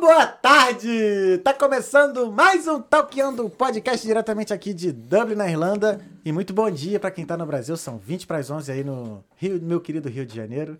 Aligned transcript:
boa 0.00 0.26
tarde! 0.26 1.38
Tá 1.44 1.52
começando 1.52 2.32
mais 2.32 2.66
um 2.66 2.80
Talkando 2.80 3.50
podcast 3.50 4.06
diretamente 4.06 4.50
aqui 4.50 4.72
de 4.72 4.90
Dublin, 4.92 5.34
na 5.34 5.46
Irlanda. 5.46 6.00
E 6.24 6.32
muito 6.32 6.54
bom 6.54 6.70
dia 6.70 6.98
para 6.98 7.10
quem 7.10 7.26
tá 7.26 7.36
no 7.36 7.44
Brasil, 7.44 7.76
são 7.76 7.98
20 7.98 8.26
para 8.26 8.38
as 8.38 8.50
11 8.50 8.72
aí 8.72 8.82
no 8.82 9.22
Rio, 9.36 9.60
meu 9.60 9.78
querido 9.78 10.08
Rio 10.08 10.24
de 10.24 10.34
Janeiro. 10.34 10.78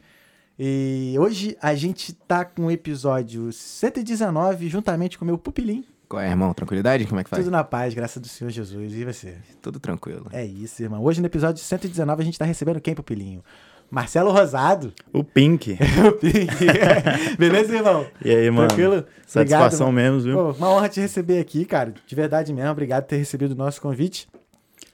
E 0.59 1.15
hoje 1.19 1.55
a 1.61 1.75
gente 1.75 2.15
tá 2.15 2.47
com 2.47 2.67
o 2.67 2.71
episódio 2.71 3.53
119 3.53 4.71
juntamente 4.71 5.19
com 5.19 5.25
o 5.25 5.29
meu 5.29 5.37
pupilim. 5.37 5.85
Qual 6.09 6.23
é, 6.23 6.31
irmão? 6.31 6.55
Tranquilidade? 6.55 7.07
Como 7.07 7.21
é 7.21 7.25
que 7.25 7.29
faz? 7.29 7.45
Tudo 7.45 7.53
na 7.53 7.63
paz, 7.63 7.93
graças 7.93 8.23
do 8.23 8.27
Senhor 8.27 8.51
Jesus. 8.51 8.95
E 8.95 9.05
você? 9.05 9.37
Tudo 9.61 9.79
tranquilo. 9.79 10.29
É 10.33 10.45
isso, 10.45 10.83
irmão. 10.83 11.05
Hoje 11.05 11.21
no 11.21 11.27
episódio 11.27 11.63
119 11.63 12.23
a 12.23 12.25
gente 12.25 12.39
tá 12.39 12.47
recebendo 12.47 12.81
quem, 12.81 12.95
pupilinho? 12.95 13.45
Marcelo 13.91 14.31
Rosado. 14.31 14.93
O 15.13 15.25
Pink. 15.25 15.77
o 16.07 16.13
Pink. 16.13 17.37
Beleza, 17.37 17.75
irmão? 17.75 18.07
E 18.25 18.31
aí, 18.31 18.51
mano? 18.51 18.69
Tranquilo? 18.69 19.05
Satisfação 19.27 19.89
Obrigado, 19.89 20.15
mesmo, 20.15 20.21
viu? 20.21 20.37
Pô, 20.37 20.51
uma 20.53 20.71
honra 20.71 20.89
te 20.89 21.01
receber 21.01 21.41
aqui, 21.41 21.65
cara. 21.65 21.93
De 22.07 22.15
verdade 22.15 22.53
mesmo. 22.53 22.71
Obrigado 22.71 23.03
por 23.03 23.09
ter 23.09 23.17
recebido 23.17 23.53
o 23.53 23.57
nosso 23.57 23.81
convite. 23.81 24.29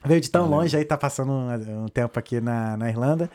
Veio 0.03 0.19
de 0.19 0.31
tão 0.31 0.49
longe 0.49 0.75
aí, 0.75 0.83
tá 0.83 0.97
passando 0.97 1.31
um, 1.31 1.83
um 1.83 1.87
tempo 1.87 2.17
aqui 2.17 2.41
na, 2.41 2.75
na 2.75 2.89
Irlanda. 2.89 3.29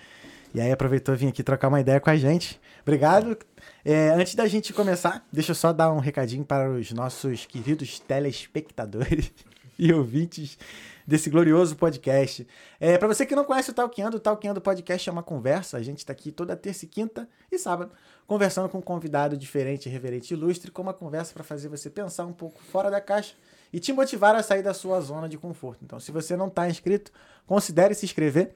E 0.54 0.60
aí 0.60 0.70
aproveitou 0.70 1.14
vir 1.14 1.28
aqui 1.28 1.42
trocar 1.42 1.68
uma 1.68 1.80
ideia 1.80 2.00
com 2.00 2.10
a 2.10 2.16
gente. 2.16 2.60
Obrigado. 2.82 3.38
É, 3.84 4.10
antes 4.10 4.34
da 4.34 4.46
gente 4.46 4.72
começar, 4.72 5.24
deixa 5.32 5.52
eu 5.52 5.54
só 5.54 5.72
dar 5.72 5.92
um 5.92 5.98
recadinho 5.98 6.44
para 6.44 6.70
os 6.70 6.92
nossos 6.92 7.46
queridos 7.46 7.98
telespectadores 8.00 9.32
e 9.78 9.92
ouvintes 9.92 10.58
desse 11.06 11.30
glorioso 11.30 11.76
podcast. 11.76 12.46
É, 12.80 12.96
para 12.98 13.08
você 13.08 13.26
que 13.26 13.34
não 13.34 13.44
conhece 13.44 13.70
o 13.70 13.72
Talkando, 13.74 14.16
o 14.16 14.20
Talkando 14.20 14.60
Podcast 14.60 15.08
é 15.08 15.12
uma 15.12 15.22
conversa. 15.22 15.76
A 15.76 15.82
gente 15.82 15.98
está 15.98 16.12
aqui 16.12 16.30
toda 16.32 16.56
terça 16.56 16.84
e 16.84 16.88
quinta 16.88 17.28
e 17.50 17.58
sábado, 17.58 17.92
conversando 18.26 18.68
com 18.68 18.78
um 18.78 18.82
convidado 18.82 19.36
diferente, 19.36 19.88
reverente 19.88 20.34
ilustre, 20.34 20.70
com 20.70 20.82
uma 20.82 20.94
conversa 20.94 21.32
para 21.34 21.44
fazer 21.44 21.68
você 21.68 21.90
pensar 21.90 22.26
um 22.26 22.32
pouco 22.32 22.62
fora 22.62 22.90
da 22.90 23.00
caixa 23.00 23.34
e 23.72 23.80
te 23.80 23.92
motivar 23.92 24.34
a 24.34 24.42
sair 24.42 24.62
da 24.62 24.74
sua 24.74 25.00
zona 25.00 25.28
de 25.28 25.38
conforto. 25.38 25.84
Então, 25.84 25.98
se 25.98 26.12
você 26.12 26.36
não 26.36 26.48
está 26.48 26.68
inscrito, 26.68 27.10
considere 27.46 27.94
se 27.94 28.04
inscrever 28.04 28.54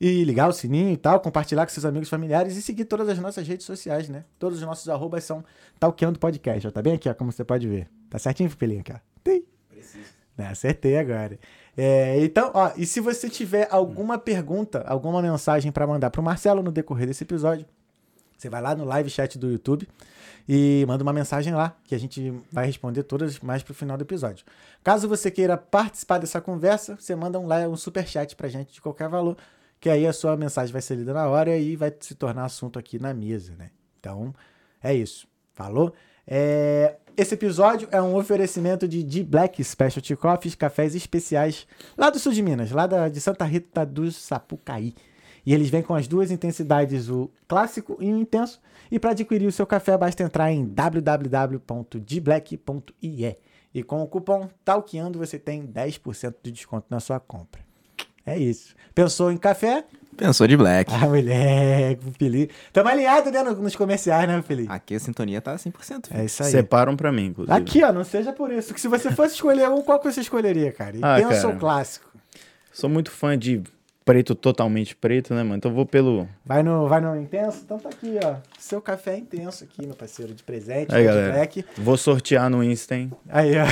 e 0.00 0.24
ligar 0.24 0.48
o 0.48 0.52
sininho 0.52 0.90
e 0.90 0.96
tal, 0.96 1.20
compartilhar 1.20 1.64
com 1.64 1.72
seus 1.72 1.84
amigos 1.84 2.08
familiares 2.08 2.56
e 2.56 2.62
seguir 2.62 2.84
todas 2.86 3.08
as 3.08 3.20
nossas 3.20 3.46
redes 3.46 3.64
sociais, 3.64 4.08
né? 4.08 4.24
Todos 4.36 4.58
os 4.58 4.66
nossos 4.66 4.88
arrobas 4.88 5.22
são 5.22 5.44
Talkando 5.78 6.18
Podcast. 6.18 6.60
Já 6.60 6.72
tá 6.72 6.82
bem 6.82 6.94
aqui, 6.94 7.08
ó, 7.08 7.14
como 7.14 7.30
você 7.30 7.44
pode 7.44 7.68
ver. 7.68 7.88
Tá 8.10 8.18
certinho, 8.18 8.50
ó. 8.50 8.98
Tem. 9.22 9.44
Preciso. 9.68 10.10
É, 10.36 10.46
acertei 10.46 10.98
agora. 10.98 11.38
É, 11.76 12.22
então, 12.22 12.50
ó, 12.54 12.72
e 12.76 12.84
se 12.84 13.00
você 13.00 13.28
tiver 13.30 13.66
alguma 13.70 14.18
pergunta, 14.18 14.84
alguma 14.86 15.22
mensagem 15.22 15.72
para 15.72 15.86
mandar 15.86 16.10
pro 16.10 16.22
Marcelo 16.22 16.62
no 16.62 16.70
decorrer 16.70 17.06
desse 17.06 17.24
episódio, 17.24 17.66
você 18.36 18.48
vai 18.48 18.60
lá 18.60 18.74
no 18.74 18.84
live 18.84 19.08
chat 19.08 19.38
do 19.38 19.50
YouTube 19.50 19.88
e 20.48 20.84
manda 20.86 21.02
uma 21.02 21.12
mensagem 21.12 21.54
lá, 21.54 21.76
que 21.84 21.94
a 21.94 21.98
gente 21.98 22.32
vai 22.50 22.66
responder 22.66 23.04
todas 23.04 23.38
mais 23.40 23.62
pro 23.62 23.72
final 23.72 23.96
do 23.96 24.02
episódio. 24.02 24.44
Caso 24.82 25.08
você 25.08 25.30
queira 25.30 25.56
participar 25.56 26.18
dessa 26.18 26.40
conversa, 26.40 26.96
você 26.98 27.14
manda 27.14 27.38
um, 27.38 27.48
um 27.70 27.76
super 27.76 28.06
chat 28.06 28.34
pra 28.34 28.48
gente 28.48 28.72
de 28.72 28.80
qualquer 28.80 29.08
valor, 29.08 29.36
que 29.80 29.88
aí 29.88 30.06
a 30.06 30.12
sua 30.12 30.36
mensagem 30.36 30.72
vai 30.72 30.82
ser 30.82 30.96
lida 30.96 31.14
na 31.14 31.28
hora 31.28 31.56
e 31.56 31.76
vai 31.76 31.94
se 32.00 32.14
tornar 32.14 32.44
assunto 32.44 32.78
aqui 32.78 32.98
na 32.98 33.14
mesa, 33.14 33.54
né? 33.56 33.70
Então, 33.98 34.34
é 34.82 34.92
isso. 34.92 35.26
Falou? 35.54 35.94
É, 36.26 36.96
esse 37.16 37.34
episódio 37.34 37.88
é 37.90 38.00
um 38.00 38.16
oferecimento 38.16 38.88
de 38.88 39.02
D 39.02 39.22
Black 39.22 39.62
Specialty 39.62 40.16
Coffees, 40.16 40.54
cafés 40.54 40.94
especiais 40.94 41.66
lá 41.96 42.10
do 42.10 42.18
sul 42.18 42.32
de 42.32 42.42
Minas, 42.42 42.70
lá 42.70 42.86
da, 42.86 43.08
de 43.08 43.20
Santa 43.20 43.44
Rita 43.44 43.84
do 43.84 44.10
Sapucaí. 44.10 44.94
E 45.44 45.52
eles 45.52 45.68
vêm 45.70 45.82
com 45.82 45.94
as 45.94 46.06
duas 46.06 46.30
intensidades, 46.30 47.08
o 47.08 47.28
clássico 47.48 47.96
e 48.00 48.12
o 48.12 48.18
intenso. 48.18 48.60
E 48.90 48.98
para 48.98 49.10
adquirir 49.10 49.46
o 49.46 49.52
seu 49.52 49.66
café, 49.66 49.98
basta 49.98 50.22
entrar 50.22 50.52
em 50.52 50.64
www.dblack.ie. 50.64 53.36
E 53.74 53.82
com 53.82 54.02
o 54.02 54.06
cupom 54.06 54.48
TALKEANDO 54.64 55.18
você 55.18 55.38
tem 55.38 55.66
10% 55.66 56.34
de 56.42 56.52
desconto 56.52 56.86
na 56.90 57.00
sua 57.00 57.18
compra. 57.18 57.60
É 58.24 58.38
isso. 58.38 58.76
Pensou 58.94 59.32
em 59.32 59.36
café? 59.36 59.84
Pensou 60.16 60.46
de 60.46 60.56
black. 60.56 60.92
Ah, 60.94 61.06
moleque, 61.06 62.02
Felipe. 62.18 62.54
Tamo 62.72 62.88
alinhado, 62.88 63.30
né, 63.30 63.42
nos 63.42 63.74
comerciais, 63.74 64.28
né, 64.28 64.42
Felipe? 64.42 64.72
Aqui 64.72 64.94
a 64.94 65.00
sintonia 65.00 65.40
tá 65.40 65.54
100%. 65.56 66.08
É 66.10 66.24
isso 66.24 66.42
aí. 66.42 66.50
Separam 66.50 66.96
pra 66.96 67.10
mim, 67.10 67.26
inclusive. 67.26 67.56
Aqui, 67.56 67.82
ó, 67.82 67.92
não 67.92 68.04
seja 68.04 68.32
por 68.32 68.52
isso. 68.52 68.74
Que 68.74 68.80
se 68.80 68.88
você 68.88 69.10
fosse 69.10 69.34
escolher 69.34 69.68
um, 69.70 69.82
qual 69.82 69.98
que 69.98 70.10
você 70.10 70.20
escolheria, 70.20 70.70
cara? 70.72 70.96
Ah, 71.02 71.20
Intenso 71.20 71.42
cara. 71.42 71.54
ou 71.54 71.60
clássico? 71.60 72.06
Sou 72.72 72.88
muito 72.88 73.10
fã 73.10 73.38
de 73.38 73.62
preto 74.04 74.34
totalmente 74.34 74.94
preto, 74.96 75.34
né, 75.34 75.42
mano? 75.42 75.56
Então 75.56 75.72
vou 75.72 75.86
pelo. 75.86 76.28
Vai 76.44 76.62
no, 76.62 76.88
vai 76.88 77.00
no 77.00 77.16
intenso? 77.16 77.62
Então 77.64 77.78
tá 77.78 77.88
aqui, 77.88 78.18
ó. 78.22 78.36
Seu 78.58 78.80
café 78.80 79.14
é 79.14 79.18
intenso 79.18 79.64
aqui, 79.64 79.86
meu 79.86 79.94
parceiro, 79.94 80.34
de 80.34 80.42
presente, 80.42 80.94
Aí, 80.94 81.06
de 81.06 81.32
black. 81.32 81.64
Vou 81.78 81.96
sortear 81.96 82.50
no 82.50 82.62
Insta, 82.62 82.96
hein? 82.96 83.10
Aí, 83.28 83.52
ó. 83.58 83.64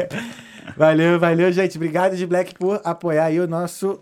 valeu, 0.76 1.18
valeu, 1.18 1.52
gente. 1.52 1.76
Obrigado 1.76 2.16
de 2.16 2.26
Black 2.26 2.54
por 2.54 2.80
apoiar 2.84 3.26
aí 3.26 3.40
o 3.40 3.46
nosso 3.48 4.00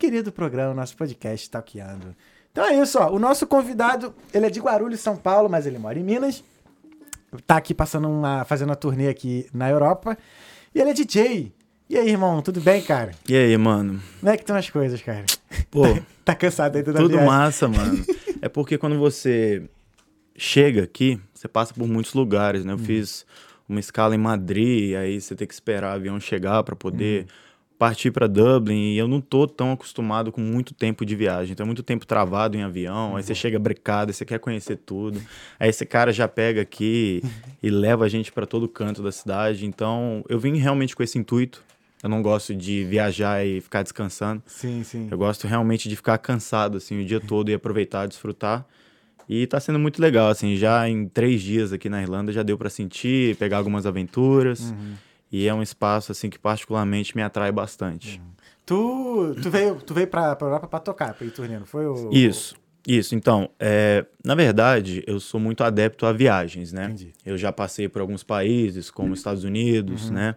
querido 0.00 0.32
programa, 0.32 0.72
nosso 0.72 0.96
podcast 0.96 1.50
Talkeando. 1.50 2.16
Então 2.50 2.64
é 2.64 2.80
isso, 2.80 2.98
ó. 2.98 3.10
O 3.10 3.18
nosso 3.18 3.46
convidado, 3.46 4.14
ele 4.32 4.46
é 4.46 4.50
de 4.50 4.58
Guarulhos, 4.58 4.98
São 4.98 5.14
Paulo, 5.14 5.50
mas 5.50 5.66
ele 5.66 5.78
mora 5.78 5.98
em 5.98 6.02
Minas. 6.02 6.42
Tá 7.46 7.58
aqui 7.58 7.74
passando 7.74 8.08
uma, 8.08 8.42
fazendo 8.46 8.70
uma 8.70 8.76
turnê 8.76 9.08
aqui 9.08 9.46
na 9.52 9.68
Europa. 9.68 10.16
E 10.74 10.80
ele 10.80 10.88
é 10.90 10.94
DJ. 10.94 11.52
E 11.88 11.98
aí, 11.98 12.08
irmão, 12.08 12.40
tudo 12.40 12.62
bem, 12.62 12.80
cara? 12.80 13.12
E 13.28 13.36
aí, 13.36 13.54
mano? 13.58 14.00
Como 14.20 14.32
é 14.32 14.36
que 14.38 14.42
estão 14.42 14.56
as 14.56 14.70
coisas, 14.70 15.02
cara? 15.02 15.26
Pô, 15.70 15.82
Tá 16.24 16.34
cansado 16.34 16.76
aí 16.78 16.82
toda 16.82 16.98
tudo 16.98 17.10
viagem? 17.10 17.28
massa, 17.28 17.68
mano. 17.68 18.02
É 18.42 18.48
porque 18.48 18.78
quando 18.78 18.98
você 18.98 19.68
chega 20.34 20.82
aqui, 20.84 21.20
você 21.34 21.46
passa 21.46 21.74
por 21.74 21.86
muitos 21.86 22.14
lugares, 22.14 22.64
né? 22.64 22.72
Eu 22.72 22.78
fiz 22.78 23.26
uma 23.68 23.78
escala 23.78 24.14
em 24.14 24.18
Madrid, 24.18 24.94
aí 24.96 25.20
você 25.20 25.34
tem 25.36 25.46
que 25.46 25.52
esperar 25.52 25.92
o 25.92 25.96
avião 25.96 26.18
chegar 26.18 26.62
pra 26.62 26.74
poder 26.74 27.26
partir 27.80 28.10
pra 28.10 28.26
Dublin, 28.26 28.92
e 28.92 28.98
eu 28.98 29.08
não 29.08 29.22
tô 29.22 29.46
tão 29.46 29.72
acostumado 29.72 30.30
com 30.30 30.42
muito 30.42 30.74
tempo 30.74 31.02
de 31.02 31.16
viagem. 31.16 31.52
Então 31.52 31.64
é 31.64 31.66
muito 31.66 31.82
tempo 31.82 32.04
travado 32.04 32.54
em 32.54 32.62
avião, 32.62 33.16
aí 33.16 33.22
você 33.22 33.34
chega 33.34 33.58
brecado, 33.58 34.12
você 34.12 34.22
quer 34.22 34.38
conhecer 34.38 34.76
tudo. 34.76 35.18
Aí 35.58 35.70
esse 35.70 35.86
cara 35.86 36.12
já 36.12 36.28
pega 36.28 36.60
aqui 36.60 37.22
e 37.62 37.70
leva 37.72 38.04
a 38.04 38.08
gente 38.10 38.30
pra 38.30 38.44
todo 38.44 38.68
canto 38.68 39.02
da 39.02 39.10
cidade. 39.10 39.64
Então 39.64 40.22
eu 40.28 40.38
vim 40.38 40.56
realmente 40.58 40.94
com 40.94 41.02
esse 41.02 41.18
intuito. 41.18 41.64
Eu 42.02 42.10
não 42.10 42.20
gosto 42.20 42.54
de 42.54 42.84
viajar 42.84 43.46
e 43.46 43.62
ficar 43.62 43.82
descansando. 43.82 44.42
Sim, 44.44 44.84
sim. 44.84 45.08
Eu 45.10 45.16
gosto 45.16 45.46
realmente 45.46 45.88
de 45.88 45.96
ficar 45.96 46.18
cansado, 46.18 46.76
assim, 46.76 47.00
o 47.00 47.04
dia 47.06 47.18
todo 47.18 47.50
e 47.50 47.54
aproveitar, 47.54 48.06
desfrutar. 48.06 48.66
E 49.26 49.46
tá 49.46 49.58
sendo 49.58 49.78
muito 49.78 50.02
legal, 50.02 50.28
assim, 50.28 50.54
já 50.54 50.86
em 50.86 51.08
três 51.08 51.40
dias 51.40 51.72
aqui 51.72 51.88
na 51.88 52.02
Irlanda 52.02 52.30
já 52.30 52.42
deu 52.42 52.58
pra 52.58 52.68
sentir, 52.68 53.36
pegar 53.36 53.56
algumas 53.56 53.86
aventuras. 53.86 54.70
Uhum. 54.70 54.94
E 55.30 55.46
é 55.46 55.54
um 55.54 55.62
espaço, 55.62 56.10
assim, 56.10 56.28
que 56.28 56.38
particularmente 56.38 57.14
me 57.16 57.22
atrai 57.22 57.52
bastante. 57.52 58.20
Tu, 58.66 59.34
tu 59.42 59.50
veio, 59.50 59.76
tu 59.76 59.94
veio 59.94 60.06
pra 60.06 60.36
Europa 60.40 60.68
pra 60.68 60.80
tocar, 60.80 61.14
pra 61.14 61.26
ir 61.26 61.30
turnê, 61.30 61.58
não 61.58 61.66
foi? 61.66 61.86
O, 61.86 62.10
Isso, 62.12 62.54
isso. 62.86 63.14
Então, 63.14 63.50
é, 63.58 64.04
na 64.24 64.34
verdade, 64.34 65.02
eu 65.06 65.18
sou 65.20 65.40
muito 65.40 65.62
adepto 65.64 66.06
a 66.06 66.12
viagens, 66.12 66.72
né? 66.72 66.84
Entendi. 66.84 67.12
Eu 67.24 67.36
já 67.36 67.52
passei 67.52 67.88
por 67.88 68.00
alguns 68.00 68.22
países, 68.22 68.90
como 68.90 69.14
Estados 69.14 69.44
Unidos, 69.44 70.10
né? 70.10 70.36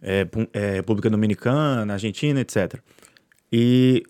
É, 0.00 0.26
é, 0.52 0.70
República 0.76 1.08
Dominicana, 1.08 1.92
Argentina, 1.92 2.40
etc. 2.40 2.80
E 3.52 4.02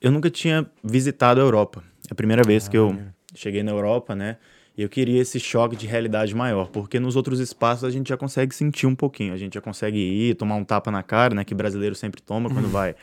eu 0.00 0.10
nunca 0.10 0.30
tinha 0.30 0.66
visitado 0.84 1.40
a 1.40 1.44
Europa. 1.44 1.82
É 2.08 2.12
a 2.12 2.14
primeira 2.14 2.42
vez 2.42 2.68
que 2.68 2.76
eu 2.76 2.98
cheguei 3.34 3.62
na 3.62 3.70
Europa, 3.72 4.14
né? 4.14 4.36
E 4.76 4.82
eu 4.82 4.88
queria 4.88 5.20
esse 5.20 5.38
choque 5.38 5.76
de 5.76 5.86
realidade 5.86 6.34
maior, 6.34 6.68
porque 6.68 6.98
nos 6.98 7.14
outros 7.14 7.40
espaços 7.40 7.84
a 7.84 7.90
gente 7.90 8.08
já 8.08 8.16
consegue 8.16 8.54
sentir 8.54 8.86
um 8.86 8.94
pouquinho, 8.94 9.34
a 9.34 9.36
gente 9.36 9.54
já 9.54 9.60
consegue 9.60 9.98
ir, 9.98 10.34
tomar 10.34 10.56
um 10.56 10.64
tapa 10.64 10.90
na 10.90 11.02
cara, 11.02 11.34
né? 11.34 11.44
Que 11.44 11.54
brasileiro 11.54 11.94
sempre 11.94 12.22
toma 12.22 12.48
quando 12.48 12.68
vai 12.68 12.94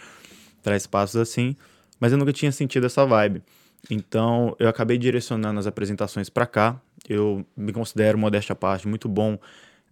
para 0.63 0.75
espaços 0.75 1.15
assim. 1.15 1.55
Mas 1.99 2.11
eu 2.11 2.17
nunca 2.17 2.33
tinha 2.33 2.51
sentido 2.51 2.87
essa 2.87 3.05
vibe. 3.05 3.43
Então 3.89 4.55
eu 4.59 4.67
acabei 4.67 4.97
direcionando 4.97 5.59
as 5.59 5.67
apresentações 5.67 6.29
para 6.29 6.45
cá. 6.47 6.81
Eu 7.07 7.45
me 7.55 7.71
considero, 7.71 8.17
modéstia 8.17 8.53
à 8.53 8.55
parte, 8.55 8.87
muito 8.87 9.07
bom 9.07 9.37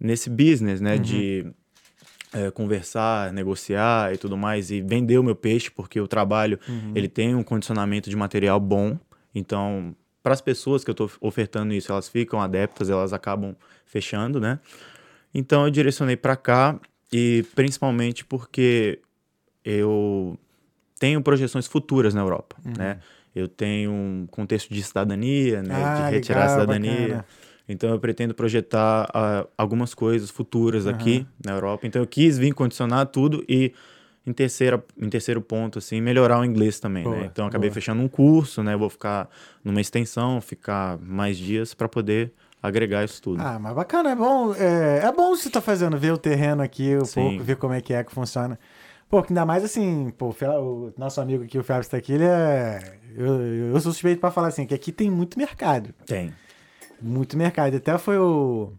nesse 0.00 0.28
business, 0.28 0.80
né? 0.80 0.98
De 0.98 1.46
é, 2.32 2.50
conversar, 2.50 3.32
negociar 3.32 4.12
e 4.12 4.18
tudo 4.18 4.36
mais, 4.36 4.70
e 4.70 4.80
vender 4.80 5.18
o 5.18 5.22
meu 5.22 5.36
peixe, 5.36 5.70
porque 5.70 6.00
o 6.00 6.08
trabalho 6.08 6.58
ele 6.94 7.08
tem 7.08 7.34
um 7.34 7.42
condicionamento 7.42 8.10
de 8.10 8.16
material 8.16 8.58
bom. 8.58 8.98
Então, 9.34 9.94
para 10.22 10.32
as 10.34 10.40
pessoas 10.40 10.84
que 10.84 10.90
eu 10.90 10.92
estou 10.92 11.10
ofertando 11.20 11.72
isso, 11.72 11.90
elas 11.92 12.08
ficam 12.08 12.40
adeptas, 12.40 12.90
elas 12.90 13.12
acabam 13.12 13.54
fechando, 13.84 14.40
né? 14.40 14.58
Então, 15.32 15.64
eu 15.64 15.70
direcionei 15.70 16.16
para 16.16 16.36
cá 16.36 16.78
e 17.12 17.44
principalmente 17.54 18.24
porque 18.24 19.00
eu 19.64 20.38
tenho 20.98 21.22
projeções 21.22 21.66
futuras 21.66 22.14
na 22.14 22.20
Europa, 22.20 22.56
né? 22.64 22.98
Eu 23.34 23.46
tenho 23.46 23.92
um 23.92 24.26
contexto 24.30 24.72
de 24.72 24.82
cidadania, 24.82 25.62
né? 25.62 25.74
Ah, 25.84 25.94
de 25.94 26.14
retirar 26.14 26.40
legal, 26.40 26.46
a 26.46 26.60
cidadania. 26.60 27.08
bacana. 27.08 27.26
Então 27.68 27.90
eu 27.90 28.00
pretendo 28.00 28.34
projetar 28.34 29.08
ah, 29.12 29.46
algumas 29.56 29.92
coisas 29.92 30.30
futuras 30.30 30.86
aqui 30.86 31.26
na 31.44 31.52
Europa. 31.52 31.86
Então 31.86 32.00
eu 32.00 32.06
quis 32.06 32.38
vir 32.38 32.54
condicionar 32.54 33.06
tudo 33.06 33.44
e 33.46 33.72
em, 34.28 34.32
terceira, 34.32 34.84
em 34.96 35.08
terceiro 35.08 35.40
ponto, 35.40 35.78
assim, 35.78 36.00
melhorar 36.00 36.38
o 36.38 36.44
inglês 36.44 36.78
também, 36.78 37.04
Boa, 37.04 37.16
né? 37.16 37.28
Então 37.32 37.46
eu 37.46 37.48
acabei 37.48 37.70
boa. 37.70 37.74
fechando 37.74 38.02
um 38.02 38.08
curso, 38.08 38.62
né? 38.62 38.76
Vou 38.76 38.90
ficar 38.90 39.28
numa 39.64 39.80
extensão, 39.80 40.40
ficar 40.40 40.98
mais 40.98 41.36
dias 41.38 41.72
para 41.72 41.88
poder 41.88 42.32
agregar 42.62 43.04
isso 43.04 43.22
tudo. 43.22 43.40
Ah, 43.40 43.58
mas 43.58 43.74
bacana, 43.74 44.10
é 44.10 44.14
bom. 44.14 44.54
É, 44.54 45.00
é 45.04 45.12
bom 45.12 45.34
você 45.34 45.48
tá 45.48 45.60
fazendo, 45.60 45.96
ver 45.96 46.12
o 46.12 46.18
terreno 46.18 46.62
aqui 46.62 46.96
um 46.96 47.04
Sim. 47.04 47.22
pouco, 47.22 47.44
ver 47.44 47.56
como 47.56 47.72
é 47.72 47.80
que 47.80 47.94
é 47.94 48.04
que 48.04 48.12
funciona. 48.12 48.58
Pô, 49.08 49.24
ainda 49.26 49.46
mais 49.46 49.64
assim, 49.64 50.12
pô, 50.18 50.34
o 50.42 50.92
nosso 50.98 51.18
amigo 51.20 51.44
aqui, 51.44 51.58
o 51.58 51.64
Fábio, 51.64 51.88
tá 51.88 51.96
aqui, 51.96 52.12
ele 52.12 52.24
é. 52.24 52.98
Eu, 53.16 53.40
eu 53.72 53.80
sou 53.80 53.90
suspeito 53.92 54.20
pra 54.20 54.30
falar 54.30 54.48
assim, 54.48 54.66
que 54.66 54.74
aqui 54.74 54.92
tem 54.92 55.10
muito 55.10 55.38
mercado. 55.38 55.94
Tem. 56.04 56.32
Muito 57.00 57.36
mercado. 57.36 57.74
Até 57.74 57.96
foi 57.96 58.18
o. 58.18 58.72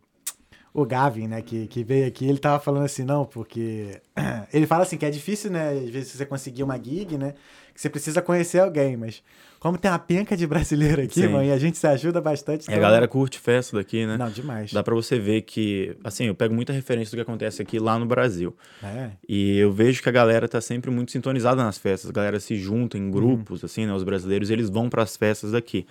O 0.74 0.86
Gavin, 0.86 1.28
né, 1.28 1.42
que, 1.42 1.66
que 1.68 1.84
veio 1.84 2.08
aqui, 2.08 2.28
ele 2.28 2.38
tava 2.38 2.60
falando 2.60 2.86
assim, 2.86 3.04
não, 3.04 3.26
porque. 3.26 4.00
Ele 4.54 4.68
fala 4.68 4.84
assim 4.84 4.98
que 4.98 5.06
é 5.06 5.10
difícil, 5.10 5.50
né, 5.52 5.72
às 5.72 5.90
vezes 5.90 6.12
você 6.12 6.26
conseguir 6.26 6.62
uma 6.64 6.78
gig, 6.78 7.18
né, 7.18 7.34
que 7.74 7.82
você 7.82 7.90
precisa 7.90 8.22
conhecer 8.22 8.60
alguém, 8.60 8.96
mas 8.96 9.24
como 9.60 9.78
tem 9.78 9.90
uma 9.90 9.98
penca 10.00 10.38
de 10.38 10.46
brasileiro 10.48 11.02
aqui, 11.02 11.22
Sim. 11.22 11.28
mano, 11.30 11.44
e 11.46 11.52
a 11.52 11.58
gente 11.58 11.78
se 11.78 11.86
ajuda 11.88 12.22
bastante. 12.22 12.68
E 12.68 12.72
a 12.72 12.74
então- 12.74 12.82
galera 12.82 13.08
curte 13.08 13.40
festa 13.40 13.76
daqui, 13.78 14.06
né? 14.06 14.16
Não, 14.16 14.30
demais. 14.30 14.72
Dá 14.72 14.82
pra 14.84 14.94
você 14.96 15.18
ver 15.20 15.42
que, 15.42 15.98
assim, 16.04 16.26
eu 16.26 16.36
pego 16.36 16.54
muita 16.54 16.72
referência 16.72 17.12
do 17.12 17.16
que 17.16 17.22
acontece 17.22 17.62
aqui 17.62 17.78
lá 17.80 17.98
no 18.00 18.06
Brasil. 18.06 18.56
É. 18.84 19.10
E 19.28 19.58
eu 19.58 19.72
vejo 19.72 20.02
que 20.04 20.08
a 20.10 20.12
galera 20.12 20.48
tá 20.48 20.62
sempre 20.62 20.90
muito 20.92 21.12
sintonizada 21.12 21.62
nas 21.64 21.78
festas. 21.78 22.10
A 22.10 22.14
galera 22.14 22.40
se 22.40 22.56
junta 22.56 22.98
Uhum. 22.98 23.08
em 23.08 23.12
grupos, 23.12 23.64
assim, 23.64 23.86
né? 23.86 23.94
Os 23.94 24.04
brasileiros, 24.04 24.50
eles 24.50 24.70
vão 24.70 24.88
para 24.90 25.04
as 25.04 25.18
festas 25.18 25.52
daqui. 25.52 25.86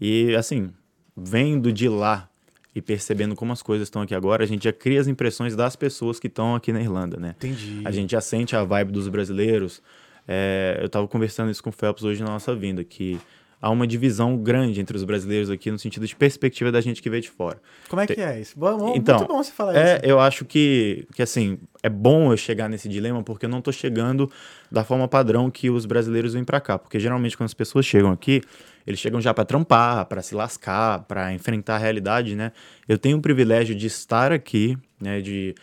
E, 0.00 0.34
assim, 0.34 0.70
vendo 1.16 1.72
de 1.72 1.88
lá 1.88 2.28
e 2.74 2.80
percebendo 2.80 3.34
como 3.36 3.52
as 3.52 3.62
coisas 3.62 3.86
estão 3.86 4.00
aqui 4.02 4.14
agora, 4.14 4.44
a 4.44 4.46
gente 4.46 4.64
já 4.64 4.72
cria 4.72 5.00
as 5.00 5.06
impressões 5.06 5.54
das 5.54 5.76
pessoas 5.76 6.18
que 6.18 6.26
estão 6.26 6.54
aqui 6.54 6.72
na 6.72 6.80
Irlanda, 6.80 7.18
né? 7.18 7.34
Entendi. 7.36 7.82
A 7.84 7.90
gente 7.90 8.12
já 8.12 8.20
sente 8.20 8.56
a 8.56 8.64
vibe 8.64 8.92
dos 8.92 9.08
brasileiros. 9.08 9.82
É, 10.26 10.78
eu 10.82 10.88
tava 10.88 11.06
conversando 11.08 11.50
isso 11.50 11.62
com 11.62 11.70
o 11.70 11.72
Phelps 11.72 12.02
hoje 12.04 12.22
na 12.22 12.30
nossa 12.30 12.54
vinda, 12.54 12.82
que 12.82 13.20
há 13.60 13.68
uma 13.70 13.86
divisão 13.86 14.36
grande 14.36 14.80
entre 14.80 14.96
os 14.96 15.04
brasileiros 15.04 15.50
aqui 15.50 15.70
no 15.70 15.78
sentido 15.78 16.06
de 16.06 16.16
perspectiva 16.16 16.72
da 16.72 16.80
gente 16.80 17.02
que 17.02 17.10
veio 17.10 17.22
de 17.22 17.30
fora. 17.30 17.60
Como 17.88 18.00
é 18.00 18.06
que 18.06 18.20
é 18.20 18.40
isso? 18.40 18.58
Bom, 18.58 18.94
Então, 18.96 19.18
muito 19.18 19.28
bom 19.30 19.42
você 19.42 19.52
falar 19.52 19.76
É, 19.76 19.96
isso. 19.96 20.06
eu 20.06 20.18
acho 20.18 20.44
que, 20.44 21.06
que, 21.14 21.22
assim, 21.22 21.58
é 21.82 21.88
bom 21.90 22.32
eu 22.32 22.36
chegar 22.36 22.68
nesse 22.68 22.88
dilema 22.88 23.22
porque 23.22 23.46
eu 23.46 23.50
não 23.50 23.60
tô 23.60 23.70
chegando 23.70 24.30
da 24.70 24.82
forma 24.82 25.06
padrão 25.06 25.50
que 25.50 25.68
os 25.70 25.84
brasileiros 25.86 26.32
vêm 26.34 26.42
pra 26.44 26.60
cá. 26.60 26.78
Porque 26.78 26.98
geralmente 26.98 27.36
quando 27.36 27.46
as 27.46 27.54
pessoas 27.54 27.84
chegam 27.84 28.10
aqui, 28.10 28.42
eles 28.86 29.00
chegam 29.00 29.20
já 29.20 29.32
pra 29.32 29.44
trampar, 29.44 30.06
pra 30.06 30.22
se 30.22 30.34
lascar, 30.34 31.00
pra 31.04 31.32
enfrentar 31.32 31.76
a 31.76 31.78
realidade, 31.78 32.34
né? 32.34 32.52
Eu 32.88 32.98
tenho 32.98 33.18
o 33.18 33.22
privilégio 33.22 33.74
de 33.74 33.86
estar 33.86 34.32
aqui, 34.32 34.76
né, 35.00 35.20
de 35.20 35.54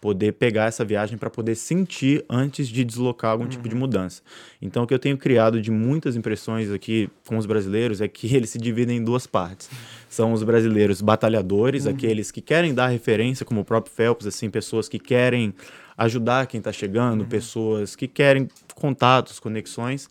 poder 0.00 0.32
pegar 0.32 0.66
essa 0.66 0.84
viagem 0.84 1.18
para 1.18 1.28
poder 1.28 1.56
sentir 1.56 2.24
antes 2.28 2.68
de 2.68 2.84
deslocar 2.84 3.32
algum 3.32 3.48
tipo 3.48 3.68
de 3.68 3.74
mudança. 3.74 4.22
Então, 4.62 4.84
o 4.84 4.86
que 4.86 4.94
eu 4.94 4.98
tenho 4.98 5.16
criado 5.16 5.60
de 5.60 5.70
muitas 5.70 6.14
impressões 6.14 6.70
aqui 6.70 7.10
com 7.26 7.36
os 7.36 7.46
brasileiros 7.46 8.00
é 8.00 8.06
que 8.06 8.34
eles 8.34 8.50
se 8.50 8.58
dividem 8.58 8.98
em 8.98 9.04
duas 9.04 9.26
partes. 9.26 9.68
São 10.08 10.32
os 10.32 10.42
brasileiros 10.42 11.00
batalhadores, 11.00 11.86
aqueles 11.86 12.30
que 12.30 12.40
querem 12.40 12.72
dar 12.72 12.88
referência, 12.88 13.44
como 13.44 13.60
o 13.60 13.64
próprio 13.64 13.92
Phelps, 13.92 14.26
assim, 14.26 14.48
pessoas 14.48 14.88
que 14.88 14.98
querem 14.98 15.52
ajudar 15.96 16.46
quem 16.46 16.58
está 16.58 16.72
chegando, 16.72 17.24
pessoas 17.26 17.96
que 17.96 18.06
querem 18.06 18.48
contatos, 18.76 19.40
conexões. 19.40 20.08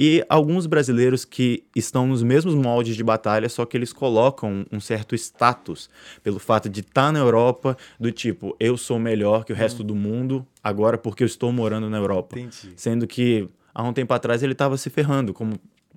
E 0.00 0.24
alguns 0.28 0.64
brasileiros 0.64 1.24
que 1.24 1.64
estão 1.74 2.06
nos 2.06 2.22
mesmos 2.22 2.54
moldes 2.54 2.94
de 2.94 3.02
batalha, 3.02 3.48
só 3.48 3.66
que 3.66 3.76
eles 3.76 3.92
colocam 3.92 4.64
um 4.70 4.78
certo 4.78 5.16
status 5.16 5.90
pelo 6.22 6.38
fato 6.38 6.68
de 6.68 6.82
estar 6.82 7.12
na 7.12 7.18
Europa, 7.18 7.76
do 7.98 8.12
tipo, 8.12 8.54
eu 8.60 8.76
sou 8.76 8.96
melhor 8.96 9.44
que 9.44 9.52
o 9.52 9.56
resto 9.56 9.82
do 9.82 9.96
mundo 9.96 10.46
agora 10.62 10.96
porque 10.96 11.24
eu 11.24 11.26
estou 11.26 11.50
morando 11.50 11.90
na 11.90 11.96
Europa. 11.96 12.38
Entendi. 12.38 12.74
Sendo 12.76 13.08
que 13.08 13.48
há 13.74 13.82
um 13.82 13.92
tempo 13.92 14.14
atrás 14.14 14.40
ele 14.40 14.52
estava 14.52 14.76
se 14.76 14.88
ferrando, 14.88 15.34
como 15.34 15.54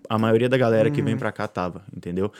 a 0.09 0.17
maioria 0.17 0.49
da 0.49 0.57
galera 0.57 0.89
que 0.89 1.03
vem 1.03 1.15
pra 1.15 1.31
cá 1.31 1.47
tava, 1.47 1.83
entendeu? 1.95 2.31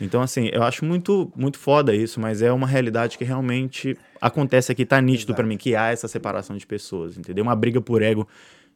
Então, 0.00 0.22
assim, 0.22 0.48
eu 0.52 0.62
acho 0.62 0.84
muito, 0.84 1.32
muito 1.34 1.58
foda 1.58 1.92
isso, 1.92 2.20
mas 2.20 2.42
é 2.42 2.52
uma 2.52 2.68
realidade 2.68 3.18
que 3.18 3.24
realmente 3.24 3.98
acontece 4.20 4.70
aqui, 4.70 4.86
tá 4.86 5.00
nítido 5.00 5.34
pra 5.34 5.44
mim, 5.44 5.56
que 5.56 5.74
há 5.74 5.88
essa 5.88 6.06
separação 6.06 6.56
de 6.56 6.64
pessoas, 6.64 7.18
entendeu? 7.18 7.42
Uma 7.42 7.56
briga 7.56 7.80
por 7.80 8.02
ego 8.02 8.28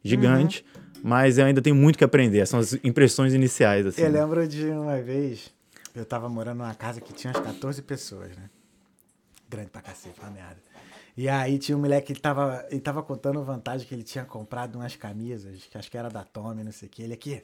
gigante, 0.03 0.65
mas 1.03 1.37
eu 1.37 1.45
ainda 1.45 1.61
tenho 1.61 1.75
muito 1.75 1.97
que 1.97 2.03
aprender. 2.05 2.45
São 2.47 2.59
as 2.59 2.73
impressões 2.83 3.33
iniciais, 3.33 3.85
assim. 3.85 4.01
Eu 4.01 4.09
né? 4.09 4.21
lembro 4.21 4.47
de 4.47 4.65
uma 4.67 5.01
vez, 5.01 5.51
eu 5.93 6.05
tava 6.05 6.29
morando 6.29 6.59
numa 6.59 6.73
casa 6.73 7.01
que 7.01 7.11
tinha 7.11 7.33
umas 7.33 7.43
14 7.45 7.81
pessoas, 7.81 8.29
né? 8.37 8.49
Grande 9.49 9.69
pra 9.69 9.81
cacete, 9.81 10.15
uma 10.21 10.31
merda. 10.31 10.55
E 11.15 11.29
aí 11.29 11.59
tinha 11.59 11.77
um 11.77 11.81
moleque 11.81 12.07
que 12.07 12.13
ele 12.13 12.19
tava, 12.21 12.65
ele 12.71 12.79
tava 12.79 13.03
contando 13.03 13.43
vantagem 13.43 13.85
que 13.85 13.93
ele 13.93 14.01
tinha 14.01 14.23
comprado 14.25 14.77
umas 14.77 14.95
camisas, 14.95 15.67
que 15.69 15.77
acho 15.77 15.91
que 15.91 15.97
era 15.97 16.09
da 16.09 16.23
Tommy, 16.23 16.63
não 16.63 16.71
sei 16.71 16.87
o 16.87 16.91
que. 16.91 17.03
Ele 17.03 17.13
aqui, 17.13 17.39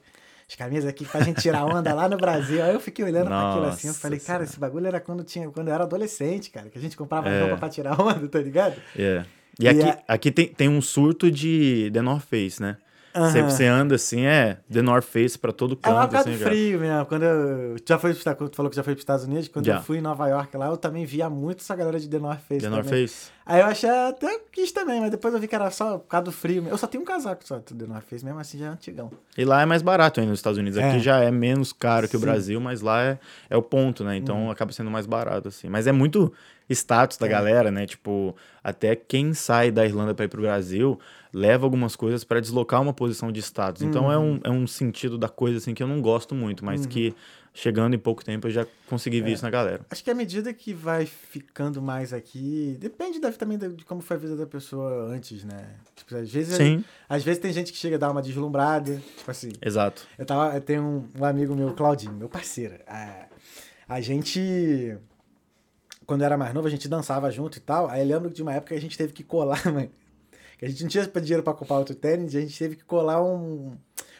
as 0.49 0.55
camisas 0.55 0.89
aqui 0.89 1.05
pra 1.05 1.21
gente 1.21 1.39
tirar 1.41 1.65
onda 1.65 1.93
lá 1.93 2.09
no 2.09 2.17
Brasil. 2.17 2.63
Aí 2.63 2.73
eu 2.73 2.79
fiquei 2.79 3.05
olhando 3.05 3.27
pra 3.27 3.49
aquilo 3.51 3.65
assim, 3.67 3.87
eu 3.87 3.91
Nossa 3.91 3.99
falei, 4.01 4.19
cara, 4.19 4.43
esse 4.45 4.57
bagulho 4.59 4.87
era 4.87 4.99
quando, 4.99 5.23
tinha, 5.23 5.47
quando 5.51 5.67
eu 5.67 5.73
era 5.75 5.83
adolescente, 5.83 6.49
cara, 6.49 6.67
que 6.69 6.79
a 6.79 6.81
gente 6.81 6.97
comprava 6.97 7.29
É. 7.29 7.41
roupa 7.41 7.57
pra 7.57 7.69
tirar 7.69 7.99
onda, 8.01 8.27
tá 8.27 8.39
ligado? 8.39 8.81
É. 8.95 9.23
E 9.59 9.65
E 9.65 9.67
aqui, 9.67 9.81
a- 9.83 10.03
aqui 10.07 10.31
tem, 10.31 10.47
tem 10.47 10.67
um 10.69 10.81
surto 10.81 11.29
de 11.29 11.91
The 11.93 12.01
North 12.01 12.23
Face, 12.25 12.59
né? 12.59 12.77
Você, 13.13 13.39
Aham. 13.39 13.49
você 13.49 13.65
anda 13.65 13.95
assim, 13.95 14.21
é 14.25 14.57
The 14.71 14.81
North 14.83 15.03
Face 15.05 15.37
pra 15.37 15.51
todo 15.51 15.73
É 15.73 15.77
canto. 15.77 15.93
uma 15.95 16.03
época 16.03 16.19
assim, 16.19 16.31
do 16.31 16.37
frio 16.37 16.79
mesmo. 16.79 17.05
Quando 17.07 17.23
eu. 17.23 17.75
Já 17.87 17.97
foi 17.97 18.13
pros 18.13 18.23
tu 18.23 18.55
falou 18.55 18.69
que 18.69 18.75
já 18.75 18.83
foi 18.83 18.93
para 18.93 18.99
os 18.99 19.01
Estados 19.01 19.25
Unidos. 19.25 19.47
Quando 19.47 19.65
Já. 19.65 19.77
eu 19.77 19.81
fui 19.81 19.97
em 19.97 20.01
Nova 20.01 20.27
York 20.27 20.55
lá, 20.55 20.67
eu 20.67 20.77
também 20.77 21.05
via 21.05 21.27
muito 21.29 21.61
essa 21.61 21.75
galera 21.75 21.99
de 21.99 22.07
The 22.07 22.19
North 22.19 22.39
Face. 22.47 22.61
The 22.61 22.69
North 22.69 22.85
também. 22.85 23.07
Face. 23.07 23.31
Aí 23.45 23.61
eu 23.61 23.65
achei 23.65 23.89
até 23.89 24.39
quis 24.51 24.71
também, 24.71 25.01
mas 25.01 25.09
depois 25.09 25.33
eu 25.33 25.39
vi 25.39 25.47
que 25.47 25.55
era 25.55 25.71
só 25.71 25.97
por 25.97 26.07
causa 26.07 26.25
do 26.25 26.31
frio. 26.31 26.67
Eu 26.69 26.77
só 26.77 26.85
tenho 26.85 27.01
um 27.01 27.05
casaco 27.05 27.41
só 27.47 27.57
do 27.57 27.63
The 27.63 27.85
North 27.87 28.03
Face, 28.07 28.23
mesmo 28.23 28.39
assim 28.39 28.59
já 28.59 28.67
é 28.67 28.69
antigão. 28.69 29.09
E 29.35 29.43
lá 29.43 29.61
é 29.63 29.65
mais 29.65 29.81
barato 29.81 30.19
ainda 30.19 30.29
nos 30.29 30.39
Estados 30.39 30.59
Unidos. 30.59 30.77
Aqui 30.77 30.97
É. 30.97 30.99
já 30.99 31.19
é 31.23 31.31
menos 31.31 31.73
caro 31.73 32.07
que 32.07 32.15
o 32.15 32.19
Sim. 32.19 32.25
Uhum. 32.25 32.31
Brasil, 32.31 32.61
mas 32.61 32.81
lá 32.81 33.01
é, 33.01 33.19
é 33.49 33.57
o 33.57 33.61
ponto, 33.63 34.03
né? 34.03 34.15
Então 34.17 34.51
acaba 34.51 34.71
sendo 34.71 34.91
mais 34.91 35.07
barato, 35.07 35.47
assim. 35.47 35.67
Mas 35.67 35.87
é 35.87 35.91
muito 35.91 36.31
status 36.69 37.17
da 37.17 37.25
É. 37.25 37.29
galera, 37.29 37.71
né? 37.71 37.87
Tipo, 37.87 38.35
até 38.63 38.95
quem 38.95 39.33
sai 39.33 39.71
da 39.71 39.83
Irlanda 39.83 40.13
para 40.13 40.25
ir 40.25 40.27
pro 40.27 40.41
Brasil 40.43 40.99
leva 41.33 41.65
algumas 41.65 41.95
coisas 41.95 42.23
para 42.23 42.39
deslocar 42.39 42.81
uma 42.81 42.93
posição 42.93 43.31
de 43.31 43.39
status. 43.39 43.81
Então 43.83 44.11
é, 44.11 44.17
Uhum. 44.17 44.33
um, 44.35 44.39
é 44.43 44.49
um 44.49 44.65
sentido 44.67 45.17
da 45.17 45.29
coisa, 45.29 45.57
assim, 45.57 45.73
que 45.73 45.83
eu 45.83 45.87
não 45.87 46.01
gosto 46.01 46.33
muito, 46.33 46.65
mas 46.65 46.85
que 46.85 47.13
chegando 47.53 47.93
em 47.95 47.99
pouco 47.99 48.23
tempo 48.23 48.47
eu 48.47 48.51
já 48.51 48.65
consegui 48.87 49.19
É. 49.19 49.21
ver 49.21 49.31
isso 49.33 49.43
na 49.43 49.49
galera. 49.49 49.81
Acho 49.89 50.03
que 50.03 50.09
à 50.09 50.15
medida 50.15 50.51
que 50.53 50.73
vai 50.73 51.05
ficando 51.05 51.81
mais 51.81 52.13
aqui, 52.13 52.77
depende 52.79 53.19
da- 53.19 53.31
também 53.31 53.57
de 53.57 53.83
como 53.85 54.01
foi 54.01 54.15
a 54.17 54.19
vida 54.19 54.35
da 54.35 54.47
pessoa 54.47 55.05
antes, 55.07 55.43
né? 55.43 55.75
Tipo, 55.95 56.15
às 56.15 56.29
vezes, 56.31 56.55
Sim, 56.55 56.83
às 57.07 57.23
vezes 57.23 57.39
tem 57.41 57.51
gente 57.53 57.71
que 57.71 57.77
chega 57.77 57.95
a 57.97 57.99
dar 57.99 58.11
uma 58.11 58.21
deslumbrada, 58.21 59.01
tipo 59.17 59.29
assim, 59.29 59.51
exato. 59.61 60.07
Eu, 60.17 60.25
tava, 60.25 60.55
eu 60.55 60.61
tenho 60.61 60.83
um, 60.83 61.21
um 61.21 61.25
amigo 61.25 61.55
meu, 61.55 61.73
Claudinho, 61.73 62.13
meu 62.13 62.29
parceiro. 62.29 62.75
A, 62.87 63.25
a 63.87 64.01
gente, 64.01 64.97
quando 66.05 66.21
eu 66.21 66.25
era 66.25 66.37
mais 66.37 66.53
novo, 66.53 66.67
a 66.67 66.71
gente 66.71 66.87
dançava 66.87 67.29
junto 67.29 67.57
e 67.57 67.61
tal. 67.61 67.87
Aí 67.89 68.01
eu 68.01 68.07
lembro 68.07 68.31
de 68.31 68.41
uma 68.41 68.53
época 68.53 68.69
que 68.73 68.79
a 68.79 68.81
gente 68.81 68.97
teve 68.97 69.13
que 69.13 69.23
colar, 69.23 69.61
mãe. 69.73 69.91
Que 70.59 70.65
a 70.65 70.69
gente 70.69 70.83
não 70.83 70.89
tinha 70.89 71.07
dinheiro 71.07 71.41
pra 71.41 71.53
comprar 71.53 71.77
outro 71.77 71.95
tênis, 71.95 72.35
a 72.35 72.41
gente 72.41 72.59
teve 72.59 72.75
que 72.75 72.83
colar 72.83 73.23
um, 73.23 73.71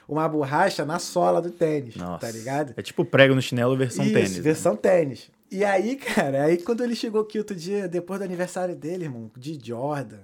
uma 0.07 0.27
borracha 0.27 0.85
na 0.85 0.97
sola 0.97 1.41
do 1.41 1.51
tênis, 1.51 1.97
Nossa. 1.97 2.25
tá 2.25 2.31
ligado? 2.31 2.73
É 2.77 2.81
tipo 2.81 3.03
prego 3.03 3.35
no 3.35 3.41
chinelo 3.41 3.75
versão 3.75 4.05
Isso, 4.05 4.13
tênis. 4.13 4.35
né? 4.37 4.41
versão 4.41 4.75
tênis. 4.75 5.29
E 5.51 5.65
aí, 5.65 5.97
cara, 5.97 6.45
aí 6.45 6.57
quando 6.57 6.81
ele 6.81 6.95
chegou 6.95 7.21
aqui 7.21 7.37
outro 7.37 7.55
dia, 7.57 7.89
depois 7.89 8.19
do 8.21 8.23
aniversário 8.23 8.73
dele, 8.73 9.03
irmão, 9.03 9.29
de 9.35 9.59
Jordan, 9.61 10.19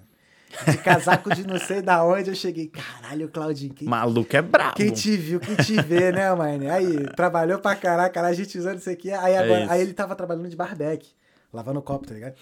de 0.72 0.78
casaco 0.78 1.36
de 1.36 1.46
não 1.46 1.60
sei 1.60 1.82
da 1.82 2.02
onde, 2.06 2.30
eu 2.30 2.36
cheguei, 2.36 2.68
caralho, 2.68 3.28
Claudinho, 3.28 3.74
que 3.74 3.84
Maluco 3.84 4.38
é 4.38 4.42
brabo. 4.42 4.76
quem 4.76 4.92
te 4.92 5.18
viu, 5.18 5.42
quem 5.42 5.56
te 5.58 5.82
vê, 5.82 6.14
né, 6.14 6.34
mano? 6.34 6.72
Aí, 6.72 7.08
trabalhou 7.14 7.60
pra 7.60 7.76
caraca, 7.76 8.22
a 8.22 8.32
gente 8.34 8.58
usando 8.58 8.78
isso 8.78 8.90
aqui. 8.90 9.12
Aí, 9.12 9.36
agora, 9.36 9.66
É 9.66 9.70
aí 9.70 9.82
ele 9.82 9.94
tava 9.94 10.16
trabalhando 10.16 10.48
de 10.48 10.56
barbeque, 10.56 11.10
lavando 11.52 11.82
copo, 11.82 12.08
tá 12.08 12.14
ligado? 12.14 12.36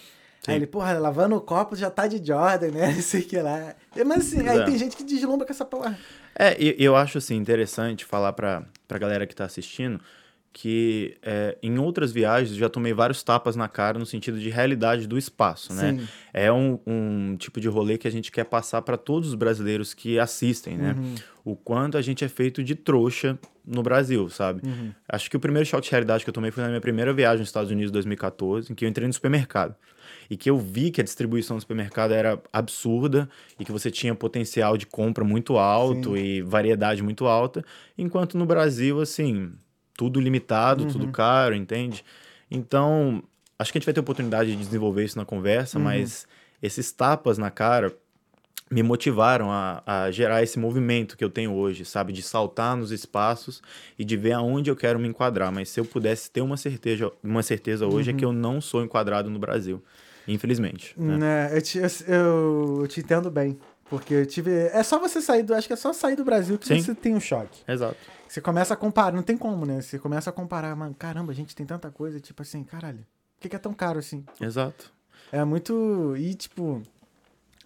Sim. 0.44 0.52
Aí 0.52 0.56
ele, 0.58 0.68
porra, 0.68 0.94
lavando 1.00 1.36
o 1.36 1.42
copo 1.42 1.76
já 1.76 1.90
tá 1.90 2.06
de 2.06 2.18
Jordan, 2.26 2.72
né? 2.72 2.88
Não 2.94 3.02
sei 3.02 3.22
o 3.22 3.26
que 3.26 3.40
lá. 3.40 3.74
E, 3.96 4.04
Mas 4.04 4.28
assim, 4.28 4.48
aí 4.48 4.60
É. 4.60 4.66
tem 4.66 4.78
gente 4.78 4.96
que 4.98 5.04
deslumbra 5.04 5.46
com 5.48 5.54
essa 5.54 5.66
porra. 5.66 5.98
É, 6.38 6.62
e 6.62 6.76
eu 6.84 6.96
acho 6.96 7.18
assim 7.18 7.36
interessante 7.36 8.04
falar 8.06 8.34
pra, 8.34 8.64
pra 8.88 8.98
galera 9.00 9.26
que 9.26 9.36
tá 9.36 9.46
assistindo 9.46 10.00
que 10.56 11.18
é, 11.24 11.58
em 11.64 11.80
outras 11.80 12.12
viagens 12.12 12.52
eu 12.52 12.58
já 12.60 12.70
tomei 12.70 12.94
vários 12.94 13.24
tapas 13.24 13.56
na 13.56 13.68
cara 13.68 13.98
no 13.98 14.06
sentido 14.06 14.40
de 14.40 14.50
realidade 14.52 15.08
do 15.08 15.18
espaço, 15.18 15.74
né? 15.74 15.94
Sim. 15.98 16.08
É 16.32 16.52
um, 16.52 16.78
um 16.86 17.36
tipo 17.38 17.60
de 17.60 17.68
rolê 17.68 17.98
que 17.98 18.08
a 18.08 18.12
gente 18.12 18.32
quer 18.32 18.44
passar 18.46 18.84
para 18.84 18.96
todos 18.96 19.30
os 19.30 19.36
brasileiros 19.36 19.96
que 19.96 20.20
assistem, 20.20 20.78
né? 20.78 20.96
Uhum. 20.96 21.16
O 21.44 21.56
quanto 21.56 21.98
a 21.98 22.02
gente 22.04 22.24
é 22.24 22.28
feito 22.28 22.64
de 22.64 22.76
trouxa 22.76 23.38
no 23.66 23.82
Brasil, 23.82 24.30
sabe? 24.30 24.62
Uhum. 24.68 24.92
Acho 25.10 25.28
que 25.28 25.36
o 25.36 25.40
primeiro 25.40 25.66
choque 25.68 25.86
de 25.86 25.92
realidade 25.92 26.24
que 26.24 26.30
eu 26.30 26.34
tomei 26.34 26.52
foi 26.52 26.62
na 26.62 26.70
minha 26.70 26.82
primeira 26.82 27.12
viagem 27.14 27.40
nos 27.40 27.50
Estados 27.50 27.72
Unidos 27.72 27.90
em 27.90 27.94
2014, 27.94 28.72
em 28.72 28.76
que 28.76 28.86
eu 28.86 28.90
entrei 28.90 29.08
no 29.08 29.14
supermercado. 29.14 29.74
E 30.34 30.36
que 30.36 30.50
eu 30.50 30.58
vi 30.58 30.90
que 30.90 31.00
a 31.00 31.04
distribuição 31.04 31.58
do 31.58 31.62
supermercado 31.62 32.12
era 32.12 32.42
absurda 32.52 33.30
e 33.60 33.64
que 33.64 33.72
você 33.72 33.92
tinha 33.92 34.16
potencial 34.16 34.76
de 34.76 34.88
compra 34.88 35.24
muito 35.24 35.60
alto 35.60 36.16
Sim. 36.16 36.24
e 36.24 36.42
variedade 36.42 37.04
muito 37.04 37.28
alta, 37.28 37.64
enquanto 37.96 38.36
no 38.36 38.44
Brasil, 38.44 39.00
assim, 39.00 39.52
tudo 39.96 40.20
limitado, 40.20 40.88
tudo 40.88 41.08
caro, 41.10 41.54
entende? 41.54 42.04
Então, 42.50 43.22
acho 43.60 43.72
que 43.72 43.78
a 43.78 43.80
gente 43.80 43.86
vai 43.86 43.94
ter 43.94 44.00
oportunidade 44.00 44.50
de 44.50 44.58
desenvolver 44.58 45.06
isso 45.06 45.20
na 45.20 45.26
conversa, 45.26 45.78
mas 45.78 46.28
esses 46.64 46.92
tapas 46.92 47.38
na 47.38 47.52
cara 47.52 47.96
me 48.72 48.82
motivaram 48.82 49.52
a, 49.52 49.84
a 49.86 50.10
gerar 50.10 50.42
esse 50.42 50.58
movimento 50.58 51.16
que 51.16 51.24
eu 51.24 51.30
tenho 51.30 51.54
hoje, 51.54 51.86
sabe? 51.86 52.12
De 52.12 52.24
saltar 52.24 52.76
nos 52.76 52.92
espaços 52.92 53.62
e 54.00 54.04
de 54.04 54.18
ver 54.18 54.32
aonde 54.32 54.72
eu 54.72 54.76
quero 54.76 54.98
me 54.98 55.08
enquadrar. 55.08 55.52
Mas 55.52 55.70
se 55.70 55.80
eu 55.80 55.86
pudesse 55.86 56.32
ter 56.32 56.42
uma 56.42 56.58
certeza, 56.58 57.12
uma 57.24 57.44
certeza 57.44 57.86
hoje 57.86 58.10
é 58.10 58.14
que 58.14 58.26
eu 58.26 58.34
não 58.34 58.60
sou 58.60 58.84
enquadrado 58.84 59.30
no 59.30 59.38
Brasil. 59.38 59.84
Infelizmente. 60.28 60.94
né? 60.98 61.18
Né, 61.18 61.58
eu, 61.58 61.62
te, 61.62 61.78
eu- 61.80 62.78
eu 62.82 62.88
te 62.88 63.00
entendo 63.02 63.30
bem. 63.32 63.58
Porque 63.90 64.14
eu 64.14 64.26
tive. 64.26 64.52
É 64.52 64.82
só 64.82 64.98
você 64.98 65.22
sair 65.22 65.44
do. 65.44 65.54
Acho 65.54 65.68
que 65.68 65.74
é 65.74 65.76
só 65.76 65.94
sair 65.94 66.16
do 66.16 66.24
Brasil 66.24 66.58
que 66.58 66.66
Sim. 66.68 66.82
você 66.82 66.96
tem 66.96 67.14
um 67.14 67.20
choque. 67.20 67.62
Exato. 67.68 67.98
Você 68.28 68.42
começa 68.42 68.74
a 68.74 68.78
comparar, 68.78 69.12
não 69.16 69.22
tem 69.22 69.38
como, 69.38 69.66
né? 69.66 69.82
Você 69.82 70.00
começa 70.00 70.30
a 70.32 70.34
comparar, 70.34 70.76
mano, 70.76 70.96
caramba, 70.98 71.32
a 71.32 71.36
gente 71.36 71.56
tem 71.56 71.66
tanta 71.66 71.92
coisa, 71.92 72.20
tipo 72.20 72.42
assim, 72.42 72.64
caralho, 72.64 73.00
por 73.00 73.42
que, 73.42 73.50
que 73.50 73.56
é 73.56 73.60
tão 73.60 73.74
caro 73.74 74.00
assim? 74.00 74.26
Exato. 74.42 74.92
É 75.32 75.44
muito. 75.44 76.16
E 76.18 76.34
tipo. 76.34 76.82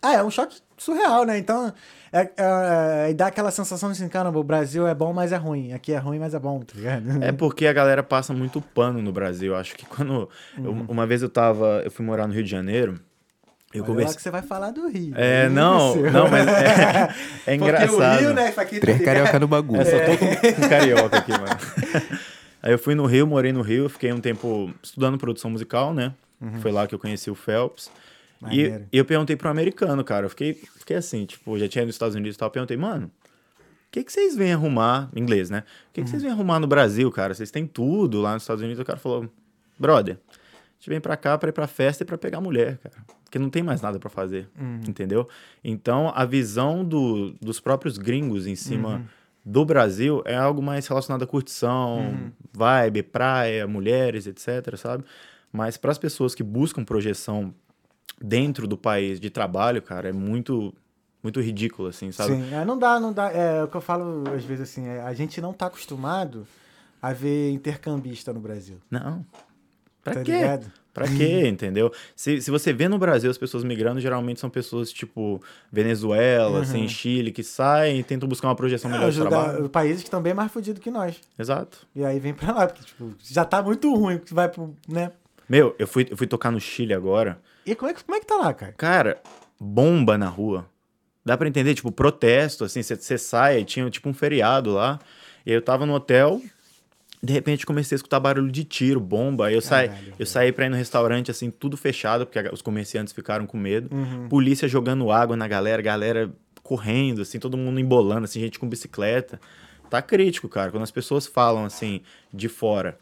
Ah, 0.01 0.15
é 0.15 0.23
um 0.23 0.29
choque 0.31 0.59
surreal, 0.77 1.25
né? 1.25 1.37
Então, 1.37 1.73
é, 2.13 2.19
é, 2.21 3.09
é- 3.09 3.13
dá 3.13 3.27
aquela 3.27 3.51
sensação 3.51 3.91
de 3.91 3.97
assim, 3.97 4.07
caramba, 4.09 4.39
o 4.39 4.43
Brasil 4.43 4.87
é 4.87 4.93
bom, 4.93 5.11
mas 5.13 5.31
é 5.31 5.35
ruim. 5.37 5.73
Aqui 5.73 5.91
é 5.93 5.97
ruim, 5.97 6.19
mas 6.19 6.33
é 6.33 6.39
bom, 6.39 6.59
tá 6.59 6.73
ligado? 6.75 7.23
É 7.23 7.31
porque 7.31 7.67
a 7.67 7.73
galera 7.73 8.03
passa 8.03 8.33
muito 8.33 8.61
pano 8.61 9.01
no 9.01 9.11
Brasil. 9.11 9.55
Acho 9.55 9.75
que 9.75 9.85
quando. 9.85 10.29
eu- 10.57 10.71
uma 10.87 11.05
vez 11.07 11.21
eu 11.21 11.29
tava. 11.29 11.81
Eu 11.83 11.91
fui 11.91 12.05
morar 12.05 12.27
no 12.27 12.33
Rio 12.33 12.43
de 12.43 12.49
Janeiro. 12.51 12.99
Eu 13.73 13.83
Olha 13.83 13.91
conversei. 13.91 14.15
que 14.15 14.21
você 14.21 14.31
vai 14.31 14.41
falar 14.41 14.71
do 14.71 14.87
Rio. 14.87 15.13
É, 15.17 15.49
não, 15.49 15.93
não, 15.97 16.29
mas 16.29 16.47
é, 16.47 16.53
é 16.55 17.07
Porque 17.43 17.53
engraçado. 17.55 18.15
o 18.17 18.19
Rio, 18.21 18.33
né? 18.33 18.51
Quem 18.51 18.79
tá 18.79 18.79
Três 18.79 19.01
carioca 19.01 19.39
no 19.39 19.47
bagulho. 19.47 19.81
É, 19.81 19.85
só 19.85 19.97
tô 20.05 20.17
com, 20.17 20.61
com 20.61 20.69
carioca 20.69 21.17
aqui, 21.17 21.31
mano. 21.31 21.47
Aí 22.63 22.71
eu 22.71 22.79
fui 22.79 22.95
no 22.95 23.05
Rio, 23.05 23.27
morei 23.27 23.51
no 23.51 23.61
Rio, 23.61 23.89
fiquei 23.89 24.11
um 24.13 24.19
tempo 24.21 24.73
estudando 24.81 25.17
produção 25.17 25.51
musical, 25.51 25.93
né? 25.93 26.13
Foi 26.61 26.71
lá 26.71 26.87
que 26.87 26.95
eu 26.95 26.99
conheci 26.99 27.29
o 27.29 27.35
Phelps. 27.35 27.89
E, 28.39 28.43
Maneiro. 28.43 28.87
e 28.91 28.97
eu 28.97 29.05
perguntei 29.05 29.35
pro 29.35 29.49
americano, 29.49 30.03
cara. 30.03 30.25
Eu 30.25 30.29
fiquei, 30.29 30.53
fiquei 30.53 30.97
assim, 30.97 31.25
tipo, 31.25 31.57
já 31.57 31.67
tinha 31.67 31.81
ido 31.81 31.87
nos 31.87 31.95
Estados 31.95 32.15
Unidos 32.15 32.35
e 32.35 32.39
tal. 32.39 32.47
Eu 32.47 32.51
perguntei, 32.51 32.77
mano, 32.77 33.07
o 33.07 33.91
que, 33.91 34.03
que 34.03 34.11
vocês 34.11 34.35
vêm 34.35 34.53
arrumar? 34.53 35.09
Em 35.15 35.19
inglês, 35.21 35.49
né? 35.49 35.63
O 35.89 35.93
que, 35.93 36.03
que 36.03 36.09
vocês 36.09 36.21
vêm 36.21 36.31
arrumar 36.31 36.59
no 36.59 36.67
Brasil, 36.67 37.09
cara? 37.11 37.33
Vocês 37.33 37.49
têm 37.49 37.65
tudo 37.65 38.21
lá 38.21 38.33
nos 38.33 38.43
Estados 38.43 38.61
Unidos. 38.63 38.79
O 38.79 38.85
cara 38.85 38.99
falou, 38.99 39.27
brother, 39.79 40.15
a 40.15 40.73
gente 40.79 40.89
vem 40.89 41.01
pra 41.01 41.17
cá 41.17 41.37
pra 41.37 41.49
ir 41.49 41.53
pra 41.53 41.65
festa 41.67 42.03
e 42.03 42.05
pra 42.05 42.17
pegar 42.17 42.39
mulher, 42.41 42.77
cara. 42.77 42.95
Porque 43.23 43.39
não 43.39 43.49
tem 43.49 43.63
mais 43.63 43.81
nada 43.81 43.99
pra 43.99 44.09
fazer, 44.09 44.47
entendeu? 44.87 45.27
Então, 45.63 46.13
a 46.15 46.23
visão 46.23 46.85
do, 46.85 47.31
dos 47.41 47.59
próprios 47.59 47.97
gringos 47.97 48.47
em 48.47 48.55
cima 48.55 49.03
do 49.43 49.65
Brasil 49.65 50.21
é 50.25 50.35
algo 50.35 50.61
mais 50.61 50.87
relacionado 50.87 51.23
à 51.23 51.27
curtição, 51.27 52.31
vibe, 52.53 53.03
praia, 53.03 53.67
mulheres, 53.67 54.27
etc, 54.27 54.77
sabe? 54.77 55.03
Mas 55.51 55.75
para 55.75 55.91
as 55.91 55.97
pessoas 55.97 56.33
que 56.35 56.43
buscam 56.43 56.85
projeção 56.85 57.53
dentro 58.21 58.67
do 58.67 58.77
país 58.77 59.19
de 59.19 59.29
trabalho, 59.29 59.81
cara, 59.81 60.09
é 60.09 60.13
muito 60.13 60.73
muito 61.23 61.41
ridículo 61.41 61.89
assim, 61.89 62.11
sabe? 62.11 62.35
Sim, 62.35 62.53
é, 62.53 62.63
não 62.63 62.77
dá, 62.77 62.99
não 62.99 63.11
dá. 63.11 63.29
É 63.31 63.63
o 63.63 63.67
que 63.67 63.75
eu 63.75 63.81
falo 63.81 64.23
às 64.33 64.45
vezes 64.45 64.69
assim, 64.69 64.87
é, 64.87 65.01
a 65.01 65.13
gente 65.13 65.41
não 65.41 65.51
tá 65.51 65.65
acostumado 65.65 66.47
a 67.01 67.11
ver 67.11 67.51
intercambista 67.51 68.31
no 68.31 68.39
Brasil. 68.39 68.77
Não. 68.89 69.25
Pra 70.03 70.13
tá 70.13 70.23
quê? 70.23 70.31
ligado? 70.31 70.71
Pra 70.93 71.05
quê, 71.07 71.45
entendeu? 71.49 71.91
Se, 72.15 72.41
se 72.41 72.49
você 72.49 72.71
vê 72.71 72.87
no 72.87 72.97
Brasil 72.97 73.29
as 73.29 73.37
pessoas 73.37 73.63
migrando, 73.63 73.99
geralmente 73.99 74.39
são 74.39 74.49
pessoas 74.49 74.91
tipo 74.91 75.41
Venezuela, 75.71 76.61
assim, 76.61 76.87
Chile, 76.87 77.31
que 77.31 77.43
saem 77.43 77.99
e 77.99 78.03
tentam 78.03 78.27
buscar 78.29 78.47
uma 78.47 78.55
projeção 78.55 78.89
melhor 78.89 79.11
de 79.11 79.19
Uhum. 79.19 79.27
É, 79.27 79.29
trabalho. 79.29 79.69
países 79.69 80.01
que 80.01 80.07
estão 80.07 80.21
bem 80.21 80.33
mais 80.33 80.51
fodidos 80.51 80.81
que 80.81 80.89
nós. 80.89 81.19
Exato. 81.37 81.85
E 81.95 82.05
aí 82.05 82.19
vem 82.19 82.33
pra 82.33 82.53
lá, 82.53 82.67
porque 82.67 82.83
tipo, 82.85 83.13
já 83.21 83.43
tá 83.43 83.61
muito 83.61 83.93
ruim, 83.93 84.17
que 84.19 84.33
vai 84.33 84.47
pro, 84.49 84.73
né? 84.87 85.11
Meu, 85.49 85.75
eu 85.77 85.87
fui, 85.87 86.07
eu 86.09 86.15
fui 86.17 86.25
tocar 86.27 86.51
no 86.51 86.59
Chile 86.59 86.93
agora. 86.93 87.39
E 87.67 87.75
como 87.75 87.91
é, 87.91 87.93
que- 87.93 88.03
como 88.03 88.15
é 88.17 88.19
que 88.19 88.25
tá 88.25 88.35
lá, 88.35 88.53
cara? 88.53 88.71
Cara, 88.77 89.21
bomba 89.59 90.17
na 90.17 90.27
rua. 90.29 90.65
Dá 91.25 91.37
pra 91.37 91.47
entender, 91.47 91.73
tipo, 91.75 91.91
protesto, 91.91 92.63
assim, 92.63 92.81
você 92.81 93.17
sai, 93.17 93.63
tinha 93.65 93.89
tipo 93.89 94.07
um 94.07 94.13
feriado 94.13 94.71
lá. 94.73 94.97
E 95.45 95.51
eu 95.51 95.61
tava 95.61 95.85
no 95.85 95.93
hotel, 95.93 96.41
de 97.21 97.33
repente 97.33 97.65
comecei 97.65 97.95
a 97.95 97.97
escutar 97.97 98.19
barulho 98.19 98.49
de 98.51 98.63
tiro, 98.63 98.99
bomba. 99.01 99.47
Aí 99.47 99.53
eu 99.55 99.61
saí, 99.61 99.89
eu 100.17 100.25
saí 100.25 100.51
pra 100.53 100.65
ir 100.65 100.69
no 100.69 100.77
restaurante, 100.77 101.29
assim, 101.29 101.51
tudo 101.51 101.75
fechado, 101.75 102.25
porque 102.25 102.39
os 102.53 102.61
comerciantes 102.61 103.11
ficaram 103.13 103.45
com 103.45 103.57
medo. 103.57 103.93
Uhum. 103.93 104.29
Polícia 104.29 104.67
jogando 104.67 105.11
água 105.11 105.35
na 105.35 105.47
galera, 105.47 105.81
galera 105.81 106.31
correndo, 106.63 107.21
assim, 107.21 107.39
todo 107.39 107.57
mundo 107.57 107.79
embolando, 107.79 108.23
assim, 108.25 108.39
gente 108.39 108.57
com 108.59 108.67
bicicleta. 108.69 109.39
Tá 109.89 110.01
crítico, 110.01 110.47
cara. 110.49 110.69
Quando 110.71 110.83
as 110.83 110.91
pessoas 110.91 111.27
falam, 111.27 111.63
assim, 111.65 112.01
de 112.33 112.47
fora, 112.49 112.97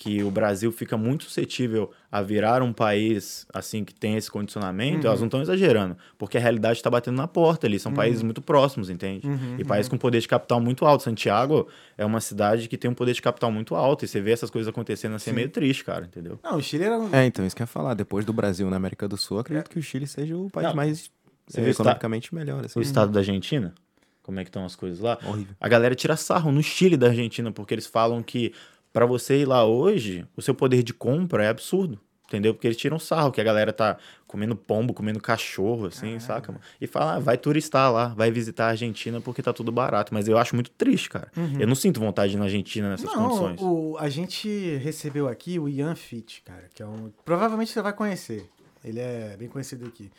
que 0.00 0.22
o 0.22 0.30
Brasil 0.30 0.70
fica 0.70 0.96
muito 0.96 1.24
suscetível 1.24 1.90
a 2.08 2.22
virar 2.22 2.62
um 2.62 2.72
país, 2.72 3.44
assim, 3.52 3.82
que 3.84 3.92
tem 3.92 4.14
esse 4.16 4.30
condicionamento, 4.30 4.98
Uhum. 5.00 5.06
elas 5.08 5.18
não 5.18 5.26
estão 5.26 5.42
exagerando. 5.42 5.96
Porque 6.16 6.38
a 6.38 6.40
realidade 6.40 6.80
tá 6.80 6.88
batendo 6.88 7.16
na 7.16 7.26
porta 7.26 7.66
ali. 7.66 7.80
São 7.80 7.92
países 7.92 8.22
muito 8.22 8.40
próximos, 8.40 8.90
entende? 8.90 9.26
Uhum, 9.26 9.56
E 9.58 9.64
países 9.64 9.88
com 9.88 9.98
poder 9.98 10.20
de 10.20 10.28
capital 10.28 10.60
muito 10.60 10.86
alto. 10.86 11.02
Santiago 11.02 11.66
é 11.96 12.04
uma 12.06 12.20
cidade 12.20 12.68
que 12.68 12.78
tem 12.78 12.88
um 12.88 12.94
poder 12.94 13.12
de 13.12 13.20
capital 13.20 13.50
muito 13.50 13.74
alto. 13.74 14.04
E 14.04 14.08
você 14.08 14.20
vê 14.20 14.30
essas 14.30 14.50
coisas 14.50 14.68
acontecendo 14.68 15.16
assim, 15.16 15.30
é 15.30 15.32
meio 15.32 15.48
triste, 15.48 15.84
cara, 15.84 16.04
entendeu? 16.04 16.38
Não, 16.44 16.58
o 16.58 16.62
Chile 16.62 16.84
era 16.84 16.96
um... 16.96 17.12
É, 17.12 17.26
então, 17.26 17.44
isso 17.44 17.56
que 17.56 17.62
eu 17.62 17.64
ia 17.64 17.66
falar. 17.66 17.94
Depois 17.94 18.24
do 18.24 18.32
Brasil 18.32 18.70
na 18.70 18.76
América 18.76 19.08
do 19.08 19.16
Sul, 19.16 19.40
acredito 19.40 19.68
que 19.68 19.80
o 19.80 19.82
Chile 19.82 20.06
seja 20.06 20.36
o 20.36 20.48
país 20.48 20.68
Não, 20.68 20.76
mais 20.76 21.10
você 21.44 21.60
é, 21.60 21.64
vê 21.64 21.70
economicamente 21.70 22.32
melhor. 22.32 22.64
Assim. 22.64 22.78
O 22.78 22.82
estado 22.82 23.10
da 23.10 23.18
Argentina, 23.18 23.74
como 24.22 24.38
é 24.38 24.44
que 24.44 24.48
estão 24.48 24.64
as 24.64 24.76
coisas 24.76 25.00
lá? 25.00 25.18
Horrível. 25.26 25.56
A 25.60 25.68
galera 25.68 25.96
tira 25.96 26.16
sarro 26.16 26.52
no 26.52 26.62
Chile 26.62 26.96
da 26.96 27.08
Argentina, 27.08 27.50
porque 27.50 27.74
eles 27.74 27.86
falam 27.86 28.22
que 28.22 28.52
pra 28.92 29.06
você 29.06 29.40
ir 29.42 29.44
lá 29.46 29.64
hoje, 29.64 30.26
o 30.36 30.42
seu 30.42 30.54
poder 30.54 30.82
de 30.82 30.92
compra 30.92 31.44
é 31.44 31.48
absurdo. 31.48 32.00
Entendeu? 32.28 32.52
Porque 32.52 32.66
eles 32.66 32.76
tiram 32.76 32.98
sarro, 32.98 33.32
que 33.32 33.40
a 33.40 33.44
galera 33.44 33.72
tá 33.72 33.96
comendo 34.26 34.54
pombo, 34.54 34.92
comendo 34.92 35.18
cachorro, 35.18 35.86
assim, 35.86 36.18
saca? 36.20 36.52
mano? 36.52 36.62
E 36.78 36.86
fala, 36.86 37.14
ah, 37.14 37.18
vai 37.18 37.38
turistar 37.38 37.90
lá, 37.90 38.08
vai 38.08 38.30
visitar 38.30 38.66
a 38.66 38.68
Argentina 38.68 39.18
porque 39.18 39.42
tá 39.42 39.50
tudo 39.50 39.72
barato. 39.72 40.12
Mas 40.12 40.28
eu 40.28 40.36
acho 40.36 40.54
muito 40.54 40.70
triste, 40.72 41.08
cara. 41.08 41.32
Eu 41.58 41.66
não 41.66 41.74
sinto 41.74 41.98
vontade 41.98 42.32
de 42.32 42.36
ir 42.36 42.38
na 42.38 42.44
Argentina 42.44 42.90
nessas 42.90 43.06
Não, 43.06 43.14
condições. 43.14 43.60
o, 43.62 43.96
a 43.98 44.10
gente 44.10 44.76
recebeu 44.76 45.26
aqui 45.26 45.58
o 45.58 45.70
Ian 45.70 45.94
Fit, 45.94 46.42
cara, 46.44 46.68
que 46.74 46.82
é 46.82 46.86
um. 46.86 47.10
Provavelmente 47.24 47.72
você 47.72 47.80
vai 47.80 47.94
conhecer. 47.94 48.46
Ele 48.84 49.00
é 49.00 49.34
bem 49.38 49.48
conhecido 49.48 49.86
aqui. 49.86 50.10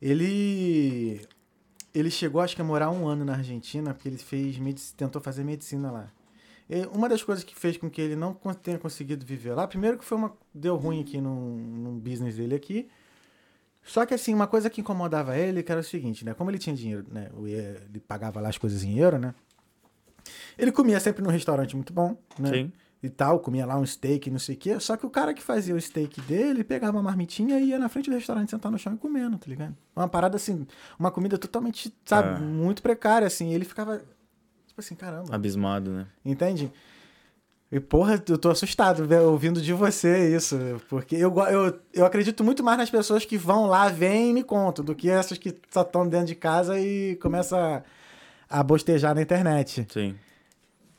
Ele. 0.00 1.20
Ele 1.92 2.10
chegou, 2.12 2.40
acho 2.40 2.54
que 2.54 2.62
a 2.62 2.64
morar 2.64 2.92
um 2.92 3.08
ano 3.08 3.24
na 3.24 3.34
Argentina, 3.34 3.92
porque 3.92 4.08
ele 4.08 4.18
fez 4.18 4.56
tentou 4.96 5.20
fazer 5.20 5.42
medicina 5.42 5.90
lá. 5.90 6.06
Uma 6.92 7.08
das 7.08 7.22
coisas 7.22 7.42
que 7.44 7.54
fez 7.54 7.76
com 7.76 7.90
que 7.90 8.00
ele 8.00 8.14
não 8.16 8.34
tenha 8.62 8.78
conseguido 8.78 9.24
viver 9.26 9.54
lá, 9.54 9.66
primeiro 9.66 9.98
que 9.98 10.04
foi 10.04 10.16
uma. 10.16 10.32
deu 10.54 10.76
ruim 10.76 11.00
aqui 11.00 11.20
num, 11.20 11.56
num 11.56 11.98
business 11.98 12.36
dele 12.36 12.54
aqui. 12.54 12.88
Só 13.82 14.04
que 14.06 14.14
assim, 14.14 14.34
uma 14.34 14.46
coisa 14.46 14.68
que 14.70 14.80
incomodava 14.80 15.36
ele, 15.36 15.62
que 15.62 15.72
era 15.72 15.80
o 15.80 15.84
seguinte, 15.84 16.24
né? 16.24 16.34
Como 16.34 16.50
ele 16.50 16.58
tinha 16.58 16.76
dinheiro, 16.76 17.04
né? 17.10 17.30
Ele 17.44 17.98
pagava 18.00 18.40
lá 18.40 18.48
as 18.50 18.58
coisas 18.58 18.84
em 18.84 18.98
euro, 18.98 19.18
né? 19.18 19.34
Ele 20.58 20.70
comia 20.70 21.00
sempre 21.00 21.22
num 21.22 21.30
restaurante 21.30 21.74
muito 21.74 21.92
bom, 21.92 22.16
né? 22.38 22.50
Sim. 22.52 22.72
E 23.02 23.08
tal, 23.08 23.40
comia 23.40 23.64
lá 23.64 23.78
um 23.78 23.86
steak, 23.86 24.30
não 24.30 24.38
sei 24.38 24.54
o 24.54 24.58
quê. 24.58 24.78
Só 24.78 24.94
que 24.94 25.06
o 25.06 25.10
cara 25.10 25.32
que 25.32 25.42
fazia 25.42 25.74
o 25.74 25.80
steak 25.80 26.20
dele 26.20 26.62
pegava 26.62 26.98
uma 26.98 27.02
marmitinha 27.02 27.58
e 27.58 27.68
ia 27.70 27.78
na 27.78 27.88
frente 27.88 28.10
do 28.10 28.14
restaurante 28.16 28.50
sentar 28.50 28.70
no 28.70 28.78
chão 28.78 28.92
e 28.92 28.98
comendo, 28.98 29.38
tá 29.38 29.46
ligado? 29.48 29.74
Uma 29.96 30.06
parada 30.06 30.36
assim, 30.36 30.66
uma 30.98 31.10
comida 31.10 31.38
totalmente, 31.38 31.90
sabe, 32.04 32.36
É. 32.36 32.38
muito 32.38 32.82
precária, 32.82 33.26
assim. 33.26 33.54
Ele 33.54 33.64
ficava, 33.64 34.02
tipo 34.80 34.94
assim, 34.94 34.94
caramba, 34.94 35.34
Abismado, 35.34 35.90
né? 35.90 36.06
entende? 36.24 36.72
E 37.72 37.78
porra, 37.78 38.20
eu 38.28 38.36
tô 38.36 38.50
assustado 38.50 39.06
ouvindo 39.26 39.62
de 39.62 39.72
você 39.72 40.34
isso, 40.34 40.58
porque 40.88 41.14
eu, 41.14 41.32
eu, 41.48 41.80
eu 41.94 42.04
acredito 42.04 42.42
muito 42.42 42.64
mais 42.64 42.76
nas 42.78 42.90
pessoas 42.90 43.24
que 43.24 43.38
vão 43.38 43.66
lá, 43.66 43.88
vêm 43.88 44.30
e 44.30 44.32
me 44.32 44.42
contam, 44.42 44.84
do 44.84 44.92
que 44.92 45.08
essas 45.08 45.38
que 45.38 45.54
só 45.70 45.82
estão 45.82 46.08
dentro 46.08 46.26
de 46.26 46.34
casa 46.34 46.80
e 46.80 47.14
começam 47.16 47.56
a, 47.56 47.82
a 48.48 48.62
bostejar 48.64 49.14
na 49.14 49.22
internet. 49.22 49.86
Sim. 49.88 50.16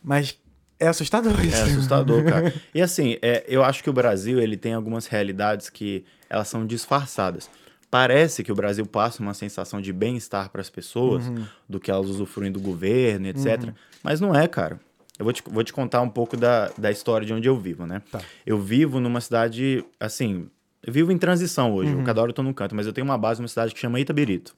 Mas 0.01 0.39
é 0.79 0.87
assustador 0.87 1.43
isso. 1.43 1.57
É 1.57 1.61
assustador, 1.63 2.23
cara. 2.23 2.53
E 2.73 2.81
assim, 2.81 3.17
é, 3.21 3.43
eu 3.49 3.63
acho 3.63 3.83
que 3.83 3.89
o 3.89 3.93
Brasil 3.93 4.39
ele 4.39 4.55
tem 4.55 4.73
algumas 4.73 5.07
realidades 5.07 5.69
que 5.69 6.05
elas 6.29 6.47
são 6.47 6.65
disfarçadas. 6.65 7.49
Parece 7.91 8.41
que 8.43 8.51
o 8.51 8.55
Brasil 8.55 8.85
passa 8.85 9.21
uma 9.21 9.33
sensação 9.33 9.81
de 9.81 9.91
bem-estar 9.91 10.49
para 10.49 10.61
as 10.61 10.69
pessoas, 10.69 11.27
Uhum. 11.27 11.45
do 11.67 11.77
que 11.79 11.91
elas 11.91 12.07
usufruem 12.07 12.49
do 12.51 12.59
governo, 12.59 13.27
etc. 13.27 13.71
Mas 14.01 14.21
não 14.21 14.33
é, 14.33 14.47
cara. 14.47 14.79
Eu 15.19 15.25
vou 15.25 15.33
te, 15.33 15.43
vou 15.45 15.61
te 15.63 15.73
contar 15.73 16.01
um 16.01 16.09
pouco 16.09 16.37
da, 16.37 16.71
da 16.77 16.89
história 16.89 17.27
de 17.27 17.33
onde 17.33 17.47
eu 17.49 17.55
vivo, 17.59 17.85
né? 17.85 18.01
Tá. 18.09 18.21
Eu 18.45 18.57
vivo 18.57 18.99
numa 19.01 19.19
cidade, 19.19 19.83
assim, 19.99 20.47
eu 20.81 20.91
vivo 20.93 21.11
em 21.11 21.17
transição 21.17 21.73
hoje. 21.73 21.93
Uhum. 21.93 22.03
Cada 22.05 22.21
hora 22.21 22.29
eu 22.31 22.33
tô 22.33 22.41
num 22.41 22.53
canto, 22.53 22.73
mas 22.73 22.87
eu 22.87 22.93
tenho 22.93 23.05
uma 23.05 23.17
base 23.17 23.41
numa 23.41 23.47
cidade 23.49 23.73
que 23.73 23.79
chama 23.79 23.99
Itabirito. 23.99 24.55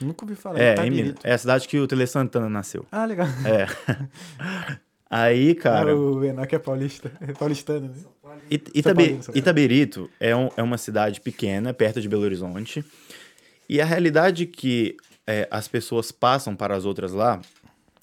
Nunca 0.00 0.24
ouvi 0.24 0.34
falar. 0.36 0.58
É, 0.60 0.72
Itabirito. 0.74 1.20
É 1.24 1.32
a 1.34 1.38
cidade 1.38 1.66
que 1.66 1.78
o 1.78 1.86
Tele 1.88 2.06
Santana 2.06 2.48
nasceu. 2.48 2.86
Ah, 2.92 3.04
legal. 3.04 3.26
É. 3.44 3.66
Aí, 5.08 5.54
cara. 5.54 5.92
Ah, 5.92 5.96
o 5.96 6.24
Enoch 6.24 6.54
é 6.54 6.58
paulista. 6.58 7.12
É 7.20 7.32
paulistano, 7.32 7.88
né? 7.88 7.94
It- 8.50 8.70
Paulo. 9.24 9.38
Itabirito 9.38 10.10
é, 10.18 10.34
um- 10.34 10.48
é 10.56 10.62
uma 10.62 10.78
cidade 10.78 11.20
pequena, 11.20 11.72
perto 11.72 12.00
de 12.00 12.08
Belo 12.08 12.22
Horizonte. 12.22 12.84
E 13.68 13.80
a 13.80 13.84
realidade 13.84 14.46
que 14.46 14.96
é, 15.26 15.48
as 15.50 15.68
pessoas 15.68 16.10
passam 16.12 16.54
para 16.56 16.74
as 16.76 16.84
outras 16.84 17.12
lá 17.12 17.40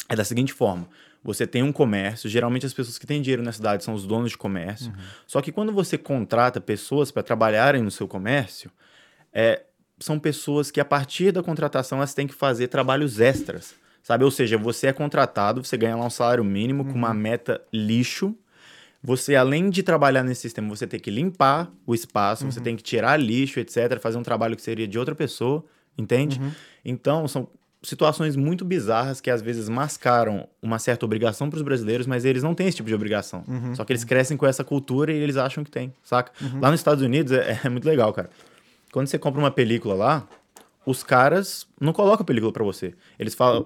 é 0.09 0.15
da 0.15 0.23
seguinte 0.23 0.53
forma: 0.53 0.87
você 1.23 1.45
tem 1.45 1.61
um 1.61 1.71
comércio, 1.73 2.29
geralmente 2.29 2.65
as 2.65 2.73
pessoas 2.73 2.97
que 2.97 3.05
têm 3.07 3.21
dinheiro 3.21 3.43
na 3.43 3.51
cidade 3.51 3.83
são 3.83 3.93
os 3.93 4.05
donos 4.07 4.31
de 4.31 4.37
comércio. 4.37 4.91
Só 5.27 5.41
que 5.41 5.51
quando 5.51 5.71
você 5.73 5.97
contrata 5.97 6.59
pessoas 6.61 7.11
para 7.11 7.21
trabalharem 7.23 7.81
no 7.81 7.91
seu 7.91 8.07
comércio, 8.07 8.71
é, 9.33 9.61
são 9.99 10.17
pessoas 10.19 10.71
que, 10.71 10.79
a 10.81 10.85
partir 10.85 11.31
da 11.31 11.43
contratação, 11.43 11.97
elas 11.99 12.13
têm 12.13 12.27
que 12.27 12.33
fazer 12.33 12.67
trabalhos 12.67 13.19
extras, 13.21 13.73
sabe? 14.03 14.23
Ou 14.23 14.29
seja, 14.29 14.57
você 14.57 14.87
é 14.87 14.93
contratado, 14.93 15.63
você 15.63 15.77
ganha 15.77 15.95
lá 15.95 16.05
um 16.05 16.09
salário 16.09 16.43
mínimo 16.43 16.85
com 16.85 16.93
uma 16.93 17.13
meta 17.13 17.61
lixo. 17.73 18.35
Você, 19.01 19.35
além 19.35 19.69
de 19.69 19.81
trabalhar 19.83 20.23
nesse 20.23 20.41
sistema, 20.41 20.69
você 20.69 20.85
tem 20.85 20.99
que 20.99 21.09
limpar 21.09 21.71
o 21.85 21.93
espaço, 21.95 22.45
você 22.45 22.61
tem 22.61 22.75
que 22.75 22.83
tirar 22.83 23.17
lixo, 23.17 23.59
etc., 23.59 23.99
fazer 23.99 24.17
um 24.17 24.23
trabalho 24.23 24.55
que 24.55 24.61
seria 24.61 24.87
de 24.87 24.97
outra 24.99 25.15
pessoa, 25.15 25.63
entende? 25.97 26.39
Então, 26.85 27.27
são 27.27 27.47
situações 27.81 28.37
muito 28.37 28.63
bizarras 28.63 29.19
que 29.19 29.29
às 29.29 29.41
vezes 29.41 29.67
mascaram 29.67 30.47
uma 30.61 30.79
certa 30.79 31.05
obrigação 31.05 31.49
para 31.49 31.57
os 31.57 31.63
brasileiros, 31.63 32.07
mas 32.07 32.23
eles 32.23 32.41
não 32.41 32.55
têm 32.55 32.67
esse 32.67 32.77
tipo 32.77 32.87
de 32.87 32.95
obrigação. 32.95 33.43
Só 33.75 33.83
que 33.83 33.91
eles 33.91 34.05
crescem 34.05 34.37
com 34.37 34.45
essa 34.45 34.63
cultura 34.63 35.11
e 35.11 35.17
eles 35.17 35.35
acham 35.35 35.65
que 35.65 35.71
tem, 35.71 35.93
saca? 36.01 36.31
Lá 36.61 36.71
nos 36.71 36.79
Estados 36.79 37.03
Unidos 37.03 37.33
é, 37.33 37.59
é 37.61 37.69
muito 37.69 37.85
legal, 37.85 38.13
cara. 38.13 38.29
Quando 38.89 39.07
você 39.07 39.19
compra 39.19 39.41
uma 39.41 39.51
película 39.51 39.95
lá, 39.95 40.25
os 40.85 41.03
caras 41.03 41.67
não 41.77 41.91
colocam 41.91 42.23
a 42.23 42.25
película 42.25 42.53
para 42.53 42.63
você. 42.63 42.93
Eles 43.19 43.35
falam, 43.35 43.65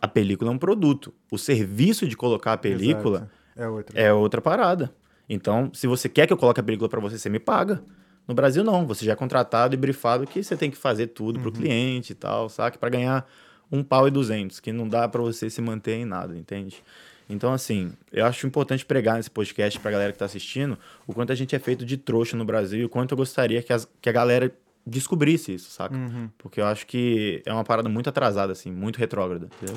a 0.00 0.08
película 0.08 0.50
é 0.50 0.54
um 0.54 0.58
produto. 0.58 1.12
O 1.30 1.38
serviço 1.38 2.06
de 2.06 2.16
colocar 2.16 2.52
a 2.52 2.56
película. 2.56 3.30
É 3.56 3.68
outra. 3.68 4.00
é 4.00 4.12
outra 4.12 4.40
parada. 4.40 4.94
Então, 5.28 5.70
se 5.74 5.86
você 5.86 6.08
quer 6.08 6.26
que 6.26 6.32
eu 6.32 6.36
coloque 6.36 6.60
a 6.60 6.62
película 6.62 6.88
para 6.88 7.00
você, 7.00 7.18
você 7.18 7.28
me 7.28 7.38
paga. 7.38 7.82
No 8.26 8.34
Brasil, 8.34 8.62
não. 8.64 8.86
Você 8.86 9.04
já 9.04 9.12
é 9.12 9.16
contratado 9.16 9.74
e 9.74 9.76
brifado 9.76 10.26
que 10.26 10.42
você 10.42 10.56
tem 10.56 10.70
que 10.70 10.76
fazer 10.76 11.08
tudo 11.08 11.40
pro 11.40 11.50
cliente 11.52 12.12
e 12.12 12.14
tal, 12.14 12.48
sabe? 12.48 12.78
Para 12.78 12.88
ganhar 12.90 13.28
um 13.70 13.82
pau 13.82 14.06
e 14.08 14.10
duzentos, 14.10 14.60
que 14.60 14.72
não 14.72 14.88
dá 14.88 15.06
para 15.08 15.20
você 15.20 15.50
se 15.50 15.60
manter 15.60 15.96
em 15.96 16.04
nada, 16.04 16.36
entende? 16.36 16.82
Então, 17.28 17.52
assim, 17.52 17.92
eu 18.10 18.24
acho 18.24 18.46
importante 18.46 18.86
pregar 18.86 19.16
nesse 19.16 19.30
podcast 19.30 19.78
pra 19.80 19.90
galera 19.90 20.12
que 20.12 20.18
tá 20.18 20.24
assistindo 20.24 20.78
o 21.06 21.12
quanto 21.12 21.30
a 21.30 21.34
gente 21.34 21.54
é 21.54 21.58
feito 21.58 21.84
de 21.84 21.98
trouxa 21.98 22.34
no 22.38 22.44
Brasil 22.44 22.80
e 22.80 22.84
o 22.86 22.88
quanto 22.88 23.12
eu 23.12 23.16
gostaria 23.18 23.62
que, 23.62 23.70
as- 23.72 23.86
que 24.00 24.08
a 24.08 24.12
galera 24.12 24.50
descobrisse 24.88 25.54
isso, 25.54 25.70
saca? 25.70 25.94
Porque 26.38 26.60
eu 26.60 26.66
acho 26.66 26.86
que 26.86 27.42
é 27.46 27.52
uma 27.52 27.64
parada 27.64 27.88
muito 27.88 28.08
atrasada, 28.08 28.52
assim, 28.52 28.70
muito 28.70 28.98
retrógrada, 28.98 29.46
entendeu? 29.46 29.76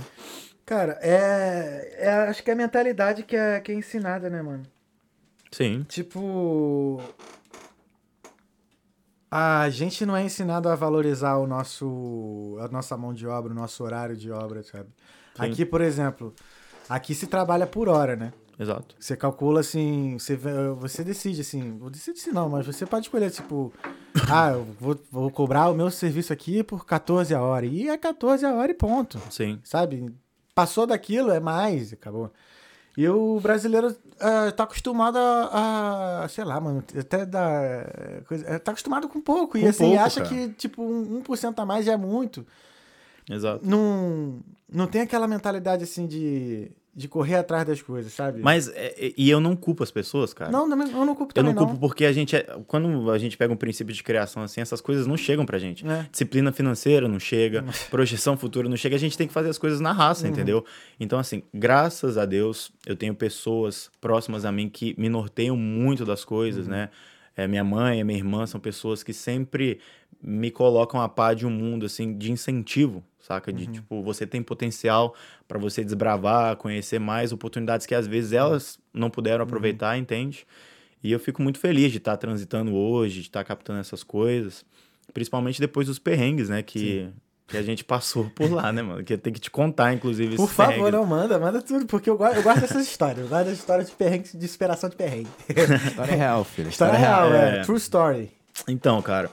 Cara, 0.66 0.98
é, 1.02 1.98
é- 2.00 2.14
Acho 2.30 2.42
que 2.44 2.50
é 2.50 2.54
a 2.54 2.58
mentalidade 2.58 3.24
que 3.24 3.36
é, 3.36 3.60
que 3.60 3.72
é 3.72 3.76
ensinada, 3.76 4.30
né, 4.30 4.42
mano? 4.42 4.64
Sim, 5.52 5.84
Tipo. 5.88 7.02
A 9.30 9.70
gente 9.70 10.06
não 10.06 10.16
é 10.16 10.24
ensinado 10.24 10.68
a 10.68 10.76
valorizar 10.76 11.38
o 11.38 11.48
nosso, 11.48 12.58
a 12.60 12.68
nossa 12.68 12.98
mão 12.98 13.14
de 13.14 13.26
obra, 13.26 13.52
o 13.54 13.56
nosso 13.56 13.82
horário 13.82 14.16
de 14.16 14.30
obra, 14.30 14.62
sabe? 14.62 14.90
Sim. 15.36 15.44
Aqui, 15.46 15.66
por 15.66 15.80
exemplo, 15.80 16.34
aqui 16.90 17.16
se 17.16 17.28
trabalha 17.28 17.66
por 17.66 17.88
hora, 17.88 18.18
né? 18.18 18.34
Exato. 18.62 18.96
Você 19.00 19.18
calcula 19.18 19.60
assim, 19.62 20.18
você, 20.18 20.36
você 20.78 21.04
decide 21.04 21.42
assim, 21.42 21.78
vou 21.78 21.90
decidir 21.90 22.20
se 22.20 22.32
não, 22.32 22.48
mas 22.50 22.66
você 22.66 22.86
pode 22.86 23.06
escolher, 23.06 23.32
tipo, 23.32 23.74
ah, 24.30 24.52
eu 24.52 24.68
vou, 24.80 25.00
vou 25.12 25.32
cobrar 25.32 25.70
o 25.70 25.76
meu 25.76 25.90
serviço 25.90 26.32
aqui 26.32 26.64
por 26.64 26.86
14 26.86 27.34
a 27.34 27.42
hora. 27.42 27.66
E 27.66 27.90
é 27.90 27.98
14 27.98 28.46
a 28.46 28.54
hora 28.54 28.72
e 28.72 28.76
ponto, 28.76 29.20
Sim, 29.30 29.60
sabe? 29.64 30.14
Passou 30.54 30.86
daquilo, 30.86 31.32
é 31.32 31.40
mais, 31.40 31.94
acabou. 31.94 32.32
E 32.98 33.08
o 33.08 33.40
brasileiro 33.40 33.96
ah, 34.20 34.52
tá 34.52 34.64
acostumado 34.64 35.18
a, 35.18 36.24
a, 36.24 36.28
sei 36.28 36.44
lá, 36.44 36.60
mano, 36.60 36.84
até 37.00 37.26
da 37.26 38.22
coisa, 38.28 38.46
é, 38.46 38.60
tá 38.60 38.72
acostumado 38.72 39.08
com 39.08 39.22
pouco. 39.22 39.58
E 39.58 39.62
Com 39.62 39.70
assim, 39.70 39.86
pouco, 39.86 40.00
acha 40.02 40.22
cara. 40.22 40.30
que, 40.36 40.50
tipo, 40.50 40.84
um 40.84 41.24
1% 41.24 41.58
a 41.58 41.66
mais 41.66 41.86
já 41.86 41.94
é 41.94 41.98
muito. 41.98 42.46
exato. 43.30 43.66
Não, 43.66 44.40
não 44.70 44.88
tem 44.88 45.02
aquela 45.02 45.26
mentalidade, 45.28 45.86
assim, 45.86 46.06
de, 46.06 46.70
de 46.94 47.08
correr 47.08 47.36
atrás 47.36 47.66
das 47.66 47.82
coisas, 47.82 48.12
sabe? 48.12 48.42
Mas, 48.42 48.68
é- 48.68 48.94
é- 48.98 49.14
e 49.18 49.30
eu 49.30 49.40
não 49.40 49.56
culpo 49.56 49.82
as 49.82 49.90
pessoas, 49.92 50.34
cara. 50.34 50.52
Não, 50.52 50.68
não, 50.68 50.78
eu 50.78 51.06
não 51.06 51.16
culpo 51.16 51.32
Eu 51.32 51.36
também, 51.36 51.54
não 51.54 51.66
culpo 51.66 51.80
porque 51.80 52.04
a 52.04 52.12
gente 52.12 52.36
é, 52.36 52.44
quando 52.68 53.10
a 53.10 53.18
gente 53.18 53.38
pega 53.38 53.54
um 53.54 53.56
princípio 53.56 53.94
de 53.94 54.04
criação 54.04 54.44
assim, 54.44 54.60
essas 54.60 54.82
coisas 54.82 55.08
não 55.08 55.16
chegam 55.16 55.46
pra 55.46 55.58
gente. 55.58 55.88
É. 55.88 56.06
Disciplina 56.12 56.52
financeira 56.52 57.08
não 57.08 57.20
chega, 57.20 57.64
projeção 57.90 58.36
futura 58.36 58.68
não 58.68 58.76
chega, 58.76 58.96
a 58.96 59.00
gente 59.00 59.18
tem 59.18 59.26
que 59.26 59.34
fazer 59.34 59.50
as 59.50 59.58
coisas 59.58 59.80
na 59.80 59.94
raça, 59.94 60.26
Uhum. 60.26 60.32
entendeu? 60.34 60.66
Então 61.00 61.18
assim, 61.18 61.44
graças 61.54 62.18
a 62.18 62.26
Deus, 62.26 62.72
eu 62.86 62.96
tenho 62.96 63.16
pessoas 63.16 63.90
próximas 64.02 64.44
a 64.44 64.52
mim 64.52 64.68
que 64.68 64.94
me 64.98 65.08
norteiam 65.08 65.56
muito 65.56 66.04
das 66.04 66.26
coisas, 66.26 66.66
Uhum. 66.66 66.72
né? 66.72 66.90
É, 67.36 67.48
minha 67.48 67.64
mãe, 67.64 68.04
minha 68.04 68.18
irmã 68.20 68.46
são 68.46 68.60
pessoas 68.60 69.04
que 69.04 69.14
sempre 69.14 69.80
me 70.22 70.52
colocam 70.52 71.02
a 71.02 71.10
par 71.10 71.34
de 71.36 71.46
um 71.46 71.50
mundo 71.50 71.86
assim 71.86 72.18
de 72.18 72.32
incentivo, 72.32 73.04
saca? 73.20 73.52
Uhum. 73.52 73.58
De 73.58 73.68
tipo, 73.68 74.04
você 74.04 74.28
tem 74.28 74.44
potencial 74.44 75.16
pra 75.48 75.58
você 75.58 75.84
desbravar, 75.84 76.58
conhecer 76.58 77.00
mais 77.00 77.32
oportunidades 77.32 77.86
que 77.86 77.96
às 77.96 78.06
vezes 78.08 78.34
elas 78.34 78.80
não 78.94 79.08
Uhum. 79.08 79.12
puderam 79.12 79.44
aproveitar, 79.44 79.98
entende? 79.98 80.46
E 81.04 81.12
eu 81.12 81.20
fico 81.20 81.42
muito 81.42 81.60
feliz 81.60 81.92
de 81.92 81.98
estar 81.98 82.18
transitando 82.18 82.74
hoje, 82.76 83.22
de 83.22 83.28
estar 83.28 83.44
captando 83.44 83.80
essas 83.80 84.04
coisas, 84.04 84.66
principalmente 85.14 85.60
depois 85.60 85.88
dos 85.88 85.98
perrengues, 86.00 86.50
né, 86.50 86.62
que, 86.62 87.10
que 87.52 87.58
a 87.58 87.62
gente 87.62 87.84
passou 87.84 88.32
por 88.34 88.50
lá, 88.52 88.72
né, 88.72 88.82
mano? 88.82 89.04
Que 89.04 89.16
tenho 89.18 89.34
que 89.34 89.40
te 89.42 89.52
contar, 89.52 89.94
inclusive, 89.94 90.36
Por 90.38 90.50
favor, 90.50 90.92
não 90.92 91.06
manda, 91.06 91.38
manda 91.38 91.62
tudo, 91.62 91.86
porque 91.86 92.10
eu 92.10 92.18
gosto, 92.18 92.38
eu 92.38 92.44
gosto 92.44 92.62
dessas 92.62 92.88
histórias. 92.88 93.20
Eu 93.20 93.28
gosto 93.28 93.46
das 93.46 93.58
histórias 93.60 93.90
de 93.90 93.96
perrengue, 93.96 94.30
de 94.36 94.48
superação 94.48 94.90
de 94.90 94.96
perrengue. 94.96 95.28
História 95.88 96.16
real, 96.16 96.44
filho. 96.44 96.70
História 96.70 96.98
real, 96.98 97.34
é. 97.34 97.58
é. 97.60 97.62
True 97.62 97.78
story. 97.78 98.32
Então, 98.68 99.02
cara, 99.02 99.30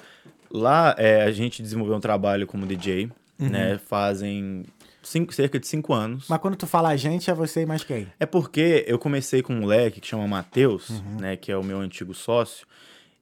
lá 0.51 0.95
é, 0.99 1.23
a 1.23 1.31
gente 1.31 1.63
desenvolveu 1.63 1.97
um 1.97 2.01
trabalho 2.01 2.47
como 2.47 2.67
DJ, 2.67 3.11
Uhum. 3.41 3.49
né, 3.51 3.79
fazem 3.87 4.65
cinco- 5.01 5.33
cerca 5.33 5.61
de 5.61 5.67
cinco 5.69 5.95
anos. 5.95 6.25
Mas 6.29 6.41
quando 6.41 6.57
tu 6.57 6.67
fala 6.67 6.89
a 6.89 6.97
gente, 6.97 7.31
é 7.31 7.35
você 7.35 7.63
e 7.63 7.67
mais 7.67 7.85
quem? 7.85 8.09
É 8.19 8.27
porque 8.27 8.85
eu 8.89 8.99
comecei 8.99 9.43
com 9.43 9.53
um 9.55 9.61
moleque 9.61 10.01
que 10.01 10.09
chama 10.09 10.27
Matheus, 10.27 10.91
Uhum. 10.91 11.21
né, 11.21 11.37
que 11.37 11.53
é 11.53 11.57
o 11.57 11.63
meu 11.63 11.79
antigo 11.79 12.13
sócio, 12.15 12.67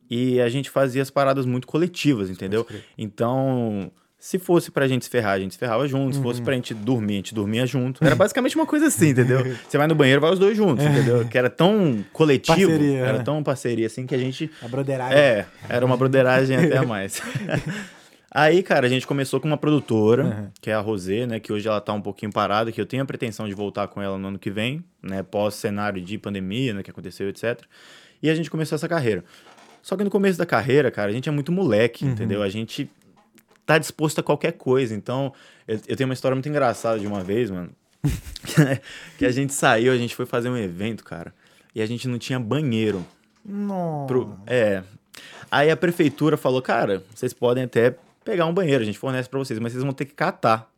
e 0.09 0.40
a 0.40 0.48
gente 0.48 0.70
fazia 0.70 1.02
as 1.02 1.11
paradas 1.11 1.44
muito 1.44 1.66
coletivas, 1.66 2.30
entendeu? 2.30 2.66
Então, 2.96 3.90
se 4.26 4.38
fosse 4.40 4.70
pra 4.72 4.88
gente 4.88 5.04
se 5.04 5.10
ferrar, 5.10 5.34
a 5.34 5.38
gente 5.38 5.52
se 5.52 5.58
ferrava 5.58 5.86
junto, 5.86 6.14
se 6.14 6.18
Uhum. 6.18 6.22
fosse 6.24 6.42
pra 6.42 6.54
gente 6.54 6.74
dormir, 6.74 7.12
a 7.12 7.16
gente 7.16 7.34
dormia 7.34 7.64
junto. 7.64 8.04
Era 8.04 8.16
basicamente 8.16 8.56
uma 8.56 8.66
coisa 8.66 8.86
assim, 8.88 9.10
entendeu? 9.10 9.38
Você 9.68 9.78
vai 9.78 9.86
no 9.86 9.94
banheiro, 9.94 10.20
vai 10.20 10.32
os 10.32 10.38
dois 10.38 10.56
juntos, 10.56 10.84
entendeu? 10.84 11.24
Que 11.28 11.38
era 11.38 11.48
tão 11.48 12.04
coletivo, 12.12 12.56
Parceria, 12.72 12.98
era 12.98 13.18
né? 13.18 13.24
tão 13.24 13.42
parceria 13.42 13.86
assim 13.86 14.04
que 14.04 14.14
a 14.14 14.18
gente 14.18 14.50
A 14.60 14.66
broderagem. 14.66 15.16
é, 15.16 15.46
era 15.68 15.86
uma 15.86 15.96
broderagem 15.96 16.56
até 16.56 16.76
a 16.78 16.82
mais. 16.84 17.22
Aí, 18.30 18.62
cara, 18.62 18.86
a 18.86 18.90
gente 18.90 19.06
começou 19.06 19.40
com 19.40 19.46
uma 19.46 19.56
produtora, 19.56 20.24
Uhum. 20.24 20.48
que 20.60 20.70
é 20.70 20.74
a 20.74 20.80
Rosê, 20.80 21.26
né? 21.26 21.40
Que 21.40 21.52
hoje 21.52 21.66
ela 21.68 21.80
tá 21.80 21.92
um 21.92 22.02
pouquinho 22.02 22.30
parada, 22.32 22.70
que 22.70 22.80
eu 22.80 22.84
tenho 22.84 23.02
a 23.02 23.06
pretensão 23.06 23.48
de 23.48 23.54
voltar 23.54 23.88
com 23.88 24.02
ela 24.02 24.18
no 24.18 24.28
ano 24.28 24.38
que 24.38 24.50
vem, 24.50 24.84
né? 25.02 25.22
Pós 25.22 25.54
cenário 25.54 26.02
de 26.02 26.18
pandemia, 26.18 26.74
né? 26.74 26.82
Que 26.82 26.90
aconteceu, 26.90 27.28
etc. 27.28 27.60
E 28.22 28.28
a 28.28 28.34
gente 28.34 28.50
começou 28.50 28.76
essa 28.76 28.88
carreira. 28.88 29.24
Só 29.80 29.96
que 29.96 30.02
no 30.04 30.10
começo 30.10 30.36
da 30.38 30.44
carreira, 30.44 30.90
cara, 30.90 31.10
a 31.10 31.14
gente 31.14 31.28
é 31.28 31.32
muito 31.32 31.50
moleque, 31.52 32.04
Uhum. 32.04 32.10
entendeu? 32.10 32.42
A 32.42 32.48
gente 32.48 32.90
tá 33.66 33.76
disposto 33.76 34.20
a 34.20 34.22
qualquer 34.22 34.52
coisa. 34.52 34.94
Então, 34.94 35.33
eu, 35.66 35.79
eu 35.88 35.96
tenho 35.96 36.09
uma 36.09 36.14
história 36.14 36.35
muito 36.35 36.48
engraçada 36.48 36.98
de 36.98 37.07
uma 37.07 37.22
vez, 37.22 37.50
mano. 37.50 37.70
que 39.18 39.26
a 39.26 39.31
gente 39.33 39.52
saiu, 39.52 39.92
a 39.92 39.96
gente 39.96 40.14
foi 40.14 40.24
fazer 40.24 40.48
um 40.48 40.57
evento, 40.57 41.05
cara. 41.05 41.35
E 41.74 41.83
a 41.83 41.87
gente 41.87 42.07
não 42.09 42.18
tinha 42.18 42.38
banheiro. 42.38 43.05
Não. 43.44 44.07
Pro- 44.07 44.38
é. 44.46 44.83
Aí 45.50 45.70
a 45.70 45.76
prefeitura 45.76 46.37
falou, 46.37 46.62
cara, 46.62 47.02
vocês 47.14 47.33
podem 47.33 47.64
até 47.64 47.96
pegar 48.24 48.46
um 48.46 48.55
banheiro, 48.55 48.83
a 48.83 48.87
gente 48.87 48.98
fornece 48.98 49.29
pra 49.29 49.38
vocês, 49.38 49.59
mas 49.59 49.72
vocês 49.72 49.85
vão 49.85 49.92
ter 49.92 50.05
que 50.05 50.14
catar. 50.14 50.70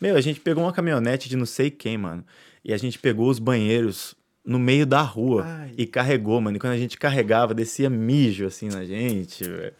Meu, 0.00 0.16
a 0.16 0.20
gente 0.20 0.40
pegou 0.40 0.64
uma 0.64 0.72
caminhonete 0.72 1.28
de 1.28 1.36
não 1.36 1.46
sei 1.46 1.70
quem, 1.70 1.98
mano. 1.98 2.24
E 2.64 2.72
a 2.72 2.76
gente 2.76 2.98
pegou 2.98 3.28
os 3.28 3.38
banheiros 3.38 4.14
no 4.44 4.58
meio 4.58 4.86
da 4.86 5.00
rua 5.02 5.44
Ai. 5.44 5.72
e 5.76 5.86
carregou, 5.86 6.40
mano. 6.40 6.56
E 6.56 6.60
quando 6.60 6.72
a 6.72 6.78
gente 6.78 6.96
carregava, 6.96 7.52
descia 7.54 7.90
mijo 7.90 8.46
assim 8.46 8.68
na 8.68 8.84
gente, 8.84 9.44
velho. 9.44 9.74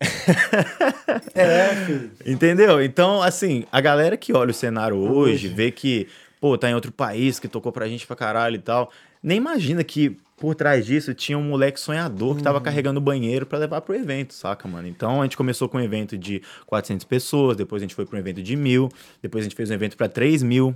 É, 1.34 1.74
filho. 1.86 2.10
Entendeu? 2.24 2.82
Então, 2.82 3.22
assim, 3.22 3.64
a 3.70 3.80
galera 3.80 4.16
que 4.16 4.32
olha 4.32 4.50
o 4.50 4.54
cenário 4.54 4.96
hoje, 4.96 5.48
vê 5.48 5.70
que, 5.70 6.08
pô, 6.40 6.56
tá 6.56 6.70
em 6.70 6.74
outro 6.74 6.92
país, 6.92 7.38
que 7.38 7.48
tocou 7.48 7.72
pra 7.72 7.88
gente 7.88 8.06
pra 8.06 8.16
caralho 8.16 8.56
e 8.56 8.60
tal, 8.60 8.90
nem 9.22 9.36
imagina 9.36 9.82
que 9.84 10.16
por 10.36 10.54
trás 10.54 10.84
disso 10.84 11.14
tinha 11.14 11.38
um 11.38 11.42
moleque 11.42 11.80
sonhador 11.80 12.36
que 12.36 12.42
tava 12.42 12.60
carregando 12.60 12.98
o 12.98 13.02
banheiro 13.02 13.46
pra 13.46 13.58
levar 13.58 13.80
pro 13.80 13.94
evento, 13.94 14.34
saca, 14.34 14.68
mano? 14.68 14.86
Então 14.86 15.20
a 15.20 15.24
gente 15.24 15.36
começou 15.36 15.68
com 15.68 15.78
um 15.78 15.80
evento 15.80 16.16
de 16.18 16.42
400 16.66 17.04
pessoas, 17.04 17.56
depois 17.56 17.80
a 17.80 17.84
gente 17.84 17.94
foi 17.94 18.04
pra 18.04 18.16
um 18.16 18.20
evento 18.20 18.42
de 18.42 18.54
mil, 18.54 18.90
depois 19.22 19.42
a 19.42 19.44
gente 19.44 19.56
fez 19.56 19.70
um 19.70 19.74
evento 19.74 19.96
pra 19.96 20.08
3 20.08 20.42
mil. 20.42 20.74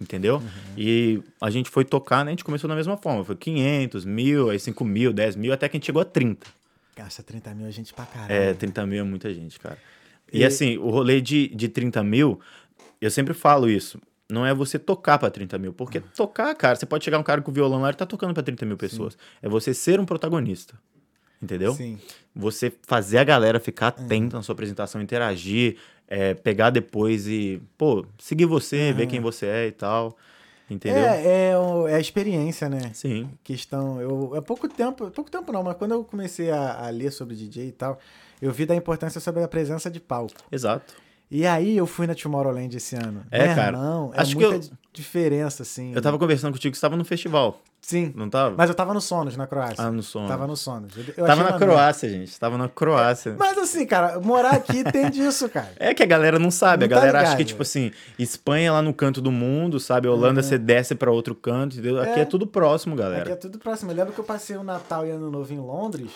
Entendeu? 0.00 0.42
E 0.76 1.22
a 1.40 1.48
gente 1.50 1.70
foi 1.70 1.84
tocar, 1.84 2.24
né? 2.24 2.30
A 2.30 2.32
gente 2.32 2.42
começou 2.42 2.68
da 2.68 2.74
mesma 2.74 2.96
forma. 2.96 3.24
Foi 3.24 3.36
500, 3.36 4.04
mil, 4.04 4.50
aí 4.50 4.58
5 4.58 4.84
mil, 4.84 5.12
10 5.12 5.36
mil, 5.36 5.52
até 5.52 5.68
que 5.68 5.76
a 5.76 5.78
gente 5.78 5.86
chegou 5.86 6.02
a 6.02 6.04
30. 6.04 6.44
Gasta 6.96 7.22
30 7.22 7.54
mil 7.54 7.66
a 7.66 7.70
gente 7.70 7.92
pra 7.92 8.06
caralho. 8.06 8.32
É, 8.32 8.54
30 8.54 8.86
mil 8.86 9.00
é 9.00 9.02
muita 9.02 9.32
gente, 9.32 9.58
cara. 9.58 9.78
E, 10.32 10.40
E- 10.40 10.44
assim, 10.44 10.78
o 10.78 10.90
rolê 10.90 11.20
de, 11.20 11.48
de 11.48 11.68
30 11.68 12.02
mil, 12.02 12.40
eu 13.00 13.10
sempre 13.10 13.34
falo 13.34 13.68
isso. 13.68 14.00
Não 14.30 14.46
é 14.46 14.54
você 14.54 14.78
tocar 14.78 15.18
pra 15.18 15.30
30 15.30 15.58
mil. 15.58 15.72
Porque 15.72 16.00
tocar, 16.00 16.54
cara, 16.54 16.76
você 16.76 16.86
pode 16.86 17.04
chegar 17.04 17.18
um 17.18 17.22
cara 17.22 17.42
com 17.42 17.52
violão 17.52 17.80
lá 17.82 17.90
e 17.90 17.94
tá 17.94 18.06
tocando 18.06 18.32
pra 18.32 18.42
30 18.42 18.64
mil 18.64 18.76
pessoas. 18.76 19.18
É 19.42 19.48
você 19.48 19.74
ser 19.74 20.00
um 20.00 20.06
protagonista. 20.06 20.74
Entendeu? 21.42 21.74
Sim. 21.74 21.98
Você 22.34 22.72
fazer 22.86 23.18
a 23.18 23.24
galera 23.24 23.60
ficar 23.60 23.88
atenta 23.88 24.36
na 24.36 24.42
sua 24.42 24.54
apresentação, 24.54 25.02
interagir, 25.02 25.76
é, 26.08 26.32
pegar 26.32 26.70
depois 26.70 27.26
e, 27.28 27.60
pô, 27.76 28.06
seguir 28.18 28.46
você, 28.46 28.92
ver 28.94 29.06
quem 29.06 29.20
você 29.20 29.46
é 29.46 29.66
e 29.66 29.72
tal. 29.72 30.16
Entendeu? 30.68 31.04
É, 31.04 31.22
é, 31.24 31.52
é 31.90 31.94
a 31.94 32.00
experiência, 32.00 32.68
né? 32.68 32.90
Sim. 32.94 33.30
Questão. 33.42 34.00
Eu, 34.00 34.34
é 34.34 34.40
pouco 34.40 34.68
tempo, 34.68 35.10
pouco 35.10 35.30
tempo 35.30 35.52
não, 35.52 35.62
mas 35.62 35.76
quando 35.76 35.92
eu 35.92 36.04
comecei 36.04 36.50
a, 36.50 36.86
a 36.86 36.90
ler 36.90 37.12
sobre 37.12 37.36
DJ 37.36 37.68
e 37.68 37.72
tal, 37.72 37.98
eu 38.40 38.50
vi 38.50 38.64
da 38.64 38.74
importância 38.74 39.20
sobre 39.20 39.42
a 39.42 39.48
presença 39.48 39.90
de 39.90 40.00
palco. 40.00 40.34
Exato. 40.50 40.94
E 41.30 41.46
aí 41.46 41.76
eu 41.76 41.86
fui 41.86 42.06
na 42.06 42.14
Tomorrowland 42.14 42.76
esse 42.76 42.94
ano. 42.94 43.22
É, 43.30 43.46
Meu 43.46 43.56
cara. 43.56 43.78
é 44.14 44.20
Acho 44.20 44.36
que 44.36 44.42
muita 44.42 44.54
eu- 44.56 44.60
di- 44.60 44.70
diferença, 44.92 45.62
assim. 45.62 45.92
Eu 45.94 46.00
tava 46.02 46.18
conversando 46.18 46.52
contigo 46.52 46.70
que 46.70 46.78
você 46.78 46.82
tava 46.82 46.96
no 46.96 47.04
festival, 47.04 47.60
Sim. 47.80 48.12
não 48.14 48.30
tava? 48.30 48.54
Mas 48.56 48.68
eu 48.70 48.74
tava 48.76 48.94
no 48.94 49.00
Sonos, 49.00 49.36
na 49.36 49.46
Croácia. 49.46 49.76
Ah, 49.84 49.90
no 49.90 50.02
som. 50.02 50.28
Tava 50.28 50.46
no 50.46 50.56
Sonos. 50.56 50.96
Eu, 50.96 51.04
eu 51.16 51.26
Tava 51.26 51.42
na 51.42 51.58
Croácia, 51.58 52.08
gente. 52.08 52.38
Tava 52.38 52.56
na 52.56 52.68
Croácia. 52.68 53.34
Mas 53.36 53.58
assim, 53.58 53.84
cara, 53.84 54.20
morar 54.20 54.52
aqui 54.54 54.84
tem 54.84 55.10
disso, 55.10 55.48
cara. 55.48 55.72
É 55.76 55.92
que 55.92 56.02
a 56.02 56.06
galera 56.06 56.38
não 56.38 56.50
sabe. 56.52 56.86
Não 56.86 56.96
a 56.96 57.00
tá 57.00 57.06
galera 57.06 57.26
acha 57.26 57.36
que, 57.36 57.44
tipo 57.44 57.62
assim, 57.62 57.90
Espanha 58.16 58.68
é 58.68 58.70
lá 58.70 58.82
no 58.82 58.94
canto 58.94 59.20
do 59.20 59.32
mundo, 59.32 59.80
sabe? 59.80 60.06
Holanda 60.06 60.40
você 60.42 60.56
desce 60.56 60.94
pra 60.94 61.10
outro 61.10 61.34
canto, 61.34 61.72
entendeu? 61.74 62.00
Aqui 62.00 62.20
é, 62.20 62.22
É. 62.22 62.24
tudo 62.24 62.46
próximo, 62.46 62.94
Aqui 62.94 63.02
galera. 63.02 63.30
é 63.32 63.36
tudo 63.36 63.58
próximo. 63.58 63.90
Eu 63.90 63.96
lembro 63.96 64.12
que 64.12 64.20
eu 64.20 64.24
passei 64.24 64.56
o 64.56 64.62
Natal 64.62 65.04
e 65.04 65.10
Ano 65.10 65.30
Novo 65.32 65.52
em 65.52 65.58
Londres. 65.58 66.10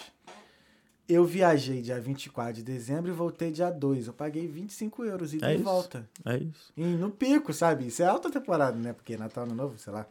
Eu 1.09 1.25
viajei 1.25 1.81
dia 1.81 1.99
24 1.99 2.53
de 2.55 2.62
dezembro 2.62 3.11
e 3.11 3.14
voltei 3.14 3.51
dia 3.51 3.71
2. 3.71 4.09
Eu 4.09 4.12
paguei 4.12 4.47
25 4.47 5.05
euros 5.05 5.33
e 5.33 5.38
É 5.42 5.49
de 5.49 5.55
isso. 5.55 5.64
volta. 5.64 6.07
É 6.25 6.37
isso. 6.37 6.73
E 6.77 6.85
no 6.85 7.11
pico, 7.11 7.53
sabe? 7.55 7.87
Isso 7.87 8.03
é 8.03 8.07
alta 8.07 8.31
temporada, 8.31 8.77
né? 8.77 8.92
Porque 8.92 9.16
Natal 9.16 9.44
Ano 9.44 9.55
Novo, 9.55 9.79
sei 9.79 9.92
lá. 9.92 10.07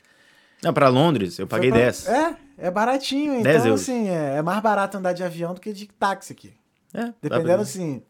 Não, 0.64 0.74
pra 0.74 0.90
Londres, 0.90 1.38
eu 1.38 1.46
paguei 1.46 1.70
pra- 1.70 1.80
10. 1.82 2.08
É, 2.08 2.36
é 2.58 2.72
baratinho. 2.72 3.44
10 3.44 3.58
Então, 3.58 3.68
euros. 3.68 3.82
assim, 3.82 4.10
é, 4.10 4.38
é 4.38 4.42
mais 4.42 4.60
barato 4.60 4.98
andar 4.98 5.14
de 5.14 5.24
avião 5.24 5.54
do 5.54 5.62
que 5.62 5.72
de 5.72 5.86
táxi 5.88 6.34
aqui. 6.34 6.52
É, 6.92 7.14
Dependendo, 7.22 7.62
assim, 7.62 8.02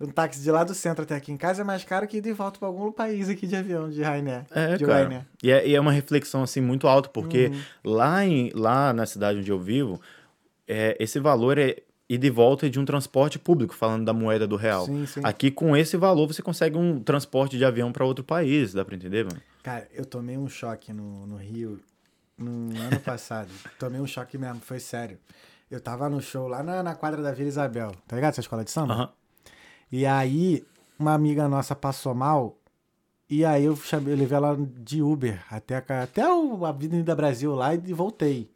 um 0.00 0.06
táxi 0.06 0.40
de 0.40 0.52
lá 0.52 0.62
do 0.62 0.72
centro 0.72 1.02
até 1.02 1.16
aqui 1.16 1.32
em 1.32 1.36
casa 1.36 1.62
é 1.62 1.64
mais 1.64 1.82
caro 1.82 2.06
que 2.06 2.18
ir 2.18 2.20
de 2.20 2.32
volta 2.32 2.60
pra 2.60 2.68
algum 2.68 2.92
país 2.92 3.28
aqui 3.28 3.44
de 3.44 3.56
avião, 3.56 3.90
de 3.90 4.00
Ryanair. 4.02 4.46
É, 4.52 4.76
de 4.76 4.84
cara. 4.86 5.26
E 5.42 5.50
é, 5.50 5.66
e 5.66 5.74
é 5.74 5.80
uma 5.80 5.90
reflexão, 5.90 6.44
assim, 6.44 6.60
muito 6.60 6.86
alta, 6.86 7.08
porque 7.08 7.46
Uhum. 7.84 7.92
lá, 7.92 8.24
em, 8.24 8.52
lá 8.54 8.92
na 8.92 9.04
cidade 9.04 9.40
onde 9.40 9.50
eu 9.50 9.58
vivo, 9.58 10.00
é, 10.68 10.96
esse 11.00 11.18
valor 11.18 11.58
é 11.58 11.76
ir 12.10 12.18
de 12.18 12.28
volta 12.28 12.68
de 12.68 12.80
um 12.80 12.84
transporte 12.84 13.38
público, 13.38 13.72
falando 13.72 14.04
da 14.04 14.12
moeda 14.12 14.44
do 14.44 14.56
real. 14.56 14.84
Sim, 14.84 15.06
sim. 15.06 15.20
Aqui, 15.22 15.48
com 15.48 15.76
esse 15.76 15.96
valor, 15.96 16.26
você 16.26 16.42
consegue 16.42 16.76
um 16.76 16.98
transporte 17.00 17.56
de 17.56 17.64
avião 17.64 17.92
pra 17.92 18.04
outro 18.04 18.24
país, 18.24 18.72
dá 18.72 18.84
pra 18.84 18.96
entender, 18.96 19.24
mano? 19.24 19.40
Cara, 19.62 19.86
eu 19.94 20.04
tomei 20.04 20.36
um 20.36 20.48
choque 20.48 20.92
no, 20.92 21.24
no 21.24 21.36
Rio 21.36 21.78
no 22.36 22.76
ano 22.80 22.98
passado. 23.04 23.48
tomei 23.78 24.00
um 24.00 24.08
choque 24.08 24.36
mesmo, 24.36 24.60
foi 24.60 24.80
sério. 24.80 25.18
Eu 25.70 25.80
tava 25.80 26.10
no 26.10 26.20
show 26.20 26.48
lá 26.48 26.64
na, 26.64 26.82
na 26.82 26.96
quadra 26.96 27.22
da 27.22 27.30
Vila 27.30 27.48
Isabel, 27.48 27.92
tá 28.08 28.16
ligado? 28.16 28.32
Essa 28.32 28.40
escola 28.40 28.64
de 28.64 28.72
samba? 28.72 28.92
Aham. 28.92 29.08
E 29.92 30.04
aí, 30.04 30.64
uma 30.98 31.14
amiga 31.14 31.48
nossa 31.48 31.76
passou 31.76 32.12
mal. 32.12 32.56
E 33.28 33.44
aí 33.44 33.66
eu, 33.66 33.76
chamei, 33.76 34.12
eu 34.12 34.18
levei 34.18 34.36
ela 34.36 34.58
de 34.80 35.00
Uber 35.00 35.40
até, 35.48 35.76
a 35.76 36.02
até 36.02 36.28
o 36.28 36.66
Avenida 36.66 37.14
Brasil 37.14 37.54
lá 37.54 37.72
e 37.72 37.92
voltei. 37.92 38.50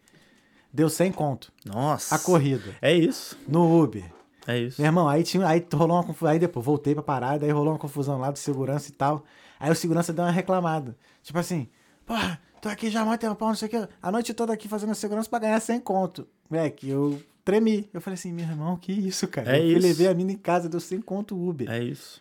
Deu 0.74 0.90
100 0.90 1.12
conto. 1.12 1.52
Nossa. 1.64 2.16
A 2.16 2.18
corrida. 2.18 2.74
É 2.82 2.92
isso. 2.92 3.38
No 3.46 3.80
Uber. 3.80 4.04
É 4.44 4.58
isso. 4.58 4.80
Meu 4.80 4.88
irmão, 4.88 5.08
aí, 5.08 5.22
tinha, 5.22 5.46
aí 5.46 5.64
rolou 5.72 5.96
uma 5.96 6.02
confusão. 6.02 6.32
Aí 6.32 6.38
depois 6.40 6.66
voltei 6.66 6.94
pra 6.94 7.02
parada, 7.02 7.46
aí 7.46 7.52
rolou 7.52 7.74
uma 7.74 7.78
confusão 7.78 8.18
lá 8.18 8.32
do 8.32 8.38
segurança 8.40 8.90
e 8.90 8.92
tal. 8.92 9.22
Aí 9.60 9.70
o 9.70 9.74
segurança 9.76 10.12
deu 10.12 10.24
uma 10.24 10.32
reclamada. 10.32 10.96
Tipo 11.22 11.38
assim, 11.38 11.68
porra, 12.04 12.40
tô 12.60 12.68
aqui 12.68 12.90
já 12.90 13.02
há 13.02 13.04
muito 13.04 13.20
tempo, 13.20 13.46
não 13.46 13.54
sei 13.54 13.68
o 13.68 13.70
que. 13.70 13.88
A 14.02 14.10
noite 14.10 14.34
toda 14.34 14.52
aqui 14.52 14.66
fazendo 14.66 14.92
segurança 14.96 15.30
pra 15.30 15.38
ganhar 15.38 15.60
100 15.60 15.78
conto. 15.78 16.26
Moleque, 16.50 16.90
eu 16.90 17.22
tremi. 17.44 17.88
Eu 17.94 18.00
falei 18.00 18.14
assim, 18.14 18.32
meu 18.32 18.44
irmão, 18.44 18.76
que 18.76 18.90
isso, 18.90 19.28
cara? 19.28 19.56
É 19.56 19.60
eu 19.60 19.78
isso. 19.78 19.86
levei 19.86 20.08
a 20.08 20.14
mina 20.14 20.32
em 20.32 20.36
casa, 20.36 20.68
deu 20.68 20.80
100 20.80 21.02
conto 21.02 21.36
Uber. 21.36 21.70
É 21.70 21.80
isso. 21.80 22.20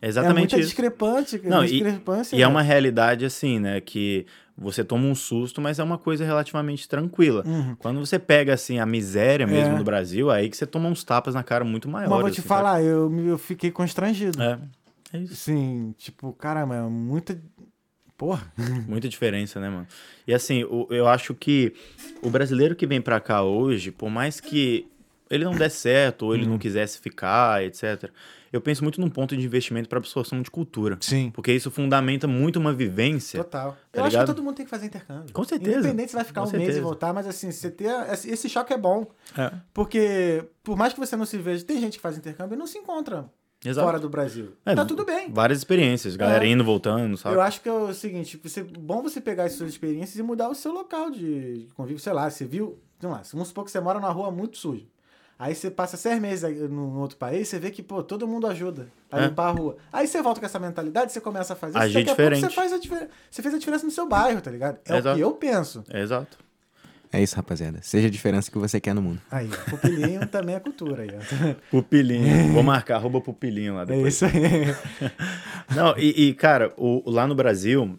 É 0.00 0.06
É 0.06 0.08
exatamente 0.08 0.38
muita 0.52 0.56
isso. 0.58 0.68
discrepante, 0.68 1.40
Não, 1.44 1.64
e, 1.64 1.68
discrepância. 1.68 2.34
e 2.36 2.38
é 2.38 2.44
velho. 2.44 2.50
uma 2.50 2.62
realidade 2.62 3.24
assim, 3.24 3.58
né? 3.58 3.80
Que 3.80 4.24
você 4.56 4.82
toma 4.84 5.06
um 5.06 5.14
susto, 5.14 5.60
mas 5.60 5.78
é 5.78 5.82
uma 5.82 5.98
coisa 5.98 6.24
relativamente 6.24 6.88
tranquila. 6.88 7.42
Uhum. 7.46 7.74
Quando 7.78 7.98
você 8.00 8.18
pega, 8.18 8.54
assim, 8.54 8.78
a 8.78 8.86
miséria 8.86 9.46
mesmo 9.46 9.74
É. 9.74 9.78
do 9.78 9.84
Brasil, 9.84 10.30
aí 10.30 10.48
que 10.48 10.56
você 10.56 10.66
toma 10.66 10.88
uns 10.88 11.04
tapas 11.04 11.34
na 11.34 11.42
cara 11.42 11.64
muito 11.64 11.88
maiores. 11.88 12.10
Mas 12.10 12.20
vou 12.20 12.30
te 12.30 12.40
assim, 12.40 12.48
falar, 12.48 12.82
eu, 12.82 13.12
eu 13.26 13.38
fiquei 13.38 13.70
constrangido. 13.70 14.40
É, 14.42 14.58
é 15.12 15.18
isso. 15.18 15.32
Assim, 15.34 15.94
tipo, 15.98 16.32
caramba, 16.32 16.76
é 16.76 16.82
muita. 16.82 17.40
Porra. 18.16 18.52
Muita 18.88 19.08
diferença, 19.08 19.60
né, 19.60 19.68
mano? 19.70 19.86
E 20.26 20.34
assim, 20.34 20.64
o- 20.64 20.88
eu 20.90 21.06
acho 21.06 21.36
que 21.36 21.72
o 22.20 22.28
brasileiro 22.28 22.74
que 22.74 22.84
vem 22.84 23.00
pra 23.00 23.20
cá 23.20 23.42
hoje, 23.44 23.92
por 23.92 24.10
mais 24.10 24.40
que 24.40 24.88
ele 25.30 25.44
não 25.44 25.54
der 25.54 25.70
certo, 25.70 26.22
ou 26.26 26.34
ele 26.34 26.44
Uhum. 26.44 26.50
não 26.52 26.58
quisesse 26.58 26.98
ficar, 26.98 27.62
etc., 27.64 28.10
eu 28.50 28.62
penso 28.62 28.82
muito 28.82 28.98
num 28.98 29.10
ponto 29.10 29.36
de 29.36 29.44
investimento 29.44 29.90
para 29.90 29.98
absorção 29.98 30.40
de 30.40 30.50
cultura. 30.50 30.96
Sim. 31.02 31.30
Porque 31.34 31.52
isso 31.52 31.70
fundamenta 31.70 32.26
muito 32.26 32.58
uma 32.58 32.72
vivência. 32.72 33.44
Total. 33.44 33.72
Tá 33.92 34.00
eu 34.00 34.04
acho 34.04 34.10
que 34.10 34.16
ligado? 34.16 34.34
todo 34.34 34.42
mundo 34.42 34.54
tem 34.56 34.64
que 34.64 34.70
fazer 34.70 34.86
intercâmbio. 34.86 35.30
Com 35.34 35.44
certeza. 35.44 35.78
Independente 35.80 36.08
se 36.10 36.14
vai 36.16 36.24
ficar 36.24 36.40
Com 36.42 36.48
um 36.48 36.52
mês 36.52 36.62
e 36.62 36.66
certeza. 36.66 36.80
voltar, 36.82 37.12
mas 37.12 37.26
assim, 37.26 37.50
você 37.52 37.70
ter. 37.70 37.90
Esse 38.10 38.48
choque 38.48 38.72
é 38.72 38.78
bom. 38.78 39.06
É. 39.36 39.52
Porque, 39.74 40.44
por 40.62 40.78
mais 40.78 40.94
que 40.94 40.98
você 40.98 41.14
não 41.14 41.26
se 41.26 41.36
veja, 41.36 41.62
tem 41.62 41.78
gente 41.78 41.96
que 41.98 42.00
faz 42.00 42.16
intercâmbio 42.16 42.56
e 42.56 42.58
não 42.58 42.66
se 42.66 42.78
encontra 42.78 43.26
Exato. 43.62 43.86
fora 43.86 43.98
do 43.98 44.08
Brasil. 44.08 44.54
É, 44.64 44.74
tá 44.74 44.86
tudo 44.86 45.04
bem. 45.04 45.30
Várias 45.30 45.58
experiências, 45.58 46.16
galera 46.16 46.46
É. 46.46 46.48
indo, 46.48 46.64
voltando, 46.64 47.18
sabe? 47.18 47.36
Eu 47.36 47.42
acho 47.42 47.60
que 47.60 47.68
é 47.68 47.72
o 47.72 47.92
seguinte, 47.92 48.40
você, 48.42 48.62
bom 48.62 49.02
você 49.02 49.20
pegar 49.20 49.44
as 49.44 49.52
suas 49.52 49.68
experiências 49.68 50.16
e 50.16 50.22
mudar 50.22 50.48
o 50.48 50.54
seu 50.54 50.72
local 50.72 51.10
de 51.10 51.66
de 51.66 51.74
convívio. 51.74 51.98
Sei 52.00 52.14
lá, 52.14 52.30
você 52.30 52.46
viu. 52.46 52.78
Vamos 52.98 53.16
lá, 53.18 53.22
vamos 53.30 53.48
supor 53.48 53.64
que 53.66 53.70
você 53.70 53.78
mora 53.78 54.00
numa 54.00 54.10
rua 54.10 54.30
muito 54.30 54.56
suja. 54.56 54.86
Aí 55.38 55.54
você 55.54 55.70
passa 55.70 55.96
seis 55.96 56.20
meses 56.20 56.68
no 56.68 56.98
outro 56.98 57.16
país, 57.16 57.46
você 57.46 57.58
vê 57.60 57.70
que, 57.70 57.80
pô, 57.82 58.02
todo 58.02 58.26
mundo 58.26 58.46
ajuda 58.48 58.88
a 59.10 59.20
É. 59.20 59.26
limpar 59.26 59.48
a 59.48 59.50
rua. 59.52 59.76
Aí 59.92 60.06
você 60.08 60.20
volta 60.20 60.40
com 60.40 60.46
essa 60.46 60.58
mentalidade, 60.58 61.12
você 61.12 61.20
começa 61.20 61.52
a 61.52 61.56
fazer 61.56 61.78
Agir 61.78 61.94
daqui 62.04 62.10
a 62.10 62.14
pouco 62.16 62.30
diferente. 62.30 62.50
você 62.50 62.56
faz 62.60 62.72
a 62.72 62.78
diferença. 62.78 63.08
Você 63.30 63.42
fez 63.42 63.54
a 63.54 63.58
diferença 63.58 63.84
no 63.86 63.92
seu 63.92 64.08
bairro, 64.08 64.40
tá 64.40 64.50
ligado? 64.50 64.78
É 64.84 64.96
Exato. 64.98 65.10
o 65.10 65.14
que 65.14 65.20
eu 65.20 65.32
penso. 65.32 65.84
É, 65.90 66.00
exato. 66.02 66.36
É 67.12 67.22
isso, 67.22 67.36
rapaziada. 67.36 67.78
Seja 67.82 68.08
a 68.08 68.10
diferença 68.10 68.50
que 68.50 68.58
você 68.58 68.78
quer 68.80 68.94
no 68.94 69.00
mundo. 69.00 69.18
Aí, 69.30 69.48
ó, 69.50 69.70
pupilinho 69.70 70.26
também 70.28 70.56
é 70.56 70.60
cultura 70.60 71.04
aí, 71.04 71.10
ó. 71.14 71.54
Pupilinho. 71.70 72.52
Vou 72.52 72.62
marcar, 72.64 72.96
arroba 72.96 73.20
pupilinho 73.20 73.76
lá 73.76 73.82
É 73.82 73.86
depois. 73.86 74.14
isso 74.14 74.24
aí. 74.26 74.32
Não, 75.74 75.96
e, 75.96 76.28
e, 76.28 76.34
cara, 76.34 76.72
o- 76.76 77.02
lá 77.08 77.26
no 77.26 77.34
Brasil, 77.34 77.98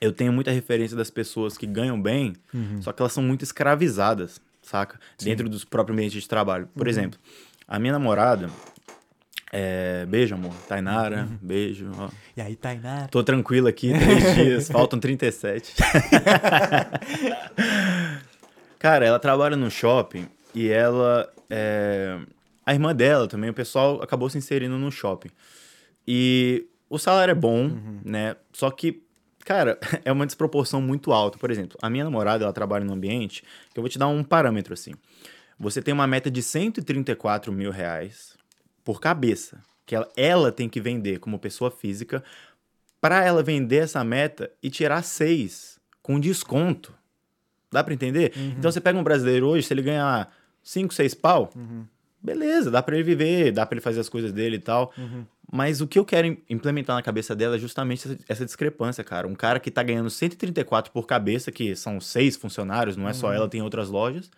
eu 0.00 0.12
tenho 0.12 0.32
muita 0.32 0.50
referência 0.52 0.96
das 0.96 1.10
pessoas 1.10 1.58
que 1.58 1.66
ganham 1.66 2.00
bem, 2.00 2.34
Uhum. 2.54 2.80
só 2.80 2.92
que 2.92 3.02
elas 3.02 3.12
são 3.12 3.22
muito 3.22 3.42
escravizadas, 3.42 4.40
saca? 4.70 4.98
Dentro 5.22 5.48
dos 5.48 5.64
próprios 5.64 5.94
ambientes 5.96 6.22
de 6.22 6.28
trabalho. 6.28 6.64
Uhum. 6.66 6.70
Por 6.78 6.88
exemplo, 6.88 7.18
a 7.66 7.78
minha 7.78 7.92
namorada. 7.92 8.48
É, 9.52 10.06
beijo, 10.06 10.36
amor. 10.36 10.54
Tainara, 10.68 11.22
Uhum. 11.28 11.38
beijo. 11.42 11.90
Ó. 11.98 12.08
E 12.36 12.40
aí, 12.40 12.54
Tainá? 12.54 13.08
Tô 13.08 13.24
tranquilo 13.24 13.66
aqui, 13.66 13.92
três 13.92 14.34
dias, 14.36 14.68
faltam 14.68 15.00
37. 15.00 15.74
Cara, 18.78 19.04
ela 19.04 19.18
trabalha 19.18 19.56
no 19.56 19.70
shopping 19.70 20.26
e 20.54 20.68
ela. 20.68 21.30
é, 21.50 22.18
A 22.64 22.72
irmã 22.72 22.94
dela 22.94 23.26
também, 23.26 23.50
o 23.50 23.54
pessoal 23.54 24.00
acabou 24.02 24.28
se 24.30 24.38
inserindo 24.38 24.78
no 24.78 24.90
shopping. 24.90 25.30
E 26.06 26.66
o 26.88 26.98
salário 26.98 27.32
é 27.32 27.34
bom, 27.34 27.70
né? 28.04 28.36
Só 28.52 28.70
que, 28.70 29.02
cara, 29.44 29.78
é 30.04 30.12
uma 30.12 30.26
desproporção 30.26 30.80
muito 30.80 31.12
alta. 31.12 31.38
Por 31.38 31.50
exemplo, 31.50 31.78
a 31.82 31.90
minha 31.90 32.04
namorada, 32.04 32.44
ela 32.44 32.52
trabalha 32.52 32.84
num 32.84 32.94
ambiente 32.94 33.42
que 33.72 33.78
eu 33.78 33.82
vou 33.82 33.88
te 33.88 33.98
dar 33.98 34.08
um 34.08 34.22
parâmetro 34.22 34.74
assim. 34.74 34.92
Você 35.58 35.82
tem 35.82 35.92
uma 35.92 36.06
meta 36.06 36.30
de 36.30 36.42
134 36.42 37.52
mil 37.52 37.70
reais 37.70 38.36
por 38.84 39.00
cabeça, 39.00 39.60
que 39.84 39.94
ela, 39.94 40.08
ela 40.16 40.50
tem 40.50 40.68
que 40.68 40.80
vender 40.80 41.18
como 41.18 41.38
pessoa 41.38 41.70
física 41.70 42.24
para 43.00 43.24
ela 43.24 43.42
vender 43.42 43.78
essa 43.78 44.02
meta 44.04 44.50
e 44.62 44.70
tirar 44.70 45.02
seis 45.02 45.78
com 46.02 46.18
desconto. 46.18 46.94
Dá 47.70 47.84
para 47.84 47.94
entender? 47.94 48.32
Então 48.58 48.70
você 48.72 48.80
pega 48.80 48.98
um 48.98 49.04
brasileiro 49.04 49.46
hoje, 49.46 49.66
se 49.66 49.72
ele 49.72 49.82
ganhar 49.82 50.32
5, 50.62 50.92
6 50.92 51.14
pau, 51.14 51.50
beleza, 52.22 52.70
dá 52.70 52.82
para 52.82 52.96
ele 52.96 53.04
viver, 53.04 53.52
dá 53.52 53.64
para 53.64 53.76
ele 53.76 53.80
fazer 53.80 54.00
as 54.00 54.08
coisas 54.08 54.32
dele 54.32 54.56
e 54.56 54.60
tal. 54.60 54.92
Mas 55.52 55.80
o 55.80 55.86
que 55.86 55.98
eu 55.98 56.04
quero 56.04 56.26
im- 56.28 56.38
implementar 56.48 56.94
na 56.94 57.02
cabeça 57.02 57.34
dela 57.34 57.56
é 57.56 57.58
justamente 57.58 58.06
essa, 58.06 58.18
essa 58.28 58.44
discrepância, 58.44 59.02
cara. 59.02 59.26
Um 59.26 59.34
cara 59.34 59.58
que 59.58 59.70
tá 59.70 59.82
ganhando 59.82 60.08
134 60.10 60.92
por 60.92 61.06
cabeça, 61.06 61.50
que 61.50 61.74
são 61.74 62.00
seis 62.00 62.36
funcionários, 62.36 62.96
não 62.96 63.08
é 63.08 63.12
só 63.12 63.32
ela, 63.32 63.48
tem 63.48 63.60
outras 63.62 63.88
lojas, 63.88 64.30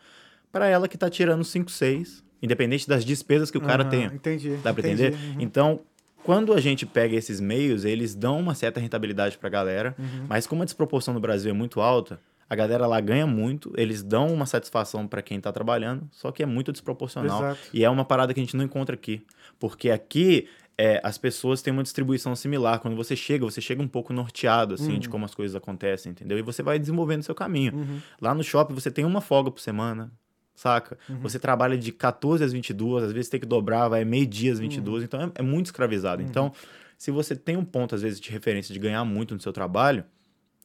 para 0.51 0.67
ela 0.67 0.89
que 0.89 0.97
tá 0.97 1.11
tirando 1.11 1.45
5, 1.45 1.71
6, 1.71 2.25
independente 2.43 2.89
das 2.89 3.05
despesas 3.05 3.51
que 3.51 3.59
o 3.59 3.61
cara 3.61 3.83
Aham, 3.83 3.91
tenha. 3.91 4.07
Entendi. 4.07 4.57
Dá 4.63 4.73
pra 4.73 4.81
entendi. 4.87 5.05
entender? 5.07 5.25
Uhum. 5.35 5.41
Então, 5.41 5.81
quando 6.25 6.53
a 6.55 6.61
gente 6.61 6.87
pega 6.87 7.15
esses 7.17 7.41
meios, 7.41 7.85
eles 7.85 8.15
dão 8.15 8.39
uma 8.41 8.55
certa 8.55 8.81
rentabilidade 8.81 9.37
pra 9.39 9.49
galera, 9.51 9.95
Uhum. 9.99 10.27
mas 10.29 10.47
como 10.47 10.63
a 10.63 10.65
desproporção 10.65 11.13
no 11.13 11.21
Brasil 11.21 11.51
é 11.51 11.55
muito 11.55 11.81
alta, 11.81 12.19
a 12.49 12.55
galera 12.55 12.87
lá 12.87 13.01
ganha 13.01 13.27
muito, 13.27 13.73
eles 13.79 14.03
dão 14.03 14.27
uma 14.33 14.45
satisfação 14.45 15.07
pra 15.07 15.23
quem 15.23 15.41
tá 15.41 15.51
trabalhando, 15.51 16.07
só 16.13 16.31
que 16.31 16.43
é 16.43 16.47
muito 16.47 16.71
desproporcional. 16.71 17.39
Exato. 17.39 17.61
E 17.73 17.83
é 17.85 17.89
uma 17.89 18.05
parada 18.05 18.35
que 18.35 18.41
a 18.41 18.43
gente 18.43 18.57
não 18.57 18.65
encontra 18.65 18.95
aqui. 18.95 19.25
Porque 19.59 19.91
aqui 19.91 20.49
é, 20.79 21.01
as 21.05 21.19
pessoas 21.19 21.61
têm 21.63 21.73
uma 21.73 21.83
distribuição 21.83 22.35
similar. 22.35 22.81
Quando 22.81 22.97
você 22.97 23.15
chega, 23.15 23.45
você 23.45 23.61
chega 23.61 23.83
um 23.83 23.89
pouco 23.89 24.13
norteado, 24.13 24.75
assim, 24.75 24.93
Uhum. 24.95 24.99
de 24.99 25.09
como 25.09 25.25
as 25.25 25.35
coisas 25.35 25.55
acontecem, 25.55 26.13
entendeu? 26.13 26.39
E 26.39 26.43
você 26.43 26.63
vai 26.63 26.79
desenvolvendo 26.79 27.23
seu 27.23 27.35
caminho. 27.35 28.03
Lá 28.21 28.35
no 28.35 28.43
shopping 28.43 28.75
você 28.75 28.91
tem 28.91 29.05
uma 29.05 29.21
folga 29.21 29.51
por 29.51 29.61
semana, 29.61 30.11
saca? 30.55 30.99
Você 31.21 31.39
trabalha 31.39 31.77
de 31.77 31.93
14 31.93 32.43
às 32.45 32.53
22, 32.53 33.05
às 33.05 33.13
vezes 33.13 33.29
tem 33.31 33.39
que 33.41 33.47
dobrar, 33.47 33.89
vai 33.89 34.05
meio-dia 34.05 34.53
às 34.53 34.59
22, 34.59 35.05
então 35.05 35.21
é, 35.23 35.31
é 35.37 35.43
muito 35.43 35.67
escravizado. 35.67 36.23
Então, 36.23 36.53
se 36.97 37.11
você 37.11 37.35
tem 37.37 37.57
um 37.57 37.65
ponto, 37.65 37.95
às 37.95 38.03
vezes, 38.03 38.21
de 38.21 38.31
referência 38.31 38.73
de 38.73 38.79
ganhar 38.79 39.05
muito 39.05 39.35
no 39.35 39.41
seu 39.41 39.53
trabalho, 39.53 40.05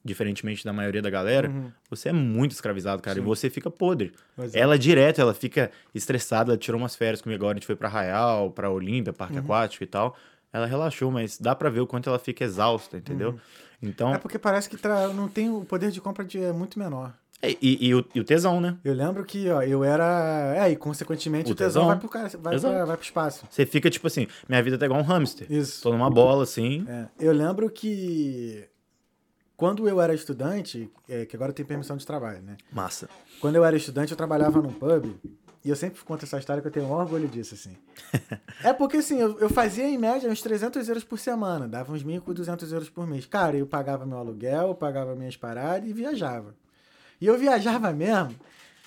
diferentemente 0.03 0.63
da 0.63 0.71
maioria 0.71 1.01
da 1.01 1.09
galera, 1.09 1.51
você 1.89 2.09
é 2.09 2.13
muito 2.13 2.51
escravizado, 2.51 3.01
cara, 3.01 3.19
e 3.19 3.21
você 3.21 3.49
fica 3.49 3.69
podre. 3.69 4.13
É. 4.53 4.59
Ela 4.59 4.77
direto, 4.77 5.19
ela 5.19 5.33
fica 5.33 5.69
estressada, 5.93 6.51
ela 6.51 6.57
tirou 6.57 6.79
umas 6.79 6.95
férias 6.95 7.21
comigo 7.21 7.41
agora, 7.43 7.55
a 7.55 7.59
gente 7.59 7.67
foi 7.67 7.75
pra 7.75 7.87
Arraial, 7.89 8.51
pra 8.51 8.69
Olímpia, 8.69 9.11
Parque 9.13 9.33
Uhum. 9.35 9.39
Aquático 9.41 9.83
e 9.83 9.87
tal. 9.87 10.15
Ela 10.53 10.65
relaxou, 10.65 11.11
mas 11.11 11.37
dá 11.37 11.53
pra 11.53 11.69
ver 11.69 11.81
o 11.81 11.87
quanto 11.87 12.07
ela 12.09 12.17
fica 12.19 12.43
exausta, 12.43 12.97
entendeu? 12.97 13.37
Então, 13.81 14.13
É 14.13 14.17
porque 14.17 14.39
parece 14.39 14.69
que 14.69 14.77
tra- 14.77 15.09
não 15.09 15.27
tem 15.27 15.49
o 15.49 15.63
poder 15.65 15.91
de 15.91 15.99
compra 16.01 16.23
de 16.25 16.41
é 16.41 16.51
muito 16.53 16.79
menor. 16.79 17.13
é, 17.41 17.51
e, 17.61 17.87
e 17.87 17.93
o, 17.93 18.03
e 18.15 18.19
o 18.19 18.23
tesão, 18.23 18.59
né? 18.59 18.75
Eu 18.83 18.93
lembro 18.95 19.23
que, 19.25 19.47
ó, 19.51 19.61
eu 19.61 19.83
era. 19.83 20.55
É, 20.57 20.71
e 20.71 20.75
consequentemente 20.75 21.49
O 21.51 21.53
o, 21.53 21.55
tesão, 21.55 21.83
tesão. 21.83 21.87
vai 21.87 21.97
pro 21.99 22.09
cara, 22.09 22.29
vai, 22.39 22.59
pra, 22.59 22.85
vai 22.85 22.95
pro 22.97 23.05
espaço. 23.05 23.45
Você 23.49 23.65
fica 23.65 23.89
tipo 23.91 24.07
assim, 24.07 24.25
minha 24.49 24.63
vida 24.63 24.77
tá 24.77 24.85
igual 24.85 24.99
um 24.99 25.03
hamster. 25.03 25.45
Isso. 25.51 25.83
Tô 25.83 25.91
numa 25.91 26.09
bola 26.09 26.41
assim. 26.43 26.85
É, 26.89 27.05
eu 27.19 27.31
lembro 27.33 27.69
que 27.69 28.63
quando 29.57 29.89
eu 29.89 29.99
era 29.99 30.13
estudante, 30.13 30.89
é, 31.09 31.25
que 31.25 31.35
agora 31.35 31.51
tenho 31.51 31.67
permissão 31.67 31.97
de 31.97 32.05
trabalho, 32.05 32.43
né? 32.43 32.55
Massa. 32.71 33.09
Quando 33.41 33.55
eu 33.55 33.65
era 33.65 33.75
estudante, 33.75 34.11
eu 34.11 34.17
trabalhava 34.17 34.61
num 34.61 34.71
pub. 34.71 35.19
E 35.65 35.69
eu 35.69 35.75
sempre 35.75 35.99
conto 36.03 36.23
essa 36.23 36.37
história 36.37 36.61
que 36.61 36.67
eu 36.67 36.71
tenho 36.71 36.87
orgulho 36.91 37.27
disso, 37.27 37.55
assim. 37.55 37.75
é 38.63 38.71
porque, 38.71 38.97
assim, 38.97 39.19
eu, 39.19 39.37
eu 39.39 39.49
fazia 39.49 39.83
em 39.83 39.97
média 39.97 40.29
uns 40.29 40.43
300 40.43 40.87
euros 40.87 41.03
por 41.03 41.17
semana. 41.17 41.67
Dava 41.67 41.91
uns 41.91 42.03
1.200 42.03 42.71
euros 42.71 42.89
por 42.89 43.07
mês. 43.07 43.25
Cara, 43.25 43.57
eu 43.57 43.65
pagava 43.65 44.05
meu 44.05 44.19
aluguel, 44.19 44.75
pagava 44.75 45.15
minhas 45.15 45.35
paradas 45.35 45.89
e 45.89 45.91
viajava. 45.91 46.55
E 47.19 47.25
eu 47.25 47.35
viajava 47.35 47.91
mesmo, 47.91 48.35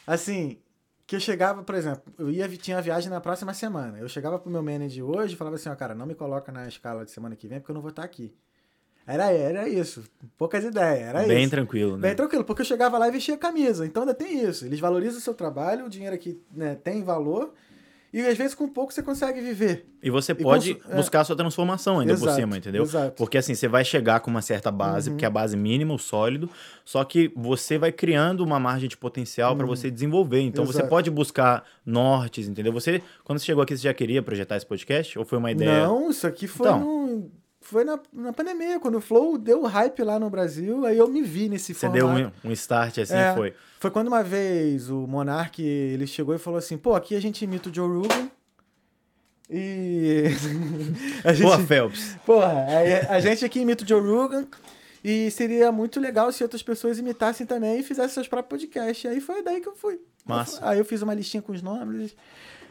assim, 0.06 0.56
que 1.04 1.16
eu 1.16 1.20
chegava, 1.20 1.64
por 1.64 1.74
exemplo, 1.74 2.04
eu 2.16 2.30
ia, 2.30 2.48
tinha 2.48 2.78
a 2.78 2.80
viagem 2.80 3.10
na 3.10 3.20
próxima 3.20 3.52
semana. 3.52 3.98
Eu 3.98 4.08
chegava 4.08 4.38
pro 4.38 4.48
meu 4.48 4.62
manager 4.62 5.04
hoje 5.04 5.34
e 5.34 5.36
falava 5.36 5.56
assim, 5.56 5.68
ó, 5.68 5.74
cara, 5.74 5.96
não 5.96 6.06
me 6.06 6.14
coloca 6.14 6.52
na 6.52 6.68
escala 6.68 7.04
de 7.04 7.10
semana 7.10 7.34
que 7.34 7.48
vem 7.48 7.58
porque 7.58 7.72
eu 7.72 7.74
não 7.74 7.82
vou 7.82 7.90
estar 7.90 8.04
aqui. 8.04 8.32
Era, 9.12 9.30
era 9.32 9.68
isso. 9.68 10.02
Poucas 10.38 10.64
ideias, 10.64 11.08
era 11.08 11.22
Bem 11.24 11.42
isso. 11.42 11.50
tranquilo, 11.50 11.96
né? 11.96 12.08
Bem 12.08 12.16
tranquilo, 12.16 12.44
porque 12.44 12.62
eu 12.62 12.66
chegava 12.66 12.96
lá 12.98 13.08
e 13.08 13.10
vestia 13.10 13.36
camisa. 13.36 13.84
Então 13.86 14.02
ainda 14.02 14.14
tem 14.14 14.42
isso. 14.44 14.64
Eles 14.64 14.80
valorizam 14.80 15.18
o 15.18 15.22
seu 15.22 15.34
trabalho, 15.34 15.86
o 15.86 15.88
dinheiro 15.90 16.14
aqui 16.14 16.40
né, 16.54 16.76
tem 16.82 17.02
valor. 17.02 17.52
E 18.12 18.20
às 18.26 18.36
vezes 18.36 18.56
com 18.56 18.66
pouco 18.68 18.92
você 18.92 19.04
consegue 19.04 19.40
viver. 19.40 19.86
E 20.02 20.10
você 20.10 20.32
E 20.32 20.34
pode 20.34 20.74
cons- 20.74 20.90
é. 20.92 20.96
buscar 20.96 21.20
a 21.20 21.24
sua 21.24 21.36
transformação 21.36 22.00
ainda 22.00 22.14
por 22.14 22.24
Exato, 22.24 22.40
cima, 22.40 22.56
entendeu? 22.56 22.82
exato. 22.82 23.06
Uhum. 23.06 23.14
Porque 23.14 23.38
assim, 23.38 23.54
você 23.54 23.68
vai 23.68 23.84
chegar 23.84 24.18
com 24.18 24.28
uma 24.28 24.42
certa 24.42 24.68
base, 24.68 25.10
porque 25.10 25.24
é 25.24 25.28
a 25.28 25.30
base 25.30 25.56
mínima, 25.56 25.94
o 25.94 25.98
sólido, 25.98 26.50
só 26.84 27.04
que 27.04 27.30
você 27.36 27.78
vai 27.78 27.92
criando 27.92 28.40
uma 28.40 28.58
margem 28.58 28.88
de 28.88 28.96
potencial 28.96 29.54
pra 29.56 29.64
você 29.64 29.88
desenvolver. 29.92 30.40
Então 30.40 30.64
você 30.66 30.78
Uhum. 30.78 30.80
Exato. 30.80 30.88
pode 30.90 31.08
buscar 31.08 31.62
nortes, 31.86 32.48
entendeu? 32.48 32.72
Você, 32.72 33.00
quando 33.22 33.38
você 33.38 33.44
chegou 33.44 33.62
aqui, 33.62 33.76
você 33.76 33.84
já 33.84 33.94
queria 33.94 34.20
projetar 34.20 34.56
esse 34.56 34.66
podcast? 34.66 35.16
Ou 35.16 35.24
foi 35.24 35.38
uma 35.38 35.52
ideia? 35.52 35.86
Não, 35.86 36.10
isso 36.10 36.26
aqui 36.26 36.48
foi, 36.48 36.66
Então. 36.66 36.80
no- 36.80 37.30
foi 37.60 37.84
na, 37.84 37.98
na 38.12 38.32
pandemia, 38.32 38.80
quando 38.80 38.96
o 38.96 39.00
Flow 39.00 39.36
deu 39.38 39.62
hype 39.62 40.02
lá 40.02 40.18
no 40.18 40.30
Brasil, 40.30 40.84
aí 40.86 40.96
eu 40.96 41.06
me 41.08 41.22
vi 41.22 41.48
nesse 41.48 41.74
Você 41.74 41.86
formato. 41.88 42.14
deu 42.16 42.32
um, 42.44 42.48
um 42.50 42.52
start 42.52 42.98
assim, 42.98 43.14
É. 43.14 43.34
foi. 43.34 43.54
Foi 43.78 43.90
quando 43.90 44.08
uma 44.08 44.22
vez 44.22 44.90
o 44.90 45.06
Monark, 45.06 45.62
ele 45.62 46.06
chegou 46.06 46.34
e 46.34 46.38
falou 46.38 46.58
assim, 46.58 46.76
pô, 46.76 46.94
aqui 46.94 47.14
a 47.14 47.20
gente 47.20 47.42
imita 47.44 47.70
o 47.70 47.74
Joe 47.74 47.88
Rogan 47.88 48.30
e... 49.48 50.24
a 51.24 51.32
gente... 51.32 51.42
Boa, 51.46 51.58
Phelps. 51.58 52.16
Porra, 52.26 52.52
aí 52.68 52.92
a 53.08 53.20
gente 53.20 53.44
aqui 53.44 53.60
imita 53.60 53.84
o 53.84 53.88
Joe 53.88 54.00
Rogan 54.00 54.46
e 55.02 55.30
seria 55.30 55.72
muito 55.72 55.98
legal 55.98 56.30
se 56.30 56.42
outras 56.42 56.62
pessoas 56.62 56.98
imitassem 56.98 57.46
também 57.46 57.80
e 57.80 57.82
fizessem 57.82 58.10
seus 58.14 58.28
próprios 58.28 58.62
podcasts. 58.62 59.10
Aí 59.10 59.20
foi 59.20 59.42
daí 59.42 59.60
que 59.60 59.68
eu 59.68 59.74
fui. 59.74 59.98
Massa. 60.26 60.58
Aí 60.62 60.78
eu 60.78 60.84
fiz 60.84 61.00
uma 61.02 61.14
listinha 61.14 61.42
com 61.42 61.52
os 61.52 61.62
nomes. 61.62 62.14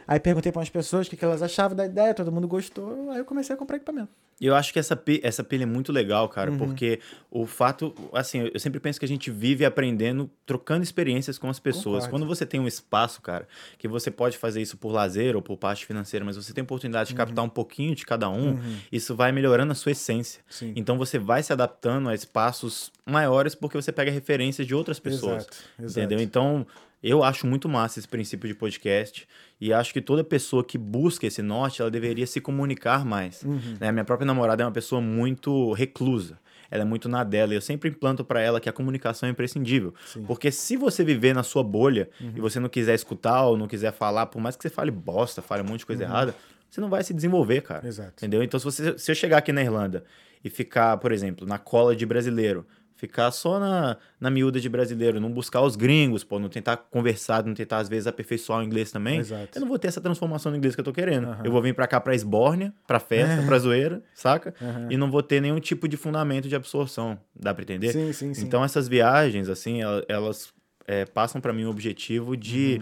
Aí 0.06 0.18
perguntei 0.20 0.50
para 0.52 0.60
umas 0.60 0.70
pessoas 0.70 1.06
o 1.06 1.10
que, 1.10 1.16
que 1.16 1.24
elas 1.24 1.42
achavam 1.42 1.76
da 1.76 1.84
ideia, 1.84 2.14
todo 2.14 2.30
mundo 2.32 2.46
gostou. 2.48 3.10
Aí 3.10 3.18
eu 3.18 3.24
comecei 3.24 3.54
a 3.54 3.58
comprar 3.58 3.76
equipamento. 3.76 4.08
E 4.40 4.46
eu 4.46 4.54
acho 4.54 4.72
que 4.72 4.78
essa, 4.78 4.96
pi- 4.96 5.20
essa 5.22 5.44
pilha 5.44 5.64
é 5.64 5.66
muito 5.66 5.92
legal, 5.92 6.22
Uhum. 6.24 6.28
cara, 6.30 6.52
porque 6.52 6.98
o 7.30 7.44
fato, 7.44 7.94
assim, 8.12 8.50
eu 8.54 8.58
sempre 8.58 8.80
penso 8.80 8.98
que 8.98 9.04
a 9.04 9.08
gente 9.08 9.30
vive 9.30 9.66
aprendendo, 9.66 10.30
trocando 10.46 10.82
experiências 10.82 11.36
com 11.36 11.50
as 11.50 11.58
pessoas. 11.60 12.04
Concordo. 12.04 12.10
Quando 12.10 12.26
você 12.26 12.46
tem 12.46 12.58
um 12.58 12.66
espaço, 12.66 13.20
cara, 13.20 13.46
que 13.76 13.86
você 13.86 14.10
pode 14.10 14.38
fazer 14.38 14.62
isso 14.62 14.78
por 14.78 14.92
lazer 14.92 15.36
ou 15.36 15.42
por 15.42 15.58
parte 15.58 15.84
financeira, 15.84 16.24
mas 16.24 16.36
você 16.36 16.54
tem 16.54 16.62
a 16.62 16.64
oportunidade 16.64 17.10
de 17.10 17.14
captar 17.14 17.44
um 17.44 17.48
pouquinho 17.50 17.94
de 17.94 18.06
cada 18.06 18.30
um, 18.30 18.56
isso 18.90 19.14
vai 19.14 19.30
melhorando 19.30 19.72
a 19.72 19.74
sua 19.74 19.92
essência. 19.92 20.40
Uhum. 20.40 20.46
Sim. 20.48 20.72
Então 20.74 20.96
você 20.96 21.18
vai 21.18 21.42
se 21.42 21.52
adaptando 21.52 22.08
a 22.08 22.14
espaços 22.14 22.90
maiores 23.04 23.54
porque 23.54 23.76
você 23.76 23.92
pega 23.92 24.10
referências 24.10 24.66
de 24.66 24.74
outras 24.74 24.98
pessoas. 24.98 25.42
Exato, 25.42 25.56
exato. 25.82 25.98
Entendeu? 26.00 26.20
Então, 26.20 26.66
eu 27.02 27.24
acho 27.24 27.46
muito 27.46 27.68
massa 27.68 27.98
esse 27.98 28.08
princípio 28.08 28.46
de 28.46 28.54
podcast 28.54 29.26
e 29.60 29.72
acho 29.72 29.92
que 29.92 30.00
toda 30.00 30.22
pessoa 30.22 30.62
que 30.62 30.76
busca 30.76 31.26
esse 31.26 31.40
norte, 31.40 31.80
ela 31.80 31.90
deveria 31.90 32.26
se 32.26 32.40
comunicar 32.40 33.04
mais. 33.04 33.42
Uhum. 33.42 33.76
Né? 33.80 33.90
Minha 33.90 34.04
própria 34.04 34.26
namorada 34.26 34.62
é 34.62 34.66
uma 34.66 34.72
pessoa 34.72 35.00
muito 35.00 35.72
reclusa. 35.72 36.38
Ela 36.70 36.82
é 36.82 36.84
muito 36.84 37.08
na 37.08 37.24
dela. 37.24 37.52
E 37.52 37.56
eu 37.56 37.60
sempre 37.60 37.90
implanto 37.90 38.24
pra 38.24 38.40
ela 38.40 38.60
que 38.60 38.68
a 38.68 38.72
comunicação 38.72 39.28
é 39.28 39.32
imprescindível. 39.32 39.94
Sim. 40.06 40.20
Uhum. 40.20 40.26
Porque 40.26 40.52
se 40.52 40.76
você 40.76 41.02
viver 41.02 41.34
na 41.34 41.42
sua 41.42 41.62
bolha 41.62 42.08
e 42.20 42.40
você 42.40 42.60
não 42.60 42.68
quiser 42.68 42.94
escutar 42.94 43.44
ou 43.46 43.56
não 43.56 43.66
quiser 43.66 43.92
falar, 43.92 44.26
por 44.26 44.40
mais 44.40 44.54
que 44.54 44.62
você 44.62 44.70
fale 44.70 44.90
bosta, 44.90 45.42
fale 45.42 45.62
um 45.62 45.66
monte 45.66 45.80
de 45.80 45.86
coisa 45.86 46.04
errada, 46.04 46.34
você 46.70 46.80
não 46.80 46.88
vai 46.88 47.02
se 47.02 47.12
desenvolver, 47.12 47.62
cara. 47.62 47.82
Uhum. 47.82 47.88
Exato. 47.88 48.12
Entendeu? 48.18 48.42
Então, 48.42 48.60
se, 48.60 48.64
você, 48.64 48.98
se 48.98 49.10
eu 49.10 49.14
chegar 49.14 49.38
aqui 49.38 49.52
na 49.52 49.62
Irlanda 49.62 50.04
e 50.44 50.48
ficar, 50.48 50.96
por 50.98 51.12
exemplo, 51.12 51.46
na 51.46 51.58
cola 51.58 51.96
de 51.96 52.06
brasileiro, 52.06 52.64
ficar 53.00 53.30
só 53.30 53.58
na, 53.58 53.96
na 54.20 54.30
miúda 54.30 54.60
de 54.60 54.68
brasileiro, 54.68 55.18
não 55.18 55.32
buscar 55.32 55.62
os 55.62 55.74
gringos, 55.74 56.22
pô, 56.22 56.38
não 56.38 56.48
tentar 56.48 56.76
conversar, 56.76 57.42
não 57.44 57.54
tentar, 57.54 57.78
às 57.78 57.88
vezes, 57.88 58.06
aperfeiçoar 58.06 58.60
o 58.60 58.62
inglês 58.62 58.92
também, 58.92 59.18
Exato. 59.20 59.48
eu 59.56 59.60
não 59.62 59.68
vou 59.68 59.78
ter 59.78 59.88
essa 59.88 60.00
transformação 60.00 60.52
no 60.52 60.58
inglês 60.58 60.74
que 60.74 60.80
eu 60.80 60.84
tô 60.84 60.92
querendo. 60.92 61.36
Eu 61.42 61.50
vou 61.50 61.62
vir 61.62 61.74
pra 61.74 61.86
cá 61.86 61.98
pra 62.00 62.14
esbórnia, 62.14 62.72
pra 62.86 63.00
festa, 63.00 63.42
pra 63.46 63.58
zoeira, 63.58 64.02
saca? 64.14 64.54
E 64.90 64.96
não 64.96 65.10
vou 65.10 65.22
ter 65.22 65.40
nenhum 65.40 65.58
tipo 65.58 65.88
de 65.88 65.96
fundamento 65.96 66.46
de 66.48 66.54
absorção. 66.54 67.18
Dá 67.34 67.54
pra 67.54 67.62
entender? 67.62 67.92
Sim, 67.92 68.12
sim, 68.12 68.34
sim. 68.34 68.44
Então, 68.46 68.62
essas 68.62 68.86
viagens, 68.86 69.48
assim, 69.48 69.80
el- 69.82 70.04
elas 70.08 70.52
é, 70.86 71.04
passam 71.06 71.40
pra 71.40 71.52
mim 71.52 71.64
o 71.64 71.70
objetivo 71.70 72.36
de 72.36 72.80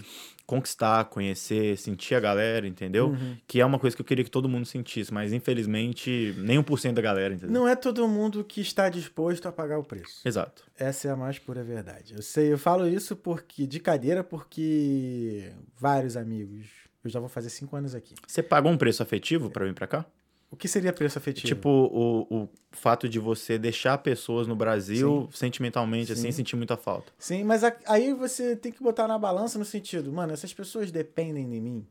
conquistar, 0.48 1.04
conhecer, 1.04 1.76
sentir 1.76 2.14
a 2.14 2.20
galera, 2.20 2.66
entendeu? 2.66 3.14
Que 3.46 3.60
é 3.60 3.66
uma 3.66 3.78
coisa 3.78 3.94
que 3.94 4.00
eu 4.00 4.06
queria 4.06 4.24
que 4.24 4.30
todo 4.30 4.48
mundo 4.48 4.64
sentisse, 4.64 5.12
mas 5.12 5.30
infelizmente 5.30 6.34
nem 6.38 6.58
1% 6.58 6.94
da 6.94 7.02
galera, 7.02 7.34
entendeu? 7.34 7.52
Não 7.52 7.68
é 7.68 7.76
todo 7.76 8.08
mundo 8.08 8.42
que 8.42 8.62
está 8.62 8.88
disposto 8.88 9.46
a 9.46 9.52
pagar 9.52 9.78
o 9.78 9.84
preço. 9.84 10.26
Exato. 10.26 10.64
Essa 10.78 11.08
é 11.08 11.10
a 11.10 11.16
mais 11.16 11.38
pura 11.38 11.62
verdade. 11.62 12.14
Eu 12.14 12.22
sei, 12.22 12.50
eu 12.50 12.56
falo 12.56 12.88
isso 12.88 13.14
porque 13.14 13.66
de 13.66 13.78
cadeira 13.78 14.24
porque 14.24 15.52
vários 15.76 16.16
amigos. 16.16 16.66
Eu 17.04 17.10
já 17.10 17.20
vou 17.20 17.28
fazer 17.28 17.50
cinco 17.50 17.76
anos 17.76 17.94
aqui. 17.94 18.14
Você 18.26 18.42
pagou 18.42 18.72
um 18.72 18.78
preço 18.78 19.02
afetivo 19.02 19.50
pra 19.50 19.66
vir 19.66 19.74
pra 19.74 19.86
cá? 19.86 20.06
O 20.50 20.56
que 20.56 20.66
seria 20.66 20.92
preço 20.92 21.18
afetivo? 21.18 21.46
Tipo, 21.46 21.68
o, 21.68 22.26
o 22.44 22.48
fato 22.72 23.06
de 23.08 23.18
você 23.18 23.58
deixar 23.58 23.98
pessoas 23.98 24.46
no 24.46 24.56
Brasil 24.56 25.28
sentimentalmente, 25.32 26.12
assim, 26.12 26.22
Sim. 26.22 26.32
sentir 26.32 26.56
muita 26.56 26.76
falta. 26.76 27.12
Sim, 27.18 27.44
mas 27.44 27.62
a- 27.62 27.76
aí 27.86 28.14
você 28.14 28.56
tem 28.56 28.72
que 28.72 28.82
botar 28.82 29.06
na 29.06 29.18
balança 29.18 29.58
no 29.58 29.64
sentido, 29.64 30.10
mano, 30.10 30.32
essas 30.32 30.52
pessoas 30.54 30.90
dependem 30.90 31.48
de 31.48 31.60
mim. 31.60 31.86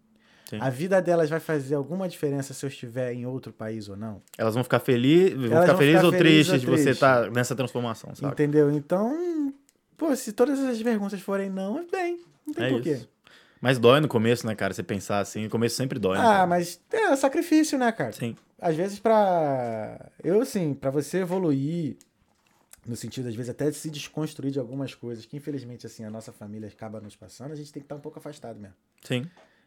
Sim. 0.50 0.58
A 0.60 0.70
vida 0.70 1.00
delas 1.02 1.30
vai 1.30 1.40
fazer 1.40 1.76
alguma 1.76 2.08
diferença 2.10 2.54
se 2.54 2.66
eu 2.66 2.70
estiver 2.70 3.14
em 3.14 3.26
outro 3.28 3.52
país 3.54 3.90
ou 3.90 3.98
não? 3.98 4.22
Elas 4.38 4.54
vão 4.56 4.64
ficar 4.64 4.80
felizes, 4.80 5.34
vão 5.36 5.62
ficar 5.62 5.76
felizes 5.76 6.04
ou 6.04 6.12
tristes 6.12 6.54
ou 6.54 6.60
de 6.60 6.66
você 6.66 6.92
estar 6.92 7.30
nessa 7.30 7.54
transformação, 7.56 8.16
sabe? 8.16 8.32
Entendeu? 8.34 8.72
Então, 8.72 9.54
pô, 9.98 10.16
se 10.16 10.32
todas 10.32 10.58
as 10.60 10.82
perguntas 10.82 11.20
forem 11.22 11.50
não, 11.50 11.86
bem. 11.92 12.22
Não 12.46 12.54
tem 12.54 12.66
É 12.66 12.70
porquê. 12.70 12.92
isso. 12.94 13.10
Mas 13.60 13.78
dói 13.78 14.00
no 14.00 14.08
começo, 14.08 14.48
né, 14.48 14.56
cara? 14.56 14.74
Você 14.74 14.84
pensar 14.84 15.20
assim, 15.20 15.44
no 15.44 15.50
começo 15.50 15.76
sempre 15.76 16.00
dói. 16.00 16.18
né, 16.18 16.24
Ah, 16.24 16.28
cara? 16.28 16.48
mas 16.48 16.80
é 16.92 17.16
sacrifício, 17.16 17.78
né, 17.78 17.92
cara? 17.92 18.14
Sim. 18.14 18.36
Às 18.60 18.76
vezes 18.76 19.00
pra... 19.00 20.10
Eu, 20.24 20.42
assim, 20.42 20.74
pra 20.74 20.90
você 20.90 21.20
evoluir, 21.20 21.96
no 22.86 22.96
sentido, 22.96 23.28
às 23.28 23.36
vezes, 23.36 23.50
até 23.50 23.70
de 23.70 23.76
se 23.76 23.90
desconstruir 23.90 24.52
de 24.52 24.60
algumas 24.60 24.96
coisas 24.96 25.26
que, 25.26 25.38
infelizmente, 25.38 25.86
assim, 25.86 26.04
a 26.04 26.10
nossa 26.10 26.32
família 26.32 26.68
acaba 26.68 27.00
nos 27.00 27.16
passando, 27.16 27.52
a 27.52 27.56
gente 27.56 27.72
tem 27.72 27.82
que 27.82 27.86
estar 27.86 27.96
um 27.96 28.00
pouco 28.00 28.18
afastado 28.20 28.60
mesmo. 28.60 28.76
Sim. 29.04 29.26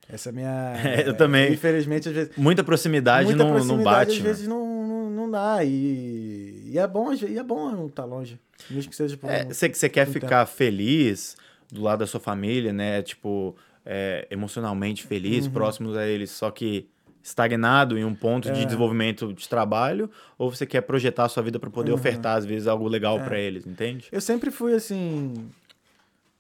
Essa 0.09 0.29
é 0.29 0.31
a 0.31 0.33
minha... 0.33 0.74
É, 1.05 1.09
eu 1.09 1.16
também. 1.16 1.53
Infelizmente, 1.53 2.09
às 2.09 2.14
vezes... 2.14 2.37
Muita 2.37 2.64
proximidade, 2.64 3.26
Muita 3.26 3.44
não, 3.44 3.50
proximidade, 3.50 3.85
não 3.85 3.92
bate. 3.92 4.11
às 4.12 4.18
né? 4.18 4.24
vezes, 4.24 4.48
não, 4.48 4.87
não, 4.87 5.11
não 5.11 5.31
dá. 5.31 5.62
E, 5.64 6.62
e 6.72 6.79
é 6.79 6.87
bom, 6.87 7.12
e 7.12 7.38
é 7.38 7.42
bom 7.42 7.70
não 7.70 7.87
estar 7.87 8.05
longe. 8.05 8.40
Mesmo 8.68 8.90
que 8.90 8.96
seja 8.96 9.16
por 9.16 9.29
um... 9.31 9.33
É, 9.33 9.44
você, 9.44 9.68
você 9.68 9.88
quer 9.88 10.09
um 10.09 10.12
ficar 10.12 10.44
feliz 10.46 11.37
do 11.70 11.83
lado 11.83 12.00
da 12.00 12.07
sua 12.07 12.18
família, 12.20 12.72
né? 12.72 13.03
Tipo, 13.03 13.55
é, 13.87 14.26
emocionalmente 14.31 15.05
feliz, 15.05 15.46
Uhum. 15.46 15.53
próximos 15.53 15.96
a 15.96 16.07
eles, 16.07 16.31
só 16.31 16.50
que 16.50 16.88
estagnado 17.22 17.98
em 17.98 18.04
um 18.04 18.14
ponto 18.14 18.48
É. 18.48 18.52
de 18.52 18.64
desenvolvimento 18.64 19.33
de 19.33 19.48
trabalho, 19.48 20.11
ou 20.38 20.50
você 20.54 20.64
quer 20.66 20.80
projetar 20.83 21.24
a 21.24 21.28
sua 21.28 21.42
vida 21.42 21.59
para 21.59 21.70
poder 21.70 21.90
Uhum. 21.92 21.96
ofertar, 21.98 22.37
às 22.37 22.44
vezes, 22.46 22.66
algo 22.66 22.88
legal 22.88 23.18
É. 23.20 23.24
pra 23.24 23.38
eles, 23.38 23.66
entende? 23.66 24.09
Eu 24.11 24.20
sempre 24.20 24.50
fui 24.50 24.74
assim. 24.74 25.35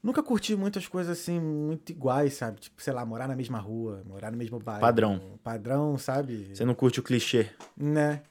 Nunca 0.02 0.22
curti 0.22 0.56
muitas 0.56 0.88
coisas 0.88 1.18
assim, 1.18 1.38
muito 1.38 1.90
iguais, 1.92 2.32
sabe? 2.32 2.58
Tipo, 2.60 2.82
sei 2.82 2.92
lá, 2.92 3.04
morar 3.04 3.28
na 3.28 3.36
mesma 3.36 3.58
rua, 3.58 4.02
morar 4.06 4.30
no 4.30 4.38
mesmo 4.38 4.58
bairro. 4.58 4.80
Padrão. 4.80 5.20
Padrão, 5.44 5.98
sabe? 5.98 6.48
Você 6.54 6.64
não 6.64 6.74
curte 6.74 7.00
o 7.00 7.02
clichê. 7.02 7.48
Né? 7.76 8.22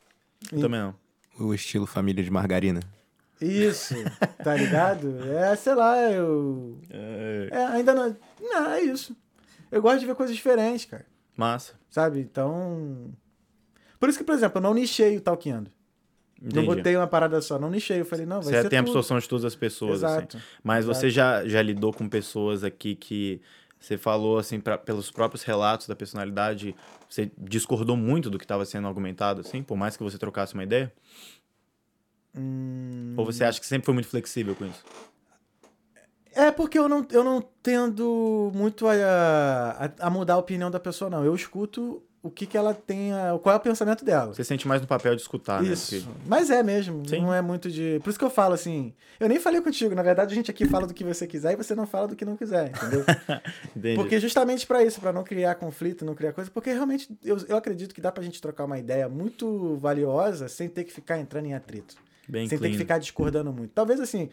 Eu 0.52 0.62
também 0.62 0.80
não. 0.80 0.96
O 1.40 1.54
estilo 1.54 1.86
família 1.86 2.24
de 2.24 2.32
margarina. 2.32 2.80
Isso, 3.40 3.94
tá 4.44 4.56
ligado? 4.56 5.24
É, 5.32 5.56
sei 5.56 5.76
lá, 5.76 5.96
eu. 6.12 6.78
É, 6.90 7.50
ainda 7.72 7.94
não. 7.94 8.18
Não, 8.42 8.72
é 8.72 8.82
isso. 8.82 9.16
Eu 9.72 9.82
gosto 9.82 10.00
de 10.00 10.08
ver 10.08 10.16
coisas 10.16 10.36
diferentes, 10.36 10.86
cara. 10.86 11.06
Massa. 11.40 11.74
Sabe? 11.90 12.20
Então. 12.20 13.12
Por 14.00 14.10
isso 14.10 14.18
que, 14.18 14.24
por 14.24 14.36
exemplo, 14.36 14.58
eu 14.60 14.62
não 14.62 14.74
nichei 14.74 15.18
o. 15.18 15.72
Não 16.42 16.50
Entendi. 16.50 16.66
botei 16.68 16.96
uma 16.96 17.08
parada 17.08 17.42
só, 17.42 17.60
não 17.60 17.70
nichei. 17.70 18.00
Eu 18.00 18.06
falei, 18.06 18.26
não, 18.26 18.42
vai 18.42 18.54
Você 18.54 18.62
ser 18.62 18.70
tem 18.70 18.80
a 18.80 18.82
tudo. 18.82 18.90
absorção 18.92 19.20
de 19.20 19.28
todas 19.28 19.44
as 19.46 19.56
pessoas, 19.56 20.04
assim. 20.04 20.18
Exato. 20.20 20.42
Mas 20.64 20.86
Exato. 20.86 21.00
você 21.00 21.10
já, 21.10 21.46
já 21.46 21.62
lidou 21.62 21.92
com 21.92 22.08
pessoas 22.08 22.64
aqui 22.64 22.96
que 22.96 23.42
você 23.78 23.98
falou, 23.98 24.38
assim, 24.38 24.60
pra- 24.60 24.78
pelos 24.78 25.12
próprios 25.12 25.44
relatos 25.44 25.88
da 25.88 25.96
personalidade, 25.96 26.74
você 27.10 27.30
discordou 27.38 27.98
muito 27.98 28.30
do 28.30 28.38
que 28.38 28.46
estava 28.46 28.64
sendo 28.66 28.88
argumentado, 28.88 29.42
assim, 29.42 29.62
por 29.64 29.76
mais 29.78 29.98
que 29.98 30.04
você 30.04 30.18
trocasse 30.18 30.54
uma 30.54 30.64
ideia? 30.64 30.94
Hum, 32.36 33.16
Ou 33.18 33.26
você 33.26 33.44
acha 33.44 33.60
que 33.60 33.66
sempre 33.66 33.86
foi 33.86 33.94
muito 33.94 34.08
flexível 34.08 34.56
com 34.56 34.66
isso? 34.66 34.84
É 36.36 36.52
porque 36.52 36.78
eu 36.78 36.88
não, 36.88 37.06
eu 37.12 37.24
não 37.24 37.44
tendo 37.64 38.52
muito 38.54 38.88
a, 38.88 38.94
a, 40.00 40.08
a 40.08 40.10
mudar 40.10 40.36
a 40.36 40.38
opinião 40.38 40.70
da 40.70 40.80
pessoa, 40.80 41.10
não. 41.10 41.24
Eu 41.26 41.36
escuto 41.36 42.02
o 42.22 42.30
que, 42.30 42.46
que 42.46 42.58
ela 42.58 42.74
tem, 42.74 43.12
qual 43.42 43.54
é 43.56 43.58
o 43.58 43.62
pensamento 43.62 44.04
dela. 44.04 44.34
Você 44.34 44.44
sente 44.44 44.68
mais 44.68 44.82
no 44.82 44.88
papel 44.88 45.16
de 45.16 45.22
escutar, 45.22 45.64
Isso. 45.64 45.96
né? 45.96 46.02
Porque- 46.06 46.20
Mas 46.28 46.50
é 46.50 46.62
mesmo. 46.62 47.08
Sim. 47.08 47.22
Não 47.22 47.34
é 47.34 47.42
muito 47.42 47.72
de. 47.72 48.00
Por 48.04 48.10
isso 48.10 48.20
que 48.20 48.26
eu 48.26 48.30
falo 48.30 48.54
assim. 48.54 48.94
Eu 49.20 49.30
nem 49.30 49.40
falei 49.40 49.62
contigo. 49.62 49.96
Na 49.96 50.04
verdade, 50.04 50.34
a 50.34 50.36
gente 50.36 50.52
aqui 50.52 50.66
fala 50.66 50.86
do 50.86 50.94
que 50.94 51.04
você 51.04 51.26
quiser 51.26 51.54
e 51.54 51.56
você 51.56 51.74
não 51.74 51.88
fala 51.88 52.10
do 52.10 52.16
que 52.16 52.26
não 52.26 52.36
quiser, 52.36 52.70
entendeu? 52.72 53.04
Entendi. 53.76 53.96
Porque 53.96 54.20
justamente 54.20 54.68
pra 54.68 54.84
isso, 54.84 55.00
pra 55.00 55.12
não 55.14 55.24
criar 55.24 55.56
conflito, 55.56 56.04
não 56.06 56.14
criar 56.14 56.34
coisa, 56.34 56.52
porque 56.52 56.72
realmente 56.72 57.10
eu, 57.24 57.38
eu 57.48 57.56
acredito 57.58 57.96
que 57.96 58.02
dá 58.02 58.12
pra 58.12 58.24
gente 58.24 58.42
trocar 58.42 58.66
uma 58.66 58.78
ideia 58.78 59.08
muito 59.10 59.78
valiosa 59.78 60.48
sem 60.48 60.68
ter 60.70 60.84
que 60.84 60.92
ficar 60.94 61.20
entrando 61.20 61.46
em 61.48 61.54
atrito. 61.54 61.96
Bem 62.28 62.48
sem 62.48 62.58
ter 62.58 62.64
clean. 62.64 62.72
que 62.74 62.78
ficar 62.78 62.98
discordando 63.00 63.52
muito. 63.52 63.72
Talvez 63.72 64.00
assim, 64.00 64.30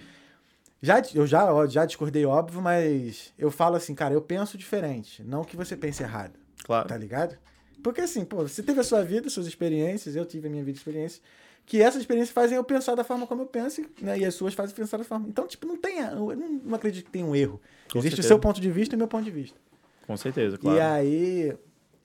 já, 0.82 1.02
eu 1.14 1.26
já, 1.26 1.52
ó, 1.52 1.66
já 1.66 1.84
discordei, 1.84 2.24
óbvio, 2.26 2.60
mas 2.62 3.32
eu 3.38 3.50
falo 3.50 3.76
assim, 3.76 3.94
cara, 3.94 4.14
eu 4.14 4.20
penso 4.20 4.56
diferente. 4.58 5.22
Não 5.24 5.42
que 5.44 5.56
você 5.56 5.76
pense 5.76 6.02
errado, 6.02 6.38
Claro. 6.64 6.88
tá 6.88 6.96
ligado? 6.96 7.36
Porque 7.82 8.00
assim, 8.00 8.24
pô, 8.24 8.38
você 8.46 8.62
teve 8.62 8.80
a 8.80 8.84
sua 8.84 9.02
vida, 9.04 9.28
suas 9.30 9.46
experiências, 9.46 10.16
eu 10.16 10.24
tive 10.24 10.48
a 10.48 10.50
minha 10.50 10.64
vida 10.64 10.76
e 10.76 10.78
experiência, 10.78 11.22
que 11.64 11.80
essas 11.82 12.00
experiências 12.00 12.32
fazem 12.32 12.56
eu 12.56 12.64
pensar 12.64 12.94
da 12.94 13.02
forma 13.04 13.26
como 13.26 13.42
eu 13.42 13.46
penso, 13.46 13.82
né? 14.00 14.18
E 14.18 14.24
as 14.24 14.34
suas 14.34 14.54
fazem 14.54 14.74
pensar 14.74 14.98
da 14.98 15.04
forma. 15.04 15.26
Então, 15.28 15.46
tipo, 15.46 15.66
não 15.66 15.76
tem. 15.76 15.98
Eu 15.98 16.36
não, 16.36 16.48
não 16.64 16.74
acredito 16.74 17.06
que 17.06 17.10
tem 17.10 17.24
um 17.24 17.34
erro. 17.34 17.60
Com 17.90 17.98
Existe 17.98 18.16
certeza. 18.16 18.28
o 18.28 18.30
seu 18.30 18.38
ponto 18.38 18.60
de 18.60 18.70
vista 18.70 18.94
e 18.94 18.96
o 18.96 18.98
meu 18.98 19.08
ponto 19.08 19.24
de 19.24 19.30
vista. 19.32 19.58
Com 20.06 20.16
certeza, 20.16 20.56
claro. 20.58 20.76
E 20.78 20.80
aí. 20.80 21.56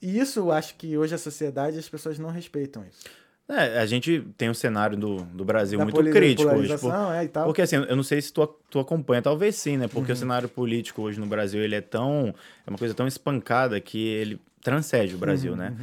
E 0.02 0.18
isso 0.20 0.40
eu 0.40 0.52
acho 0.52 0.76
que 0.78 0.98
hoje 0.98 1.14
a 1.14 1.18
sociedade 1.18 1.78
as 1.78 1.88
pessoas 1.88 2.18
não 2.18 2.30
respeitam 2.32 2.84
isso. 2.86 3.04
É, 3.54 3.80
a 3.80 3.86
gente 3.86 4.22
tem 4.38 4.50
um 4.50 4.54
cenário 4.54 4.96
do, 4.98 5.18
do 5.26 5.44
Brasil 5.44 5.78
Da 5.78 5.84
muito 5.86 6.02
crítico 6.10 6.50
hoje. 6.50 6.78
por- 6.78 6.94
é. 6.94 7.28
Porque 7.44 7.62
assim, 7.62 7.76
eu 7.76 7.96
não 7.96 8.04
sei 8.04 8.22
se 8.22 8.32
tu, 8.32 8.48
tu 8.70 8.80
acompanha, 8.80 9.22
talvez 9.22 9.56
sim, 9.56 9.76
né? 9.78 9.84
Uhum. 9.86 9.90
Porque 9.90 10.12
o 10.12 10.16
cenário 10.16 10.48
político 10.48 11.02
hoje 11.02 11.20
no 11.20 11.26
Brasil, 11.26 11.62
ele 11.62 11.76
é 11.76 11.82
tão. 11.82 12.34
É 12.66 12.70
uma 12.70 12.78
coisa 12.78 12.94
tão 12.94 13.08
espancada 13.08 13.80
que 13.82 14.00
ele 14.08 14.40
transcende 14.64 15.12
o 15.14 15.16
Uhum, 15.16 15.20
Brasil, 15.20 15.56
né? 15.56 15.76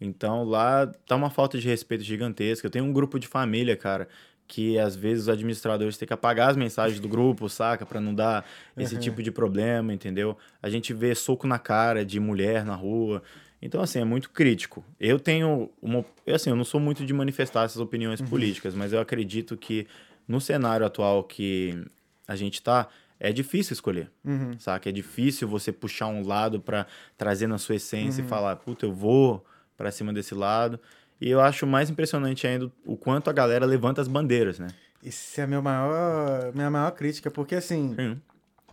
Então 0.00 0.44
lá 0.44 0.86
tá 1.06 1.16
uma 1.16 1.30
falta 1.30 1.58
de 1.58 1.66
respeito 1.66 2.04
gigantesca. 2.04 2.66
Eu 2.66 2.70
tenho 2.70 2.84
um 2.84 2.92
grupo 2.92 3.18
de 3.18 3.26
família, 3.26 3.76
cara, 3.76 4.06
que 4.46 4.78
às 4.78 4.94
vezes 4.94 5.22
os 5.24 5.28
administradores 5.30 5.96
têm 5.96 6.06
que 6.06 6.12
apagar 6.12 6.50
as 6.50 6.56
mensagens 6.56 7.00
do 7.00 7.08
grupo, 7.08 7.48
saca? 7.48 7.86
Pra 7.86 8.00
não 8.00 8.14
dar 8.14 8.44
esse 8.76 8.94
Uhum. 8.96 9.00
tipo 9.00 9.22
de 9.22 9.30
problema, 9.30 9.94
entendeu? 9.94 10.36
A 10.62 10.68
gente 10.68 10.92
vê 10.92 11.14
soco 11.14 11.46
na 11.46 11.58
cara 11.58 12.04
de 12.04 12.20
mulher 12.20 12.64
na 12.66 12.74
rua. 12.74 13.22
Então, 13.64 13.80
assim, 13.80 13.98
é 13.98 14.04
muito 14.04 14.28
crítico. 14.28 14.84
Eu 15.00 15.18
tenho 15.18 15.70
uma. 15.80 16.04
eu, 16.26 16.34
Assim, 16.34 16.50
eu 16.50 16.56
não 16.56 16.64
sou 16.64 16.78
muito 16.78 17.02
de 17.06 17.14
manifestar 17.14 17.64
essas 17.64 17.80
opiniões 17.80 18.20
Uhum. 18.20 18.26
políticas, 18.26 18.74
mas 18.74 18.92
eu 18.92 19.00
acredito 19.00 19.56
que 19.56 19.86
no 20.28 20.38
cenário 20.38 20.84
atual 20.84 21.24
que 21.24 21.82
a 22.28 22.36
gente 22.36 22.60
tá, 22.62 22.88
é 23.18 23.32
difícil 23.32 23.72
escolher, 23.72 24.10
Uhum. 24.22 24.58
saca? 24.58 24.90
É 24.90 24.92
difícil 24.92 25.48
você 25.48 25.72
puxar 25.72 26.08
um 26.08 26.26
lado 26.26 26.60
pra 26.60 26.86
trazer 27.16 27.46
na 27.46 27.56
sua 27.56 27.76
essência 27.76 28.20
Uhum. 28.20 28.26
e 28.26 28.28
falar, 28.28 28.56
puta, 28.56 28.84
eu 28.84 28.92
vou 28.92 29.42
pra 29.78 29.90
cima 29.90 30.12
desse 30.12 30.34
lado. 30.34 30.78
E 31.18 31.30
eu 31.30 31.40
acho 31.40 31.66
mais 31.66 31.88
impressionante 31.88 32.46
ainda 32.46 32.70
o 32.84 32.98
quanto 32.98 33.30
a 33.30 33.32
galera 33.32 33.64
levanta 33.64 33.98
as 34.02 34.08
bandeiras, 34.08 34.58
né? 34.58 34.66
Isso 35.02 35.40
é 35.40 35.44
a 35.44 35.46
meu 35.46 35.62
maior, 35.62 36.52
minha 36.54 36.70
maior 36.70 36.90
crítica, 36.90 37.30
porque 37.30 37.54
assim, 37.54 37.94
Sim. 37.94 38.20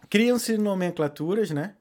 criam-se 0.10 0.58
nomenclaturas, 0.58 1.50
né? 1.52 1.76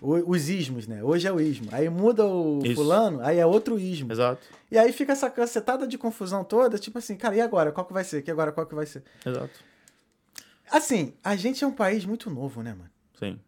Os 0.00 0.48
ismos, 0.48 0.86
né? 0.86 1.02
Hoje 1.02 1.26
é 1.26 1.32
o 1.32 1.40
ismo. 1.40 1.68
Aí 1.72 1.88
muda 1.88 2.26
o 2.26 2.60
Isso. 2.64 2.74
fulano, 2.74 3.20
aí 3.22 3.38
é 3.38 3.46
outro 3.46 3.78
ismo. 3.78 4.12
Exato, 4.12 4.46
E 4.70 4.76
aí 4.76 4.92
fica 4.92 5.12
essa 5.12 5.30
cacetada 5.30 5.86
de 5.86 5.96
confusão 5.96 6.44
toda, 6.44 6.78
tipo 6.78 6.98
assim, 6.98 7.16
cara, 7.16 7.34
e 7.34 7.40
agora? 7.40 7.72
Qual 7.72 7.86
que 7.86 7.92
vai 7.92 8.04
ser? 8.04 8.22
Que 8.22 8.30
agora 8.30 8.52
qual 8.52 8.66
que 8.66 8.74
vai 8.74 8.86
ser? 8.86 9.02
exato. 9.24 9.64
Assim, 10.70 11.14
a 11.22 11.36
gente 11.36 11.62
é 11.62 11.66
um 11.66 11.72
país 11.72 12.04
muito 12.04 12.28
novo, 12.28 12.62
né, 12.62 12.74
mano? 12.74 12.90
Sim. 13.18 13.38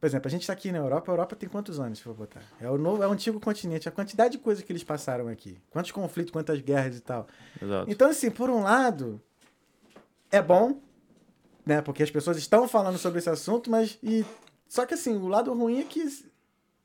Por 0.00 0.06
exemplo, 0.06 0.28
a 0.28 0.30
gente 0.30 0.46
tá 0.46 0.52
aqui 0.52 0.70
na 0.70 0.78
Europa, 0.78 1.10
a 1.10 1.14
Europa 1.14 1.36
tem 1.36 1.48
quantos 1.48 1.80
anos, 1.80 1.98
se 1.98 2.04
for 2.04 2.14
botar? 2.14 2.42
É 2.60 2.68
o 2.68 2.76
novo, 2.76 3.02
é 3.02 3.08
o 3.08 3.12
antigo 3.12 3.40
continente, 3.40 3.88
a 3.88 3.92
quantidade 3.92 4.32
de 4.32 4.38
coisas 4.38 4.62
que 4.62 4.70
eles 4.70 4.84
passaram 4.84 5.28
aqui. 5.28 5.58
Quantos 5.70 5.90
conflitos, 5.90 6.32
quantas 6.32 6.60
guerras 6.60 6.96
e 6.98 7.00
tal. 7.00 7.26
Exato. 7.60 7.90
Então, 7.90 8.10
assim, 8.10 8.30
por 8.30 8.50
um 8.50 8.62
lado, 8.62 9.20
é 10.30 10.42
bom, 10.42 10.78
né? 11.64 11.80
Porque 11.80 12.02
as 12.02 12.10
pessoas 12.10 12.36
estão 12.36 12.68
falando 12.68 12.98
sobre 12.98 13.18
esse 13.18 13.30
assunto, 13.30 13.70
mas. 13.70 13.98
E... 14.02 14.24
Só 14.68 14.84
que 14.86 14.94
assim, 14.94 15.16
o 15.16 15.28
lado 15.28 15.52
ruim 15.54 15.80
é 15.80 15.84
que 15.84 16.02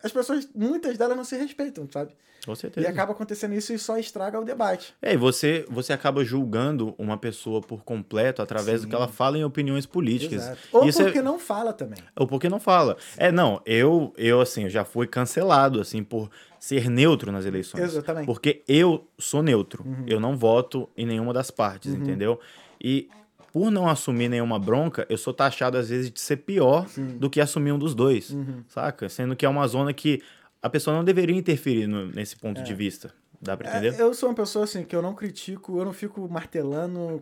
as 0.04 0.12
pessoas, 0.12 0.48
muitas 0.56 0.98
delas 0.98 1.16
não 1.18 1.24
se 1.24 1.36
respeitam, 1.38 1.88
sabe? 1.92 2.12
Com 2.44 2.54
E 2.54 2.56
certeza. 2.56 2.90
acaba 2.90 3.12
acontecendo 3.12 3.54
isso 3.54 3.72
e 3.72 3.78
só 3.78 4.00
estraga 4.00 4.40
o 4.40 4.44
debate. 4.44 4.96
É, 5.00 5.14
e 5.14 5.18
você, 5.18 5.64
você 5.70 5.94
acaba 5.94 6.24
julgando 6.26 6.96
uma 6.98 7.16
pessoa 7.16 7.62
por 7.62 7.84
completo 7.84 8.42
através 8.42 8.82
do 8.82 8.88
que 8.88 8.96
ela 8.96 9.08
fala 9.08 9.38
em 9.38 9.44
opiniões 9.44 9.86
políticas. 9.86 10.42
Exato. 10.42 10.58
Ou 10.72 10.88
Isso 10.88 11.04
porque 11.04 11.20
é, 11.20 11.22
não 11.22 11.38
fala 11.38 11.72
também. 11.72 12.00
ou 12.16 12.26
porque 12.26 12.50
não 12.50 12.60
fala. 12.60 12.98
É, 13.16 13.32
não, 13.32 13.62
eu, 13.64 14.12
eu 14.18 14.42
assim, 14.42 14.64
eu 14.64 14.70
já 14.72 14.84
fui 14.84 15.06
cancelado, 15.06 15.80
assim, 15.80 16.04
por 16.04 16.32
ser 16.60 16.90
neutro 16.90 17.32
nas 17.32 17.46
eleições. 17.46 17.84
Exatamente. 17.84 18.26
Porque 18.26 18.64
eu 18.68 19.08
sou 19.20 19.44
neutro. 19.44 19.86
Eu 20.08 20.20
não 20.20 20.36
voto 20.36 20.90
em 20.98 21.06
nenhuma 21.06 21.34
das 21.34 21.52
partes, 21.52 21.94
entendeu? 21.94 22.40
E 22.84 23.08
por 23.52 23.70
não 23.72 23.88
assumir 23.90 24.30
nenhuma 24.30 24.58
bronca, 24.60 25.06
eu 25.10 25.18
sou 25.18 25.34
taxado, 25.34 25.78
às 25.78 25.90
vezes, 25.90 26.10
de 26.12 26.20
ser 26.20 26.38
pior 26.38 26.88
do 27.20 27.30
que 27.30 27.42
assumir 27.42 27.72
um 27.72 27.80
dos 27.80 27.94
dois, 27.94 28.36
saca? 28.68 29.10
Sendo 29.10 29.36
que 29.36 29.46
é 29.46 29.50
uma 29.50 29.68
zona 29.68 29.94
que 29.94 30.22
a 30.62 30.70
pessoa 30.70 30.96
não 30.96 31.04
deveria 31.04 31.36
interferir 31.36 31.88
no- 31.88 32.08
nesse 32.08 32.36
ponto 32.38 32.62
de 32.64 32.74
vista. 32.74 33.14
Dá 33.42 33.58
pra 33.58 33.68
entender? 33.70 33.96
É, 33.96 34.02
eu 34.02 34.14
sou 34.14 34.30
uma 34.30 34.36
pessoa 34.36 34.66
assim 34.66 34.84
que 34.84 34.96
eu 34.96 35.02
não 35.02 35.14
critico, 35.16 35.78
eu 35.80 35.84
não 35.86 35.94
fico 35.94 36.28
martelando 36.30 37.22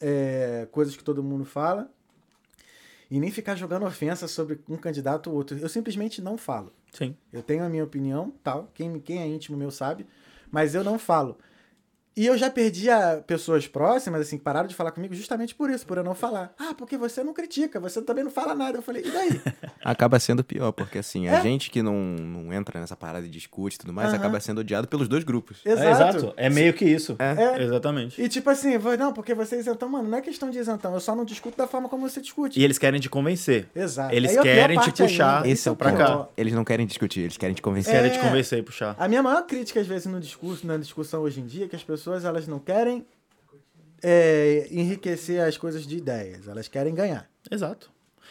é, 0.00 0.66
coisas 0.72 0.96
que 0.96 1.04
todo 1.04 1.22
mundo 1.22 1.44
fala 1.44 1.88
e 3.10 3.20
nem 3.20 3.30
ficar 3.30 3.54
jogando 3.54 3.86
ofensa 3.86 4.26
sobre 4.26 4.58
um 4.68 4.76
candidato 4.76 5.30
ou 5.30 5.36
outro. 5.36 5.56
Eu 5.56 5.68
simplesmente 5.68 6.20
não 6.20 6.36
falo. 6.36 6.72
Sim. 6.92 7.16
Eu 7.32 7.42
tenho 7.42 7.64
a 7.64 7.68
minha 7.68 7.84
opinião, 7.84 8.32
tal. 8.42 8.68
Quem, 8.74 8.98
quem 8.98 9.18
é 9.22 9.26
íntimo 9.26 9.56
meu 9.56 9.70
sabe, 9.70 10.06
mas 10.50 10.74
eu 10.74 10.82
não 10.82 10.98
falo. 10.98 11.38
E 12.16 12.26
eu 12.26 12.38
já 12.38 12.48
perdi 12.48 12.88
a 12.90 13.20
pessoas 13.26 13.66
próximas, 13.66 14.20
assim, 14.20 14.38
que 14.38 14.44
pararam 14.44 14.68
de 14.68 14.74
falar 14.74 14.92
comigo 14.92 15.12
justamente 15.14 15.54
por 15.54 15.68
isso, 15.68 15.84
por 15.84 15.98
eu 15.98 16.04
não 16.04 16.14
falar. 16.14 16.54
Ah, 16.58 16.72
porque 16.76 16.96
você 16.96 17.24
não 17.24 17.32
critica, 17.34 17.80
você 17.80 18.00
também 18.02 18.22
não 18.22 18.30
fala 18.30 18.54
nada. 18.54 18.78
Eu 18.78 18.82
falei, 18.82 19.02
e 19.04 19.10
daí? 19.10 19.40
Acaba 19.84 20.20
sendo 20.20 20.44
pior, 20.44 20.70
porque 20.72 20.98
assim, 20.98 21.26
É. 21.26 21.36
a 21.36 21.40
gente 21.40 21.70
que 21.70 21.82
não, 21.82 21.94
não 21.94 22.52
entra 22.52 22.78
nessa 22.80 22.94
parada 22.96 23.26
e 23.26 23.28
discute 23.28 23.76
e 23.76 23.78
tudo 23.80 23.92
mais, 23.92 24.10
Aham. 24.10 24.18
acaba 24.18 24.38
sendo 24.38 24.58
odiado 24.60 24.86
pelos 24.86 25.08
dois 25.08 25.24
grupos. 25.24 25.58
É, 25.64 25.72
exato. 25.72 26.32
É 26.36 26.48
meio 26.48 26.72
que 26.72 26.84
isso. 26.84 27.16
É. 27.18 27.62
Exatamente. 27.64 28.20
E 28.22 28.28
tipo 28.28 28.48
assim, 28.48 28.78
não, 28.98 29.12
porque 29.12 29.34
você 29.34 29.56
é 29.56 29.58
isentão, 29.58 29.88
mano, 29.88 30.08
não 30.08 30.18
é 30.18 30.20
questão 30.20 30.50
de 30.50 30.58
isentão, 30.58 30.94
eu 30.94 31.00
só 31.00 31.16
não 31.16 31.24
discuto 31.24 31.56
da 31.58 31.66
forma 31.66 31.88
como 31.88 32.08
você 32.08 32.20
discute. 32.20 32.60
E 32.60 32.62
eles 32.64 32.78
querem 32.78 33.00
te 33.00 33.08
convencer. 33.10 33.66
Exato. 33.74 34.14
Eles 34.14 34.36
querem 34.40 34.78
te 34.78 34.84
parte 34.84 35.02
puxar 35.02 35.36
ainda, 35.38 35.48
Esse 35.48 35.60
isso 35.60 35.68
é 35.68 35.72
o 35.72 35.76
pra 35.76 35.90
ponto. 35.90 35.98
cá. 35.98 36.28
Eles 36.36 36.52
não 36.52 36.64
querem 36.64 36.86
discutir, 36.86 37.20
eles 37.22 37.36
querem 37.36 37.54
te 37.54 37.62
convencer. 37.62 37.92
Querem 37.92 38.10
É. 38.10 38.14
te 38.14 38.20
convencer 38.20 38.58
e 38.60 38.62
puxar. 38.62 38.94
A 38.98 39.08
minha 39.08 39.22
maior 39.22 39.42
crítica, 39.46 39.80
às 39.80 39.86
vezes, 39.86 40.06
no 40.06 40.20
discurso, 40.20 40.64
na 40.66 40.76
discussão 40.76 41.22
hoje 41.22 41.40
em 41.40 41.46
dia, 41.46 41.64
é 41.64 41.68
que 41.68 41.74
as 41.74 41.82
pessoas 41.82 42.03
elas 42.24 42.46
não 42.48 42.58
querem 42.58 43.06
é, 44.02 44.66
enriquecer 44.70 45.40
as 45.40 45.56
coisas 45.56 45.86
de 45.86 45.96
ideias, 45.96 46.46
elas 46.48 46.68
querem 46.68 46.94
ganhar. 46.94 47.28
Exato. 47.50 47.90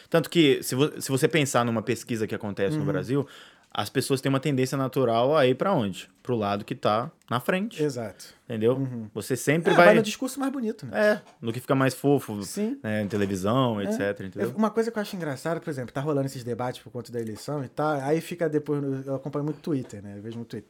Tanto 0.10 0.30
que, 0.30 0.62
se, 0.62 0.76
vo- 0.76 1.02
se 1.02 1.10
você 1.10 1.28
pensar 1.28 1.66
numa 1.66 1.82
pesquisa 1.82 2.28
que 2.28 2.36
acontece 2.36 2.78
Uhum. 2.78 2.84
no 2.86 2.92
Brasil, 2.92 3.28
as 3.76 3.90
pessoas 3.90 4.22
têm 4.22 4.30
uma 4.30 4.40
tendência 4.40 4.78
natural 4.78 5.36
a 5.36 5.48
ir 5.48 5.56
pra 5.56 5.74
onde? 5.74 6.08
Pro 6.22 6.36
lado 6.36 6.64
que 6.64 6.76
tá 6.76 7.12
na 7.28 7.40
frente. 7.40 7.82
Exato. 7.82 8.26
Entendeu? 8.46 8.88
Você 9.16 9.36
sempre 9.36 9.72
É, 9.74 9.76
vai... 9.76 9.86
vai. 9.88 9.96
no 9.96 10.04
discurso 10.04 10.40
mais 10.40 10.52
bonito, 10.52 10.86
né? 10.86 11.14
É, 11.14 11.22
no 11.42 11.52
que 11.52 11.60
fica 11.60 11.74
mais 11.74 11.96
fofo, 11.96 12.44
Sim. 12.44 12.78
né, 12.84 13.02
em 13.02 13.08
televisão, 13.08 13.82
É. 13.82 13.86
etc. 13.86 14.26
Entendeu? 14.28 14.50
Eu- 14.50 14.56
Uma 14.56 14.70
coisa 14.70 14.92
que 14.92 14.98
eu 14.98 15.02
acho 15.02 15.16
engraçada, 15.16 15.60
por 15.60 15.70
exemplo, 15.72 15.92
tá 15.92 16.02
rolando 16.02 16.28
esses 16.28 16.44
debates 16.44 16.84
por 16.84 16.92
conta 16.92 17.12
da 17.12 17.20
eleição 17.20 17.64
e 17.64 17.68
tal, 17.68 18.00
aí 18.02 18.22
fica 18.22 18.48
depois, 18.48 19.08
eu 19.08 19.16
acompanho 19.16 19.46
muito 19.46 19.60
Twitter, 19.60 20.04
né? 20.04 20.18
Eu 20.18 20.22
vejo 20.22 20.38
muito 20.38 20.50
Twitter. 20.50 20.70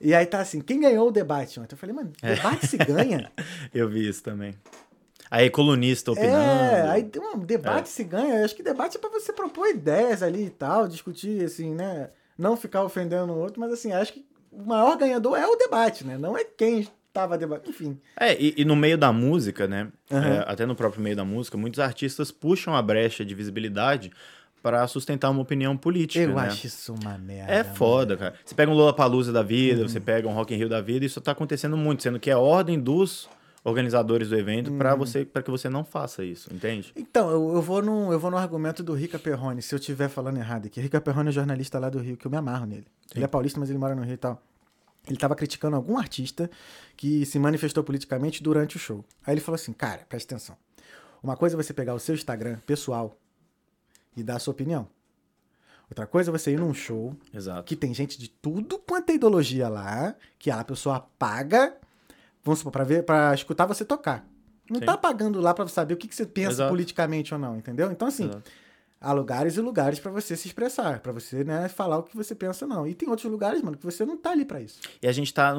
E 0.00 0.14
aí 0.14 0.24
tá 0.24 0.40
assim, 0.40 0.60
quem 0.60 0.80
ganhou 0.80 1.08
o 1.08 1.12
debate 1.12 1.60
ontem? 1.60 1.74
Eu 1.74 1.78
falei, 1.78 1.94
mano, 1.94 2.12
É. 2.22 2.34
debate 2.34 2.66
se 2.66 2.76
ganha? 2.78 3.30
Eu 3.74 3.88
vi 3.88 4.08
isso 4.08 4.22
também. 4.22 4.54
Aí 5.30 5.48
colunista 5.50 6.10
opinando. 6.10 6.34
É, 6.74 6.88
aí 6.90 7.10
um 7.34 7.38
debate 7.38 7.88
se 7.88 8.02
ganha. 8.02 8.38
Eu 8.38 8.44
acho 8.44 8.56
que 8.56 8.62
debate 8.62 8.96
é 8.96 9.00
pra 9.00 9.10
você 9.10 9.32
propor 9.32 9.68
ideias 9.68 10.22
ali 10.22 10.46
e 10.46 10.50
tal, 10.50 10.88
discutir, 10.88 11.44
assim, 11.44 11.74
né? 11.74 12.10
Não 12.36 12.56
ficar 12.56 12.82
ofendendo 12.82 13.32
o 13.32 13.38
outro, 13.38 13.60
mas 13.60 13.72
assim, 13.72 13.92
acho 13.92 14.12
que 14.14 14.26
o 14.50 14.64
maior 14.64 14.96
ganhador 14.96 15.38
é 15.38 15.46
o 15.46 15.54
debate, 15.54 16.04
né? 16.04 16.18
Não 16.18 16.36
é 16.36 16.42
quem 16.42 16.88
estava 17.06 17.38
debatendo. 17.38 17.70
Enfim. 17.70 18.00
É, 18.18 18.34
e, 18.40 18.54
e 18.56 18.64
no 18.64 18.74
meio 18.74 18.98
da 18.98 19.12
música, 19.12 19.68
né? 19.68 19.88
Aham. 20.10 20.26
é, 20.26 20.44
até 20.48 20.66
no 20.66 20.74
próprio 20.74 21.02
meio 21.02 21.14
da 21.14 21.24
música, 21.24 21.56
muitos 21.56 21.78
artistas 21.78 22.32
puxam 22.32 22.74
a 22.74 22.82
brecha 22.82 23.24
de 23.24 23.34
visibilidade 23.34 24.10
para 24.62 24.86
sustentar 24.86 25.30
uma 25.30 25.40
opinião 25.40 25.76
política. 25.76 26.22
eu 26.24 26.34
né? 26.34 26.42
acho 26.42 26.66
isso 26.66 26.94
uma 26.94 27.16
merda. 27.16 27.52
É 27.52 27.64
foda, 27.64 28.16
cara. 28.16 28.34
Você 28.44 28.54
pega 28.54 28.70
um 28.70 28.74
Lollapalooza 28.74 29.32
da 29.32 29.42
vida, 29.42 29.82
Uhum. 29.82 29.88
você 29.88 30.00
pega 30.00 30.28
um 30.28 30.32
Rock 30.32 30.54
in 30.54 30.58
Rio 30.58 30.68
da 30.68 30.80
vida, 30.80 31.04
isso 31.04 31.20
tá 31.20 31.32
acontecendo 31.32 31.76
muito, 31.76 32.02
sendo 32.02 32.20
que 32.20 32.30
é 32.30 32.34
a 32.34 32.38
ordem 32.38 32.78
dos 32.78 33.28
organizadores 33.62 34.28
do 34.28 34.36
evento 34.38 34.72
pra 34.72 34.94
você 34.94 35.24
para 35.24 35.42
que 35.42 35.50
você 35.50 35.68
não 35.68 35.84
faça 35.84 36.24
isso, 36.24 36.52
entende? 36.52 36.92
Então, 36.96 37.30
eu, 37.30 37.54
eu, 37.56 37.62
vou 37.62 37.82
no, 37.82 38.12
eu 38.12 38.18
vou 38.18 38.30
no 38.30 38.36
argumento 38.38 38.82
do 38.82 38.94
Rica 38.94 39.18
Perrone, 39.18 39.60
se 39.60 39.74
eu 39.74 39.78
estiver 39.78 40.08
falando 40.08 40.38
errado 40.38 40.66
aqui. 40.66 40.80
Rica 40.80 41.00
Perrone 41.00 41.28
é 41.28 41.32
jornalista 41.32 41.78
lá 41.78 41.90
do 41.90 41.98
Rio, 41.98 42.16
que 42.16 42.26
eu 42.26 42.30
me 42.30 42.36
amarro 42.38 42.64
nele. 42.66 42.86
Ele 43.14 43.24
é 43.24 43.28
paulista, 43.28 43.60
mas 43.60 43.68
ele 43.68 43.78
mora 43.78 43.94
no 43.94 44.02
Rio 44.02 44.14
e 44.14 44.16
tal. 44.16 44.42
Ele 45.06 45.16
tava 45.16 45.34
criticando 45.34 45.76
algum 45.76 45.98
artista 45.98 46.50
que 46.96 47.24
se 47.26 47.38
manifestou 47.38 47.82
politicamente 47.82 48.42
durante 48.42 48.76
o 48.76 48.78
show. 48.78 49.04
Aí 49.26 49.34
ele 49.34 49.40
falou 49.40 49.56
assim, 49.56 49.72
cara, 49.72 50.02
presta 50.08 50.34
atenção. 50.34 50.56
Uma 51.22 51.36
coisa 51.36 51.54
é 51.54 51.62
você 51.62 51.72
pegar 51.74 51.94
o 51.94 51.98
seu 51.98 52.14
Instagram 52.14 52.58
pessoal 52.66 53.14
e 54.16 54.22
dar 54.22 54.36
a 54.36 54.38
sua 54.38 54.52
opinião. 54.52 54.88
Outra 55.88 56.06
coisa 56.06 56.30
é 56.30 56.32
você 56.32 56.52
ir 56.52 56.58
num 56.58 56.72
show 56.72 57.16
Exato. 57.34 57.64
que 57.64 57.74
tem 57.74 57.92
gente 57.92 58.16
de 58.16 58.28
tudo 58.28 58.78
quanto 58.78 59.10
é 59.10 59.14
ideologia 59.14 59.68
lá, 59.68 60.14
que 60.38 60.50
a 60.50 60.62
pessoa 60.62 61.00
paga, 61.18 61.74
vamos 62.44 62.60
supor, 62.60 62.72
pra, 62.72 62.84
ver, 62.84 63.02
pra 63.04 63.34
escutar 63.34 63.66
você 63.66 63.84
tocar. 63.84 64.24
Não 64.70 64.78
Sim. 64.78 64.86
tá 64.86 64.96
pagando 64.96 65.40
lá 65.40 65.52
pra 65.52 65.66
saber 65.66 65.94
o 65.94 65.96
que, 65.96 66.06
que 66.06 66.14
você 66.14 66.24
pensa 66.24 66.52
Exato. 66.52 66.70
politicamente 66.70 67.34
ou 67.34 67.40
não, 67.40 67.56
entendeu? 67.56 67.90
Então, 67.90 68.06
assim, 68.06 68.26
Exato. 68.26 68.50
Há 69.00 69.12
lugares 69.12 69.56
e 69.56 69.60
lugares 69.60 69.98
pra 69.98 70.10
você 70.10 70.36
se 70.36 70.48
expressar, 70.48 71.00
pra 71.00 71.12
você, 71.12 71.42
né, 71.42 71.68
falar 71.68 71.98
o 71.98 72.02
que 72.02 72.16
você 72.16 72.34
pensa 72.34 72.66
não. 72.66 72.86
E 72.86 72.94
tem 72.94 73.08
outros 73.08 73.30
lugares, 73.30 73.62
mano, 73.62 73.76
que 73.76 73.84
você 73.84 74.04
não 74.04 74.16
tá 74.16 74.30
ali 74.30 74.44
pra 74.44 74.60
isso. 74.60 74.80
E 75.02 75.08
a 75.08 75.12
gente 75.12 75.32
tá 75.32 75.56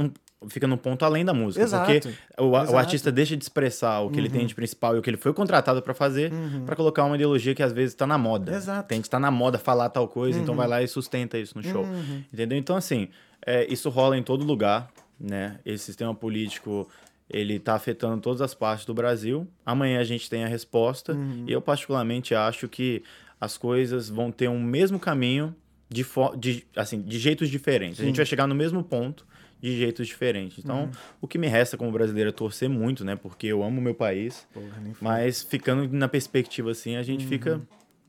fica 0.47 0.67
num 0.67 0.77
ponto 0.77 1.05
além 1.05 1.23
da 1.23 1.33
música, 1.35 1.63
Exato. 1.63 1.85
porque 1.85 2.15
o, 2.39 2.45
o 2.49 2.57
Exato. 2.57 2.77
artista 2.77 3.11
deixa 3.11 3.37
de 3.37 3.43
expressar 3.43 3.99
o 3.99 4.09
que 4.09 4.19
ele 4.19 4.29
tem 4.29 4.45
de 4.45 4.55
principal 4.55 4.95
e 4.95 4.99
o 4.99 5.01
que 5.01 5.09
ele 5.09 5.17
foi 5.17 5.33
contratado 5.33 5.81
pra 5.83 5.93
fazer 5.93 6.31
pra 6.65 6.75
colocar 6.75 7.03
uma 7.03 7.15
ideologia 7.15 7.53
que 7.53 7.61
às 7.61 7.71
vezes 7.71 7.93
tá 7.93 8.07
na 8.07 8.17
moda. 8.17 8.53
Exato. 8.55 8.87
Tem 8.87 8.99
que 9.01 9.07
estar 9.07 9.19
na 9.19 9.29
moda 9.29 9.59
falar 9.59 9.89
tal 9.89 10.07
coisa, 10.07 10.39
então 10.39 10.55
vai 10.55 10.67
lá 10.67 10.81
e 10.81 10.87
sustenta 10.87 11.37
isso 11.37 11.55
no 11.57 11.63
show. 11.63 11.85
Entendeu? 12.33 12.57
Então 12.57 12.75
assim, 12.75 13.09
é, 13.45 13.71
isso 13.71 13.89
rola 13.89 14.17
em 14.17 14.23
todo 14.23 14.43
lugar, 14.43 14.89
né? 15.19 15.59
Esse 15.65 15.85
sistema 15.85 16.13
político 16.15 16.87
ele 17.29 17.59
tá 17.59 17.75
afetando 17.75 18.19
todas 18.19 18.41
as 18.41 18.53
partes 18.53 18.85
do 18.85 18.93
Brasil. 18.93 19.47
Amanhã 19.65 19.99
a 19.99 20.03
gente 20.03 20.29
tem 20.29 20.43
a 20.43 20.47
resposta 20.47 21.15
e 21.45 21.51
eu 21.51 21.61
particularmente 21.61 22.33
acho 22.33 22.67
que 22.67 23.03
as 23.41 23.57
coisas 23.57 24.07
vão 24.07 24.31
ter 24.31 24.47
um 24.47 24.61
mesmo 24.61 24.99
caminho 24.99 25.55
de, 25.89 26.05
de, 26.37 26.63
assim, 26.75 27.01
de 27.01 27.17
jeitos 27.17 27.49
diferentes. 27.49 27.99
A 27.99 28.03
gente 28.03 28.17
vai 28.17 28.25
chegar 28.25 28.45
no 28.45 28.53
mesmo 28.53 28.83
ponto 28.83 29.25
de 29.59 29.75
jeitos 29.77 30.07
diferentes. 30.07 30.59
Então, 30.59 30.89
o 31.19 31.27
que 31.27 31.39
me 31.39 31.47
resta 31.47 31.75
como 31.75 31.91
brasileiro 31.91 32.29
é 32.29 32.31
torcer 32.31 32.69
muito, 32.69 33.03
né? 33.03 33.15
Porque 33.15 33.47
eu 33.47 33.63
amo 33.63 33.81
meu 33.81 33.95
país, 33.95 34.47
Porra, 34.53 34.81
mas 35.01 35.41
ficando 35.41 35.91
na 35.91 36.07
perspectiva 36.07 36.71
assim, 36.71 36.95
a 36.95 37.03
gente 37.03 37.25
fica 37.25 37.59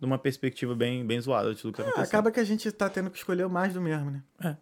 numa 0.00 0.18
perspectiva 0.18 0.74
bem, 0.74 1.04
bem 1.04 1.20
zoada 1.20 1.54
de 1.54 1.60
tudo 1.60 1.74
que 1.74 1.82
Ah, 1.82 2.02
acaba 2.02 2.30
que 2.30 2.40
a 2.40 2.44
gente 2.44 2.70
tá 2.70 2.88
tendo 2.88 3.10
que 3.10 3.18
escolher 3.18 3.44
o 3.44 3.50
mais 3.50 3.72
do 3.72 3.80
mesmo, 3.80 4.10
né? 4.10 4.22
É 4.42 4.56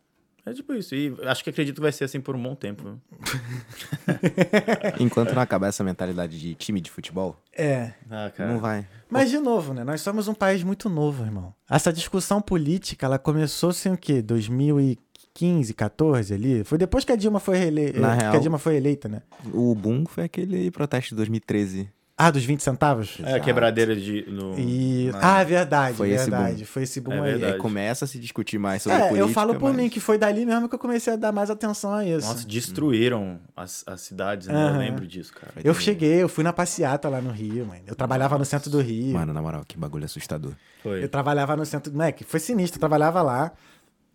tipo 0.54 0.72
isso. 0.74 0.94
E 0.94 1.14
acho 1.24 1.42
que 1.44 1.50
acredito 1.50 1.76
que 1.76 1.80
vai 1.80 1.92
ser 1.92 2.04
assim 2.04 2.20
por 2.20 2.34
um 2.36 2.42
bom 2.42 2.54
tempo. 2.54 2.98
Enquanto 4.98 5.34
não 5.34 5.42
acabar 5.42 5.68
essa 5.68 5.82
mentalidade 5.84 6.38
de 6.38 6.54
time 6.54 6.80
de 6.80 6.90
futebol, 6.90 7.36
É. 7.56 7.92
Ah, 8.10 8.30
cara. 8.34 8.52
não 8.52 8.60
vai. 8.60 8.86
Mas, 9.08 9.30
de 9.30 9.38
novo, 9.38 9.74
né? 9.74 9.82
Nós 9.84 10.00
somos 10.00 10.28
um 10.28 10.34
país 10.34 10.62
muito 10.62 10.88
novo, 10.88 11.24
irmão. 11.24 11.52
Essa 11.68 11.92
discussão 11.92 12.40
política, 12.40 13.06
ela 13.06 13.18
começou 13.18 13.70
assim 13.70 13.90
o 13.90 13.96
quê? 13.96 14.22
2015, 14.22 15.74
14 15.74 16.32
ali? 16.34 16.64
Foi 16.64 16.78
depois 16.78 17.04
que 17.04 17.12
a 17.12 17.16
Dilma 17.16 17.40
foi 17.40 17.58
eleita. 17.60 17.98
Na 18.00 18.16
que 18.16 18.22
real- 18.22 18.34
a 18.36 18.38
Dilma 18.38 18.58
foi 18.58 18.76
eleita, 18.76 19.08
né? 19.08 19.22
O 19.52 19.74
boom 19.74 20.04
foi 20.06 20.24
aquele 20.24 20.70
protesto 20.70 21.10
de 21.10 21.16
2013. 21.16 21.90
Ah, 22.22 22.30
dos 22.30 22.44
20 22.44 22.62
centavos? 22.62 23.16
É 23.22 23.34
a 23.36 23.40
quebradeira 23.40 23.96
de. 23.96 24.26
No, 24.30 24.58
E... 24.58 25.10
na- 25.12 25.36
Ah, 25.36 25.40
é 25.40 25.44
verdade, 25.44 25.96
Foi 25.96 26.10
esse 26.10 26.28
verdade. 26.30 26.56
boom. 26.58 26.64
Foi 26.66 26.82
esse 26.82 27.00
boom 27.00 27.24
É 27.24 27.52
aí. 27.52 27.58
começa 27.58 28.04
a 28.04 28.08
se 28.08 28.18
discutir 28.18 28.58
mais 28.58 28.82
sobre 28.82 28.98
É, 28.98 29.00
política. 29.08 29.20
eu 29.20 29.28
falo 29.32 29.54
por 29.54 29.72
mas- 29.72 29.76
mim 29.82 29.88
que 29.88 30.00
foi 30.00 30.18
dali 30.18 30.44
mesmo 30.44 30.68
que 30.68 30.74
eu 30.74 30.78
comecei 30.78 31.12
a 31.12 31.16
dar 31.16 31.32
mais 31.32 31.48
atenção 31.50 31.92
a 31.94 32.04
isso. 32.04 32.26
Nossa, 32.28 32.46
destruíram 32.46 33.40
as, 33.56 33.82
as 33.86 34.00
cidades, 34.02 34.48
né? 34.48 34.54
Eu 34.54 34.58
Aham. 34.68 34.78
lembro 34.78 35.06
disso, 35.06 35.32
cara. 35.32 35.52
eu 35.64 35.74
cheguei, 35.74 36.22
eu 36.22 36.28
fui 36.28 36.44
na 36.44 36.52
passeata 36.52 37.08
lá 37.08 37.20
no 37.20 37.30
Rio, 37.30 37.64
mano. 37.66 37.80
Eu 37.86 37.94
trabalhava 37.94 38.36
no 38.38 38.44
centro 38.44 38.70
do 38.70 38.80
Rio. 38.80 39.14
Mano, 39.14 39.32
na 39.32 39.40
moral, 39.40 39.62
que 39.66 39.78
bagulho 39.78 40.04
assustador. 40.04 40.52
Foi. 40.82 41.02
Eu 41.02 41.08
trabalhava 41.08 41.56
no 41.56 41.64
centro. 41.64 41.92
Moleque, 41.92 42.24
foi 42.24 42.38
sinistro, 42.40 42.76
eu 42.76 42.80
trabalhava 42.80 43.22
lá. 43.22 43.52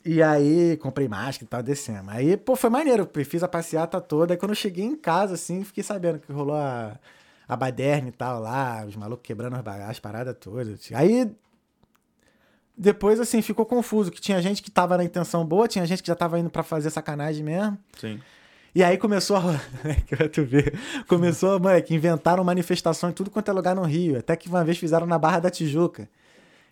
E 0.08 0.22
aí, 0.22 0.78
comprei 0.78 1.08
máscara 1.08 1.46
e 1.46 1.48
tal, 1.48 1.64
descendo. 1.64 2.12
Aí, 2.12 2.38
pô, 2.38 2.56
foi 2.56 2.70
maneiro. 2.70 3.10
eu 3.12 3.26
Fiz 3.26 3.42
a 3.42 3.48
passeata 3.48 4.00
toda. 4.00 4.36
Aí, 4.36 4.38
quando 4.38 4.52
eu 4.52 4.56
cheguei 4.56 4.86
em 4.86 4.96
casa, 4.96 5.34
assim, 5.34 5.64
fiquei 5.64 5.84
sabendo 5.84 6.20
que 6.20 6.32
rolou 6.32 6.56
a, 6.56 6.92
a 7.48 7.56
baderna 7.56 8.10
e 8.10 8.12
tal 8.12 8.42
lá, 8.42 8.86
os 8.86 8.96
malucos 8.96 9.26
quebrando 9.26 9.56
as, 9.88 10.00
paradas 10.00 10.36
todas. 10.40 10.90
Aí, 10.94 11.32
depois, 12.78 13.20
assim, 13.20 13.42
ficou 13.42 13.66
confuso. 13.66 14.12
Que 14.12 14.20
tinha 14.20 14.42
gente 14.42 14.62
que 14.62 14.72
tava 14.72 14.98
na 14.98 15.04
intenção 15.04 15.46
boa, 15.46 15.68
tinha 15.68 15.86
gente 15.86 16.02
que 16.02 16.08
já 16.08 16.16
tava 16.16 16.40
indo 16.40 16.50
pra 16.50 16.64
fazer 16.64 16.90
sacanagem 16.90 17.44
mesmo. 17.44 17.78
Sim. 17.98 18.20
E 18.74 18.84
aí 18.84 18.98
começou 18.98 19.38
a. 19.38 19.42
que 20.06 20.16
pra 20.16 20.28
tu 20.28 20.44
ver. 20.44 20.78
Começou, 21.08 21.60
moleque, 21.60 21.96
inventaram 21.96 22.44
manifestação 22.44 23.10
em 23.10 23.14
tudo 23.14 23.32
quanto 23.32 23.50
é 23.50 23.54
lugar 23.54 23.76
no 23.76 23.84
Rio. 23.84 24.20
Até 24.20 24.36
que 24.36 24.50
uma 24.50 24.66
vez 24.66 24.78
fizeram 24.78 25.08
na 25.08 25.18
Barra 25.18 25.40
da 25.40 25.50
Tijuca. 25.50 26.10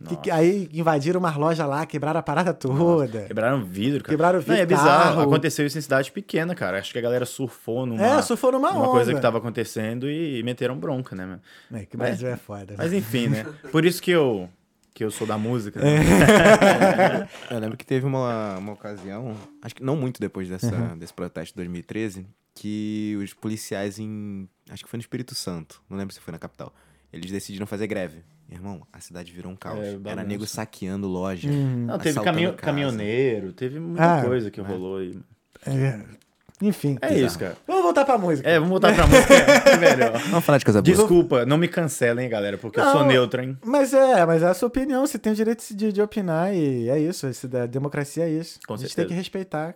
Que- 0.08 0.16
que, 0.18 0.32
aí 0.32 0.70
invadiram 0.74 1.20
umas 1.20 1.36
lojas 1.36 1.68
lá, 1.68 1.86
quebraram 1.86 2.20
a 2.20 2.24
parada 2.24 2.54
toda. 2.54 3.22
Quebraram 3.24 3.64
vidro, 3.64 4.04
cara. 4.04 4.10
Quebraram 4.14 4.43
Não, 4.45 4.54
é 4.56 4.60
vidro, 4.66 4.78
bizarro. 4.78 5.04
carro. 5.16 5.22
Aconteceu 5.22 5.66
isso 5.66 5.78
em 5.78 5.82
cidade 5.82 6.12
pequena, 6.12 6.54
cara. 6.56 6.80
Acho 6.80 6.91
que 6.91 6.99
a 6.99 7.01
galera 7.01 7.26
surfou 7.26 7.86
numa, 7.86 8.04
É, 8.04 8.22
surfou 8.22 8.51
numa 8.51 8.72
numa 8.72 8.89
coisa 8.89 9.12
onda. 9.12 9.20
que 9.20 9.22
tava 9.22 9.38
acontecendo 9.38 10.10
e 10.10 10.41
meteram 10.43 10.78
bronca, 10.78 11.16
né, 11.16 11.26
meu? 11.26 11.80
É, 11.80 11.86
que 11.86 11.95
o 11.95 11.99
Brasil 11.99 12.28
é, 12.28 12.36
foda. 12.36 12.72
né? 12.72 12.76
Mas 12.78 12.91
enfim, 12.93 13.28
né? 13.28 13.45
Por 13.72 13.86
isso 13.86 14.01
que 14.01 14.12
eu, 14.12 14.49
que 14.93 15.04
eu 15.04 15.10
sou 15.12 15.26
da 15.26 15.38
música. 15.38 15.80
É. 15.80 15.99
né? 15.99 17.30
Eu 17.49 17.60
lembro 17.60 17.78
que 17.78 17.86
teve 17.86 18.06
uma, 18.06 18.58
uma 18.58 18.74
ocasião, 18.74 19.36
acho 19.62 19.76
que 19.76 19.84
não 19.84 19.95
muito 19.95 20.20
depois 20.20 20.49
dessa, 20.49 20.74
Uhum. 20.76 20.97
desse 20.97 21.14
protesto 21.14 21.54
de 21.54 21.58
2013, 21.58 22.26
que 22.56 23.18
os 23.24 23.34
policiais 23.34 23.97
em. 23.99 24.47
Acho 24.70 24.84
que 24.84 24.89
foi 24.89 24.97
no 24.97 25.01
Espírito 25.01 25.34
Santo, 25.36 25.82
não 25.89 25.97
lembro 25.97 26.14
se 26.14 26.20
foi 26.20 26.32
na 26.32 26.38
capital. 26.39 26.74
Eles 27.12 27.32
decidiram 27.32 27.66
fazer 27.68 27.86
greve. 27.88 28.24
Irmão, 28.54 28.82
a 28.93 28.99
cidade 28.99 29.32
virou 29.32 29.51
um 29.51 29.56
caos. 29.56 29.80
É, 29.80 29.97
Era 30.06 30.24
nego 30.24 30.45
saqueando 30.45 31.08
loja. 31.08 31.49
Não, 31.51 31.97
teve 31.97 32.20
caminho, 32.22 32.51
casa. 32.51 32.62
caminhoneiro, 32.62 33.51
teve 33.51 33.80
muita 33.80 34.20
Ah, 34.20 34.24
coisa 34.24 34.49
que 34.51 34.62
rolou 34.62 34.97
aí. 34.97 35.18
É, 35.66 35.99
Enfim. 36.62 36.97
É 37.01 37.14
isso, 37.18 37.38
cara. 37.39 37.58
Vamos 37.68 37.84
voltar 37.84 38.06
pra 38.06 38.18
música. 38.18 38.47
É, 38.47 38.56
vamos 38.56 38.70
voltar 38.70 38.93
pra 38.93 39.08
música. 39.08 39.34
É 39.34 39.78
melhor. 39.78 40.12
Vamos 40.30 40.45
falar 40.45 40.58
de 40.60 40.66
coisa 40.66 40.82
boa. 40.82 40.95
Desculpa, 40.95 41.45
não 41.45 41.58
me 41.58 41.68
cancelem, 41.68 42.30
galera, 42.30 42.58
porque 42.58 42.80
eu 42.80 42.84
sou 42.86 43.01
Não. 43.01 43.08
neutro, 43.08 43.41
hein? 43.41 43.58
Mas 43.66 43.93
é, 43.93 44.26
mas 44.26 44.43
é 44.43 44.47
a 44.47 44.54
sua 44.54 44.68
opinião, 44.68 45.06
você 45.06 45.18
tem 45.20 45.34
o 45.34 45.36
direito 45.36 45.64
de, 45.76 45.91
de 45.91 46.01
opinar 46.01 46.54
e 46.54 46.88
é 46.89 46.99
isso, 46.99 47.28
esse 47.28 47.47
da 47.47 47.66
democracia 47.66 48.26
é 48.26 48.30
isso. 48.30 48.60
Com 48.68 48.76
a 48.76 48.78
gente 48.78 48.88
certeza. 48.89 49.08
tem 49.08 49.08
que 49.10 49.14
respeitar. 49.20 49.76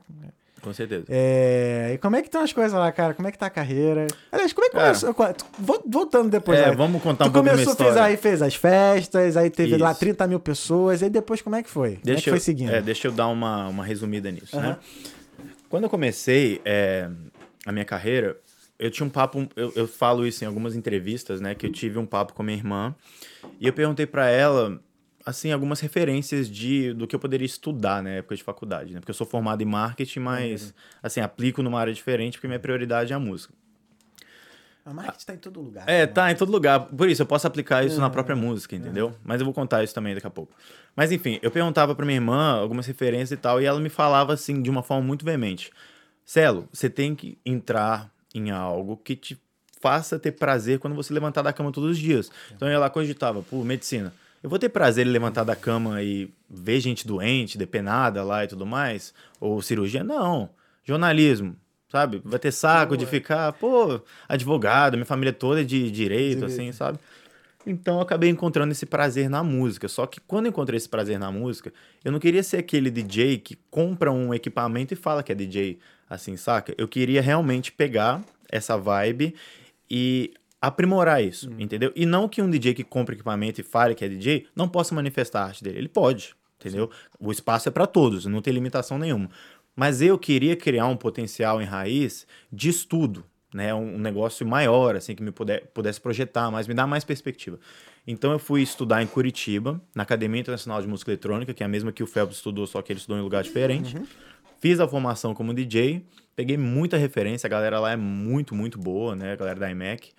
Com 0.61 0.73
certeza. 0.73 1.05
É, 1.07 1.91
e 1.93 1.97
como 1.99 2.15
é 2.15 2.21
que 2.21 2.27
estão 2.27 2.41
as 2.41 2.51
coisas 2.51 2.73
lá, 2.73 2.91
cara? 2.91 3.13
Como 3.13 3.27
é 3.27 3.31
que 3.31 3.37
tá 3.37 3.45
a 3.45 3.49
carreira? 3.49 4.07
Aliás, 4.31 4.51
como 4.53 4.65
é 4.65 4.69
que 4.69 4.75
Cara. 4.75 4.99
começou? 4.99 5.81
Voltando 5.85 6.29
depois. 6.29 6.59
É, 6.59 6.71
vamos 6.71 7.01
contar 7.01 7.25
tu 7.25 7.29
um 7.29 7.33
pouco 7.33 7.49
começou, 7.49 7.75
fez, 7.75 7.95
aí 7.97 8.17
fez 8.17 8.41
as 8.41 8.55
festas, 8.55 9.37
aí 9.37 9.49
teve 9.49 9.77
lá 9.77 9.91
Isso. 9.91 9.99
30 9.99 10.27
mil 10.27 10.39
pessoas, 10.39 11.03
aí 11.03 11.09
depois 11.09 11.41
como 11.41 11.55
é 11.55 11.63
que 11.63 11.69
foi? 11.69 11.91
como 11.91 12.01
é 12.01 12.05
Deixa 12.05 12.23
que 12.23 12.29
eu, 12.29 12.33
foi 12.33 12.39
seguindo? 12.39 12.71
é, 12.71 12.81
deixa 12.81 13.07
eu 13.07 13.11
dar 13.11 13.27
uma, 13.27 13.67
uma 13.67 13.85
resumida 13.85 14.31
nisso, 14.31 14.57
Aham. 14.57 14.69
né? 14.69 14.77
Quando 15.69 15.83
eu 15.83 15.89
comecei 15.89 16.61
é, 16.65 17.09
a 17.65 17.71
minha 17.71 17.85
carreira, 17.85 18.37
eu 18.79 18.89
tinha 18.89 19.05
um 19.05 19.09
papo, 19.09 19.47
eu, 19.55 19.71
eu 19.75 19.87
falo 19.87 20.25
isso 20.25 20.43
em 20.43 20.47
algumas 20.47 20.75
entrevistas, 20.75 21.41
né? 21.41 21.53
Que 21.55 21.65
eu 21.65 21.71
tive 21.71 21.99
um 21.99 22.05
papo 22.05 22.33
com 22.33 22.41
a 22.41 22.45
minha 22.45 22.57
irmã 22.57 22.95
e 23.59 23.67
eu 23.67 23.73
perguntei 23.73 24.05
pra 24.05 24.29
ela, 24.29 24.79
assim, 25.27 25.51
algumas 25.51 25.81
referências 25.81 26.49
de 26.49 26.93
do 26.93 27.05
que 27.05 27.13
eu 27.13 27.19
poderia 27.19 27.45
estudar 27.45 28.01
na 28.01 28.11
época 28.11 28.33
de 28.33 28.41
faculdade, 28.41 28.93
né? 28.93 29.01
Porque 29.01 29.11
eu 29.11 29.15
sou 29.15 29.27
formado 29.27 29.61
em 29.61 29.65
marketing, 29.65 30.21
mas, 30.21 30.73
assim, 31.03 31.19
aplico 31.19 31.61
numa 31.61 31.77
área 31.77 31.93
diferente 31.93 32.37
porque 32.37 32.47
minha 32.47 32.59
prioridade 32.59 33.11
é 33.11 33.15
a 33.15 33.19
música. 33.19 33.53
A 34.85 34.93
marketing 34.93 35.25
tá 35.25 35.33
em 35.33 35.37
todo 35.37 35.59
lugar. 35.59 35.83
É, 35.85 36.05
né? 36.05 36.07
tá 36.07 36.31
em 36.31 36.35
todo 36.35 36.49
lugar. 36.49 36.79
Por 36.79 37.09
isso, 37.09 37.21
eu 37.21 37.25
posso 37.25 37.45
aplicar 37.45 37.85
isso 37.85 37.99
na 37.99 38.09
própria 38.09 38.37
música, 38.37 38.73
entendeu? 38.73 39.13
Mas 39.21 39.41
eu 39.41 39.45
vou 39.45 39.53
contar 39.53 39.83
isso 39.83 39.93
também 39.93 40.15
daqui 40.15 40.25
a 40.25 40.29
pouco. 40.29 40.53
Mas 40.95 41.11
enfim, 41.11 41.39
eu 41.41 41.51
perguntava 41.51 41.93
pra 41.93 42.05
minha 42.05 42.15
irmã 42.15 42.53
algumas 42.53 42.85
referências 42.85 43.31
e 43.31 43.37
tal, 43.37 43.61
e 43.61 43.65
ela 43.65 43.81
me 43.81 43.89
falava 43.89 44.31
assim, 44.31 44.61
de 44.61 44.69
uma 44.69 44.81
forma 44.81 45.05
muito 45.05 45.25
veemente: 45.25 45.73
Celo, 46.23 46.69
você 46.71 46.89
tem 46.89 47.13
que 47.13 47.37
entrar 47.45 48.09
em 48.33 48.49
algo 48.49 48.95
que 48.95 49.17
te 49.17 49.37
faça 49.81 50.17
ter 50.17 50.31
prazer 50.31 50.79
quando 50.79 50.95
você 50.95 51.13
levantar 51.13 51.41
da 51.41 51.51
cama 51.51 51.69
todos 51.69 51.91
os 51.91 51.97
dias. 51.97 52.31
Então 52.55 52.65
ela 52.65 52.89
cogitava, 52.89 53.41
pô, 53.41 53.65
medicina. 53.65 54.13
Eu 54.43 54.49
vou 54.49 54.59
ter 54.59 54.69
prazer 54.69 55.05
em 55.05 55.09
levantar 55.09 55.43
da 55.43 55.55
cama 55.55 56.01
e 56.01 56.31
ver 56.49 56.79
gente 56.79 57.07
doente, 57.07 57.57
depenada 57.57 58.23
lá 58.23 58.43
e 58.43 58.47
tudo 58.47 58.65
mais? 58.65 59.13
Ou 59.39 59.61
cirurgia? 59.61 60.03
Não. 60.03 60.49
Jornalismo, 60.83 61.55
sabe? 61.89 62.21
Vai 62.23 62.39
ter 62.39 62.51
saco 62.51 62.95
de 62.95 63.05
ficar, 63.05 63.51
pô, 63.53 63.99
advogado, 64.27 64.93
minha 64.93 65.05
família 65.05 65.33
toda 65.33 65.61
é 65.61 65.63
de 65.63 65.91
direito, 65.91 66.45
assim, 66.45 66.71
sabe? 66.71 66.99
Então 67.65 67.95
eu 67.95 68.01
acabei 68.01 68.29
encontrando 68.29 68.71
esse 68.71 68.85
prazer 68.85 69.29
na 69.29 69.43
música. 69.43 69.89
Só 69.89 70.05
que 70.07 70.21
quando 70.21 70.45
eu 70.45 70.49
encontrei 70.49 70.77
esse 70.77 70.87
prazer 70.87 71.19
na 71.19 71.29
música, 71.29 71.73
eu 72.03 72.11
não 72.11 72.19
queria 72.19 72.41
ser 72.41 72.57
aquele 72.57 72.89
DJ 72.89 73.39
que 73.39 73.57
compra 73.69 74.11
um 74.11 74.33
equipamento 74.33 74.93
e 74.93 74.97
fala 74.97 75.21
que 75.21 75.31
é 75.31 75.35
DJ, 75.35 75.77
assim, 76.09 76.37
saca? 76.37 76.73
Eu 76.77 76.87
queria 76.87 77.21
realmente 77.21 77.71
pegar 77.71 78.23
essa 78.49 78.77
vibe 78.77 79.35
e 79.91 80.33
aprimorar 80.61 81.23
isso, 81.23 81.49
entendeu? 81.57 81.91
E 81.95 82.05
não 82.05 82.27
que 82.27 82.41
um 82.41 82.49
DJ 82.49 82.73
que 82.73 82.83
compra 82.83 83.15
equipamento 83.15 83.61
e 83.61 83.63
fale 83.63 83.95
que 83.95 84.03
é 84.03 84.07
DJ 84.09 84.47
não 84.55 84.67
possa 84.67 84.93
manifestar 84.93 85.43
a 85.43 85.45
arte 85.45 85.63
dele. 85.63 85.77
Ele 85.77 85.89
pode, 85.89 86.35
entendeu? 86.59 86.89
O 87.19 87.31
espaço 87.31 87.69
é 87.69 87.71
para 87.71 87.85
todos, 87.85 88.25
não 88.25 88.41
tem 88.41 88.53
limitação 88.53 88.97
nenhuma. 88.97 89.29
Mas 89.75 90.01
eu 90.01 90.17
queria 90.17 90.55
criar 90.55 90.87
um 90.87 90.97
potencial 90.97 91.61
em 91.61 91.65
raiz 91.65 92.25
de 92.51 92.69
estudo, 92.69 93.23
né? 93.53 93.73
Um, 93.73 93.99
negócio 93.99 94.45
maior, 94.45 94.95
assim, 94.95 95.13
que 95.13 95.21
me 95.21 95.31
puder, 95.31 95.67
pudesse 95.67 96.01
projetar 96.01 96.49
mais, 96.49 96.67
me 96.67 96.73
dar 96.73 96.87
mais 96.87 97.03
perspectiva. 97.03 97.59
Então 98.05 98.31
eu 98.31 98.39
fui 98.39 98.63
estudar 98.63 99.03
em 99.03 99.07
Curitiba, 99.07 99.79
na 99.93 100.01
Academia 100.01 100.41
Internacional 100.41 100.81
de 100.81 100.87
Música 100.87 101.11
Eletrônica, 101.11 101.53
que 101.53 101.61
é 101.61 101.65
a 101.65 101.69
mesma 101.69 101.91
que 101.91 102.01
o 102.01 102.07
Phelps 102.07 102.37
estudou, 102.37 102.65
só 102.65 102.81
que 102.81 102.91
ele 102.91 102.99
estudou 102.99 103.17
em 103.17 103.21
um 103.21 103.23
lugar 103.23 103.43
diferente. 103.43 103.95
Fiz 104.59 104.79
a 104.79 104.87
formação 104.87 105.35
como 105.35 105.53
DJ, 105.53 106.03
peguei 106.35 106.57
muita 106.57 106.97
referência, 106.97 107.45
a 107.45 107.49
galera 107.49 107.79
lá 107.79 107.91
é 107.91 107.95
muito, 107.95 108.55
muito 108.55 108.79
boa, 108.79 109.15
né? 109.15 109.33
A 109.33 109.35
galera 109.35 109.59
da 109.59 109.69
IMEC. 109.69 110.11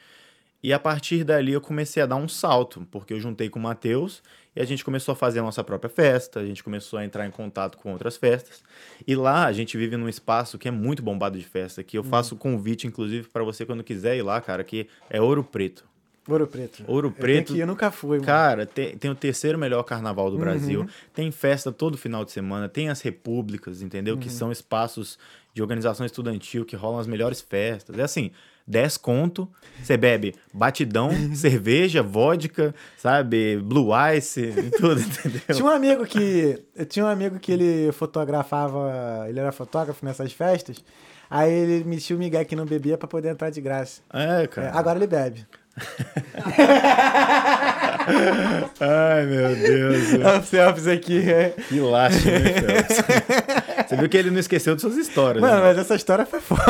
E 0.62 0.72
a 0.72 0.78
partir 0.78 1.22
dali 1.22 1.52
eu 1.52 1.60
comecei 1.60 2.02
a 2.02 2.06
dar 2.06 2.16
um 2.16 2.28
salto, 2.28 2.86
porque 2.90 3.14
eu 3.14 3.20
juntei 3.20 3.48
com 3.48 3.58
o 3.58 3.62
Matheus 3.62 4.22
e 4.56 4.60
a 4.60 4.64
gente 4.64 4.84
começou 4.84 5.12
a 5.12 5.16
fazer 5.16 5.38
a 5.38 5.42
nossa 5.42 5.62
própria 5.62 5.88
festa, 5.88 6.40
a 6.40 6.44
gente 6.44 6.64
começou 6.64 6.98
a 6.98 7.04
entrar 7.04 7.24
em 7.26 7.30
contato 7.30 7.78
com 7.78 7.92
outras 7.92 8.16
festas. 8.16 8.62
E 9.06 9.14
lá 9.14 9.46
a 9.46 9.52
gente 9.52 9.76
vive 9.76 9.96
num 9.96 10.08
espaço 10.08 10.58
que 10.58 10.66
é 10.66 10.70
muito 10.72 11.00
bombado 11.00 11.38
de 11.38 11.44
festa, 11.44 11.84
que 11.84 11.96
eu 11.96 12.02
faço 12.02 12.34
convite, 12.34 12.86
inclusive, 12.86 13.28
para 13.28 13.44
você 13.44 13.64
quando 13.64 13.84
quiser 13.84 14.16
ir 14.16 14.22
lá, 14.22 14.40
cara, 14.40 14.64
que 14.64 14.88
é 15.08 15.20
Ouro 15.20 15.44
Preto. 15.44 15.84
Ouro 16.28 16.46
Preto. 16.46 16.84
Ouro 16.86 17.08
Eu 17.08 17.12
Preto. 17.12 17.52
que 17.52 17.58
ir, 17.58 17.62
eu 17.62 17.66
nunca 17.66 17.90
fui, 17.90 18.18
mano. 18.18 18.26
Cara, 18.26 18.66
tem, 18.66 18.98
tem 18.98 19.10
o 19.10 19.14
terceiro 19.14 19.56
melhor 19.56 19.82
carnaval 19.84 20.30
do 20.30 20.36
Brasil. 20.36 20.86
Tem 21.14 21.30
festa 21.30 21.72
todo 21.72 21.96
final 21.96 22.22
de 22.24 22.32
semana. 22.32 22.68
Tem 22.68 22.90
as 22.90 23.00
repúblicas, 23.00 23.80
entendeu? 23.80 24.18
Que 24.18 24.28
são 24.28 24.52
espaços 24.52 25.18
de 25.54 25.62
organização 25.62 26.04
estudantil 26.04 26.66
que 26.66 26.76
rolam 26.76 27.00
as 27.00 27.06
melhores 27.06 27.40
festas. 27.40 27.98
É 27.98 28.02
assim, 28.02 28.30
10 28.68 28.96
conto, 28.98 29.48
você 29.82 29.96
bebe 29.96 30.34
batidão, 30.52 31.10
cerveja, 31.34 32.02
vodka, 32.02 32.74
sabe? 32.98 33.56
Blue 33.56 33.90
Ice 34.16 34.52
tudo, 34.78 35.00
entendeu? 35.24 35.40
Tinha 35.54 35.64
um 35.64 35.68
amigo 35.70 36.04
que. 36.04 36.62
Eu 36.76 36.84
tinha 36.86 37.04
um 37.04 37.08
amigo 37.08 37.38
que 37.38 37.50
ele 37.50 37.90
fotografava. 37.92 39.24
Ele 39.28 39.40
era 39.40 39.50
fotógrafo 39.52 40.04
nessas 40.04 40.32
festas. 40.32 40.76
Aí 41.30 41.52
ele 41.52 41.84
metia 41.84 42.14
o 42.16 42.18
Miguel 42.18 42.44
que 42.44 42.56
não 42.56 42.64
bebia 42.64 42.96
pra 42.96 43.06
poder 43.08 43.28
entrar 43.30 43.50
de 43.50 43.60
graça. 43.60 44.00
É, 44.12 44.44
É, 44.44 44.46
cara. 44.46 44.70
agora 44.74 44.98
ele 44.98 45.06
bebe. 45.06 45.46
Ai, 48.80 49.26
meu 49.26 49.54
Deus. 49.56 50.14
É 50.14 50.38
o 50.38 50.42
Phelps 50.42 50.86
aqui. 50.86 51.30
é. 51.30 51.50
Que 51.68 51.80
lástima, 51.80 52.32
hein, 52.32 52.42
Phelps? 52.54 52.96
Você 53.88 53.96
viu 53.96 54.08
que 54.08 54.16
ele 54.16 54.30
não 54.30 54.38
esqueceu 54.40 54.74
de 54.74 54.80
suas 54.80 54.96
histórias, 54.96 55.40
Mano, 55.40 55.56
né? 55.56 55.62
mas 55.62 55.78
essa 55.78 55.94
história 55.94 56.26
foi 56.26 56.40
foda. 56.40 56.62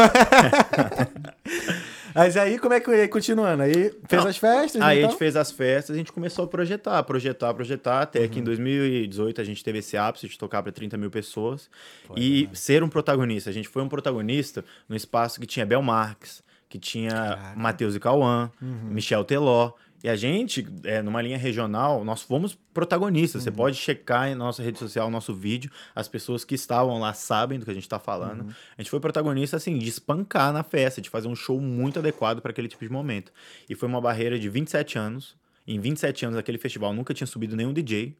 Mas 2.18 2.36
aí, 2.36 2.58
como 2.58 2.74
é 2.74 2.80
que 2.80 3.08
continuando? 3.08 3.62
Aí 3.62 3.92
fez 4.08 4.22
Não, 4.22 4.28
as 4.28 4.36
festas? 4.36 4.82
Aí 4.82 4.96
a 4.96 4.98
então? 4.98 5.10
gente 5.10 5.18
fez 5.18 5.36
as 5.36 5.52
festas, 5.52 5.94
a 5.94 5.98
gente 5.98 6.12
começou 6.12 6.44
a 6.44 6.48
projetar, 6.48 7.02
projetar, 7.04 7.54
projetar, 7.54 8.02
até 8.02 8.26
que 8.26 8.40
em 8.40 8.42
2018 8.42 9.40
a 9.40 9.44
gente 9.44 9.62
teve 9.62 9.78
esse 9.78 9.96
ápice 9.96 10.28
de 10.28 10.36
tocar 10.36 10.62
para 10.62 10.72
30 10.72 10.96
mil 10.96 11.10
pessoas 11.10 11.70
e 12.16 12.48
ser 12.52 12.82
um 12.82 12.88
protagonista. 12.88 13.50
A 13.50 13.52
gente 13.52 13.68
foi 13.68 13.82
um 13.82 13.88
protagonista 13.88 14.64
no 14.88 14.96
espaço 14.96 15.40
que 15.40 15.46
tinha 15.46 15.64
Bel 15.64 15.80
Marques, 15.80 16.42
que 16.68 16.78
tinha. 16.78 17.54
Matheus 17.56 17.94
e 17.94 18.00
Cauã, 18.00 18.50
Michel 18.60 19.24
Teló. 19.24 19.72
E 20.02 20.08
a 20.08 20.14
gente, 20.14 20.64
é, 20.84 21.02
numa 21.02 21.20
linha 21.20 21.36
regional, 21.36 22.04
nós 22.04 22.22
fomos 22.22 22.56
protagonistas. 22.72 23.42
Você 23.42 23.50
pode 23.50 23.76
checar 23.76 24.28
em 24.28 24.34
nossa 24.34 24.62
rede 24.62 24.78
social, 24.78 25.10
nosso 25.10 25.34
vídeo. 25.34 25.70
As 25.94 26.06
pessoas 26.06 26.44
que 26.44 26.54
estavam 26.54 27.00
lá 27.00 27.12
sabem 27.12 27.58
do 27.58 27.64
que 27.64 27.70
a 27.70 27.74
gente 27.74 27.82
está 27.82 27.98
falando. 27.98 28.54
A 28.76 28.80
gente 28.82 28.90
foi 28.90 29.00
protagonista, 29.00 29.56
assim, 29.56 29.76
de 29.76 29.88
espancar 29.88 30.52
na 30.52 30.62
festa, 30.62 31.00
de 31.00 31.10
fazer 31.10 31.26
um 31.26 31.34
show 31.34 31.60
muito 31.60 31.98
adequado 31.98 32.40
para 32.40 32.52
aquele 32.52 32.68
tipo 32.68 32.84
de 32.84 32.92
momento. 32.92 33.32
E 33.68 33.74
foi 33.74 33.88
uma 33.88 34.00
barreira 34.00 34.38
de 34.38 34.48
27 34.48 34.96
anos. 34.96 35.36
Em 35.66 35.80
27 35.80 36.26
anos, 36.26 36.38
aquele 36.38 36.58
festival 36.58 36.92
nunca 36.94 37.12
tinha 37.12 37.26
subido 37.26 37.56
nenhum 37.56 37.72
DJ. 37.72 38.16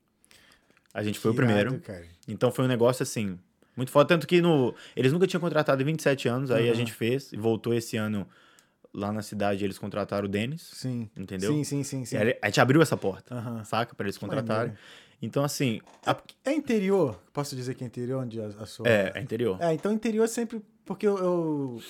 A 0.93 1.03
gente 1.05 1.19
foi 1.19 1.31
o 1.31 1.35
Que 1.35 1.43
irado, 1.43 1.55
primeiro. 1.55 1.81
cara. 1.81 2.05
Então 2.27 2.51
foi 2.51 2.65
um 2.65 2.69
negócio 2.69 3.05
assim, 3.05 3.39
muito 3.77 3.93
foda. 3.93 4.09
Tanto 4.09 4.27
que 4.27 4.41
no, 4.43 4.75
eles 4.97 5.13
nunca 5.13 5.29
tinham 5.29 5.41
contratado 5.41 5.81
em 5.81 5.85
27 5.85 6.29
anos, 6.29 6.51
aí 6.51 6.69
a 6.69 6.75
gente 6.75 6.93
fez 6.93 7.33
e 7.33 7.37
voltou 7.37 7.73
esse 7.73 7.97
ano 7.97 8.27
lá 8.99 9.13
na 9.13 9.23
cidade. 9.23 9.65
Eles 9.65 9.79
contrataram 9.79 10.27
o 10.27 10.29
Denis, 10.29 10.63
Sim. 10.75 11.09
entendeu? 11.17 11.53
Sim, 11.53 11.65
sim, 11.65 11.83
sim. 11.83 12.05
sim. 12.05 12.17
Aí 12.17 12.37
a 12.43 12.47
gente 12.47 12.61
abriu 12.61 12.83
essa 12.83 12.97
porta, 12.97 13.65
saca? 13.65 13.95
Pra 13.95 14.05
eles 14.07 14.19
contratarem. 14.19 14.73
Então, 15.21 15.43
assim, 15.43 15.81
a- 16.07 16.17
É 16.45 16.53
interior? 16.53 17.21
Posso 17.33 17.57
dizer 17.57 17.75
que 17.75 17.83
é 17.83 17.87
interior 17.87 18.23
onde 18.23 18.41
a, 18.41 18.47
a 18.47 18.67
sua. 18.67 18.87
é, 18.89 19.13
é 19.15 19.21
interior. 19.21 19.57
É, 19.61 19.73
então 19.73 19.93
interior 19.93 20.29
sempre. 20.29 20.63
Porque 20.85 21.07
eu. 21.07 21.17
Eu, 21.19 21.83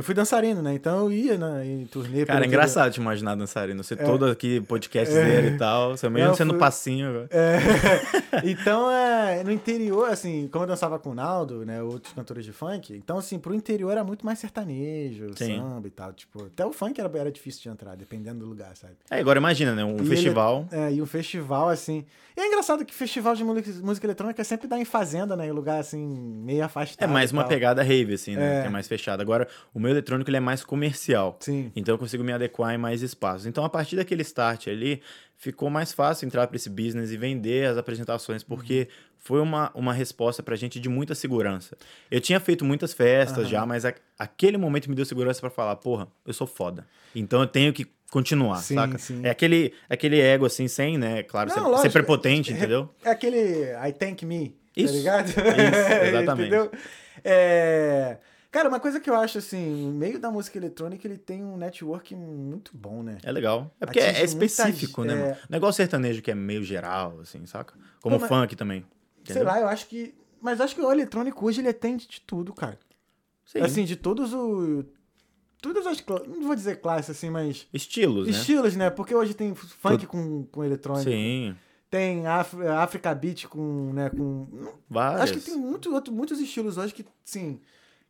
eu 0.00 0.04
fui 0.04 0.14
dançarino, 0.14 0.62
né? 0.62 0.72
Então 0.74 1.00
eu 1.04 1.12
ia 1.12 1.36
na, 1.38 1.64
em 1.64 1.84
turnê. 1.84 2.24
Cara, 2.24 2.44
é 2.44 2.48
engraçado 2.48 2.90
te 2.92 3.00
imaginar 3.00 3.34
dançarino. 3.34 3.84
Você 3.84 3.94
É. 3.94 3.96
todo 3.98 4.24
aqui, 4.24 4.60
podcast 4.62 5.14
dele 5.14 5.48
e 5.56 5.58
tal. 5.58 5.96
Você 5.96 6.08
você 6.08 6.44
no 6.44 6.52
fui- 6.54 6.58
passinho 6.58 7.08
agora. 7.10 7.28
É, 7.30 7.58
então, 8.48 8.90
é, 8.90 9.44
no 9.44 9.50
interior, 9.52 10.08
assim, 10.08 10.48
como 10.50 10.64
eu 10.64 10.68
dançava 10.68 10.98
com 10.98 11.10
o 11.10 11.14
Naldo, 11.14 11.64
né, 11.66 11.82
outros 11.82 12.12
cantores 12.14 12.44
de 12.44 12.52
funk, 12.52 12.94
então, 12.94 13.18
assim, 13.18 13.38
pro 13.38 13.54
interior 13.54 13.90
era 13.90 14.02
muito 14.04 14.24
mais 14.24 14.38
sertanejo, 14.38 15.26
Sim. 15.36 15.58
samba 15.58 15.86
e 15.86 15.90
tal, 15.90 16.12
tipo, 16.12 16.44
até 16.46 16.64
o 16.64 16.72
funk 16.72 16.98
era, 17.00 17.10
era 17.18 17.30
difícil 17.30 17.62
de 17.62 17.68
entrar, 17.68 17.94
dependendo 17.96 18.40
do 18.40 18.46
lugar, 18.46 18.74
sabe? 18.76 18.94
É, 19.10 19.20
agora 19.20 19.38
imagina, 19.38 19.74
né? 19.74 19.84
Um 19.84 19.96
E 19.96 20.00
ele- 20.00 20.08
festival. 20.08 20.66
é, 20.72 20.92
e 20.92 21.02
um 21.02 21.06
festival, 21.06 21.68
assim, 21.68 22.04
e 22.36 22.40
é 22.40 22.46
engraçado 22.46 22.84
que 22.84 22.94
festival 22.94 23.34
de 23.34 23.44
música, 23.44 24.06
eletrônica 24.06 24.42
sempre 24.44 24.66
dá 24.66 24.78
em 24.78 24.84
fazenda, 24.84 25.36
né, 25.36 25.46
em 25.46 25.52
lugar, 25.52 25.78
assim, 25.80 26.06
meio 26.06 26.64
afastado. 26.64 27.08
É 27.08 27.12
mais 27.12 27.32
uma 27.32 27.44
pegada 27.44 27.82
rave, 27.82 28.14
assim, 28.14 28.34
né? 28.36 28.58
É. 28.58 28.60
Que 28.62 28.66
é 28.68 28.70
mais 28.70 28.86
fechada. 28.88 29.22
Agora, 29.22 29.46
o 29.74 29.80
meu 29.80 29.89
eletrônico 29.90 30.28
ele 30.30 30.36
é 30.36 30.40
mais 30.40 30.64
comercial. 30.64 31.36
Sim. 31.40 31.70
Então 31.76 31.94
eu 31.94 31.98
consigo 31.98 32.22
me 32.24 32.32
adequar 32.32 32.74
em 32.74 32.78
mais 32.78 33.02
espaços. 33.02 33.46
Então, 33.46 33.64
a 33.64 33.68
partir 33.68 33.96
daquele 33.96 34.22
start 34.22 34.68
ali, 34.68 35.02
ficou 35.36 35.70
mais 35.70 35.92
fácil 35.92 36.26
entrar 36.26 36.46
para 36.46 36.56
esse 36.56 36.68
business 36.70 37.10
e 37.10 37.16
vender 37.16 37.66
as 37.68 37.76
apresentações, 37.78 38.42
porque 38.42 38.88
foi 39.18 39.40
uma, 39.40 39.70
uma 39.74 39.92
resposta 39.92 40.42
pra 40.42 40.56
gente 40.56 40.78
de 40.80 40.88
muita 40.88 41.14
segurança. 41.14 41.76
Eu 42.10 42.20
tinha 42.20 42.40
feito 42.40 42.64
muitas 42.64 42.92
festas 42.92 43.48
já, 43.48 43.64
mas 43.66 43.84
a- 43.84 43.94
aquele 44.18 44.56
momento 44.56 44.88
me 44.88 44.94
deu 44.96 45.04
segurança 45.04 45.40
pra 45.40 45.50
falar, 45.50 45.76
porra, 45.76 46.08
eu 46.26 46.32
sou 46.32 46.46
foda. 46.46 46.86
Então 47.14 47.40
eu 47.40 47.46
tenho 47.46 47.72
que 47.72 47.86
continuar, 48.10 48.56
Sim, 48.56 48.74
saca? 48.74 48.98
sim. 48.98 49.20
É 49.22 49.30
aquele, 49.30 49.72
aquele 49.88 50.18
ego 50.20 50.44
assim, 50.46 50.66
sem, 50.68 50.98
né? 50.98 51.22
Claro, 51.22 51.48
Não, 51.48 51.54
ser, 51.54 51.60
lógico. 51.62 51.82
ser 51.82 51.90
prepotente, 51.92 52.50
É- 52.52 52.56
entendeu? 52.56 52.88
É 53.04 53.10
aquele 53.10 53.38
I 53.86 53.92
thank 53.92 54.24
me, 54.26 54.56
Isso, 54.76 54.92
tá 54.94 54.98
ligado? 54.98 55.28
isso, 55.28 55.36
exatamente. 56.08 56.48
Entendeu? 56.54 56.70
É... 57.22 58.16
Cara, 58.50 58.68
uma 58.68 58.80
coisa 58.80 58.98
que 58.98 59.08
eu 59.08 59.14
acho, 59.14 59.38
assim, 59.38 59.84
no 59.86 59.92
meio 59.92 60.18
da 60.18 60.28
música 60.30 60.58
eletrônica, 60.58 61.06
ele 61.06 61.16
tem 61.16 61.44
um 61.44 61.56
network 61.56 62.14
muito 62.16 62.72
bom, 62.76 63.00
né? 63.02 63.18
É 63.22 63.30
legal. 63.30 63.72
É 63.80 63.86
porque 63.86 64.00
é, 64.00 64.06
Atinge 64.08 64.20
é 64.22 64.24
específico, 64.24 65.04
né? 65.04 65.14
é. 65.14 65.38
Negócio 65.48 65.76
sertanejo 65.76 66.20
que 66.20 66.32
é 66.32 66.34
meio 66.34 66.64
geral, 66.64 67.20
assim, 67.20 67.46
saca? 67.46 67.74
Como 68.00 68.16
Pô, 68.16 68.20
mas- 68.22 68.28
funk 68.28 68.56
também. 68.56 68.84
Sei 69.24 69.36
entendeu? 69.36 69.44
lá, 69.44 69.60
eu 69.60 69.68
acho 69.68 69.86
que... 69.86 70.14
Mas 70.42 70.60
acho 70.60 70.74
que 70.74 70.80
o 70.80 70.90
eletrônico 70.90 71.46
hoje, 71.46 71.60
ele 71.60 71.68
atende 71.68 72.08
de 72.08 72.20
tudo, 72.22 72.52
cara. 72.52 72.78
Sim. 73.44 73.60
Assim, 73.60 73.84
de 73.84 73.94
todos 73.94 74.32
os... 74.32 74.84
Todas 75.62 75.86
as... 75.86 76.04
Não 76.26 76.42
vou 76.46 76.56
dizer 76.56 76.80
classes, 76.80 77.10
assim, 77.10 77.30
mas... 77.30 77.68
Estilos, 77.72 78.26
né? 78.26 78.32
Estilos, 78.32 78.74
né? 78.74 78.90
Porque 78.90 79.14
hoje 79.14 79.32
tem 79.34 79.54
funk 79.54 80.06
com, 80.06 80.44
com 80.46 80.64
eletrônico. 80.64 81.08
Sim, 81.10 81.54
Tem 81.90 82.26
Af 82.26 82.56
Africa 82.66 83.14
Beat 83.14 83.46
com, 83.46 83.92
né, 83.92 84.08
com... 84.10 84.48
várias. 84.88 85.20
Acho 85.22 85.34
que 85.34 85.40
tem 85.40 85.56
muito, 85.56 85.92
outro- 85.94 86.12
muitos 86.12 86.40
estilos 86.40 86.76
hoje 86.78 86.92
que, 86.94 87.04
sim... 87.24 87.60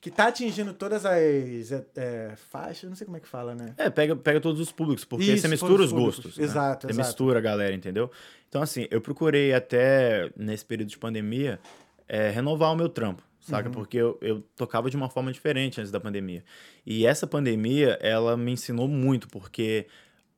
Que 0.01 0.11
tá 0.11 0.29
atingindo 0.29 0.73
todas 0.73 1.05
as 1.05 1.13
é, 1.13 1.85
é, 1.97 2.33
faixas, 2.51 2.89
não 2.89 2.97
sei 2.97 3.05
como 3.05 3.19
é 3.19 3.21
que 3.21 3.29
fala, 3.29 3.55
né? 3.55 3.75
É, 3.77 3.91
pega, 3.91 4.17
pega 4.17 4.41
todos 4.41 4.59
os 4.59 4.73
públicos, 4.73 5.05
porque 5.05 5.27
Isso, 5.27 5.43
você 5.43 5.49
mistura 5.49 5.83
os 5.83 5.93
gostos. 5.93 6.39
né? 6.39 6.45
Exato, 6.45 6.87
Você 6.87 6.93
exato. 6.93 7.07
mistura 7.07 7.39
a 7.39 7.43
galera, 7.43 7.75
entendeu? 7.75 8.11
Então, 8.49 8.63
assim, 8.63 8.87
eu 8.91 9.01
procurei 9.03 9.53
até, 9.53 10.31
nesse 10.35 10.65
período 10.65 10.89
de 10.89 10.99
pandemia, 10.99 11.61
é, 12.09 12.31
renovar 12.31 12.73
o 12.73 12.77
meu 12.77 12.89
trampo, 12.89 13.23
saca? 13.41 13.69
Uhum. 13.69 13.75
Porque 13.75 13.99
eu, 13.99 14.17
eu 14.23 14.41
tocava 14.57 14.89
de 14.89 14.97
uma 14.97 15.11
forma 15.11 15.31
diferente 15.31 15.79
antes 15.81 15.93
da 15.93 16.01
pandemia. 16.01 16.43
E 16.87 17.05
essa 17.05 17.27
pandemia, 17.27 17.99
ela 18.01 18.39
me 18.39 18.53
ensinou 18.53 18.89
muito, 18.89 19.29
porque 19.29 19.87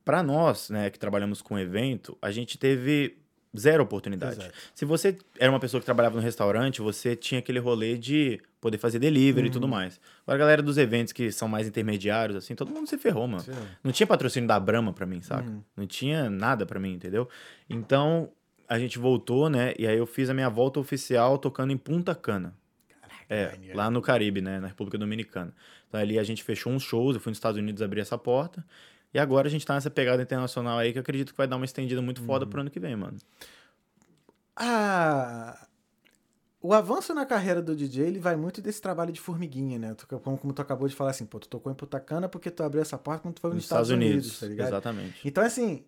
para 0.03 0.21
nós, 0.21 0.69
né, 0.69 0.89
que 0.89 0.99
trabalhamos 0.99 1.41
com 1.41 1.57
evento, 1.57 2.17
a 2.21 2.31
gente 2.31 2.57
teve 2.57 3.17
zero 3.57 3.83
oportunidade. 3.83 4.39
Exato. 4.39 4.53
Se 4.73 4.85
você 4.85 5.17
era 5.39 5.51
uma 5.51 5.59
pessoa 5.59 5.79
que 5.79 5.85
trabalhava 5.85 6.15
no 6.15 6.21
restaurante, 6.21 6.81
você 6.81 7.15
tinha 7.15 7.39
aquele 7.39 7.59
rolê 7.59 7.97
de 7.97 8.41
poder 8.59 8.77
fazer 8.77 8.99
delivery 8.99 9.47
e 9.47 9.51
tudo 9.51 9.67
mais. 9.67 9.99
Agora, 10.25 10.37
a 10.37 10.39
galera 10.39 10.61
dos 10.61 10.77
eventos 10.77 11.11
que 11.13 11.31
são 11.31 11.47
mais 11.47 11.67
intermediários, 11.67 12.37
assim, 12.37 12.55
todo 12.55 12.71
mundo 12.71 12.87
se 12.87 12.97
ferrou, 12.97 13.27
mano. 13.27 13.43
Sim. 13.43 13.51
Não 13.83 13.91
tinha 13.91 14.07
patrocínio 14.07 14.47
da 14.47 14.59
Brahma 14.59 14.93
pra 14.93 15.05
mim, 15.05 15.21
saca? 15.21 15.49
Uhum. 15.49 15.61
Não 15.75 15.85
tinha 15.85 16.29
nada 16.29 16.65
pra 16.65 16.79
mim, 16.79 16.93
entendeu? 16.93 17.27
Então, 17.69 18.29
a 18.67 18.79
gente 18.79 18.97
voltou, 18.97 19.49
né? 19.49 19.73
E 19.77 19.85
aí 19.85 19.97
eu 19.97 20.05
fiz 20.05 20.29
a 20.29 20.33
minha 20.33 20.49
volta 20.49 20.79
oficial 20.79 21.37
tocando 21.37 21.71
em 21.71 21.77
Punta 21.77 22.15
Cana. 22.15 22.55
É, 23.29 23.51
maneiro. 23.51 23.77
lá 23.77 23.89
no 23.89 24.01
Caribe, 24.01 24.41
né? 24.41 24.59
Na 24.59 24.67
República 24.67 24.97
Dominicana. 24.97 25.53
Então 25.87 25.99
ali 25.99 26.19
a 26.19 26.23
gente 26.23 26.43
fechou 26.43 26.71
uns 26.71 26.83
shows, 26.83 27.15
eu 27.15 27.21
fui 27.21 27.31
nos 27.31 27.37
Estados 27.37 27.57
Unidos 27.57 27.81
abrir 27.81 28.01
essa 28.01 28.17
porta. 28.17 28.65
E 29.13 29.19
agora 29.19 29.47
a 29.47 29.51
gente 29.51 29.65
tá 29.65 29.75
nessa 29.75 29.89
pegada 29.89 30.23
internacional 30.23 30.77
aí 30.79 30.91
que 30.91 30.97
eu 30.97 31.01
acredito 31.01 31.31
que 31.31 31.37
vai 31.37 31.47
dar 31.47 31.55
uma 31.55 31.65
estendida 31.65 32.01
muito 32.01 32.19
Uhum. 32.21 32.25
foda 32.27 32.47
pro 32.47 32.61
ano 32.61 32.69
que 32.69 32.79
vem, 32.79 32.95
mano. 32.95 33.17
Ah, 34.55 35.67
o 36.61 36.73
avanço 36.73 37.13
na 37.13 37.25
carreira 37.25 37.61
do 37.61 37.75
DJ, 37.75 38.05
ele 38.07 38.19
vai 38.19 38.35
muito 38.35 38.61
desse 38.61 38.81
trabalho 38.81 39.11
de 39.11 39.19
formiguinha, 39.19 39.77
né? 39.77 39.95
Como, 40.23 40.37
como 40.37 40.53
tu 40.53 40.61
acabou 40.61 40.87
de 40.87 40.95
falar 40.95 41.11
assim, 41.11 41.25
pô, 41.25 41.39
tu 41.39 41.47
tocou 41.47 41.71
em 41.71 41.75
Putacana 41.75 42.29
porque 42.29 42.49
tu 42.49 42.63
abriu 42.63 42.81
essa 42.81 42.97
porta 42.97 43.21
quando 43.23 43.35
tu 43.35 43.41
foi 43.41 43.53
nos, 43.53 43.63
Estados, 43.63 43.89
Unidos, 43.89 44.39
tá 44.39 44.47
ligado? 44.47 44.67
Exatamente. 44.69 45.27
Então, 45.27 45.43
assim, 45.43 45.83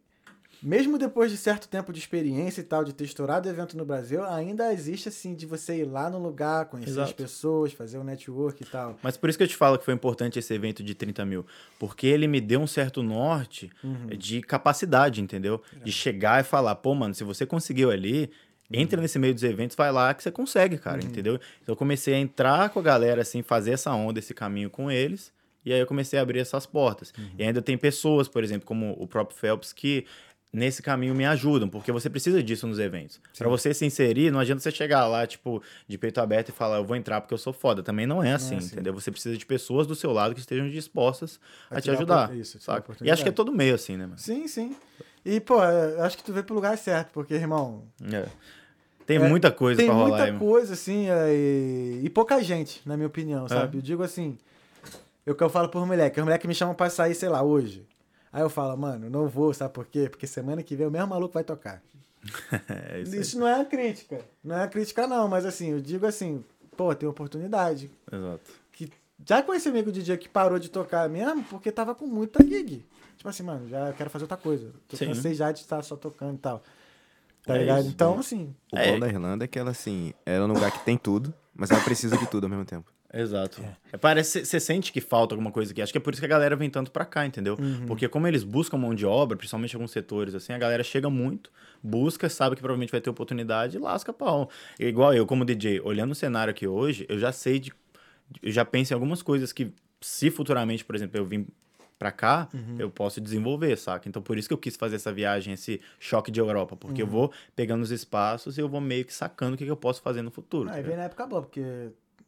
mesmo 0.66 0.98
depois 0.98 1.30
de 1.32 1.38
certo 1.38 1.68
tempo 1.68 1.94
de 1.94 2.00
experiência 2.00 2.60
e 2.62 2.64
tal, 2.64 2.84
de 2.84 2.92
ter 2.92 3.04
estourado 3.04 3.48
evento 3.48 3.78
no 3.78 3.86
Brasil, 3.86 4.24
ainda 4.24 4.74
existe 4.74 5.08
assim 5.10 5.36
de 5.36 5.46
você 5.46 5.78
ir 5.82 5.86
lá 5.86 6.10
no 6.10 6.18
lugar, 6.18 6.66
conhecer 6.66 6.90
as 6.92 6.98
Exato. 7.10 7.16
pessoas, 7.16 7.72
fazer 7.72 8.00
o 8.00 8.04
network 8.04 8.64
e 8.64 8.66
tal. 8.66 8.98
Mas 9.04 9.16
por 9.16 9.30
isso 9.30 9.38
que 9.38 9.44
eu 9.44 9.48
te 9.48 9.56
falo 9.56 9.78
que 9.78 9.86
foi 9.86 9.94
importante 9.94 10.40
esse 10.40 10.52
evento 10.54 10.84
de 10.84 10.96
30 10.96 11.24
mil. 11.24 11.46
Porque 11.78 12.08
ele 12.08 12.28
me 12.28 12.42
deu 12.42 12.60
um 12.60 12.68
certo 12.68 13.04
norte 13.04 13.70
Uhum. 13.84 14.08
de 14.18 14.42
capacidade, 14.42 15.22
entendeu? 15.22 15.62
De 15.84 15.92
chegar 15.92 16.42
e 16.42 16.44
falar, 16.44 16.74
pô, 16.76 16.96
mano, 16.96 17.14
se 17.14 17.24
você 17.24 17.46
conseguiu 17.46 17.92
ali, 17.92 18.32
entra 18.72 19.00
nesse 19.00 19.20
meio 19.20 19.34
dos 19.36 19.44
eventos, 19.44 19.76
vai 19.78 19.92
lá 19.92 20.12
que 20.16 20.24
você 20.24 20.32
consegue, 20.32 20.80
cara, 20.80 21.00
Uhum. 21.02 21.08
entendeu? 21.10 21.36
Então 21.62 21.74
eu 21.74 21.78
comecei 21.78 22.16
a 22.16 22.18
entrar 22.20 22.70
com 22.72 22.80
a 22.80 22.82
galera, 22.82 23.22
assim, 23.22 23.44
fazer 23.44 23.72
essa 23.74 23.94
onda, 23.94 24.18
esse 24.18 24.34
caminho 24.34 24.72
com 24.72 24.90
eles. 24.90 25.32
E 25.64 25.74
aí 25.74 25.80
eu 25.80 25.88
comecei 25.88 26.20
a 26.20 26.22
abrir 26.22 26.38
essas 26.40 26.66
portas. 26.68 27.12
Uhum. 27.18 27.26
E 27.40 27.44
ainda 27.44 27.60
tem 27.60 27.76
pessoas, 27.76 28.28
por 28.28 28.44
exemplo, 28.44 28.68
como 28.68 28.96
o 29.00 29.08
próprio 29.08 29.36
Phelps, 29.36 29.74
que 29.74 30.06
nesse 30.56 30.82
caminho 30.82 31.14
me 31.14 31.26
ajudam, 31.26 31.68
porque 31.68 31.92
você 31.92 32.10
precisa 32.10 32.42
disso 32.42 32.66
nos 32.66 32.80
eventos. 32.80 33.20
Pra 33.38 33.50
você 33.50 33.74
se 33.74 33.86
inserir, 33.86 34.32
não 34.32 34.40
adianta 34.40 34.62
você 34.62 34.72
chegar 34.72 35.06
lá, 35.08 35.28
tipo, 35.28 35.62
de 35.88 35.98
peito 35.98 36.20
aberto 36.22 36.50
e 36.50 36.52
falar, 36.52 36.78
eu 36.78 36.86
vou 36.86 36.96
entrar 36.96 37.20
porque 37.22 37.34
eu 37.34 37.38
sou 37.38 37.52
foda. 37.52 37.84
Também 37.84 38.06
não 38.06 38.24
é 38.24 38.32
assim, 38.34 38.56
assim. 38.56 38.68
entendeu? 38.74 38.94
Você 38.94 39.12
precisa 39.12 39.38
de 39.38 39.46
pessoas 39.46 39.86
do 39.86 39.94
seu 39.96 40.12
lado 40.12 40.34
que 40.34 40.40
estejam 40.40 40.70
dispostas 40.70 41.40
A 41.70 41.76
a, 41.76 41.82
te 41.82 41.84
te 41.84 41.88
dar 41.92 41.94
ajudar. 41.98 42.36
isso, 42.36 42.60
te? 42.60 42.82
E 43.04 43.12
acho 43.12 43.22
que 43.24 43.30
é 43.30 43.32
todo 43.32 43.52
meio 43.52 43.76
assim, 43.76 43.98
né, 43.98 44.06
mano? 44.06 44.18
Sim, 44.18 44.48
sim. 44.48 44.76
E, 45.26 45.40
pô, 45.40 45.62
eu 45.64 46.04
acho 46.04 46.18
que 46.18 46.24
tu 46.24 46.32
veio 46.32 46.46
pro 46.46 46.56
lugar 46.56 46.78
certo, 46.78 47.10
porque, 47.12 47.34
irmão, 47.34 47.84
É. 48.12 48.26
Tem 49.06 49.18
É, 49.18 49.30
muita 49.30 49.52
coisa 49.52 49.78
tem 49.78 49.86
pra 49.86 49.94
rolar 49.96 50.08
muita 50.10 50.24
aí, 50.24 50.32
mano. 50.32 50.40
coisa, 50.44 50.74
assim, 50.74 51.08
é, 51.10 51.32
e, 51.32 52.02
e 52.06 52.10
pouca 52.10 52.42
gente, 52.42 52.82
na 52.86 52.96
minha 52.98 53.06
opinião, 53.08 53.48
sabe? 53.48 53.78
Eu 53.78 53.82
digo 53.82 54.02
assim, 54.02 54.36
eu 55.26 55.36
que 55.36 55.44
eu 55.44 55.50
falo 55.50 55.70
por 55.70 55.86
moleque, 55.86 56.20
os 56.20 56.24
moleques 56.26 56.48
me 56.48 56.56
chamam 56.56 56.74
pra 56.74 56.90
sair, 56.90 57.14
sei 57.14 57.30
lá, 57.30 57.44
hoje. 57.44 57.86
Aí 58.36 58.42
eu 58.42 58.50
falo, 58.50 58.76
mano, 58.76 59.10
não 59.10 59.30
vou, 59.30 59.54
sabe 59.54 59.74
por 59.74 59.86
quê? 59.86 60.10
Porque 60.10 60.28
semana 60.28 60.62
que 60.62 60.76
vem 60.76 60.86
o 60.86 60.92
mesmo 60.92 61.08
maluco 61.08 61.34
vai 61.34 61.44
tocar. 61.46 61.82
É 62.68 63.00
Isso, 63.00 63.16
isso 63.16 63.40
não 63.40 63.48
é 63.48 63.56
uma 63.56 63.64
crítica. 63.64 64.20
Não 64.44 64.56
é 64.58 64.60
uma 64.64 64.68
crítica, 64.68 65.08
não, 65.08 65.26
mas 65.30 65.46
assim, 65.46 65.70
eu 65.72 65.80
digo 65.80 66.06
assim, 66.06 66.44
pô, 66.76 66.94
tem 66.94 67.08
oportunidade. 67.08 67.90
Exato. 68.12 68.52
Que 68.74 68.92
já 69.26 69.42
conheci 69.42 69.70
amigo 69.70 69.90
DJ 69.90 70.18
que 70.18 70.28
parou 70.28 70.60
de 70.60 70.68
tocar 70.68 71.08
mesmo 71.08 71.46
porque 71.46 71.72
tava 71.72 71.96
com 71.96 72.06
muita 72.06 72.44
gig. 72.44 72.86
Tipo 73.16 73.30
assim, 73.30 73.44
mano, 73.44 73.70
já 73.70 73.94
quero 73.94 74.10
fazer 74.10 74.26
outra 74.26 74.36
coisa. 74.36 74.70
Tô 74.90 74.98
Sim. 74.98 75.06
cansei 75.08 75.34
já 75.34 75.50
de 75.54 75.60
estar 75.62 75.82
só 75.82 75.96
tocando 75.96 76.36
e 76.36 76.40
tal. 76.40 76.62
Tá 77.46 77.56
É 77.56 77.60
ligado? 77.60 77.80
isso, 77.84 77.90
então, 77.90 78.16
bom. 78.16 78.20
assim, 78.20 78.54
O 78.74 78.78
É. 78.78 78.92
bom 78.92 79.00
da 79.00 79.08
Irlanda 79.08 79.46
é 79.46 79.48
que 79.48 79.58
ela, 79.58 79.72
assim, 79.72 80.14
ela 80.26 80.44
é 80.44 80.48
um 80.50 80.52
lugar 80.54 80.72
que 80.72 80.84
tem 80.84 80.98
tudo, 80.98 81.34
mas 81.56 81.72
ela 81.72 81.80
precisa 81.80 82.18
de 82.18 82.28
tudo 82.28 82.44
ao 82.44 82.50
mesmo 82.50 82.66
tempo. 82.66 82.92
Exato. 83.18 83.62
É, 83.94 83.98
Parece, 83.98 84.44
você 84.46 84.60
sente 84.60 84.92
que 84.92 85.00
falta 85.00 85.34
alguma 85.34 85.52
coisa 85.52 85.72
aqui. 85.72 85.82
Acho 85.82 85.92
que 85.92 85.98
é 85.98 86.02
por 86.02 86.12
isso 86.14 86.22
que 86.22 86.26
a 86.26 86.30
galera 86.30 86.56
vem 86.56 86.70
tanto 86.70 86.92
pra 86.92 87.06
cá, 87.06 87.26
entendeu? 87.26 87.56
Uhum. 87.60 87.86
Porque 87.86 88.08
como 88.10 88.28
eles 88.28 88.44
buscam 88.44 88.78
mão 88.78 88.94
de 88.94 89.06
obra, 89.06 89.38
principalmente 89.38 89.72
em 89.74 89.76
alguns 89.78 89.92
setores, 89.92 90.36
assim, 90.36 90.52
a 90.52 90.58
galera 90.58 90.84
chega 90.84 91.10
muito, 91.10 91.50
busca, 91.82 92.28
sabe 92.28 92.56
que 92.56 92.62
provavelmente 92.62 92.92
vai 92.92 93.00
ter 93.00 93.10
oportunidade 93.10 93.78
e 93.78 93.80
lasca 93.80 94.12
pau. 94.12 94.50
Igual 94.80 95.14
eu, 95.14 95.26
como 95.26 95.46
DJ, 95.46 95.80
olhando 95.82 96.12
o 96.12 96.16
cenário 96.16 96.52
aqui 96.52 96.68
hoje, 96.68 97.06
eu 97.08 97.18
já 97.18 97.32
sei 97.32 97.58
de. 97.60 97.72
Eu 98.44 98.52
já 98.52 98.66
penso 98.66 98.92
em 98.92 98.96
algumas 98.96 99.22
coisas 99.22 99.54
que, 99.54 99.72
se 100.02 100.30
futuramente, 100.30 100.84
por 100.84 100.96
exemplo, 100.96 101.18
eu 101.18 101.26
vim 101.26 101.48
pra 101.98 102.12
cá, 102.12 102.50
Uhum. 102.54 102.76
eu 102.78 102.90
posso 102.90 103.22
desenvolver, 103.22 103.78
saca? 103.78 104.10
Então 104.10 104.22
por 104.22 104.38
isso 104.38 104.50
que 104.50 104.54
eu 104.54 104.58
quis 104.58 104.76
fazer 104.76 104.98
essa 104.98 105.14
viagem, 105.14 105.54
esse 105.54 105.80
choque 105.98 106.30
de 106.30 106.42
Europa, 106.42 106.76
porque 106.76 107.02
Uhum. 107.02 107.08
eu 107.08 107.12
vou 107.12 107.32
pegando 107.56 107.82
os 107.84 107.92
espaços 107.92 108.58
e 108.58 108.62
eu 108.62 108.68
vou 108.68 108.82
meio 108.82 109.06
que 109.06 109.14
sacando 109.14 109.54
o 109.56 109.58
que, 109.58 109.64
que 109.64 109.72
eu 109.72 109.78
posso 109.78 110.02
fazer 110.02 110.22
no 110.22 110.30
futuro. 110.30 110.70
Aí 110.70 110.82
tá 110.82 110.88
vem 110.90 110.98
na 110.98 111.04
época 111.04 111.26
boa, 111.26 111.42
porque 111.44 111.64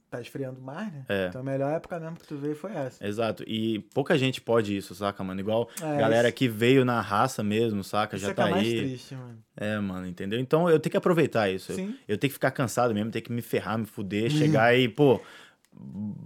tá 0.10 0.22
esfriando 0.22 0.62
mais, 0.62 0.92
né? 0.92 1.06
É. 1.10 1.28
Então 1.28 1.42
a 1.42 1.44
melhor 1.44 1.74
época 1.74 2.00
mesmo 2.00 2.16
que 2.18 2.26
tu 2.28 2.38
veio 2.38 2.56
foi 2.56 2.72
essa. 2.72 3.06
Exato. 3.06 3.44
E 3.48 3.80
pouca 3.94 4.18
gente 4.18 4.40
pode 4.42 4.76
isso, 4.76 4.96
saca, 4.96 5.24
mano? 5.24 5.40
Igual 5.40 5.70
É, 5.82 5.98
galera 5.98 6.28
isso- 6.30 6.38
que 6.38 6.48
veio 6.48 6.86
na 6.86 7.02
raça 7.02 7.44
mesmo, 7.44 7.84
saca? 7.84 8.16
Isso 8.16 8.26
Já 8.26 8.32
é 8.32 8.36
tá 8.36 8.48
é 8.48 8.52
mais 8.52 8.68
aí. 8.68 8.78
triste, 8.78 9.16
mano. 9.16 9.38
É, 9.56 9.78
mano, 9.80 10.08
entendeu? 10.08 10.40
Então 10.40 10.70
eu 10.70 10.80
tenho 10.80 10.92
que 10.92 10.98
aproveitar 10.98 11.50
isso. 11.50 11.72
Eu, 11.72 11.76
Sim. 11.76 11.96
eu 12.08 12.18
tenho 12.18 12.30
que 12.30 12.36
ficar 12.36 12.52
cansado 12.52 12.94
mesmo, 12.94 13.12
tenho 13.12 13.24
que 13.26 13.32
me 13.32 13.42
ferrar, 13.42 13.78
me 13.78 13.86
fuder, 13.86 14.30
chegar 14.30 14.78
e, 14.78 14.88
pô, 14.88 15.20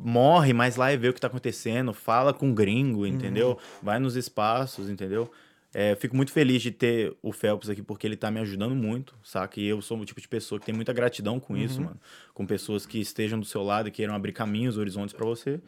morre, 0.04 0.54
mas 0.54 0.76
lá 0.76 0.92
e 0.94 0.98
vê 0.98 1.10
o 1.10 1.14
que 1.14 1.20
tá 1.22 1.28
acontecendo, 1.28 1.94
fala 1.94 2.34
com 2.34 2.54
gringo, 2.54 3.06
entendeu? 3.06 3.58
Vai 3.82 4.00
nos 4.00 4.16
espaços, 4.16 4.90
entendeu? 4.90 5.30
É, 5.74 5.94
eu 5.94 5.98
fico 5.98 6.16
muito 6.16 6.32
feliz 6.34 6.62
de 6.62 6.70
ter 6.72 7.16
o 7.22 7.32
Phelps 7.32 7.70
aqui, 7.70 7.82
porque 7.82 8.06
ele 8.06 8.18
tá 8.18 8.30
me 8.30 8.40
ajudando 8.42 8.76
muito, 8.76 9.16
saca? 9.24 9.60
E 9.60 9.66
eu 9.66 9.82
sou 9.82 9.98
o 9.98 10.06
tipo 10.06 10.20
de 10.20 10.28
pessoa 10.28 10.60
que 10.60 10.66
tem 10.66 10.76
muita 10.76 10.92
gratidão 10.92 11.40
com 11.40 11.56
isso, 11.56 11.80
mano. 11.86 12.00
Com 12.34 12.46
pessoas 12.46 12.86
que 12.86 13.00
estejam 13.00 13.40
do 13.40 13.46
seu 13.46 13.64
lado 13.64 13.88
e 13.88 13.92
queiram 13.92 14.14
abrir 14.14 14.34
caminhos, 14.34 14.78
horizontes 14.78 15.14
pra 15.16 15.26
você. 15.26 15.62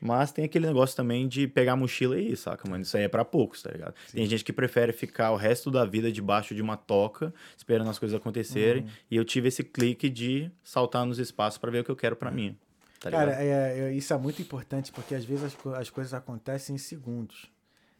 Mas 0.00 0.30
tem 0.30 0.44
aquele 0.44 0.64
negócio 0.64 0.94
também 0.96 1.26
de 1.26 1.48
pegar 1.48 1.72
a 1.72 1.76
mochila 1.76 2.16
e 2.20 2.30
ir, 2.30 2.36
saca, 2.36 2.70
mano? 2.70 2.84
Isso 2.84 2.96
aí 2.96 3.02
é 3.02 3.08
pra 3.08 3.24
poucos, 3.24 3.60
tá 3.60 3.70
ligado? 3.72 3.94
Tem 4.12 4.24
gente 4.26 4.44
que 4.44 4.52
prefere 4.52 4.92
ficar 4.92 5.32
o 5.32 5.36
resto 5.36 5.72
da 5.72 5.84
vida 5.84 6.12
debaixo 6.12 6.54
de 6.54 6.62
uma 6.62 6.76
toca, 6.76 7.34
esperando 7.56 7.90
as 7.90 7.98
coisas 7.98 8.16
acontecerem. 8.16 8.86
E 9.10 9.16
eu 9.16 9.24
tive 9.24 9.48
esse 9.48 9.64
clique 9.64 10.08
de 10.08 10.52
saltar 10.62 11.04
nos 11.04 11.18
espaços 11.18 11.58
pra 11.58 11.68
ver 11.68 11.80
o 11.80 11.84
que 11.84 11.90
eu 11.90 11.96
quero 11.96 12.14
pra 12.14 12.30
mim. 12.30 12.56
Tá? 13.00 13.10
Cara, 13.10 13.32
é, 13.42 13.88
é- 13.88 13.92
isso 13.92 14.12
é 14.14 14.16
muito 14.18 14.40
importante, 14.40 14.92
porque 14.92 15.16
às 15.16 15.24
vezes 15.24 15.42
as, 15.44 15.66
as 15.74 15.90
coisas 15.90 16.14
acontecem 16.14 16.76
em 16.76 16.78
segundos. 16.78 17.46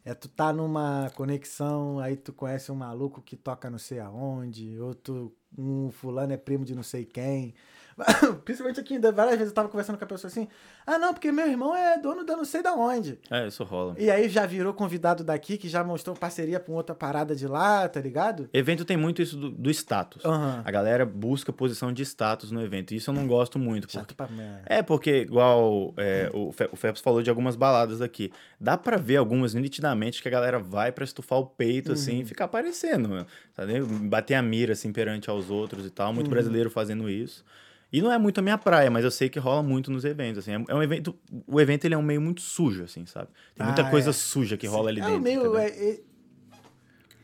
É 0.08 0.14
tu 0.14 0.26
tá 0.26 0.54
numa 0.54 1.10
conexão, 1.14 1.98
aí 1.98 2.16
tu 2.16 2.32
conhece 2.32 2.72
um 2.72 2.74
maluco 2.74 3.20
que 3.20 3.36
toca 3.36 3.68
não 3.68 3.76
sei 3.78 3.98
aonde, 4.00 4.80
ou 4.80 4.94
tu, 4.94 5.30
um 5.56 5.90
fulano 5.90 6.32
é 6.32 6.36
primo 6.38 6.64
de 6.64 6.74
não 6.74 6.82
sei 6.82 7.04
quem. 7.04 7.54
Principalmente 8.44 8.80
aqui, 8.80 8.98
várias 8.98 9.36
vezes 9.36 9.48
eu 9.50 9.54
tava 9.54 9.68
conversando 9.68 9.98
com 9.98 10.04
a 10.04 10.06
pessoa 10.06 10.30
assim, 10.30 10.48
ah 10.86 10.98
não, 10.98 11.12
porque 11.12 11.30
meu 11.32 11.46
irmão 11.46 11.74
é 11.74 11.98
dono 11.98 12.24
da 12.24 12.36
não 12.36 12.44
sei 12.44 12.62
da 12.62 12.72
onde. 12.74 13.18
É, 13.30 13.46
isso 13.46 13.64
rola. 13.64 13.94
E 13.98 14.10
aí 14.10 14.28
já 14.28 14.46
virou 14.46 14.72
convidado 14.72 15.22
daqui, 15.24 15.56
que 15.58 15.68
já 15.68 15.82
mostrou 15.84 16.14
parceria 16.16 16.58
com 16.60 16.72
outra 16.72 16.94
parada 16.94 17.34
de 17.34 17.46
lá, 17.46 17.88
tá 17.88 18.00
ligado? 18.00 18.48
Evento 18.52 18.84
tem 18.84 18.96
muito 18.96 19.20
isso 19.20 19.36
do, 19.36 19.50
do 19.50 19.70
status. 19.70 20.24
Aham. 20.24 20.62
A 20.64 20.70
galera 20.70 21.04
busca 21.04 21.52
posição 21.52 21.92
de 21.92 22.02
status 22.04 22.50
no 22.50 22.62
evento. 22.62 22.94
Isso 22.94 23.10
eu 23.10 23.14
não 23.14 23.26
gosto 23.26 23.58
muito. 23.58 23.88
Porque... 23.88 24.14
pra. 24.14 24.28
É, 24.66 24.82
porque, 24.82 25.22
igual 25.22 25.92
é, 25.96 26.30
o, 26.32 26.52
Fe- 26.52 26.68
o 26.72 26.76
Phelps 26.76 27.00
falou 27.02 27.22
de 27.22 27.30
algumas 27.30 27.56
baladas 27.56 28.00
aqui. 28.00 28.32
Dá 28.60 28.76
pra 28.76 28.96
ver 28.96 29.16
algumas 29.16 29.54
nitidamente 29.54 30.22
que 30.22 30.28
a 30.28 30.30
galera 30.30 30.58
vai 30.58 30.92
pra 30.92 31.04
estufar 31.04 31.38
o 31.38 31.46
peito, 31.46 31.92
assim, 31.92 32.20
e 32.20 32.24
ficar 32.24 32.44
aparecendo, 32.46 33.26
sabe? 33.54 33.80
Bater 34.08 34.34
a 34.34 34.42
mira, 34.42 34.72
assim, 34.72 34.92
perante 34.92 35.28
aos 35.30 35.50
outros 35.50 35.84
e 35.86 35.90
tal. 35.90 36.12
Muito 36.12 36.30
brasileiro 36.30 36.70
fazendo 36.70 37.08
isso. 37.10 37.44
E 37.92 38.02
não 38.02 38.12
é 38.12 38.18
muito 38.18 38.38
a 38.38 38.42
minha 38.42 38.58
praia, 38.58 38.90
mas 38.90 39.02
eu 39.04 39.10
sei 39.10 39.28
que 39.30 39.38
rola 39.38 39.62
muito 39.62 39.90
nos 39.90 40.04
eventos, 40.04 40.38
assim. 40.40 40.52
É 40.52 40.64
é 40.68 40.74
um 40.74 40.82
evento... 40.82 41.14
O 41.46 41.58
evento, 41.60 41.84
ele 41.86 41.94
é 41.94 41.98
um 41.98 42.02
meio 42.02 42.20
muito 42.20 42.42
sujo, 42.42 42.84
assim, 42.84 43.06
sabe? 43.06 43.28
Tem 43.56 43.64
muita 43.64 43.82
Ah, 43.82 43.90
coisa 43.90 44.10
é. 44.10 44.12
suja 44.12 44.56
que 44.58 44.66
rola 44.66 44.90
ali 44.90 45.00
é, 45.00 45.04
dentro, 45.04 45.22
meio, 45.22 45.56
é- 45.56 45.68
é- 45.68 46.00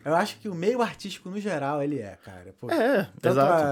eu 0.05 0.15
acho 0.15 0.39
que 0.39 0.49
o 0.51 0.55
meio 0.55 0.83
artístico 0.83 1.31
no 1.31 1.41
geral 1.41 1.83
ele 1.83 1.99
é, 1.99 2.19
cara. 2.23 2.55
Pô, 2.61 2.71
É, 2.71 3.05
Tanto 3.23 3.27
exato. 3.29 3.65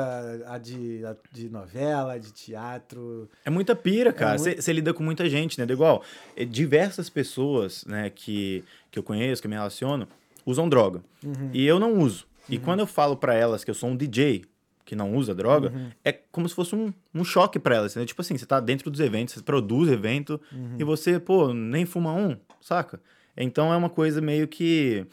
A, 0.46 0.54
a 0.54 0.58
de, 0.58 1.04
a 1.04 1.14
de 1.30 1.48
novela, 1.50 2.18
de 2.18 2.32
teatro. 2.32 3.28
É 3.44 3.50
muita 3.50 3.76
pira, 3.76 4.12
cara. 4.14 4.38
muito- 4.38 4.62
Você 4.62 4.72
lida 4.72 4.94
com 4.94 5.02
muita 5.02 5.28
gente, 5.28 5.58
né? 5.58 5.66
Igual, 5.70 6.02
diversas 6.48 7.10
pessoas, 7.10 7.84
né, 7.86 8.10
que, 8.10 8.64
que 8.90 8.98
eu 8.98 9.02
conheço, 9.02 9.42
que 9.42 9.46
eu 9.46 9.50
me 9.50 9.56
relaciono, 9.56 10.08
usam 10.46 10.68
droga. 10.68 11.02
Uhum. 11.24 11.50
E 11.52 11.66
eu 11.66 11.78
não 11.78 11.98
uso. 11.98 12.26
E 12.48 12.58
quando 12.58 12.80
eu 12.80 12.86
falo 12.86 13.16
pra 13.16 13.34
elas 13.34 13.62
que 13.62 13.70
eu 13.70 13.74
sou 13.74 13.88
um 13.90 13.96
DJ 13.96 14.44
que 14.84 14.96
não 14.96 15.14
usa 15.14 15.34
droga, 15.34 15.70
Uhum. 15.70 15.90
é 16.04 16.12
como 16.12 16.48
se 16.48 16.54
fosse 16.54 16.74
um, 16.74 16.92
um 17.14 17.24
choque 17.24 17.58
pra 17.58 17.76
elas. 17.76 17.94
Né? 17.96 18.04
Tipo 18.04 18.20
assim, 18.22 18.36
você 18.36 18.44
tá 18.46 18.58
dentro 18.60 18.90
dos 18.90 19.00
eventos, 19.00 19.34
você 19.34 19.42
produz 19.42 19.88
evento 19.90 20.40
Uhum. 20.52 20.76
e 20.78 20.84
você, 20.84 21.18
pô, 21.20 21.52
nem 21.54 21.84
fuma 21.86 22.12
um, 22.12 22.36
saca? 22.60 23.00
Então 23.36 23.72
é 23.72 23.76
uma 23.76 23.88
coisa 23.90 24.20
meio 24.20 24.46
que 24.48 25.06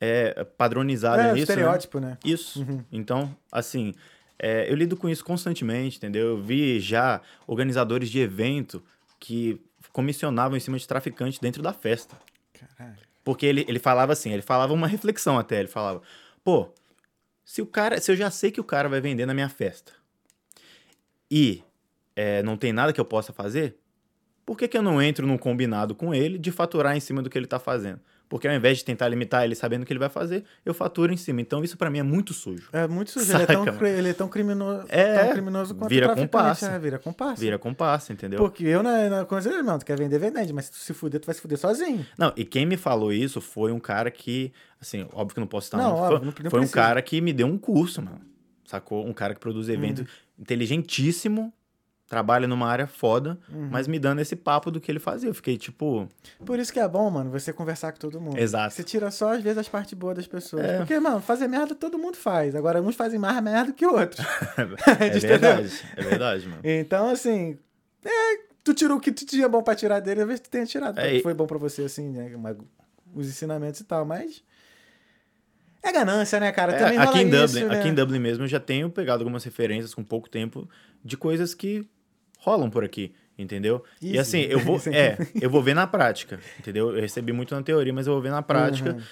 é, 0.00 0.44
padronizada 0.44 1.22
é, 1.22 1.32
nisso. 1.32 1.36
né? 1.36 1.40
estereótipo, 1.42 1.98
né? 2.00 2.18
Isso. 2.24 2.64
Então, 2.92 3.34
assim, 3.50 3.94
é, 4.38 4.70
eu 4.70 4.74
lido 4.76 4.96
com 4.96 5.08
isso 5.08 5.24
constantemente, 5.24 5.96
entendeu? 5.96 6.26
Eu 6.28 6.42
vi 6.42 6.78
já 6.78 7.20
organizadores 7.46 8.10
de 8.10 8.20
evento 8.20 8.82
que 9.18 9.60
comissionavam 9.92 10.56
em 10.56 10.60
cima 10.60 10.78
de 10.78 10.86
traficante 10.86 11.40
dentro 11.40 11.62
da 11.62 11.72
festa. 11.72 12.14
Caralho. 12.76 12.98
Porque 13.24 13.46
ele, 13.46 13.64
ele 13.66 13.78
falava 13.78 14.12
assim, 14.12 14.30
ele 14.30 14.42
falava 14.42 14.72
uma 14.74 14.86
reflexão 14.86 15.38
até, 15.38 15.58
ele 15.58 15.68
falava, 15.68 16.02
pô, 16.44 16.68
se 17.46 17.62
o 17.62 17.66
cara, 17.66 18.00
se 18.00 18.10
eu 18.10 18.16
já 18.16 18.28
sei 18.28 18.50
que 18.50 18.60
o 18.60 18.64
cara 18.64 18.88
vai 18.88 19.00
vender 19.00 19.24
na 19.24 19.32
minha 19.32 19.48
festa 19.48 19.92
e 21.30 21.62
é, 22.16 22.42
não 22.42 22.56
tem 22.56 22.72
nada 22.72 22.92
que 22.92 23.00
eu 23.00 23.04
possa 23.04 23.32
fazer, 23.32 23.78
por 24.44 24.58
que, 24.58 24.66
que 24.66 24.76
eu 24.76 24.82
não 24.82 25.00
entro 25.00 25.24
num 25.24 25.38
combinado 25.38 25.94
com 25.94 26.12
ele 26.12 26.38
de 26.38 26.50
faturar 26.50 26.96
em 26.96 27.00
cima 27.00 27.22
do 27.22 27.30
que 27.30 27.38
ele 27.38 27.46
tá 27.46 27.60
fazendo? 27.60 28.00
Porque 28.28 28.48
ao 28.48 28.54
invés 28.54 28.78
de 28.78 28.84
tentar 28.84 29.08
limitar 29.08 29.44
ele 29.44 29.54
sabendo 29.54 29.82
o 29.82 29.86
que 29.86 29.92
ele 29.92 30.00
vai 30.00 30.08
fazer, 30.08 30.42
eu 30.64 30.74
faturo 30.74 31.12
em 31.12 31.16
cima. 31.16 31.40
Então 31.40 31.62
isso 31.62 31.76
pra 31.76 31.88
mim 31.88 32.00
é 32.00 32.02
muito 32.02 32.34
sujo. 32.34 32.68
É 32.72 32.86
muito 32.88 33.12
sujo. 33.12 33.32
Ele 33.32 33.42
é, 33.42 33.46
tão, 33.46 33.86
ele 33.86 34.08
é 34.08 34.12
tão 34.12 34.28
criminoso, 34.28 34.84
É, 34.88 35.24
tão 35.24 35.32
criminoso 35.32 35.74
quanto 35.76 35.90
vira 35.90 36.12
o 36.12 36.14
comparsa. 36.16 36.72
É, 36.72 36.78
vira 36.78 36.98
comparsa. 36.98 37.40
Vira 37.40 37.58
comparsa, 37.58 38.12
entendeu? 38.12 38.38
Porque 38.40 38.64
eu 38.64 38.82
na, 38.82 39.08
na 39.08 39.24
conselho, 39.24 39.62
não, 39.62 39.78
tu 39.78 39.86
quer 39.86 39.96
vender, 39.96 40.18
vende, 40.18 40.52
mas 40.52 40.64
se 40.64 40.70
tu 40.72 40.76
se 40.78 40.92
fuder, 40.92 41.20
tu 41.20 41.26
vai 41.26 41.34
se 41.36 41.40
fuder 41.40 41.56
sozinho. 41.56 42.04
Não, 42.18 42.32
e 42.36 42.44
quem 42.44 42.66
me 42.66 42.76
falou 42.76 43.12
isso 43.12 43.40
foi 43.40 43.70
um 43.70 43.78
cara 43.78 44.10
que, 44.10 44.52
assim, 44.80 45.06
óbvio 45.12 45.34
que 45.34 45.38
eu 45.38 45.42
não 45.42 45.48
posso 45.48 45.68
estar 45.68 45.78
Não, 45.78 45.90
nome, 45.90 46.00
óbvio, 46.00 46.18
foi, 46.18 46.26
não- 46.26 46.34
não 46.44 46.50
foi 46.50 46.60
um 46.60 46.68
cara 46.68 47.00
que 47.02 47.20
me 47.20 47.32
deu 47.32 47.46
um 47.46 47.56
curso, 47.56 48.02
mano. 48.02 48.20
Sacou? 48.64 49.06
Um 49.06 49.12
cara 49.12 49.34
que 49.34 49.38
produz 49.40 49.68
evento 49.68 50.00
Uhum. 50.00 50.06
inteligentíssimo 50.40 51.52
trabalha 52.08 52.46
numa 52.46 52.68
área 52.68 52.86
foda, 52.86 53.36
Uhum. 53.52 53.68
mas 53.70 53.88
me 53.88 53.98
dando 53.98 54.20
esse 54.20 54.36
papo 54.36 54.70
do 54.70 54.80
que 54.80 54.90
ele 54.92 55.00
fazia. 55.00 55.28
Eu 55.28 55.34
fiquei 55.34 55.56
tipo, 55.58 56.08
Por 56.44 56.58
isso 56.58 56.72
que 56.72 56.78
é 56.78 56.86
bom, 56.88 57.10
mano, 57.10 57.30
você 57.30 57.52
conversar 57.52 57.92
com 57.92 57.98
todo 57.98 58.20
mundo. 58.20 58.38
Exato. 58.38 58.72
Você 58.74 58.84
tira 58.84 59.10
só, 59.10 59.32
às 59.34 59.42
vezes, 59.42 59.58
as 59.58 59.68
partes 59.68 59.92
boas 59.94 60.16
das 60.16 60.26
pessoas. 60.26 60.64
É. 60.64 60.76
Porque, 60.78 60.98
mano, 61.00 61.20
fazer 61.20 61.48
merda 61.48 61.74
todo 61.74 61.98
mundo 61.98 62.16
faz. 62.16 62.54
Agora, 62.54 62.80
uns 62.80 62.94
fazem 62.94 63.18
mais 63.18 63.42
merda 63.42 63.72
que 63.72 63.84
outros. 63.84 64.24
é 65.00 65.08
verdade, 65.18 65.72
é 65.96 66.02
verdade, 66.02 66.48
mano. 66.48 66.60
Então, 66.62 67.10
assim, 67.10 67.58
é, 68.04 68.38
tu 68.62 68.72
tirou 68.72 68.98
o 68.98 69.00
que 69.00 69.10
tu 69.10 69.26
tinha 69.26 69.48
bom 69.48 69.62
pra 69.62 69.74
tirar 69.74 69.98
dele, 70.00 70.24
vezes 70.24 70.40
tu 70.40 70.50
tenha 70.50 70.64
tirado. 70.66 70.98
É, 71.00 71.16
e- 71.16 71.22
foi 71.22 71.34
bom 71.34 71.46
pra 71.46 71.58
você, 71.58 71.82
assim, 71.82 72.08
né? 72.10 72.30
os 73.14 73.26
ensinamentos 73.28 73.80
e 73.80 73.84
tal, 73.84 74.04
mas. 74.04 74.44
É 75.82 75.92
ganância, 75.92 76.40
né, 76.40 76.50
cara? 76.52 76.72
É, 76.72 76.78
Também 76.78 76.98
aqui, 76.98 77.18
em 77.20 77.24
Dublin, 77.30 77.44
isso, 77.44 77.66
né? 77.66 77.78
aqui 77.78 77.88
em 77.88 77.94
Dublin 77.94 78.18
mesmo 78.18 78.44
eu 78.44 78.48
já 78.48 78.58
tenho 78.58 78.90
pegado 78.90 79.22
algumas 79.22 79.44
referências 79.44 79.94
com 79.94 80.02
pouco 80.02 80.28
tempo 80.28 80.68
de 81.04 81.16
coisas 81.16 81.54
que 81.54 81.88
rolam 82.36 82.70
por 82.70 82.84
aqui, 82.84 83.12
entendeu? 83.38 83.82
E 84.00 84.16
Easy. 84.16 84.18
assim, 84.18 84.40
eu 84.42 84.58
vou, 84.58 84.80
é, 84.92 85.16
eu 85.40 85.50
vou 85.50 85.62
ver 85.62 85.74
na 85.74 85.86
prática, 85.86 86.40
entendeu? 86.58 86.94
Eu 86.94 87.00
recebi 87.00 87.32
muito 87.32 87.54
na 87.54 87.62
teoria, 87.62 87.92
mas 87.92 88.06
eu 88.06 88.12
vou 88.12 88.22
ver 88.22 88.30
na 88.30 88.42
prática. 88.42 88.92
Uhum. 88.92 89.02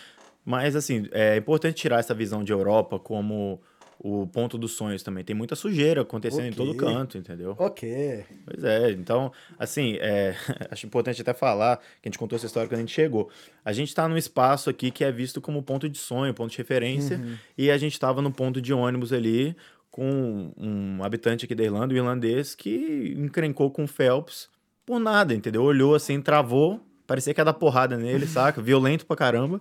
Mas 0.45 0.77
assim, 0.77 1.09
é 1.13 1.37
importante 1.37 1.77
tirar 1.77 2.01
essa 2.01 2.15
visão 2.15 2.45
de 2.45 2.53
Europa 2.53 2.99
como 2.99 3.61
o 3.99 4.27
ponto 4.27 4.59
dos 4.59 4.73
sonhos 4.73 5.03
também. 5.03 5.25
Tem 5.25 5.35
muita 5.35 5.57
sujeira 5.57 6.03
acontecendo 6.03 6.47
em 6.47 6.53
todo 6.53 6.75
canto, 6.75 7.17
entendeu? 7.17 7.55
Ok. 7.59 8.25
Pois 8.45 8.63
é, 8.63 8.91
então, 8.91 9.33
assim, 9.59 9.97
é, 10.01 10.35
acho 10.71 10.87
importante 10.87 11.23
até 11.23 11.33
falar 11.33 11.79
que 11.79 12.07
a 12.07 12.09
gente 12.09 12.19
contou 12.19 12.37
essa 12.37 12.45
história 12.45 12.69
quando 12.69 12.79
a 12.79 12.81
gente 12.81 12.93
chegou. 12.93 13.31
A 13.65 13.73
gente 13.73 13.89
está 13.89 14.07
num 14.09 14.17
espaço 14.19 14.69
aqui 14.69 14.91
que 14.91 15.05
é 15.05 15.11
visto 15.11 15.41
como 15.41 15.63
ponto 15.63 15.89
de 15.89 15.97
sonho, 15.97 16.35
ponto 16.35 16.51
de 16.51 16.59
referência, 16.59 17.19
e 17.57 17.71
a 17.71 17.79
gente 17.79 17.93
estava 17.93 18.21
no 18.21 18.31
ponto 18.31 18.61
de 18.61 18.75
ônibus 18.75 19.11
ali 19.11 19.57
com 19.95 20.51
um 20.59 21.05
habitante 21.05 21.45
aqui 21.45 21.55
da 21.55 21.63
Irlanda, 21.63 21.95
um 21.95 21.97
irlandês, 21.97 22.53
que 22.53 23.15
encrencou 23.17 23.71
com 23.71 23.85
o 23.85 23.87
Phelps 23.87 24.49
por 24.85 24.99
nada, 24.99 25.33
entendeu? 25.33 25.63
Olhou 25.63 25.95
assim, 25.95 26.21
travou, 26.21 26.81
parecia 27.07 27.33
que 27.33 27.41
ia 27.41 27.45
dar 27.45 27.53
porrada 27.53 27.97
nele, 27.97 28.27
saca? 28.27 28.61
Violento 28.61 29.07
pra 29.07 29.15
caramba, 29.15 29.61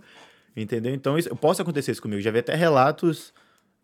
entendeu? 0.57 0.91
Então, 0.91 1.19
isso, 1.19 1.29
posso 1.35 1.61
acontecer 1.61 1.91
isso 1.91 2.01
comigo. 2.01 2.19
Já 2.19 2.31
vi 2.31 2.39
até 2.39 2.55
relatos 2.55 3.31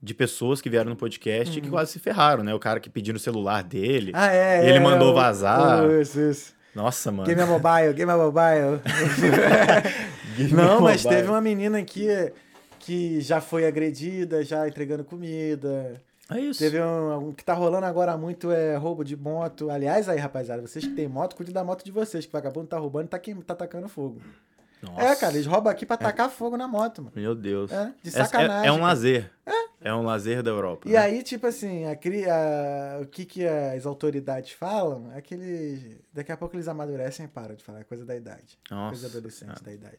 de 0.02 0.12
pessoas 0.16 0.60
que 0.60 0.72
vieram 0.72 0.90
no 0.90 0.96
podcast 0.96 1.62
que 1.62 1.70
quase 1.70 1.92
se 1.92 2.00
ferraram, 2.00 2.44
né? 2.44 2.52
O 2.52 2.60
cara 2.60 2.80
que 2.80 2.90
pediu 2.90 3.14
o 3.14 3.20
celular 3.20 3.62
dele. 3.62 4.12
Ah, 4.16 4.34
é. 4.34 4.68
Ele 4.68 4.78
é, 4.78 4.80
mandou 4.80 5.12
o- 5.12 5.14
vazar. 5.14 5.86
o- 5.86 6.02
Isso, 6.02 6.20
isso. 6.20 6.56
Nossa, 6.74 7.12
mano. 7.12 7.28
Game 7.28 7.40
é 7.42 7.46
mobile, 7.46 7.94
game 7.94 8.12
é 8.12 8.16
mobile. 8.16 8.82
Game 10.36 10.54
Não, 10.54 10.82
mas 10.82 11.04
mobile. 11.04 11.22
teve 11.22 11.30
uma 11.32 11.42
menina 11.42 11.78
aqui 11.78 12.08
que 12.80 13.22
já 13.22 13.40
foi 13.40 13.68
agredida, 13.68 14.44
já 14.44 14.68
entregando 14.68 15.04
comida. 15.04 16.02
É 16.30 16.40
isso. 16.40 16.60
Teve 16.60 16.80
um, 16.82 17.30
um 17.30 17.34
que 17.34 17.44
tá 17.44 17.54
rolando 17.54 17.86
agora 17.86 18.16
muito 18.18 18.52
é 18.52 18.76
roubo 18.76 19.04
de 19.04 19.16
moto. 19.18 19.70
Aliás, 19.70 20.08
aí, 20.08 20.20
rapaziada, 20.20 20.62
vocês 20.62 20.86
que 20.86 20.94
tem 20.94 21.08
moto, 21.08 21.36
cuide 21.36 21.52
da 21.52 21.64
moto 21.64 21.84
de 21.84 21.92
vocês, 21.92 22.26
que 22.26 22.30
o 22.30 22.34
vagabundo 22.34 22.68
tá 22.68 22.78
roubando 22.78 23.06
e 23.06 23.10
tá, 23.10 23.18
queim- 23.20 23.42
tá 23.42 23.56
tacando 23.56 23.88
fogo. 23.90 24.22
Nossa. 24.82 25.02
É, 25.02 25.16
cara, 25.16 25.34
eles 25.34 25.46
roubam 25.46 25.72
aqui 25.72 25.86
pra 25.86 25.98
tacar 25.98 26.30
fogo 26.30 26.56
na 26.56 26.68
moto, 26.68 27.02
mano. 27.02 27.12
Meu 27.16 27.36
Deus. 27.36 27.72
É, 27.72 27.92
de 28.02 28.10
Essa- 28.10 28.26
sacanagem. 28.26 28.68
É, 28.68 28.72
um 28.72 28.76
cara. 28.76 28.88
lazer. 28.88 29.32
É. 29.82 29.94
um 29.94 30.04
lazer 30.04 30.44
da 30.44 30.52
Europa. 30.52 30.88
E 30.88 30.92
né? 30.92 30.98
aí, 30.98 31.24
tipo 31.24 31.48
assim, 31.48 31.86
a, 31.86 31.92
a- 31.94 33.02
o 33.02 33.06
que, 33.08 33.26
que 33.26 33.46
as 33.48 33.86
autoridades 33.86 34.52
falam 34.52 35.12
é 35.14 35.22
que 35.22 35.34
eles. 35.34 35.98
Daqui 36.14 36.32
a 36.32 36.38
pouco 36.38 36.56
eles 36.56 36.68
amadurecem 36.68 37.26
e 37.26 37.30
param 37.30 37.56
de 37.56 37.64
falar. 37.64 37.80
É 37.80 37.84
coisa 37.84 38.06
da 38.06 38.16
idade. 38.16 38.58
Nossa. 38.70 38.92
Coisa 39.02 39.08
adolescente 39.18 39.64
da 39.64 39.72
idade. 39.74 39.98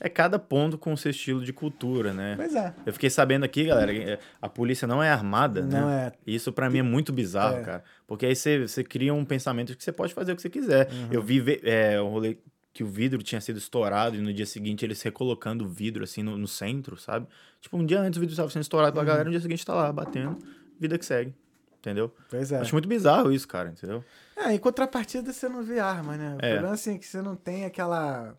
É 0.00 0.08
cada 0.08 0.38
ponto 0.38 0.76
com 0.76 0.92
o 0.92 0.96
seu 0.96 1.10
estilo 1.12 1.42
de 1.44 1.52
cultura, 1.52 2.12
né? 2.12 2.34
Pois 2.36 2.54
é. 2.54 2.74
Eu 2.84 2.92
fiquei 2.92 3.08
sabendo 3.08 3.44
aqui, 3.44 3.64
galera, 3.64 3.92
que 3.92 4.00
é, 4.00 4.18
a 4.42 4.48
polícia 4.48 4.86
não 4.88 5.02
é 5.02 5.08
armada, 5.08 5.62
Não 5.62 5.86
né? 5.88 6.12
é. 6.26 6.30
Isso 6.30 6.52
pra 6.52 6.68
mim 6.68 6.78
é 6.78 6.82
muito 6.82 7.12
bizarro, 7.12 7.58
É. 7.58 7.62
cara. 7.62 7.84
Porque 8.06 8.26
aí 8.26 8.34
você, 8.34 8.66
você 8.66 8.82
cria 8.82 9.14
um 9.14 9.24
pensamento 9.24 9.68
de 9.68 9.76
que 9.76 9.84
você 9.84 9.92
pode 9.92 10.12
fazer 10.12 10.32
o 10.32 10.36
que 10.36 10.42
você 10.42 10.50
quiser. 10.50 10.90
Uhum. 10.92 11.08
Eu 11.12 11.22
vi 11.22 11.60
é, 11.62 12.00
um 12.02 12.08
rolê 12.08 12.36
que 12.72 12.82
o 12.82 12.86
vidro 12.88 13.22
tinha 13.22 13.40
sido 13.40 13.56
estourado 13.56 14.16
e 14.16 14.20
no 14.20 14.32
dia 14.34 14.44
seguinte 14.46 14.84
eles 14.84 15.00
recolocando 15.00 15.64
o 15.64 15.68
vidro 15.68 16.02
assim 16.02 16.24
no, 16.24 16.36
no 16.36 16.48
centro, 16.48 16.96
sabe? 16.96 17.28
Tipo, 17.60 17.76
um 17.78 17.86
dia 17.86 18.00
antes 18.00 18.16
o 18.16 18.20
vidro 18.20 18.32
estava 18.32 18.50
sendo 18.50 18.62
estourado 18.62 18.90
Uhum. 18.98 19.04
pra 19.04 19.04
galera, 19.04 19.24
no 19.26 19.30
dia 19.30 19.40
seguinte 19.40 19.64
tá 19.64 19.74
lá 19.74 19.92
batendo, 19.92 20.36
vida 20.78 20.98
que 20.98 21.04
segue. 21.06 21.32
Entendeu? 21.78 22.12
Pois 22.28 22.50
é. 22.50 22.58
Acho 22.58 22.74
muito 22.74 22.88
bizarro 22.88 23.30
isso, 23.30 23.46
cara, 23.46 23.68
entendeu? 23.68 24.02
É, 24.36 24.52
em 24.52 24.58
contrapartida 24.58 25.32
você 25.32 25.48
não 25.48 25.62
vê 25.62 25.78
arma, 25.78 26.16
né? 26.16 26.34
O 26.40 26.44
É. 26.44 26.52
problema 26.54 26.74
assim, 26.74 26.96
é 26.96 26.98
que 26.98 27.06
você 27.06 27.22
não 27.22 27.36
tem 27.36 27.64
aquela. 27.64 28.36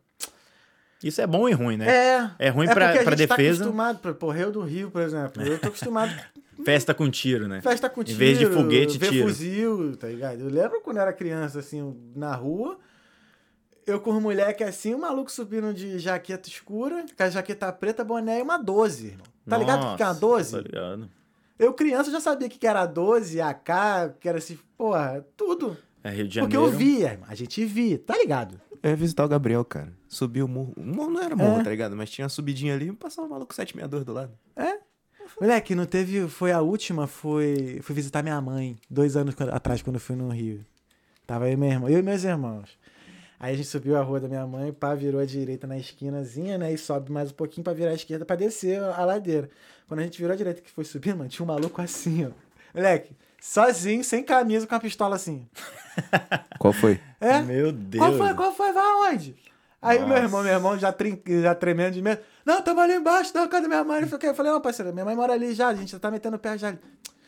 Isso 1.06 1.22
é 1.22 1.28
bom 1.28 1.48
e 1.48 1.54
ruim, 1.54 1.78
né? 1.78 1.88
É. 1.88 2.32
É 2.40 2.50
ruim 2.50 2.66
é 2.68 2.74
pra, 2.74 2.88
porque 2.88 3.00
a 3.00 3.04
pra 3.04 3.16
gente 3.16 3.28
tá 3.28 3.36
defesa, 3.36 3.64
acostumado, 3.64 4.00
pô, 4.00 4.14
pô, 4.16 4.32
Rio 4.32 4.52
do 4.52 4.62
Rio, 4.62 4.90
por 4.90 5.04
exemplo. 5.04 5.40
Eu 5.44 5.60
tô 5.60 5.68
acostumado 5.68 6.12
festa 6.66 6.96
com 6.96 7.12
tiro, 7.12 7.48
né? 7.48 7.62
festa 7.62 7.88
com 7.88 8.04
tiro. 8.04 8.16
Em 8.16 8.20
vez 8.20 8.40
de 8.40 8.48
foguete, 8.48 8.98
tiro. 8.98 9.28
fuzil, 9.28 9.96
tá 9.98 10.08
ligado? 10.08 10.40
Eu 10.40 10.50
lembro 10.50 10.82
quando 10.82 10.98
eu 10.98 11.04
era 11.04 11.14
criança, 11.14 11.60
assim, 11.60 11.96
na 12.16 12.34
rua, 12.34 12.80
eu 13.86 14.00
com 14.00 14.16
os 14.16 14.22
moleque 14.22 14.64
assim, 14.64 14.96
o 14.96 15.00
maluco 15.00 15.32
subindo 15.32 15.72
de 15.76 16.00
jaqueta 16.00 16.50
escura, 16.50 17.06
com 17.16 17.24
a 17.24 17.30
jaqueta 17.30 17.72
preta, 17.72 18.04
boné 18.04 18.40
e 18.40 18.42
uma 18.42 18.58
12, 18.58 19.06
irmão. 19.06 19.28
Tá 19.48 19.60
ligado 19.60 19.94
o 19.94 19.96
que 19.96 20.02
é 20.02 20.06
uma 20.08 20.14
Nossa, 20.14 20.20
12? 20.20 20.52
Tá 20.54 20.62
ligado. 20.62 21.10
Eu 21.60 21.72
criança 21.74 22.10
já 22.10 22.20
sabia 22.20 22.48
o 22.48 22.50
que 22.50 22.66
era 22.66 22.84
12, 22.88 23.40
AK, 23.40 24.16
que 24.20 24.28
era 24.28 24.40
assim, 24.40 24.58
porra, 24.76 25.24
tudo. 25.38 25.78
É 26.04 26.10
Rio 26.10 26.28
de 26.28 26.40
Porque 26.40 26.56
Janeiro. 26.56 26.74
eu 26.76 26.78
via, 26.78 27.12
irmão. 27.14 27.28
A 27.30 27.36
gente 27.36 27.64
via, 27.64 27.98
tá 28.00 28.18
ligado? 28.18 28.60
Eu 28.86 28.92
ia 28.92 28.96
visitar 28.96 29.26
o 29.26 29.28
Gabriel, 29.28 29.66
cara. 29.66 29.92
Subiu 30.08 30.46
o 30.46 30.48
morro. 30.48 30.72
O 30.78 30.84
morro 30.86 31.10
não 31.10 31.22
era 31.24 31.36
morro, 31.36 31.60
É. 31.60 31.64
tá 31.64 31.70
ligado? 31.72 31.96
Mas 31.96 32.10
tinha 32.12 32.26
uma 32.26 32.30
subidinha 32.30 32.76
ali 32.76 32.90
e 32.90 32.94
passava 32.94 33.28
um 33.28 33.32
maluco 33.32 33.52
762 33.52 34.06
do 34.06 34.14
lado. 34.14 34.32
Moleque, 35.42 35.74
não 35.74 35.88
teve. 35.88 36.28
Foi 36.28 36.52
a 36.52 36.62
última, 36.62 37.08
foi. 37.08 37.80
Fui 37.82 37.96
visitar 37.96 38.22
minha 38.22 38.40
mãe, 38.40 38.78
dois 38.88 39.18
anos 39.18 39.34
atrás, 39.52 39.82
quando 39.82 39.96
eu 39.96 40.00
fui 40.00 40.16
no 40.16 40.30
Rio. 40.30 40.64
Tava 41.26 41.48
eu 41.50 41.54
e 41.54 41.58
meu 41.58 41.70
irmão, 41.70 41.90
eu 41.90 41.98
e 41.98 42.02
meus 42.04 42.24
irmãos. 42.24 42.78
Aí 43.40 43.54
a 43.54 43.58
gente 43.58 43.68
subiu 43.68 43.98
a 43.98 44.02
rua 44.04 44.20
da 44.20 44.28
minha 44.28 44.46
mãe, 44.46 44.72
pá, 44.72 44.94
virou 44.94 45.20
à 45.20 45.26
direita 45.26 45.66
na 45.66 45.78
esquinazinha, 45.78 46.58
né? 46.60 46.72
E 46.72 46.78
sobe 46.78 47.12
mais 47.12 47.32
um 47.32 47.34
pouquinho 47.34 47.64
pra 47.64 47.74
virar 47.74 47.90
à 47.90 47.94
esquerda 47.96 48.24
pra 48.24 48.36
descer 48.36 48.80
a 48.82 49.04
ladeira. 49.04 49.50
Quando 49.88 50.00
a 50.00 50.04
gente 50.04 50.18
virou 50.20 50.32
à 50.34 50.38
direita 50.38 50.62
que 50.62 50.70
foi 50.72 50.84
subir, 50.86 51.16
mano, 51.16 51.28
tinha 51.28 51.44
um 51.44 51.48
maluco 51.48 51.82
assim, 51.82 52.26
ó. 52.26 52.30
Moleque, 52.74 53.14
sozinho, 53.46 54.04
sem 54.04 54.24
camisa, 54.24 54.66
com 54.66 54.74
a 54.74 54.80
pistola 54.80 55.16
assim. 55.16 55.48
Qual 56.58 56.74
foi? 56.74 57.00
É? 57.22 57.42
Meu 57.42 57.72
Deus. 57.72 58.04
Qual 58.04 58.18
foi? 58.18 58.34
Qual 58.34 58.52
foi? 58.52 58.72
Vai 58.74 58.84
aonde? 58.84 59.36
Aí 59.82 60.00
o 60.00 60.08
meu 60.08 60.18
irmão, 60.18 60.42
meu 60.42 60.52
irmão 60.52 60.80
já, 60.80 60.92
trin... 60.92 61.22
já 61.44 61.54
tremendo 61.54 61.94
de 61.94 62.02
medo. 62.02 62.20
Não, 62.44 62.60
tamo 62.64 62.82
ali 62.82 62.96
embaixo, 62.96 63.32
na 63.36 63.48
casa 63.48 63.64
da 63.64 63.68
minha 63.68 63.84
mãe. 63.84 64.02
Eu 64.02 64.36
falei, 64.36 64.52
não, 64.52 64.60
parceiro, 64.60 64.92
minha 64.92 65.06
mãe 65.06 65.16
mora 65.16 65.34
ali 65.34 65.54
já, 65.54 65.68
a 65.68 65.76
gente 65.76 65.92
já 65.92 66.00
tá 66.00 66.10
metendo 66.10 66.38
o 66.38 66.40
pé 66.40 66.58
já. 66.58 66.76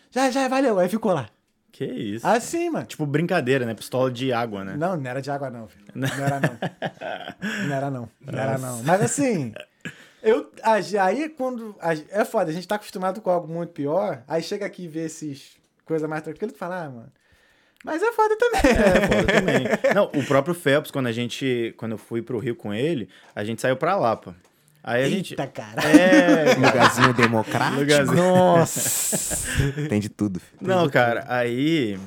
Já, 0.09 0.32
já, 0.32 0.47
valeu. 0.47 0.80
Aí 0.80 0.89
ficou 0.89 1.13
lá. 1.13 1.30
Que 1.72 1.86
isso. 1.86 2.26
Assim, 2.26 2.72
mano. 2.72 2.88
Tipo 2.88 3.05
brincadeira, 3.05 3.63
né? 3.63 3.76
Pistola 3.76 4.09
de 4.09 4.34
água, 4.34 4.65
né? 4.65 4.76
Não, 4.76 4.97
não 4.97 5.09
era 5.09 5.22
de 5.22 5.30
água 5.30 5.51
não, 5.51 5.68
filho. 5.68 5.86
Não 5.93 6.07
era 6.07 6.39
não. 6.39 7.68
Não 7.68 7.76
era 7.76 7.91
não. 7.91 8.09
Não 8.20 8.39
era 8.39 8.57
não. 8.57 8.84
Mas 8.84 9.01
assim, 9.03 9.53
eu, 10.24 10.49
aí 10.63 11.30
quando, 11.30 11.76
é 12.09 12.26
foda, 12.26 12.49
a 12.49 12.53
gente 12.53 12.68
tá 12.68 12.76
acostumado 12.76 13.22
com 13.22 13.30
algo 13.30 13.47
muito 13.47 13.72
pior, 13.72 14.24
aí 14.28 14.41
chega 14.41 14.65
aqui 14.65 14.86
e 14.86 14.88
vê 14.88 15.05
esses 15.05 15.56
coisas 15.88 16.07
mais 16.09 16.21
tranquilas 16.23 16.53
e 16.53 16.57
fala, 16.57 16.83
ah, 16.83 16.89
mano. 16.89 17.11
Mas 17.83 18.01
é 18.01 18.11
foda 18.11 18.35
também. 18.38 18.61
É, 18.71 19.07
foda 19.07 19.33
também. 19.33 19.93
Não, 19.95 20.05
o 20.13 20.25
próprio 20.25 20.53
Phelps, 20.53 20.91
quando 20.91 21.07
a 21.07 21.11
gente. 21.11 21.73
Quando 21.77 21.93
eu 21.93 21.97
fui 21.97 22.21
pro 22.21 22.39
Rio 22.39 22.55
com 22.55 22.73
ele, 22.73 23.07
a 23.35 23.43
gente 23.43 23.61
saiu 23.61 23.77
pra 23.77 23.95
Lapa. 23.95 24.35
Aí 24.83 25.03
a 25.03 25.09
gente. 25.09 25.33
Eita, 25.33 25.47
cara. 25.47 25.81
É. 25.83 26.55
Lugarzinho 26.55 27.13
democrático. 27.13 27.79
Lugarzinho. 27.79 28.17
Nossa. 28.17 29.47
Tem 29.89 29.99
de 29.99 30.09
tudo. 30.09 30.39
filho. 30.39 30.59
Não, 30.61 30.89
cara, 30.89 31.25
aí. 31.27 31.99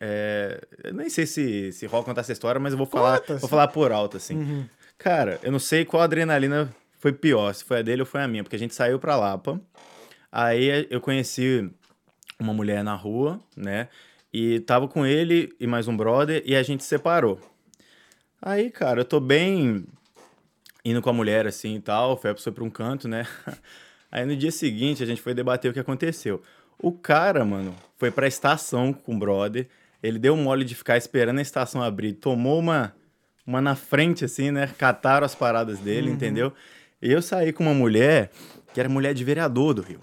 É, 0.00 0.60
eu 0.82 0.94
nem 0.94 1.08
sei 1.08 1.26
se, 1.26 1.70
se 1.72 1.86
rola 1.86 2.02
contar 2.02 2.22
essa 2.22 2.32
história, 2.32 2.60
mas 2.60 2.72
eu 2.72 2.76
vou 2.76 2.86
falar, 2.86 3.20
Conta, 3.20 3.36
vou 3.36 3.48
falar 3.48 3.68
por 3.68 3.92
alto, 3.92 4.16
assim. 4.16 4.68
Cara, 4.98 5.38
eu 5.44 5.52
não 5.52 5.60
sei 5.60 5.84
qual 5.84 6.02
adrenalina 6.02 6.68
foi 6.98 7.12
pior, 7.12 7.54
se 7.54 7.64
foi 7.64 7.78
a 7.78 7.82
dele 7.82 8.02
ou 8.02 8.06
foi 8.06 8.20
a 8.20 8.26
minha, 8.26 8.42
porque 8.42 8.56
a 8.56 8.58
gente 8.58 8.74
saiu 8.74 8.98
pra 8.98 9.14
Lapa. 9.14 9.60
Aí 10.30 10.88
eu 10.90 11.00
conheci 11.00 11.70
uma 12.42 12.52
mulher 12.52 12.82
na 12.82 12.94
rua, 12.94 13.40
né? 13.56 13.88
E 14.32 14.60
tava 14.60 14.88
com 14.88 15.06
ele 15.06 15.54
e 15.60 15.66
mais 15.66 15.88
um 15.88 15.96
brother, 15.96 16.42
e 16.44 16.56
a 16.56 16.62
gente 16.62 16.82
se 16.82 16.88
separou. 16.88 17.38
Aí, 18.40 18.70
cara, 18.70 19.00
eu 19.00 19.04
tô 19.04 19.20
bem 19.20 19.84
indo 20.84 21.00
com 21.00 21.10
a 21.10 21.12
mulher 21.12 21.46
assim 21.46 21.76
e 21.76 21.80
tal, 21.80 22.14
o 22.14 22.16
foi 22.16 22.52
pra 22.52 22.64
um 22.64 22.70
canto, 22.70 23.06
né? 23.06 23.26
Aí 24.10 24.26
no 24.26 24.36
dia 24.36 24.50
seguinte 24.50 25.02
a 25.02 25.06
gente 25.06 25.22
foi 25.22 25.32
debater 25.32 25.70
o 25.70 25.74
que 25.74 25.80
aconteceu. 25.80 26.42
O 26.78 26.90
cara, 26.90 27.44
mano, 27.44 27.74
foi 27.96 28.10
pra 28.10 28.26
estação 28.26 28.92
com 28.92 29.14
o 29.14 29.18
brother, 29.18 29.68
ele 30.02 30.18
deu 30.18 30.36
mole 30.36 30.64
de 30.64 30.74
ficar 30.74 30.96
esperando 30.96 31.38
a 31.38 31.42
estação 31.42 31.80
abrir, 31.80 32.14
tomou 32.14 32.58
uma, 32.58 32.94
uma 33.46 33.60
na 33.60 33.76
frente 33.76 34.24
assim, 34.24 34.50
né? 34.50 34.68
Cataram 34.76 35.24
as 35.24 35.34
paradas 35.34 35.78
dele, 35.78 36.10
entendeu? 36.10 36.52
E 37.00 37.12
eu 37.12 37.22
saí 37.22 37.52
com 37.52 37.62
uma 37.62 37.74
mulher 37.74 38.30
que 38.74 38.80
era 38.80 38.88
mulher 38.88 39.14
de 39.14 39.22
vereador 39.22 39.74
do 39.74 39.82
Rio. 39.82 40.00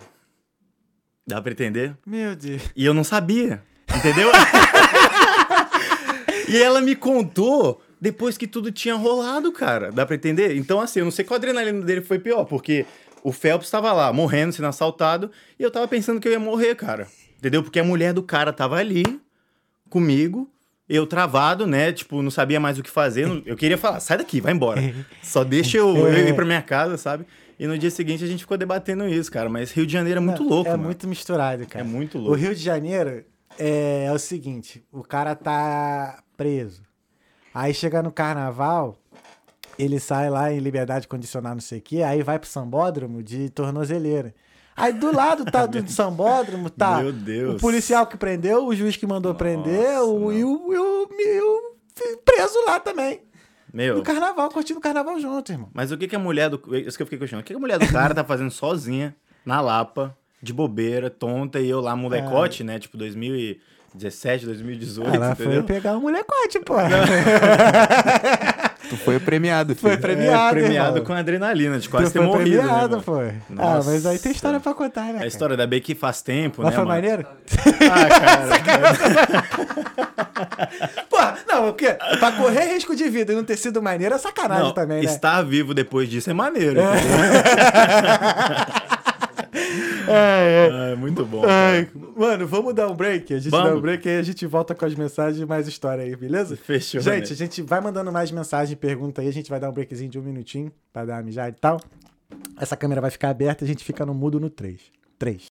Dá 1.29 1.39
pra 1.39 1.51
entender? 1.51 1.95
Meu 2.03 2.35
Deus. 2.35 2.63
E 2.75 2.83
eu 2.83 2.91
não 2.91 3.03
sabia, 3.03 3.61
entendeu? 3.95 4.31
e 6.49 6.57
ela 6.57 6.81
me 6.81 6.95
contou 6.95 7.79
depois 8.01 8.35
que 8.35 8.47
tudo 8.47 8.71
tinha 8.71 8.95
rolado, 8.95 9.51
cara. 9.51 9.91
Dá 9.91 10.07
pra 10.07 10.15
entender? 10.15 10.57
Então, 10.57 10.81
assim, 10.81 10.99
eu 10.99 11.05
não 11.05 11.11
sei 11.11 11.23
qual 11.23 11.37
adrenalina 11.37 11.85
dele 11.85 12.01
foi 12.01 12.17
pior, 12.17 12.45
porque 12.45 12.83
o 13.23 13.31
Phelps 13.31 13.69
tava 13.69 13.93
lá, 13.93 14.11
morrendo, 14.11 14.53
sendo 14.53 14.67
assaltado, 14.67 15.29
e 15.59 15.61
eu 15.61 15.69
tava 15.69 15.87
pensando 15.87 16.19
que 16.19 16.27
eu 16.27 16.31
ia 16.31 16.39
morrer, 16.39 16.73
cara. 16.73 17.07
Entendeu? 17.37 17.61
Porque 17.61 17.79
a 17.79 17.83
mulher 17.83 18.11
do 18.11 18.23
cara 18.23 18.51
tava 18.51 18.77
ali, 18.77 19.03
comigo, 19.87 20.49
Eu 20.91 21.05
travado, 21.05 21.67
né? 21.67 21.91
Tipo, 21.91 22.23
não 22.23 22.31
sabia 22.31 22.59
mais 22.59 22.79
o 22.79 22.83
que 22.83 22.89
fazer. 22.89 23.27
Eu 23.45 23.55
queria 23.55 23.77
falar, 23.77 23.99
sai 23.99 24.17
daqui, 24.17 24.41
vai 24.41 24.51
embora. 24.51 24.81
Só 25.21 25.43
deixa 25.43 25.77
eu, 25.77 25.95
eu 25.95 26.27
ir 26.27 26.33
pra 26.33 26.43
minha 26.43 26.63
casa, 26.63 26.97
sabe? 26.97 27.27
E 27.59 27.67
no 27.67 27.77
dia 27.77 27.91
seguinte 27.91 28.23
a 28.23 28.27
gente 28.27 28.39
ficou 28.39 28.57
debatendo 28.57 29.05
isso, 29.07 29.29
cara. 29.31 29.49
Mas 29.49 29.71
Rio 29.71 29.85
de 29.85 29.91
Janeiro 29.93 30.19
é 30.19 30.23
muito 30.23 30.43
Não, 30.43 30.49
louco, 30.49 30.67
É 30.69 30.71
mano. 30.71 30.85
muito 30.85 31.07
misturado, 31.07 31.67
cara. 31.67 31.83
É 31.83 31.87
muito 31.87 32.17
O 32.17 32.21
louco. 32.21 32.35
Rio 32.37 32.55
de 32.55 32.61
Janeiro 32.63 33.25
é, 33.57 34.05
é 34.05 34.11
o 34.13 34.17
seguinte: 34.19 34.81
o 34.91 35.03
cara 35.03 35.35
tá 35.35 36.23
preso. 36.37 36.81
Aí 37.53 37.73
chega 37.73 38.01
no 38.01 38.11
carnaval, 38.11 38.97
ele 39.77 39.99
sai 39.99 40.29
lá 40.29 40.51
em 40.53 40.59
liberdade 40.59 41.07
condicional, 41.07 41.53
não 41.53 41.61
sei 41.61 41.79
o 41.79 41.81
quê, 41.81 42.01
aí 42.03 42.23
vai 42.23 42.39
pro 42.39 42.47
sambódromo 42.47 43.21
de 43.21 43.49
tornozeleira. 43.49 44.33
Aí 44.77 44.93
do 44.93 45.13
lado 45.13 45.43
tá 45.43 45.65
do 45.67 45.85
sambódromo, 45.91 46.69
tá 46.69 47.01
Meu 47.01 47.11
Deus. 47.11 47.55
o 47.55 47.59
policial 47.59 48.07
que 48.07 48.15
prendeu, 48.15 48.65
o 48.67 48.73
juiz 48.73 48.95
que 48.95 49.05
mandou 49.05 49.35
prender, 49.35 49.99
o, 50.01 50.31
e, 50.31 50.43
o, 50.45 50.73
e, 50.73 50.77
o, 50.77 51.09
e 51.11 51.41
o 51.41 52.17
preso 52.23 52.63
lá 52.65 52.79
também. 52.79 53.21
Meu, 53.73 53.97
No 53.97 54.03
carnaval, 54.03 54.49
curtindo 54.49 54.79
o 54.79 54.81
carnaval 54.81 55.19
junto, 55.19 55.51
irmão. 55.51 55.69
mas 55.73 55.91
o 55.91 55.97
que, 55.97 56.07
que 56.07 56.15
a 56.15 56.19
mulher 56.19 56.49
do. 56.49 56.55
Isso 56.75 56.97
que 56.97 57.03
eu 57.03 57.07
fiquei 57.07 57.19
questionando. 57.19 57.43
O 57.43 57.45
que, 57.45 57.53
que 57.53 57.57
a 57.57 57.59
mulher 57.59 57.77
do 57.79 57.91
cara 57.91 58.13
tá 58.15 58.23
fazendo 58.23 58.49
sozinha, 58.51 59.15
na 59.45 59.61
Lapa, 59.61 60.15
de 60.41 60.51
bobeira, 60.53 61.09
tonta, 61.09 61.59
e 61.59 61.69
eu 61.69 61.79
lá, 61.81 61.95
molecote, 61.95 62.63
né? 62.63 62.79
Tipo, 62.79 62.97
2017, 62.97 64.45
2018, 64.45 65.09
Ela 65.15 65.35
foi 65.35 65.45
entendeu? 65.45 65.63
pegar 65.63 65.97
um 65.97 66.01
molecote, 66.01 66.59
pô. 66.61 66.75
Tu 68.89 68.97
foi 68.97 69.19
premiado, 69.19 69.75
filho. 69.75 69.89
Foi 69.89 69.97
premiado, 69.97 70.57
É, 70.57 70.61
premiado 70.61 70.89
irmão. 70.97 71.05
com 71.05 71.13
adrenalina, 71.13 71.77
de 71.79 71.89
quase 71.89 72.07
Tu 72.07 72.13
ter 72.13 72.19
foi 72.19 72.27
morrido. 72.27 72.57
né, 72.57 72.63
premiado, 72.63 72.89
mano? 72.91 73.03
foi. 73.03 73.33
Ah, 73.57 73.81
mas 73.85 74.05
aí 74.05 74.17
tem 74.17 74.31
história 74.31 74.59
pra 74.59 74.73
contar, 74.73 75.01
né? 75.03 75.09
É 75.09 75.11
a 75.11 75.15
cara? 75.15 75.27
história 75.27 75.57
da 75.57 75.67
B 75.67 75.79
que 75.81 75.93
faz 75.93 76.21
tempo, 76.21 76.61
Mas 76.63 76.71
né? 76.71 76.75
foi 76.77 76.85
mano? 76.85 76.95
maneiro? 77.01 77.25
Ah, 77.91 78.59
cara. 78.59 79.99
Porra, 81.09 81.37
não, 81.47 81.63
porque 81.65 81.93
pra 82.19 82.31
correr 82.31 82.73
risco 82.73 82.95
de 82.95 83.09
vida 83.09 83.33
e 83.33 83.35
não 83.35 83.43
ter 83.43 83.57
sido 83.57 83.81
maneiro 83.81 84.15
é 84.15 84.17
sacanagem 84.17 84.63
Não, 84.65 84.73
também, 84.73 84.99
né? 85.03 85.05
estar 85.05 85.41
vivo 85.43 85.73
depois 85.73 86.09
disso 86.09 86.29
é 86.29 86.33
maneiro. 86.33 86.79
entendeu? 86.79 86.89
É, 90.07 90.69
Ah, 90.71 90.89
é 90.91 90.95
muito 90.95 91.25
bom. 91.25 91.43
Mano, 92.15 92.47
vamos 92.47 92.73
dar 92.73 92.87
um 92.87 92.95
break? 92.95 93.33
A 93.33 93.39
gente 93.39 93.51
Vamos. 93.51 93.69
dá 93.69 93.75
um 93.75 93.81
break 93.81 94.07
e 94.07 94.11
aí 94.11 94.17
a 94.17 94.23
gente 94.23 94.45
volta 94.45 94.73
com 94.73 94.85
as 94.85 94.95
mensagens 94.95 95.41
e 95.41 95.45
mais 95.45 95.67
história 95.67 96.03
aí, 96.03 96.15
beleza? 96.15 96.55
Fechou. 96.57 97.01
Gente, 97.01 97.29
né? 97.29 97.33
a 97.33 97.35
gente 97.35 97.61
vai 97.61 97.81
mandando 97.81 98.11
mais 98.11 98.31
mensagem, 98.31 98.75
pergunta 98.75 99.21
aí, 99.21 99.27
a 99.27 99.33
gente 99.33 99.49
vai 99.49 99.59
dar 99.59 99.69
um 99.69 99.73
breakzinho 99.73 100.09
de 100.09 100.19
um 100.19 100.23
minutinho 100.23 100.71
pra 100.91 101.05
dar 101.05 101.15
uma 101.15 101.23
mijada 101.23 101.49
e 101.49 101.59
tal. 101.59 101.79
Essa 102.59 102.75
câmera 102.75 103.01
vai 103.01 103.11
ficar 103.11 103.29
aberta 103.29 103.63
e 103.63 103.65
a 103.65 103.67
gente 103.67 103.83
fica 103.83 104.05
no 104.05 104.13
mudo 104.13 104.39
no 104.39 104.49
3. 104.49 104.79
3. 105.17 105.47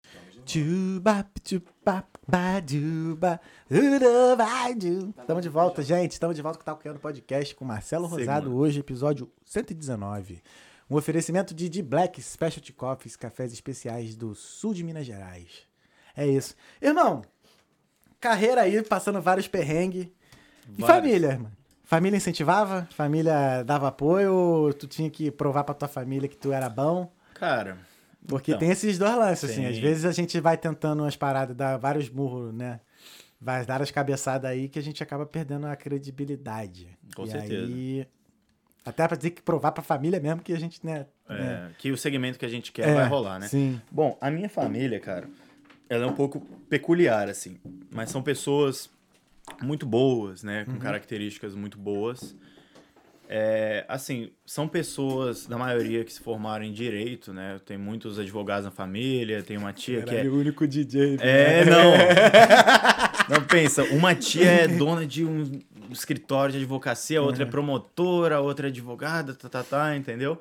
Estamos 5.20 5.42
de 5.42 5.48
volta, 5.48 5.82
gente. 5.82 6.12
Estamos 6.12 6.36
de 6.36 6.42
volta 6.42 6.58
com 6.58 6.62
o 6.62 6.64
Talkando 6.66 7.00
Podcast 7.00 7.54
com 7.54 7.64
Marcelo 7.64 8.06
Rosado 8.06 8.46
Segunda. 8.46 8.62
hoje, 8.62 8.80
episódio 8.80 9.28
119. 9.44 10.40
Um 10.88 10.96
oferecimento 10.96 11.52
de 11.52 11.68
D 11.68 11.82
Black 11.82 12.22
Specialty 12.22 12.72
Coffees, 12.72 13.16
cafés 13.16 13.52
especiais 13.52 14.14
do 14.14 14.34
sul 14.34 14.72
de 14.72 14.84
Minas 14.84 15.04
Gerais. 15.06 15.66
É 16.16 16.26
isso. 16.26 16.54
Irmão, 16.80 17.22
carreira 18.20 18.62
aí, 18.62 18.82
passando 18.82 19.20
vários 19.20 19.48
perrengues. 19.48 20.08
E 20.78 20.82
família, 20.82 21.32
irmão? 21.32 21.50
Família 21.84 22.16
incentivava? 22.16 22.88
Família 22.90 23.62
dava 23.64 23.88
apoio? 23.88 24.34
Ou 24.34 24.72
tu 24.72 24.86
tinha 24.86 25.08
que 25.08 25.30
provar 25.30 25.62
pra 25.62 25.74
tua 25.74 25.88
família 25.88 26.28
que 26.28 26.36
tu 26.36 26.52
era 26.52 26.68
bom? 26.68 27.12
Cara, 27.34 27.78
Porque 28.26 28.50
Então, 28.50 28.60
tem 28.60 28.70
esses 28.70 28.98
dois 28.98 29.14
lances, 29.14 29.50
assim. 29.50 29.66
Às 29.66 29.78
vezes 29.78 30.04
a 30.04 30.12
gente 30.12 30.40
vai 30.40 30.56
tentando 30.56 31.02
umas 31.02 31.16
paradas, 31.16 31.54
dar 31.56 31.76
vários 31.76 32.10
murros, 32.10 32.52
né? 32.52 32.80
Vai 33.40 33.64
dar 33.64 33.82
as 33.82 33.90
cabeçadas 33.90 34.50
aí 34.50 34.68
que 34.68 34.78
a 34.78 34.82
gente 34.82 35.02
acaba 35.02 35.24
perdendo 35.26 35.66
a 35.66 35.76
credibilidade. 35.76 36.88
Com 37.14 37.24
e 37.24 37.30
certeza. 37.30 37.66
Aí, 37.66 38.06
até 38.86 39.06
pra 39.06 39.16
dizer 39.16 39.30
que 39.30 39.42
provar 39.42 39.72
pra 39.72 39.82
família 39.82 40.20
mesmo 40.20 40.40
que 40.40 40.52
a 40.52 40.58
gente, 40.58 40.84
né? 40.86 41.06
é, 41.28 41.70
que 41.76 41.90
o 41.90 41.96
segmento 41.98 42.38
que 42.38 42.46
a 42.46 42.48
gente 42.48 42.70
quer 42.70 42.88
É, 42.88 42.94
vai 42.94 43.08
rolar, 43.08 43.40
né? 43.40 43.48
Sim. 43.48 43.80
Bom, 43.90 44.16
a 44.20 44.30
minha 44.30 44.48
família, 44.48 45.00
cara, 45.00 45.28
ela 45.88 46.04
é 46.04 46.06
um 46.06 46.14
pouco 46.14 46.40
peculiar, 46.70 47.28
assim. 47.28 47.58
Mas 47.90 48.10
são 48.10 48.22
pessoas 48.22 48.88
muito 49.60 49.84
boas, 49.84 50.42
né? 50.42 50.64
Com 50.64 50.78
características 50.78 51.54
muito 51.54 51.76
boas. 51.78 52.36
É, 53.28 53.84
assim, 53.88 54.30
são 54.44 54.68
pessoas, 54.68 55.46
da 55.46 55.58
maioria, 55.58 56.04
que 56.04 56.12
se 56.12 56.20
formaram 56.20 56.64
em 56.64 56.72
direito, 56.72 57.32
né? 57.32 57.60
Tem 57.64 57.76
muitos 57.76 58.18
advogados 58.18 58.64
na 58.64 58.70
família, 58.70 59.42
tem 59.42 59.56
uma 59.56 59.72
tia 59.72 60.02
que 60.02 60.14
é... 60.14 60.22
O 60.24 60.38
único 60.38 60.66
DJ. 60.66 61.16
É, 61.20 61.64
não. 61.64 61.92
Não, 63.28 63.42
pensa, 63.44 63.82
uma 63.82 64.14
tia 64.14 64.48
é 64.48 64.68
dona 64.68 65.04
de 65.04 65.24
um 65.24 65.60
escritório 65.90 66.52
de 66.52 66.58
advocacia, 66.58 67.18
a 67.18 67.22
outra 67.22 67.42
é 67.42 67.46
promotora, 67.46 68.36
a 68.36 68.40
outra 68.40 68.68
é 68.68 68.70
advogada, 68.70 69.34
tá, 69.34 69.48
tá, 69.48 69.64
tá, 69.64 69.96
entendeu? 69.96 70.40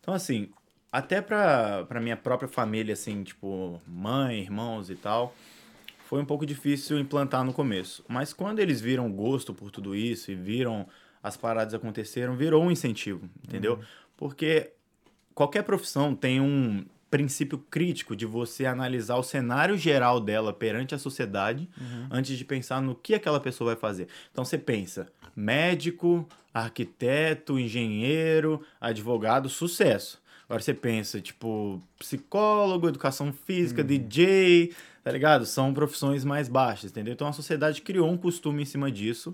Então, 0.00 0.14
assim, 0.14 0.48
até 0.92 1.20
pra, 1.20 1.84
pra 1.88 2.00
minha 2.00 2.16
própria 2.16 2.48
família, 2.48 2.92
assim, 2.92 3.24
tipo, 3.24 3.82
mãe, 3.84 4.40
irmãos 4.40 4.90
e 4.90 4.94
tal, 4.94 5.34
foi 6.06 6.20
um 6.20 6.24
pouco 6.24 6.46
difícil 6.46 6.98
implantar 6.98 7.44
no 7.44 7.52
começo. 7.52 8.04
Mas 8.08 8.32
quando 8.32 8.60
eles 8.60 8.80
viram 8.80 9.08
o 9.08 9.12
gosto 9.12 9.52
por 9.52 9.70
tudo 9.70 9.94
isso 9.94 10.30
e 10.30 10.34
viram 10.34 10.86
as 11.22 11.36
paradas 11.36 11.74
aconteceram, 11.74 12.36
virou 12.36 12.62
um 12.64 12.70
incentivo, 12.70 13.28
entendeu? 13.46 13.78
Porque 14.16 14.72
qualquer 15.34 15.62
profissão 15.62 16.14
tem 16.14 16.40
um 16.40 16.84
princípio 17.10 17.58
crítico 17.58 18.14
de 18.14 18.24
você 18.24 18.64
analisar 18.66 19.16
o 19.16 19.22
cenário 19.22 19.76
geral 19.76 20.20
dela 20.20 20.52
perante 20.52 20.94
a 20.94 20.98
sociedade 20.98 21.68
antes 22.10 22.38
de 22.38 22.44
pensar 22.44 22.80
no 22.80 22.94
que 22.94 23.14
aquela 23.14 23.40
pessoa 23.40 23.74
vai 23.74 23.80
fazer. 23.80 24.06
Então 24.30 24.44
você 24.44 24.56
pensa 24.56 25.08
médico, 25.34 26.26
arquiteto, 26.54 27.58
engenheiro, 27.58 28.62
advogado, 28.80 29.48
sucesso. 29.48 30.20
Agora 30.50 30.60
você 30.60 30.74
pensa, 30.74 31.20
tipo, 31.20 31.80
psicólogo, 31.96 32.88
educação 32.88 33.32
física, 33.32 33.84
DJ, 33.84 34.74
tá 35.04 35.12
ligado? 35.12 35.46
São 35.46 35.72
profissões 35.72 36.24
mais 36.24 36.48
baixas, 36.48 36.90
entendeu? 36.90 37.12
Então 37.12 37.28
a 37.28 37.32
sociedade 37.32 37.80
criou 37.80 38.10
um 38.10 38.16
costume 38.16 38.64
em 38.64 38.64
cima 38.64 38.90
disso, 38.90 39.32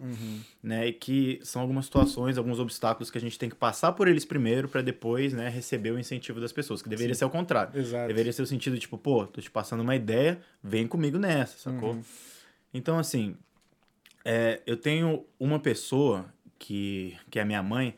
né? 0.62 0.88
E 0.88 0.92
que 0.92 1.40
são 1.42 1.62
algumas 1.62 1.86
situações, 1.86 2.36
alguns 2.36 2.58
obstáculos 2.58 3.10
que 3.10 3.16
a 3.16 3.20
gente 3.22 3.38
tem 3.38 3.48
que 3.48 3.56
passar 3.56 3.92
por 3.92 4.08
eles 4.08 4.26
primeiro 4.26 4.68
para 4.68 4.82
depois, 4.82 5.32
né, 5.32 5.48
receber 5.48 5.90
o 5.92 5.98
incentivo 5.98 6.38
das 6.38 6.52
pessoas, 6.52 6.82
que 6.82 6.88
deveria 6.90 7.14
ser 7.14 7.24
o 7.24 7.30
contrário. 7.30 7.80
Exato. 7.80 8.08
Deveria 8.08 8.30
ser 8.30 8.42
o 8.42 8.46
sentido, 8.46 8.78
tipo, 8.78 8.98
pô, 8.98 9.26
tô 9.26 9.40
te 9.40 9.50
passando 9.50 9.80
uma 9.80 9.96
ideia, 9.96 10.38
vem 10.62 10.86
comigo 10.86 11.16
nessa, 11.16 11.56
sacou? 11.56 11.94
Uhum. 11.94 12.02
Então, 12.74 12.98
assim, 12.98 13.34
é, 14.22 14.60
eu 14.66 14.76
tenho 14.76 15.24
uma 15.40 15.58
pessoa 15.58 16.26
que, 16.58 17.16
que 17.30 17.38
é 17.38 17.42
a 17.42 17.46
minha 17.46 17.62
mãe, 17.62 17.94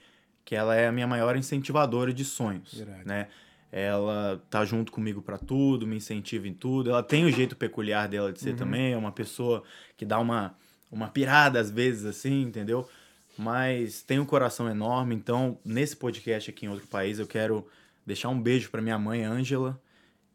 que 0.49 0.55
ela 0.55 0.75
é 0.75 0.89
a 0.89 0.93
minha 0.93 1.07
maior 1.07 1.37
incentivadora 1.37 2.11
de 2.11 2.25
sonhos, 2.25 2.73
Irado. 2.73 3.03
né? 3.05 3.29
Ela 3.71 4.43
tá 4.49 4.65
junto 4.65 4.91
comigo 4.91 5.21
pra 5.21 5.37
tudo, 5.37 5.87
me 5.87 5.97
incentiva 5.97 6.49
em 6.49 6.55
tudo. 6.55 6.89
Ela 6.89 7.03
tem 7.03 7.27
o 7.27 7.31
jeito 7.31 7.55
peculiar 7.55 8.09
dela 8.09 8.33
de 8.33 8.41
ser 8.41 8.57
também, 8.57 8.95
é 8.95 8.97
uma 8.97 9.13
pessoa 9.13 9.63
que 9.95 10.07
dá 10.07 10.19
uma, 10.19 10.57
uma 10.91 11.07
pirada 11.09 11.61
às 11.61 11.71
vezes, 11.71 12.07
assim, 12.07 12.41
entendeu? 12.45 12.89
Mas 13.37 14.01
tem 14.01 14.19
um 14.19 14.25
coração 14.25 14.71
enorme, 14.71 15.15
então 15.15 15.59
nesse 15.63 15.95
podcast 15.95 16.49
aqui 16.49 16.65
em 16.65 16.71
outro 16.71 16.87
país 16.87 17.19
eu 17.19 17.27
quero 17.27 17.69
deixar 18.07 18.31
um 18.31 18.41
beijo 18.41 18.71
pra 18.71 18.81
minha 18.81 18.99
mãe, 18.99 19.25
Ângela, 19.25 19.79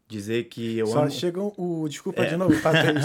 dizer 0.08 0.44
que 0.44 0.78
eu 0.78 0.86
Só 0.86 1.02
amo... 1.02 1.10
chega 1.10 1.40
o. 1.40 1.86
Desculpa 1.88 2.26
de 2.26 2.36
novo. 2.36 2.54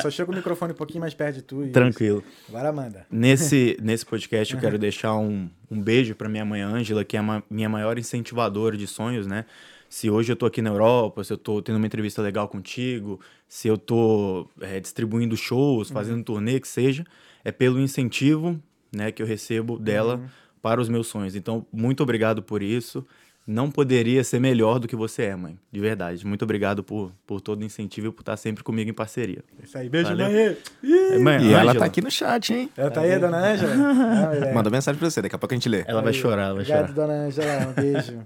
Só 0.02 0.10
chega 0.12 0.32
o 0.32 0.36
microfone 0.36 0.74
um 0.74 0.76
pouquinho 0.76 1.02
mais 1.02 1.14
perto 1.14 1.36
de 1.36 1.42
tu. 1.42 1.64
e- 1.64 1.70
Tranquilo. 1.72 2.24
Agora 2.48 2.72
manda. 2.72 3.06
Nesse, 3.10 3.78
nesse 3.82 4.06
podcast 4.06 4.54
eu 4.54 4.60
quero 4.62 4.78
deixar 4.78 5.16
um, 5.16 5.50
um 5.70 5.82
beijo 5.82 6.16
pra 6.16 6.30
minha 6.30 6.46
mãe 6.46 6.62
Ângela, 6.62 7.04
que 7.04 7.18
é 7.18 7.20
a 7.20 7.44
minha 7.50 7.70
maior 7.70 7.98
incentivadora 7.98 8.76
de 8.78 8.88
sonhos, 8.88 9.26
né? 9.26 9.46
Se 9.90 10.08
hoje 10.08 10.32
eu 10.32 10.36
tô 10.36 10.46
aqui 10.46 10.62
na 10.62 10.70
Europa, 10.70 11.24
se 11.24 11.34
eu 11.34 11.38
tô 11.38 11.62
tendo 11.64 11.78
uma 11.78 11.88
entrevista 11.88 12.22
legal 12.22 12.48
contigo, 12.48 13.20
se 13.48 13.68
eu 13.68 13.76
tô 13.76 14.48
é, 14.62 14.80
distribuindo 14.80 15.36
shows, 15.36 15.90
fazendo 15.90 16.24
turnê, 16.24 16.60
que 16.60 16.68
seja, 16.68 17.04
é 17.44 17.52
pelo 17.52 17.80
incentivo 17.80 18.62
né, 18.92 19.12
que 19.12 19.22
eu 19.22 19.26
recebo 19.26 19.80
dela 19.80 20.22
para 20.62 20.80
os 20.80 20.90
meus 20.90 21.08
sonhos. 21.08 21.36
Então, 21.36 21.66
muito 21.72 22.04
obrigado 22.04 22.44
por 22.44 22.62
isso. 22.62 23.06
Não 23.52 23.72
poderia 23.72 24.24
ser 24.24 24.40
melhor 24.40 24.78
do 24.78 24.88
que 24.88 24.96
você 24.96 25.24
é, 25.24 25.36
mãe. 25.36 25.58
De 25.72 25.80
verdade. 25.80 26.24
Muito 26.24 26.44
obrigado 26.44 26.84
por, 26.84 27.12
por 27.26 27.42
todo 27.42 27.62
o 27.62 27.66
incentivo 27.66 28.08
e 28.08 28.12
por 28.12 28.22
estar 28.22 28.38
sempre 28.38 28.64
comigo 28.64 28.92
em 28.92 28.94
parceria. 28.94 29.44
É 29.60 29.66
Isso 29.66 29.76
aí, 29.76 29.90
beijo, 29.90 30.10
Valeu. 30.10 30.30
mãe. 30.30 30.58
Ih, 30.84 31.14
É, 31.14 31.18
mãe, 31.18 31.42
E 31.42 31.52
ela 31.54 31.62
Ângela, 31.72 31.80
tá 31.80 31.86
aqui 31.86 32.00
no 32.00 32.12
chat, 32.12 32.54
hein? 32.54 32.70
Ela 32.78 32.92
tá 32.92 33.02
aí, 33.02 33.18
dona 33.18 33.38
Ângela? 33.40 33.74
Ah. 34.50 34.54
Mandou 34.54 34.72
mensagem 34.72 35.00
pra 35.00 35.10
você, 35.10 35.20
daqui 35.20 35.36
a 35.36 35.40
pouco 35.40 35.52
a 35.54 35.58
gente 35.58 35.68
lê. 35.68 35.84
Ela 35.88 36.00
vai 36.04 36.14
chorar, 36.14 36.44
ela 36.44 36.54
vai 36.54 36.62
Obrigado, 36.64 36.94
chorar. 36.94 37.08
dona 37.08 37.14
Angela. 37.26 37.68
Um 37.70 37.74
beijo. 37.74 38.22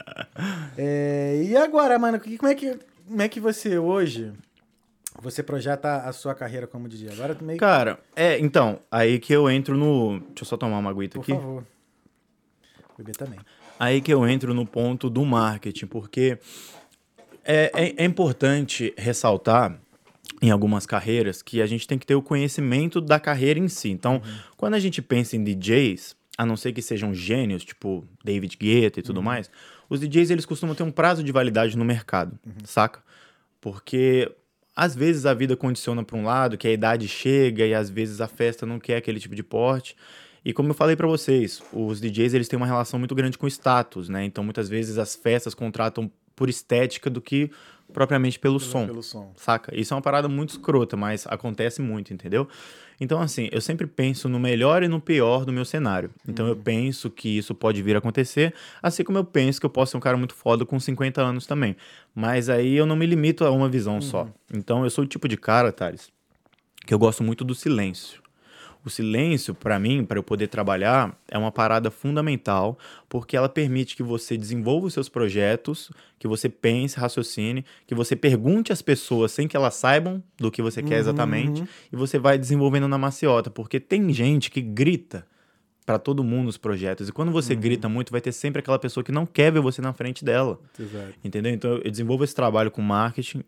É, 0.77 1.41
e 1.45 1.55
agora, 1.55 1.97
mano, 1.97 2.19
que- 2.19 2.37
como 2.37 2.51
é, 2.51 2.55
que, 2.55 2.77
como 3.07 3.21
é 3.21 3.29
que 3.29 3.39
você 3.39 3.77
hoje 3.77 4.33
você 5.21 5.41
projeta 5.41 5.99
a 5.99 6.11
sua 6.11 6.35
carreira 6.35 6.67
como 6.67 6.89
DJ? 6.89 7.11
Agora 7.13 7.37
meio. 7.39 7.57
Cara, 7.59 7.97
é, 8.13 8.37
então, 8.39 8.77
aí 8.91 9.19
que 9.19 9.31
eu 9.31 9.49
entro 9.49 9.77
no. 9.77 10.19
Deixa 10.19 10.41
eu 10.41 10.45
só 10.45 10.57
tomar 10.57 10.79
uma 10.79 10.89
aguita 10.89 11.15
Por 11.15 11.21
aqui. 11.21 11.31
favor. 11.31 11.63
Bebê 12.97 13.13
também. 13.13 13.39
Aí 13.83 13.99
que 13.99 14.13
eu 14.13 14.25
entro 14.25 14.53
no 14.53 14.65
ponto 14.65 15.09
do 15.09 15.25
marketing, 15.25 15.87
porque 15.87 16.37
é, 17.43 17.69
é, 17.75 18.03
é 18.03 18.05
importante 18.05 18.93
ressaltar 18.97 19.77
em 20.41 20.51
algumas 20.51 20.85
carreiras 20.85 21.41
que 21.41 21.61
a 21.61 21.65
gente 21.65 21.85
tem 21.85 21.99
que 21.99 22.05
ter 22.05 22.15
o 22.15 22.21
conhecimento 22.21 23.01
da 23.01 23.19
carreira 23.19 23.59
em 23.59 23.67
si. 23.67 23.89
Então, 23.89 24.21
quando 24.55 24.75
a 24.75 24.79
gente 24.79 25.01
pensa 25.01 25.35
em 25.35 25.43
DJs, 25.43 26.15
a 26.37 26.45
não 26.45 26.55
ser 26.55 26.71
que 26.71 26.81
sejam 26.81 27.13
gênios, 27.13 27.65
tipo 27.65 28.07
David 28.23 28.55
Guetta 28.55 29.01
e 29.01 29.03
tudo 29.03 29.21
mais, 29.21 29.51
os 29.89 29.99
DJs 29.99 30.31
eles 30.31 30.45
costumam 30.45 30.73
ter 30.75 30.83
um 30.83 30.91
prazo 30.91 31.21
de 31.21 31.33
validade 31.33 31.77
no 31.77 31.83
mercado, 31.83 32.39
saca? 32.63 33.03
Porque 33.59 34.33
às 34.73 34.95
vezes 34.95 35.25
a 35.25 35.33
vida 35.33 35.57
condiciona 35.57 36.05
para 36.05 36.15
um 36.15 36.23
lado, 36.23 36.57
que 36.57 36.69
a 36.69 36.71
idade 36.71 37.05
chega 37.09 37.65
e 37.65 37.73
às 37.73 37.89
vezes 37.89 38.21
a 38.21 38.29
festa 38.29 38.65
não 38.65 38.79
quer 38.79 38.95
aquele 38.95 39.19
tipo 39.19 39.35
de 39.35 39.43
porte. 39.43 39.93
E 40.45 40.51
como 40.53 40.69
eu 40.69 40.73
falei 40.73 40.95
para 40.95 41.07
vocês, 41.07 41.61
os 41.71 42.01
DJs 42.01 42.33
eles 42.33 42.47
têm 42.47 42.57
uma 42.57 42.65
relação 42.65 42.99
muito 42.99 43.15
grande 43.15 43.37
com 43.37 43.47
status, 43.47 44.09
né? 44.09 44.25
Então 44.25 44.43
muitas 44.43 44.67
vezes 44.67 44.97
as 44.97 45.15
festas 45.15 45.53
contratam 45.53 46.11
por 46.35 46.49
estética 46.49 47.09
do 47.09 47.21
que 47.21 47.49
propriamente 47.91 48.39
pelo, 48.39 48.59
som, 48.59 48.87
Pelo 48.87 49.03
som. 49.03 49.31
saca? 49.35 49.73
Isso 49.77 49.93
é 49.93 49.95
uma 49.95 50.01
parada 50.01 50.27
muito 50.27 50.49
escrota, 50.51 50.97
mas 50.97 51.27
acontece 51.27 51.81
muito, 51.81 52.13
entendeu? 52.13 52.47
Então, 52.99 53.21
assim, 53.21 53.49
eu 53.51 53.59
sempre 53.59 53.85
penso 53.85 54.29
no 54.29 54.39
melhor 54.39 54.81
e 54.81 54.87
no 54.87 54.99
pior 54.99 55.45
do 55.45 55.51
meu 55.51 55.65
cenário. 55.65 56.09
Então, 56.27 56.47
eu 56.47 56.55
penso 56.55 57.09
que 57.09 57.37
isso 57.37 57.53
pode 57.53 57.81
vir 57.81 57.95
a 57.95 57.99
acontecer, 57.99 58.53
assim 58.81 59.03
como 59.03 59.17
eu 59.17 59.25
penso 59.25 59.59
que 59.59 59.65
eu 59.65 59.69
posso 59.69 59.91
ser 59.91 59.97
um 59.97 59.99
cara 59.99 60.15
muito 60.15 60.33
foda 60.33 60.65
com 60.65 60.79
50 60.79 61.21
anos 61.21 61.45
também. 61.45 61.75
Mas 62.15 62.49
aí 62.49 62.75
eu 62.75 62.85
não 62.85 62.95
me 62.95 63.05
limito 63.05 63.43
a 63.43 63.51
uma 63.51 63.67
visão 63.67 63.99
só. 63.99 64.27
Então, 64.51 64.83
eu 64.83 64.89
sou 64.89 65.03
o 65.03 65.07
tipo 65.07 65.27
de 65.27 65.35
cara, 65.35 65.71
Thales, 65.71 66.11
que 66.85 66.93
eu 66.93 66.99
gosto 66.99 67.23
muito 67.23 67.43
do 67.43 67.53
silêncio. 67.53 68.22
O 68.85 68.89
silêncio, 68.89 69.55
para 69.55 69.79
mim, 69.79 70.03
para 70.03 70.19
eu 70.19 70.23
poder 70.23 70.47
trabalhar, 70.47 71.17
é 71.29 71.37
uma 71.37 71.51
parada 71.51 71.89
fundamental, 71.89 72.77
porque 73.07 73.37
ela 73.37 73.47
permite 73.47 73.95
que 73.95 74.03
você 74.03 74.35
desenvolva 74.35 74.87
os 74.87 74.93
seus 74.93 75.07
projetos, 75.07 75.89
que 76.19 76.27
você 76.27 76.49
pense, 76.49 76.99
raciocine, 76.99 77.63
que 77.87 77.95
você 77.95 78.15
pergunte 78.15 78.73
às 78.73 78.81
pessoas 78.81 79.31
sem 79.31 79.47
que 79.47 79.55
elas 79.55 79.75
saibam 79.75 80.21
do 80.37 80.51
que 80.51 80.61
você 80.61 80.83
quer 80.83 80.97
exatamente, 80.97 81.63
e 81.91 81.95
você 81.95 82.19
vai 82.19 82.37
desenvolvendo 82.37 82.87
na 82.87 82.97
maciota, 82.97 83.49
porque 83.49 83.79
tem 83.79 84.11
gente 84.11 84.51
que 84.51 84.61
grita 84.61 85.25
para 85.85 85.99
todo 85.99 86.23
mundo 86.23 86.47
os 86.47 86.57
projetos, 86.57 87.09
e 87.09 87.11
quando 87.11 87.31
você 87.31 87.55
grita 87.55 87.87
muito, 87.87 88.11
vai 88.11 88.21
ter 88.21 88.31
sempre 88.31 88.59
aquela 88.59 88.79
pessoa 88.79 89.03
que 89.03 89.11
não 89.11 89.25
quer 89.25 89.51
ver 89.51 89.61
você 89.61 89.81
na 89.81 89.93
frente 89.93 90.23
dela. 90.23 90.59
Exato. 90.79 91.13
Entendeu? 91.23 91.53
Então 91.53 91.71
eu 91.77 91.91
desenvolvo 91.91 92.23
esse 92.23 92.35
trabalho 92.35 92.71
com 92.71 92.81
marketing. 92.81 93.43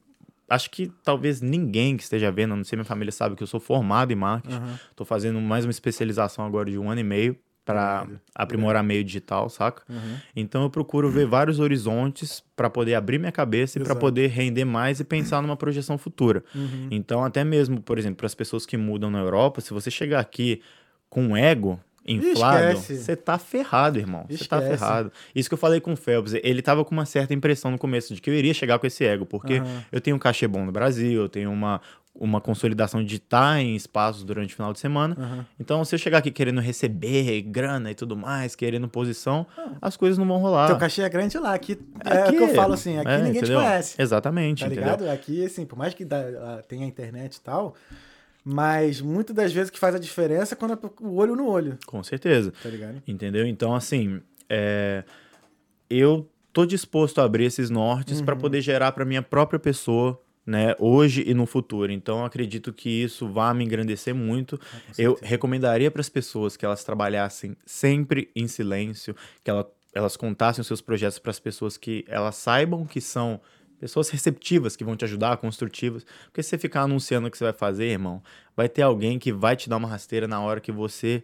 Acho 0.48 0.70
que 0.70 0.92
talvez 1.04 1.42
ninguém 1.42 1.98
que 1.98 2.04
esteja 2.04 2.32
vendo, 2.32 2.54
a 2.54 2.56
não 2.58 2.64
sei 2.64 2.76
minha 2.76 2.86
família 2.86 3.12
sabe 3.12 3.36
que 3.36 3.44
eu 3.44 3.48
sou 3.48 3.60
formado 3.60 4.12
em 4.12 4.16
marketing. 4.16 4.56
Tô 4.96 5.04
fazendo 5.06 5.40
mais 5.42 5.66
uma 5.66 5.72
especialização 5.72 6.46
agora 6.46 6.70
de 6.70 6.78
um 6.78 6.90
ano 6.90 7.02
e 7.02 7.04
meio 7.04 7.38
para 7.66 8.08
aprimorar 8.36 8.84
meio 8.84 9.04
digital, 9.04 9.50
saca? 9.50 9.82
Então 10.36 10.62
eu 10.62 10.70
procuro 10.70 11.10
ver 11.10 11.26
vários 11.26 11.60
horizontes 11.60 12.44
para 12.56 12.70
poder 12.70 12.94
abrir 12.94 13.18
minha 13.18 13.32
cabeça 13.32 13.80
e 13.80 13.82
para 13.84 13.96
poder 14.00 14.28
render 14.28 14.66
mais 14.66 15.00
e 15.00 15.04
pensar 15.04 15.42
numa 15.42 15.58
projeção 15.58 15.98
futura. 15.98 16.44
Então 16.92 17.26
até 17.26 17.44
mesmo, 17.44 17.82
por 17.82 17.98
exemplo, 17.98 18.18
para 18.18 18.28
as 18.28 18.36
pessoas 18.36 18.68
que 18.68 18.78
mudam 18.78 19.10
na 19.10 19.20
Europa, 19.20 19.62
se 19.62 19.74
você 19.74 19.90
chegar 19.90 20.20
aqui 20.20 20.62
com 21.10 21.36
ego 21.36 21.80
inflado, 22.08 22.78
você 22.78 23.16
tá 23.16 23.38
ferrado, 23.38 23.98
irmão. 23.98 24.26
Você 24.30 24.46
tá 24.46 24.62
ferrado. 24.62 25.12
Isso 25.34 25.50
que 25.50 25.54
eu 25.54 25.58
falei 25.58 25.80
com 25.80 25.94
o 25.94 25.98
Phelps, 25.98 26.34
ele 26.44 26.62
tava 26.62 26.86
com 26.86 26.92
uma 26.92 27.06
certa 27.06 27.34
impressão 27.34 27.72
no 27.72 27.78
começo 27.78 28.14
de 28.14 28.22
que 28.22 28.30
eu 28.30 28.34
iria 28.34 28.54
chegar 28.54 28.78
com 28.80 28.86
esse 28.88 29.04
ego, 29.04 29.26
porque 29.26 29.56
Aham. 29.56 29.84
eu 29.92 30.00
tenho 30.02 30.16
um 30.16 30.20
cachê 30.20 30.48
bom 30.48 30.64
no 30.66 30.72
Brasil, 30.72 31.22
eu 31.24 31.30
tenho 31.30 31.52
uma, 31.52 31.82
uma 32.14 32.40
consolidação 32.40 33.04
de 33.04 33.16
estar 33.16 33.60
em 33.60 33.76
espaços 33.76 34.24
durante 34.24 34.54
o 34.54 34.56
final 34.56 34.72
de 34.72 34.80
semana. 34.80 35.16
Aham. 35.20 35.46
Então, 35.60 35.84
se 35.84 35.96
eu 35.96 36.00
chegar 36.00 36.20
aqui 36.20 36.30
querendo 36.32 36.62
receber 36.62 37.42
grana 37.42 37.90
e 37.92 37.96
tudo 37.96 38.16
mais, 38.16 38.56
querendo 38.56 38.88
posição, 38.88 39.46
as 39.82 39.98
coisas 39.98 40.18
não 40.18 40.26
vão 40.28 40.38
rolar. 40.38 40.68
Teu 40.68 40.78
cachê 40.78 41.02
é 41.02 41.10
grande 41.10 41.38
lá. 41.40 41.54
Aqui, 41.56 41.78
é 42.06 42.14
Aqui- 42.20 42.36
o 42.36 42.38
que 42.38 42.44
eu 42.52 42.56
falo 42.56 42.74
assim, 42.74 42.98
aqui 43.00 43.10
é, 43.10 43.18
ninguém 43.18 43.38
entendeu? 43.42 43.60
te 43.60 43.66
conhece. 43.66 44.02
Exatamente, 44.02 44.60
Tá 44.62 44.68
entendeu? 44.68 44.84
ligado? 44.84 45.10
Aqui, 45.10 45.44
assim, 45.44 45.66
por 45.66 45.78
mais 45.78 45.94
que 45.94 46.06
dá- 46.06 46.20
ah, 46.20 46.64
tenha 46.68 46.86
internet 46.86 47.36
e 47.38 47.42
tal, 47.42 47.76
mas 48.48 49.02
muitas 49.02 49.36
das 49.36 49.52
vezes 49.52 49.72
que 49.72 49.80
faz 49.80 49.96
a 49.96 50.00
diferença 50.00 50.54
é 50.54 50.58
quando 50.58 50.74
é 50.76 50.80
o 51.04 51.16
olho 51.16 51.36
no 51.36 51.48
olho, 51.48 51.78
Com 51.88 52.04
certeza. 52.04 52.54
tá 52.62 52.70
ligado? 52.70 53.02
Entendeu? 53.08 53.46
Então, 53.48 53.74
assim, 53.74 54.22
é, 54.48 55.04
eu 55.90 56.30
tô 56.54 56.66
disposto 56.66 57.20
a 57.20 57.24
abrir 57.24 57.46
esses 57.46 57.70
nortes 57.70 58.20
Uhum. 58.20 58.26
para 58.26 58.36
poder 58.36 58.62
gerar 58.62 58.92
para 58.92 59.04
minha 59.04 59.22
própria 59.22 59.60
pessoa, 59.60 60.22
né, 60.46 60.76
hoje 60.80 61.24
e 61.26 61.34
no 61.34 61.48
futuro. 61.48 61.92
Então, 61.92 62.20
eu 62.20 62.26
acredito 62.26 62.72
que 62.72 62.88
isso 62.90 63.28
vai 63.28 63.52
me 63.54 63.64
engrandecer 63.66 64.14
muito. 64.14 64.60
eu 64.98 65.18
recomendaria 65.22 65.90
para 65.90 66.02
as 66.02 66.08
pessoas 66.10 66.56
que 66.56 66.64
elas 66.64 66.84
trabalhassem 66.84 67.58
sempre 67.66 68.30
em 68.36 68.48
silêncio, 68.48 69.16
que 69.44 69.50
ela- 69.50 69.68
elas 69.94 70.16
contassem 70.16 70.62
os 70.62 70.68
seus 70.68 70.82
projetos 70.82 71.18
para 71.18 71.32
as 71.32 71.40
pessoas 71.40 71.78
que 71.78 72.06
elas 72.08 72.36
saibam 72.36 72.86
que 72.86 73.02
são 73.02 73.42
pessoas 73.86 74.10
receptivas 74.10 74.76
que 74.76 74.84
vão 74.84 74.96
te 74.96 75.06
ajudar, 75.06 75.38
construtivas. 75.38 76.04
Porque 76.26 76.42
se 76.42 76.50
você 76.50 76.58
ficar 76.58 76.82
anunciando 76.82 77.28
o 77.28 77.32
que 77.32 77.38
você 77.38 77.44
vai 77.44 77.54
fazer, 77.54 77.86
irmão, 77.86 78.20
vai 78.58 78.68
ter 78.68 78.82
alguém 78.82 79.20
que 79.20 79.32
vai 79.32 79.56
te 79.56 79.70
dar 79.70 79.78
uma 79.78 79.88
rasteira 79.88 80.28
na 80.28 80.42
hora 80.42 80.60
que 80.60 80.72
você 80.72 81.24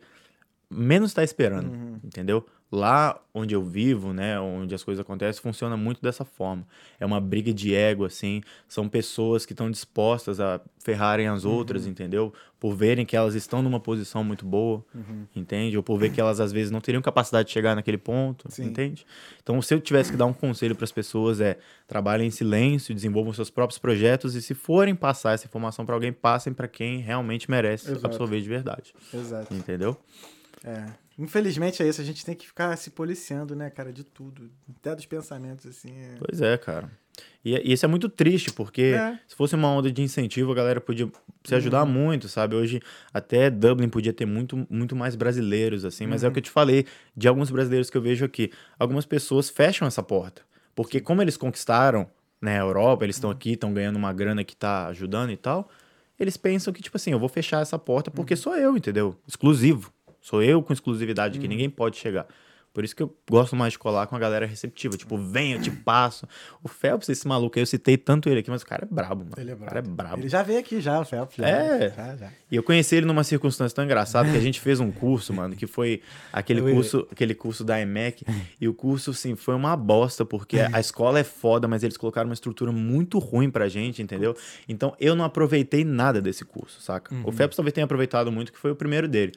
menos 0.71 1.11
está 1.11 1.23
esperando, 1.23 1.71
Uhum. 1.73 1.99
entendeu? 2.03 2.45
Lá 2.73 3.19
onde 3.33 3.53
eu 3.53 3.61
vivo, 3.61 4.13
né, 4.13 4.39
onde 4.39 4.73
as 4.73 4.81
coisas 4.81 5.01
acontecem, 5.01 5.41
funciona 5.41 5.75
muito 5.75 6.01
dessa 6.01 6.23
forma. 6.23 6.65
É 6.97 7.05
uma 7.05 7.19
briga 7.19 7.53
de 7.53 7.75
ego, 7.75 8.05
assim. 8.05 8.41
São 8.65 8.87
pessoas 8.87 9.45
que 9.45 9.51
estão 9.51 9.69
dispostas 9.69 10.39
a 10.39 10.61
ferrarem 10.81 11.27
as 11.27 11.43
Uhum. 11.43 11.51
outras, 11.51 11.85
entendeu? 11.85 12.33
Por 12.57 12.73
verem 12.73 13.05
que 13.05 13.13
elas 13.17 13.35
estão 13.35 13.61
numa 13.61 13.77
posição 13.77 14.23
muito 14.23 14.45
boa, 14.45 14.85
Uhum. 14.95 15.27
entende? 15.35 15.75
Ou 15.75 15.83
por 15.83 15.97
ver 15.99 16.11
que 16.13 16.21
elas 16.21 16.39
às 16.39 16.53
vezes 16.53 16.71
não 16.71 16.79
teriam 16.79 17.01
capacidade 17.01 17.47
de 17.49 17.53
chegar 17.53 17.75
naquele 17.75 17.97
ponto, 17.97 18.49
Sim. 18.49 18.67
entende? 18.67 19.05
Então, 19.43 19.61
se 19.61 19.73
eu 19.73 19.81
tivesse 19.81 20.09
que 20.09 20.15
dar 20.17 20.25
um 20.25 20.33
conselho 20.33 20.73
para 20.73 20.85
as 20.85 20.93
pessoas 20.93 21.41
é 21.41 21.57
trabalhem 21.87 22.27
em 22.27 22.31
silêncio, 22.31 22.95
desenvolvam 22.95 23.33
seus 23.33 23.49
próprios 23.49 23.79
projetos 23.79 24.33
e 24.33 24.41
se 24.41 24.53
forem 24.53 24.95
passar 24.95 25.33
essa 25.33 25.45
informação 25.45 25.85
para 25.85 25.93
alguém, 25.93 26.13
passem 26.13 26.53
para 26.53 26.69
quem 26.69 26.99
realmente 26.99 27.51
merece 27.51 27.91
Exato. 27.91 28.05
absorver 28.05 28.39
de 28.39 28.47
verdade, 28.47 28.93
Exato. 29.13 29.53
entendeu? 29.53 29.97
É. 30.63 30.85
Infelizmente 31.17 31.83
é 31.83 31.87
isso, 31.87 32.01
a 32.01 32.03
gente 32.03 32.25
tem 32.25 32.33
que 32.35 32.47
ficar 32.47 32.75
se 32.77 32.89
policiando, 32.91 33.55
né, 33.55 33.69
cara, 33.69 33.91
de 33.93 34.03
tudo. 34.03 34.49
Até 34.79 34.95
dos 34.95 35.05
pensamentos, 35.05 35.65
assim. 35.65 35.91
é- 35.91 36.15
Pois 36.19 36.41
é, 36.41 36.57
cara. 36.57 36.89
E, 37.43 37.53
e 37.55 37.73
isso 37.73 37.85
é 37.85 37.87
muito 37.87 38.07
triste, 38.09 38.51
porque 38.53 38.81
É. 38.95 39.19
se 39.27 39.35
fosse 39.35 39.53
uma 39.53 39.67
onda 39.67 39.91
de 39.91 40.01
incentivo, 40.01 40.51
a 40.51 40.55
galera 40.55 40.79
podia 40.79 41.09
se 41.43 41.53
ajudar 41.53 41.83
Uhum. 41.83 41.91
muito, 41.91 42.27
sabe? 42.29 42.55
Hoje, 42.55 42.81
até 43.13 43.49
Dublin 43.49 43.89
podia 43.89 44.13
ter 44.13 44.25
muito, 44.25 44.65
muito 44.69 44.95
mais 44.95 45.15
brasileiros, 45.15 45.83
assim, 45.83 46.07
mas 46.07 46.23
é 46.23 46.27
Uhum. 46.27 46.31
o 46.31 46.33
que 46.33 46.39
eu 46.39 46.43
te 46.43 46.49
falei, 46.49 46.85
de 47.15 47.27
alguns 47.27 47.51
brasileiros 47.51 47.89
que 47.89 47.97
eu 47.97 48.01
vejo 48.01 48.23
aqui. 48.25 48.51
Algumas 48.79 49.05
pessoas 49.05 49.49
fecham 49.49 49.87
essa 49.87 50.01
porta. 50.01 50.41
Porque 50.73 51.01
como 51.01 51.21
eles 51.21 51.35
conquistaram 51.37 52.09
né, 52.41 52.57
a 52.59 52.63
Europa, 52.63 53.03
eles 53.03 53.17
estão 53.17 53.29
Uhum. 53.29 53.35
aqui, 53.35 53.51
estão 53.51 53.71
ganhando 53.73 53.97
uma 53.97 54.11
grana 54.13 54.43
que 54.43 54.55
tá 54.55 54.87
ajudando 54.87 55.29
e 55.31 55.37
tal, 55.37 55.69
eles 56.19 56.37
pensam 56.37 56.73
que, 56.73 56.81
tipo 56.81 56.97
assim, 56.97 57.11
eu 57.11 57.19
vou 57.19 57.29
fechar 57.29 57.61
essa 57.61 57.77
porta 57.77 58.09
porque 58.09 58.33
Uhum. 58.33 58.39
sou 58.39 58.55
eu, 58.55 58.75
entendeu? 58.77 59.15
Exclusivo. 59.27 59.93
Sou 60.21 60.41
eu 60.43 60.61
com 60.61 60.71
exclusividade, 60.71 61.35
Uhum. 61.37 61.41
que 61.41 61.47
ninguém 61.47 61.69
pode 61.69 61.97
chegar. 61.97 62.27
Por 62.73 62.85
isso 62.85 62.95
que 62.95 63.03
eu 63.03 63.13
gosto 63.29 63.53
mais 63.53 63.73
de 63.73 63.79
colar 63.79 64.07
com 64.07 64.15
a 64.15 64.19
galera 64.19 64.45
receptiva. 64.45 64.95
Tipo, 64.95 65.17
vem, 65.17 65.51
eu 65.51 65.61
te 65.61 65.69
passo. 65.69 66.25
O 66.63 66.69
Phelps, 66.69 67.09
esse 67.09 67.27
maluco 67.27 67.59
aí, 67.59 67.61
eu 67.63 67.65
citei 67.65 67.97
tanto 67.97 68.29
ele 68.29 68.39
aqui, 68.39 68.49
mas 68.49 68.61
o 68.61 68.65
cara 68.65 68.85
é 68.85 68.87
brabo, 68.89 69.25
mano. 69.25 69.33
Ele 69.37 69.51
é 69.51 69.53
O 69.55 69.57
cara 69.57 69.79
é 69.79 69.81
brabo. 69.81 69.95
brabo. 69.97 70.21
Ele 70.21 70.29
já 70.29 70.41
veio 70.41 70.57
aqui 70.59 70.79
já, 70.79 71.01
o 71.01 71.03
Phelps. 71.03 71.35
Já, 71.35 71.49
É. 71.49 71.89
Já, 71.93 72.15
já. 72.15 72.31
E 72.49 72.55
eu 72.55 72.63
conheci 72.63 72.95
ele 72.95 73.05
numa 73.05 73.25
circunstância 73.25 73.75
tão 73.75 73.83
engraçada 73.83 74.31
que 74.31 74.37
a 74.37 74.39
gente 74.39 74.61
fez 74.61 74.79
um 74.79 74.89
curso, 74.89 75.33
mano, 75.33 75.53
que 75.53 75.67
foi 75.67 76.01
aquele 76.31 76.61
curso, 76.73 77.05
aquele 77.11 77.35
curso 77.35 77.65
da 77.65 77.77
EMEC. 77.81 78.23
E 78.61 78.69
o 78.69 78.73
curso, 78.73 79.11
assim, 79.11 79.35
foi 79.35 79.53
uma 79.53 79.75
bosta, 79.75 80.23
porque 80.23 80.57
a 80.61 80.79
escola 80.79 81.19
é 81.19 81.25
foda, 81.25 81.67
mas 81.67 81.83
eles 81.83 81.97
colocaram 81.97 82.29
uma 82.29 82.33
estrutura 82.33 82.71
muito 82.71 83.19
ruim 83.19 83.49
pra 83.49 83.67
gente, 83.67 84.01
entendeu? 84.01 84.33
Então 84.65 84.95
eu 84.97 85.13
não 85.13 85.25
aproveitei 85.25 85.83
nada 85.83 86.21
desse 86.21 86.45
curso, 86.45 86.79
saca? 86.81 87.13
O 87.25 87.33
Phelps 87.33 87.57
talvez 87.57 87.73
tenha 87.73 87.83
aproveitado 87.83 88.31
muito, 88.31 88.53
que 88.53 88.57
foi 88.57 88.71
o 88.71 88.75
primeiro 88.77 89.09
dele. 89.09 89.33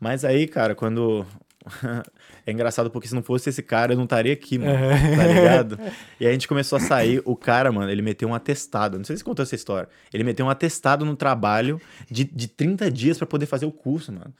Mas 0.00 0.24
aí, 0.24 0.48
cara, 0.48 0.74
quando. 0.74 1.26
é 2.46 2.50
engraçado 2.50 2.90
porque 2.90 3.06
se 3.06 3.14
não 3.14 3.22
fosse 3.22 3.50
esse 3.50 3.62
cara, 3.62 3.92
eu 3.92 3.96
não 3.96 4.04
estaria 4.04 4.32
aqui, 4.32 4.58
mano. 4.58 4.72
Tá 4.72 5.26
ligado? 5.26 5.78
E 6.18 6.26
a 6.26 6.32
gente 6.32 6.48
começou 6.48 6.76
a 6.76 6.80
sair. 6.80 7.22
O 7.24 7.36
cara, 7.36 7.70
mano, 7.70 7.90
ele 7.90 8.02
meteu 8.02 8.28
um 8.28 8.34
atestado. 8.34 8.98
Não 8.98 9.04
sei 9.04 9.16
se 9.16 9.20
você 9.20 9.24
contou 9.24 9.42
essa 9.42 9.54
história. 9.54 9.88
Ele 10.12 10.24
meteu 10.24 10.44
um 10.44 10.50
atestado 10.50 11.04
no 11.04 11.16
trabalho 11.16 11.80
de, 12.10 12.24
de 12.24 12.48
30 12.48 12.90
dias 12.90 13.18
pra 13.18 13.26
poder 13.26 13.46
fazer 13.46 13.66
o 13.66 13.72
curso, 13.72 14.12
mano. 14.12 14.34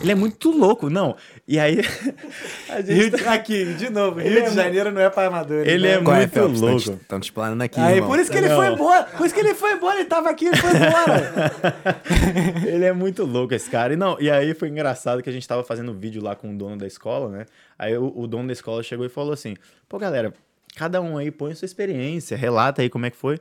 Ele 0.00 0.12
é 0.12 0.14
muito 0.14 0.50
louco, 0.50 0.90
não. 0.90 1.16
E 1.48 1.58
aí. 1.58 1.78
a 2.68 2.80
gente 2.80 2.92
Rio 2.92 3.10
tá- 3.10 3.16
de- 3.16 3.28
Aqui, 3.28 3.64
de 3.74 3.90
novo, 3.90 4.20
Ele 4.20 4.28
Rio 4.30 4.38
é 4.44 4.48
de 4.48 4.54
Janeiro 4.54 4.92
não 4.92 5.00
é 5.00 5.08
pra 5.10 5.26
amadores. 5.26 5.66
Ele 5.66 5.88
né? 5.88 5.94
é 5.94 6.02
Qual 6.02 6.14
é, 6.16 6.18
muito? 6.20 6.32
Tão 6.32 6.48
louco. 6.48 6.80
te- 6.80 6.96
Tão 7.08 7.20
te 7.20 7.24
explanando 7.24 7.62
aqui, 7.62 7.80
Aí, 7.80 7.94
irmão. 7.96 8.10
por 8.10 8.18
isso 8.18 8.30
que 8.30 8.36
ele 8.38 8.48
Não. 8.48 8.56
foi 8.56 8.66
embora. 8.72 9.04
Por 9.04 9.26
isso 9.26 9.34
que 9.34 9.40
ele 9.40 9.54
foi 9.54 9.72
embora, 9.72 9.98
ele 10.00 10.08
tava 10.08 10.28
aqui, 10.30 10.46
ele 10.46 10.56
foi 10.56 10.70
embora. 10.70 11.52
Ele 12.66 12.84
é 12.84 12.92
muito 12.92 13.24
louco, 13.24 13.54
esse 13.54 13.70
cara. 13.70 13.92
E, 13.92 13.96
não, 13.96 14.16
e 14.20 14.30
aí 14.30 14.52
foi 14.54 14.68
engraçado 14.68 15.22
que 15.22 15.30
a 15.30 15.32
gente 15.32 15.46
tava 15.46 15.64
fazendo 15.64 15.94
vídeo 15.94 16.22
lá 16.22 16.34
com 16.36 16.52
o 16.54 16.56
dono 16.58 16.76
da 16.76 16.86
escola, 16.86 17.28
né? 17.30 17.46
Aí 17.78 17.96
o, 17.96 18.12
o 18.14 18.26
dono 18.26 18.46
da 18.46 18.52
escola 18.52 18.82
chegou 18.82 19.04
e 19.06 19.08
falou 19.08 19.32
assim: 19.32 19.56
pô, 19.88 19.98
galera, 19.98 20.32
cada 20.76 21.00
um 21.00 21.16
aí 21.16 21.30
põe 21.30 21.54
sua 21.54 21.66
experiência, 21.66 22.36
relata 22.36 22.82
aí 22.82 22.90
como 22.90 23.06
é 23.06 23.10
que 23.10 23.16
foi. 23.16 23.38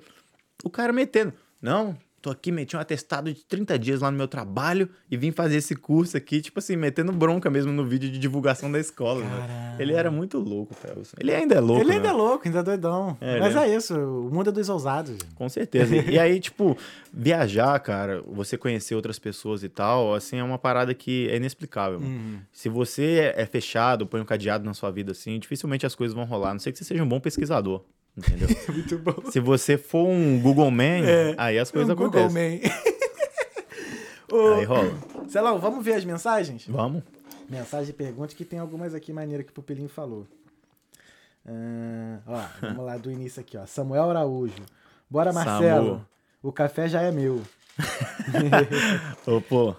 O 0.63 0.69
cara 0.69 0.93
metendo. 0.93 1.33
Não, 1.61 1.97
tô 2.25 2.31
aqui, 2.31 2.51
meti 2.51 2.75
um 2.75 2.79
atestado 2.79 3.31
de 3.31 3.45
30 3.45 3.77
dias 3.77 4.01
lá 4.01 4.09
no 4.09 4.17
meu 4.17 4.27
trabalho 4.27 4.89
e 5.11 5.15
vim 5.15 5.31
fazer 5.31 5.57
esse 5.57 5.75
curso 5.75 6.17
aqui, 6.17 6.41
tipo 6.41 6.57
assim, 6.57 6.75
metendo 6.75 7.11
bronca 7.11 7.51
mesmo 7.51 7.71
no 7.71 7.85
vídeo 7.85 8.09
de 8.09 8.17
divulgação 8.17 8.71
da 8.71 8.79
escola. 8.79 9.21
Caramba. 9.21 9.75
Ele 9.77 9.93
era 9.93 10.09
muito 10.09 10.39
louco, 10.39 10.73
Felson. 10.73 11.15
Ele 11.19 11.31
ainda 11.31 11.53
é 11.53 11.59
louco, 11.59 11.83
ele 11.83 11.89
né? 11.89 11.95
ainda 11.97 12.07
é 12.07 12.11
louco, 12.11 12.47
ainda 12.47 12.59
é 12.61 12.63
doidão. 12.63 13.15
É, 13.21 13.39
Mas 13.39 13.55
ele 13.55 13.65
é 13.65 13.75
isso, 13.75 13.93
o 13.95 14.31
mundo 14.33 14.49
é 14.49 14.51
dos 14.51 14.67
ousados. 14.69 15.15
Com 15.35 15.47
certeza. 15.47 15.95
E 15.95 16.17
aí, 16.17 16.39
tipo, 16.41 16.75
viajar, 17.13 17.79
cara, 17.79 18.23
você 18.25 18.57
conhecer 18.57 18.95
outras 18.95 19.19
pessoas 19.19 19.63
e 19.63 19.69
tal, 19.69 20.15
assim, 20.15 20.37
é 20.37 20.43
uma 20.43 20.57
parada 20.57 20.95
que 20.95 21.29
é 21.29 21.35
inexplicável. 21.35 21.99
Uhum. 21.99 22.39
Se 22.51 22.69
você 22.69 23.33
é 23.35 23.45
fechado, 23.45 24.07
põe 24.07 24.19
um 24.19 24.25
cadeado 24.25 24.65
na 24.65 24.73
sua 24.73 24.89
vida 24.89 25.11
assim, 25.11 25.37
dificilmente 25.37 25.85
as 25.85 25.93
coisas 25.93 26.15
vão 26.15 26.25
rolar. 26.25 26.49
A 26.49 26.53
não 26.53 26.59
sei 26.59 26.71
que 26.71 26.79
você 26.79 26.85
seja 26.85 27.03
um 27.03 27.07
bom 27.07 27.19
pesquisador. 27.19 27.83
Entendeu? 28.17 28.47
Muito 28.73 28.97
bom. 28.99 29.29
Se 29.31 29.39
você 29.39 29.77
for 29.77 30.07
um 30.07 30.39
Google 30.39 30.71
Man, 30.71 31.05
É, 31.05 31.35
aí 31.37 31.59
as 31.59 31.69
coisas 31.71 31.89
Um 31.91 31.95
Google 31.95 32.21
acontecem. 32.25 32.61
Man. 32.61 32.69
Ô, 34.35 34.53
Aí 34.55 34.63
rola. 34.65 34.93
Celão, 35.27 35.59
vamos 35.59 35.83
ver 35.85 35.93
as 35.93 36.05
mensagens? 36.05 36.65
Vamos. 36.67 37.03
Mensagem 37.49 37.91
e 37.91 37.93
perguntas 37.93 38.33
que 38.33 38.43
tem 38.43 38.57
algumas 38.59 38.93
aqui 38.95 39.13
maneiras 39.13 39.45
que 39.45 39.51
o 39.51 39.55
Pupilinho 39.55 39.89
falou. 39.89 40.25
Ah, 41.45 42.19
ó, 42.25 42.41
vamos 42.67 42.85
lá 42.85 42.97
do 42.97 43.11
início 43.11 43.39
aqui, 43.39 43.55
ó. 43.57 43.65
Samuel 43.65 44.09
Araújo. 44.09 44.63
Bora, 45.09 45.31
Marcelo. 45.31 45.87
Samu. 45.87 46.05
O 46.41 46.51
café 46.51 46.87
já 46.87 47.01
é 47.01 47.11
meu. 47.11 47.41
Ô, 49.27 49.41
pô. 49.41 49.75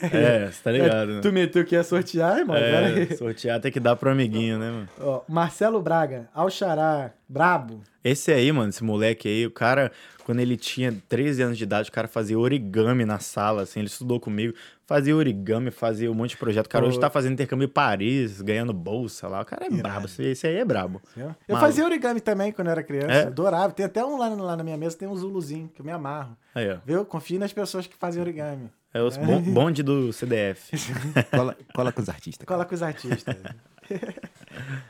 É, 0.00 0.50
você 0.50 0.62
tá 0.62 0.72
ligado, 0.72 1.12
né? 1.14 1.20
Tu 1.20 1.32
meteu 1.32 1.64
que 1.64 1.74
ia 1.74 1.84
sortear, 1.84 2.38
irmão? 2.38 2.56
É, 2.56 3.14
sortear 3.16 3.60
tem 3.60 3.70
que 3.70 3.78
dar 3.78 3.94
pro 3.94 4.10
amiguinho, 4.10 4.58
né, 4.58 4.70
mano? 4.70 4.88
Ó, 5.00 5.22
Marcelo 5.28 5.80
Braga, 5.80 6.28
Alxará, 6.34 7.12
brabo. 7.28 7.80
Esse 8.04 8.32
aí, 8.32 8.50
mano, 8.50 8.70
esse 8.70 8.82
moleque 8.82 9.28
aí, 9.28 9.46
o 9.46 9.50
cara, 9.50 9.92
quando 10.24 10.40
ele 10.40 10.56
tinha 10.56 10.92
13 11.08 11.42
anos 11.42 11.58
de 11.58 11.62
idade, 11.62 11.88
o 11.88 11.92
cara 11.92 12.08
fazia 12.08 12.36
origami 12.36 13.04
na 13.04 13.20
sala, 13.20 13.62
assim, 13.62 13.78
ele 13.78 13.86
estudou 13.86 14.18
comigo, 14.18 14.54
fazia 14.84 15.14
origami, 15.14 15.70
fazia 15.70 16.10
um 16.10 16.14
monte 16.14 16.30
de 16.30 16.36
projeto. 16.36 16.66
O 16.66 16.68
cara 16.68 16.82
Pô. 16.84 16.88
hoje 16.88 16.98
tá 16.98 17.08
fazendo 17.08 17.34
intercâmbio 17.34 17.66
em 17.66 17.68
Paris, 17.68 18.42
ganhando 18.42 18.72
bolsa 18.72 19.28
lá. 19.28 19.40
O 19.42 19.44
cara 19.44 19.64
é 19.64 19.68
Irado. 19.68 19.82
brabo, 19.82 20.06
esse, 20.18 20.46
aí 20.46 20.56
é 20.56 20.64
brabo. 20.64 21.00
Eu 21.46 21.56
fazia 21.58 21.84
origami 21.84 22.20
também 22.20 22.50
quando 22.50 22.66
eu 22.66 22.72
era 22.72 22.82
criança. 22.82 23.12
É? 23.12 23.26
Adorava. 23.26 23.72
Tem 23.72 23.86
até 23.86 24.04
um 24.04 24.18
lá, 24.18 24.28
lá 24.28 24.56
na 24.56 24.64
minha 24.64 24.76
mesa, 24.76 24.96
tem 24.96 25.06
um 25.06 25.14
Zuluzinho, 25.14 25.68
que 25.72 25.80
eu 25.80 25.84
me 25.84 25.92
amarro. 25.92 26.36
Aí, 26.54 26.68
ó. 26.72 26.78
Viu? 26.84 27.04
Confio 27.04 27.38
nas 27.38 27.52
pessoas 27.52 27.86
que 27.86 27.94
fazem 27.96 28.20
origami. 28.20 28.68
É 28.94 29.00
os 29.02 29.16
bon- 29.16 29.40
bonde 29.52 29.82
do 29.82 30.12
CDF. 30.12 30.70
Cola, 31.34 31.56
cola 31.74 31.92
com 31.92 32.02
os 32.02 32.08
artistas. 32.08 32.46
Cola 32.46 32.64
com 32.64 32.74
os 32.74 32.82
artistas. 32.82 33.36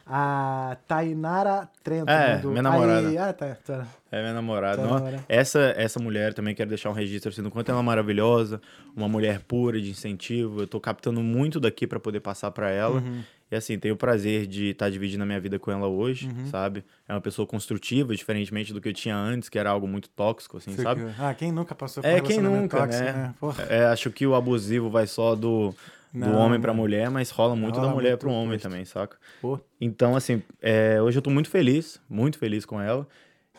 a 0.06 0.76
Tainara 0.86 1.68
Trento 1.82 2.10
É, 2.10 2.34
mandou. 2.36 2.50
minha 2.50 2.62
namorada. 2.62 3.08
Aí, 3.08 3.18
ah, 3.18 3.32
tá. 3.32 3.54
tá. 3.64 3.86
É 4.10 4.20
minha 4.20 4.34
namorada. 4.34 4.82
Não, 4.82 4.94
namorada. 4.94 5.24
essa, 5.28 5.72
essa 5.76 5.98
mulher 6.00 6.34
também 6.34 6.54
quero 6.54 6.68
deixar 6.68 6.90
um 6.90 6.94
registro 6.94 7.30
assim, 7.30 7.42
do 7.42 7.50
quanto 7.50 7.70
ela 7.70 7.80
é 7.80 7.82
maravilhosa, 7.82 8.60
uma 8.96 9.08
mulher 9.08 9.40
pura, 9.40 9.80
de 9.80 9.90
incentivo. 9.90 10.60
Eu 10.62 10.66
tô 10.66 10.80
captando 10.80 11.20
muito 11.22 11.58
daqui 11.60 11.86
pra 11.86 11.98
poder 12.00 12.20
passar 12.20 12.50
pra 12.50 12.70
ela. 12.70 12.96
Uhum. 13.00 13.22
E 13.52 13.54
assim, 13.54 13.78
tenho 13.78 13.92
o 13.94 13.98
prazer 13.98 14.46
de 14.46 14.68
estar 14.70 14.88
dividindo 14.88 15.22
a 15.22 15.26
minha 15.26 15.38
vida 15.38 15.58
com 15.58 15.70
ela 15.70 15.86
hoje, 15.86 16.26
Uhum. 16.26 16.46
sabe? 16.46 16.82
É 17.06 17.12
uma 17.12 17.20
pessoa 17.20 17.46
construtiva, 17.46 18.16
diferentemente 18.16 18.72
do 18.72 18.80
que 18.80 18.88
eu 18.88 18.94
tinha 18.94 19.14
antes, 19.14 19.50
que 19.50 19.58
era 19.58 19.68
algo 19.68 19.86
muito 19.86 20.08
tóxico, 20.08 20.56
assim, 20.56 20.72
Sei 20.74 20.82
sabe? 20.82 21.02
que- 21.04 21.20
Ah, 21.22 21.34
quem 21.34 21.52
nunca 21.52 21.74
passou 21.74 22.02
por 22.02 22.08
É, 22.08 22.14
quem 22.22 22.36
relacionamento 22.40 22.62
nunca, 22.62 22.78
tóxico, 22.78 23.04
né? 23.04 23.34
Porra. 23.38 23.62
É, 23.64 23.84
acho 23.84 24.10
que 24.10 24.26
o 24.26 24.34
abusivo 24.34 24.88
vai 24.88 25.06
só 25.06 25.34
do, 25.34 25.68
do 25.68 25.74
Não, 26.14 26.34
homem 26.34 26.58
pra 26.58 26.72
mulher, 26.72 27.10
mas 27.10 27.28
rola 27.28 27.54
muito 27.54 27.74
Rola 27.76 27.88
da 27.88 27.94
mulher 27.94 28.10
muito 28.12 28.20
pro 28.20 28.30
homem 28.30 28.52
oposto. 28.56 28.68
também, 28.70 28.86
saca? 28.86 29.18
Pô. 29.42 29.60
Então, 29.78 30.16
assim, 30.16 30.42
é, 30.62 31.02
hoje 31.02 31.18
eu 31.18 31.22
tô 31.22 31.28
muito 31.28 31.50
feliz, 31.50 32.00
muito 32.08 32.38
feliz 32.38 32.64
com 32.64 32.80
ela. 32.80 33.06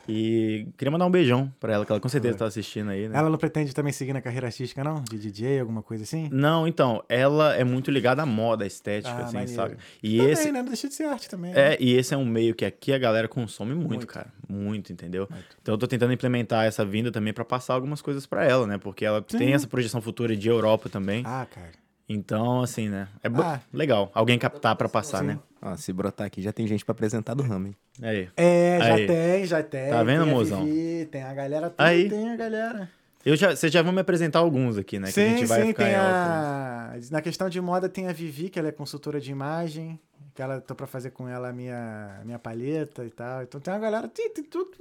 E 0.08 0.68
queria 0.78 0.92
mandar 0.92 1.06
um 1.06 1.12
beijão 1.12 1.52
pra 1.60 1.74
ela, 1.74 1.86
que 1.86 1.92
ela 1.92 2.00
com 2.02 2.10
certeza 2.10 2.38
tá 2.38 2.46
assistindo 2.46 2.90
aí, 2.90 3.08
né? 3.08 3.18
Ela 3.18 3.30
não 3.30 3.38
pretende 3.38 3.74
também 3.74 3.94
seguir 3.94 4.12
na 4.14 4.22
carreira 4.22 4.48
artística, 4.48 4.84
não? 4.84 5.02
De 5.04 5.18
DJ, 5.18 5.60
alguma 5.62 5.82
coisa 5.82 6.04
assim? 6.04 6.30
Não, 6.32 6.68
então, 6.68 7.04
ela 7.08 7.56
é 7.56 7.64
muito 7.64 7.90
ligada 7.90 8.22
à 8.22 8.26
moda, 8.26 8.64
à 8.64 8.68
estética, 8.68 9.14
Ah, 9.16 9.24
assim, 9.24 9.34
maneiro. 9.38 9.62
saca? 9.62 9.78
E 10.02 10.18
Também, 10.18 10.32
esse, 10.34 10.52
né? 10.52 10.60
Não 10.62 10.68
deixa 10.68 10.88
de 10.88 10.94
ser 10.94 11.06
arte 11.06 11.30
também. 11.30 11.52
É, 11.52 11.70
né? 11.72 11.78
e 11.80 11.94
esse 11.94 12.14
é 12.14 12.18
um 12.18 12.26
meio 12.26 12.54
que 12.54 12.66
aqui 12.66 12.92
a 12.92 12.98
galera 12.98 13.28
consome 13.28 13.74
muito, 13.74 13.88
Muito. 13.90 14.08
cara. 14.08 14.28
Muito, 14.50 14.92
entendeu? 14.92 15.28
Muito. 15.30 15.46
Então 15.62 15.74
eu 15.74 15.78
tô 15.78 15.88
tentando 15.88 16.12
implementar 16.14 16.66
essa 16.66 16.84
vinda 16.86 17.12
também 17.12 17.34
pra 17.34 17.46
passar 17.46 17.74
algumas 17.74 18.02
coisas 18.02 18.26
pra 18.26 18.44
ela, 18.44 18.68
né? 18.68 18.78
Porque 18.78 19.06
ela 19.06 19.24
Sim. 19.28 19.38
tem 19.38 19.54
essa 19.54 19.68
projeção 19.68 20.02
futura 20.02 20.36
de 20.36 20.48
Europa 20.50 20.90
também. 20.90 21.24
Ah, 21.26 21.48
cara. 21.50 21.72
Então, 22.08 22.62
assim, 22.62 22.90
né? 22.90 23.08
É 23.24 23.30
Ah. 23.30 23.60
legal. 23.72 24.12
Alguém 24.14 24.38
captar 24.38 24.76
pra 24.76 24.90
passar, 24.90 25.20
Sim. 25.20 25.28
né? 25.28 25.40
Ó, 25.62 25.76
se 25.78 25.94
brotar 25.94 26.28
aqui, 26.28 26.42
já 26.42 26.52
tem 26.52 26.68
gente 26.68 26.84
pra 26.84 26.92
apresentar 26.92 27.34
do 27.34 27.44
ramo, 27.44 27.68
hein? 27.68 27.76
Aí. 28.02 28.30
É, 28.36 28.80
já 28.82 28.94
Aí. 28.96 29.08
tem, 29.08 29.46
já 29.46 29.64
tem. 29.64 29.90
Tá 29.90 30.04
vendo, 30.04 30.24
tem 30.24 30.32
a 30.32 30.36
mozão? 30.36 30.66
Vivi, 30.66 31.06
tem 31.06 31.24
a 31.24 31.34
galera, 31.34 31.70
tudo 31.70 31.82
Aí. 31.82 32.10
tem 32.10 32.30
a 32.30 32.36
galera. 32.36 32.90
Eu 33.26 33.38
já, 33.38 33.56
vocês 33.56 33.72
já 33.72 33.82
vão 33.82 33.94
me 33.94 34.02
apresentar 34.02 34.40
alguns 34.40 34.78
aqui, 34.78 35.00
né? 35.00 35.10
que 35.10 35.18
a 35.20 35.24
sim, 35.24 35.38
gente 35.38 35.46
vai 35.46 35.62
sim, 35.62 35.68
ficar 35.68 35.84
tem 35.86 35.94
né? 35.94 36.00
a... 36.00 36.94
Na 37.10 37.22
questão 37.22 37.48
de 37.50 37.62
moda 37.62 37.88
tem 37.88 38.10
a 38.10 38.12
Vivi, 38.12 38.50
que 38.50 38.60
ela 38.60 38.68
é 38.68 38.72
consultora 38.74 39.22
de 39.22 39.32
imagem, 39.32 39.98
que 40.36 40.42
ela 40.42 40.60
tô 40.60 40.76
pra 40.76 40.86
fazer 40.86 41.12
com 41.12 41.30
ela 41.30 41.48
a 41.48 41.54
minha, 41.54 42.20
minha 42.26 42.38
palheta 42.38 43.06
e 43.06 43.10
tal. 43.10 43.44
Então 43.44 43.62
tem 43.62 43.74
uma 43.74 43.80
galera, 43.80 44.10
tem, 44.10 44.30
tem 44.30 44.44
tudo. 44.44 44.72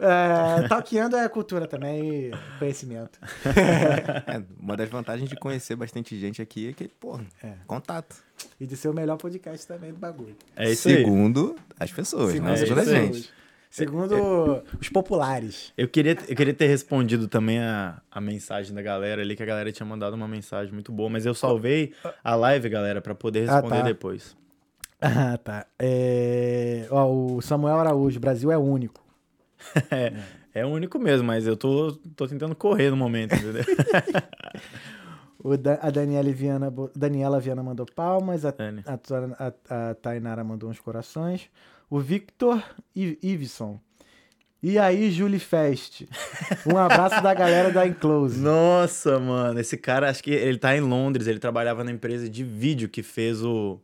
É, 0.00 0.66
talqueando 0.68 1.14
é 1.16 1.28
cultura 1.28 1.66
também 1.66 2.28
e 2.28 2.30
conhecimento. 2.58 3.18
É, 4.26 4.42
uma 4.58 4.76
das 4.76 4.88
vantagens 4.88 5.28
de 5.28 5.36
conhecer 5.36 5.76
bastante 5.76 6.18
gente 6.18 6.40
aqui 6.40 6.68
é 6.70 6.72
que, 6.72 6.88
pô, 6.88 7.20
É. 7.42 7.52
contato. 7.66 8.16
E 8.58 8.66
de 8.66 8.76
ser 8.76 8.88
o 8.88 8.94
melhor 8.94 9.18
podcast 9.18 9.66
também 9.66 9.92
do 9.92 9.98
bagulho. 9.98 10.34
É 10.56 10.70
isso 10.70 10.88
aí. 10.88 10.96
Segundo 10.96 11.56
as 11.78 11.92
pessoas, 11.92 12.32
Segundo 12.32 12.46
né? 12.48 12.54
é 12.54 12.56
Segundo 12.56 12.78
a 12.78 12.82
aí. 12.82 12.88
gente. 13.12 13.30
Segundo 13.72 14.62
os 14.80 14.88
populares. 14.88 15.72
Eu 15.76 15.86
queria, 15.86 16.16
eu 16.26 16.34
queria 16.34 16.52
ter 16.54 16.66
respondido 16.66 17.28
também 17.28 17.60
a, 17.60 18.00
a 18.10 18.20
mensagem 18.20 18.74
da 18.74 18.82
galera 18.82 19.22
ali, 19.22 19.36
que 19.36 19.42
a 19.42 19.46
galera 19.46 19.70
tinha 19.70 19.86
mandado 19.86 20.14
uma 20.14 20.26
mensagem 20.26 20.72
muito 20.72 20.90
boa, 20.90 21.08
mas 21.08 21.24
eu 21.24 21.34
salvei 21.34 21.92
a 22.24 22.34
live, 22.34 22.68
galera, 22.68 23.00
pra 23.00 23.14
poder 23.14 23.48
Ah, 23.48 23.52
responder 23.60 23.76
tá. 23.78 23.82
depois. 23.82 24.36
Ah, 25.00 25.38
tá. 25.38 25.66
É... 25.78 26.86
Ó, 26.90 27.06
o 27.36 27.40
Samuel 27.42 27.76
Araújo, 27.78 28.18
Brasil 28.18 28.50
é 28.50 28.58
único. 28.58 29.00
É, 29.90 30.12
é 30.54 30.64
o 30.66 30.68
único 30.68 30.98
mesmo, 30.98 31.26
mas 31.26 31.46
eu 31.46 31.56
tô, 31.56 31.92
tô 32.16 32.26
tentando 32.26 32.54
correr 32.54 32.90
no 32.90 32.96
momento, 32.96 33.34
entendeu? 33.34 33.62
O 35.42 35.56
da- 35.56 35.78
a 35.80 35.90
Daniela 35.90 36.30
Viana, 36.32 36.72
Daniela 36.94 37.40
Viana 37.40 37.62
mandou 37.62 37.86
palmas, 37.86 38.44
a, 38.44 38.50
a, 38.86 39.46
a- 39.46 39.90
a 39.90 39.94
Tainara 39.94 40.44
mandou 40.44 40.68
uns 40.68 40.78
corações. 40.78 41.48
O 41.88 41.98
Victor 41.98 42.62
Iveson. 42.94 43.80
E 44.62 44.78
aí, 44.78 45.10
Julie 45.10 45.38
Fest. 45.40 46.02
Um 46.66 46.76
abraço 46.76 47.22
da 47.22 47.32
galera 47.32 47.70
da 47.72 47.86
Enclose. 47.86 48.36
Nossa, 48.42 49.18
mano, 49.18 49.58
esse 49.58 49.78
cara, 49.78 50.10
acho 50.10 50.22
que 50.22 50.30
ele 50.30 50.58
tá 50.58 50.76
em 50.76 50.80
Londres, 50.80 51.26
ele 51.26 51.38
trabalhava 51.38 51.82
na 51.82 51.90
empresa 51.90 52.28
de 52.28 52.44
vídeo 52.44 52.86
que 52.86 53.02
fez 53.02 53.42
o, 53.42 53.80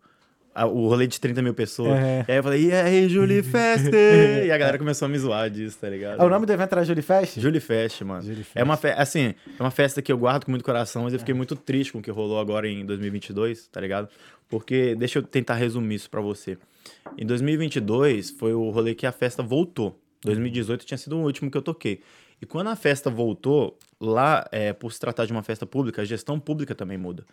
a- 0.56 0.66
o 0.66 0.88
rolê 0.88 1.06
de 1.06 1.20
30 1.20 1.42
mil 1.42 1.52
pessoas. 1.54 1.98
É. 1.98 2.24
E 2.26 2.32
aí 2.32 2.38
eu 2.38 2.42
falei, 2.42 2.64
e 2.66 2.72
aí, 2.72 3.08
Julie 3.08 3.42
Fest? 3.42 3.86
e 4.46 4.50
a 4.50 4.56
galera 4.58 4.78
começou 4.78 5.06
a 5.06 5.08
me 5.08 5.18
zoar 5.18 5.50
disso, 5.50 5.76
tá 5.80 5.88
ligado? 5.88 6.20
Ah, 6.20 6.24
o 6.24 6.28
nome 6.28 6.46
do 6.46 6.52
evento 6.52 6.72
era 6.72 6.84
Julie 6.84 7.02
Fest? 7.02 7.38
Julie 7.38 7.60
Fest, 7.60 8.00
mano. 8.02 8.22
Julie 8.22 8.42
Fest. 8.42 8.56
É 8.56 8.62
uma 8.64 8.76
festa, 8.76 9.02
assim, 9.02 9.34
é 9.58 9.62
uma 9.62 9.70
festa 9.70 10.00
que 10.00 10.10
eu 10.10 10.16
guardo 10.18 10.44
com 10.44 10.50
muito 10.50 10.64
coração, 10.64 11.02
mas 11.04 11.12
eu 11.12 11.18
fiquei 11.18 11.34
muito 11.34 11.54
triste 11.54 11.92
com 11.92 11.98
o 11.98 12.02
que 12.02 12.10
rolou 12.10 12.40
agora 12.40 12.66
em 12.68 12.84
2022, 12.86 13.68
tá 13.68 13.80
ligado? 13.80 14.08
Porque, 14.48 14.94
deixa 14.94 15.18
eu 15.18 15.22
tentar 15.22 15.54
resumir 15.54 15.96
isso 15.96 16.08
pra 16.08 16.20
você. 16.20 16.56
Em 17.18 17.26
2022 17.26 18.30
foi 18.30 18.52
o 18.54 18.70
rolê 18.70 18.94
que 18.94 19.06
a 19.06 19.12
festa 19.12 19.42
voltou. 19.42 20.00
2018 20.24 20.84
tinha 20.86 20.98
sido 20.98 21.16
o 21.16 21.22
último 21.22 21.50
que 21.50 21.56
eu 21.58 21.62
toquei. 21.62 22.00
E 22.40 22.46
quando 22.46 22.68
a 22.68 22.76
festa 22.76 23.08
voltou, 23.10 23.78
lá, 24.00 24.46
é, 24.52 24.72
por 24.72 24.92
se 24.92 25.00
tratar 25.00 25.24
de 25.24 25.32
uma 25.32 25.42
festa 25.42 25.64
pública, 25.64 26.02
a 26.02 26.04
gestão 26.04 26.38
pública 26.38 26.74
também 26.74 26.98
muda. 26.98 27.24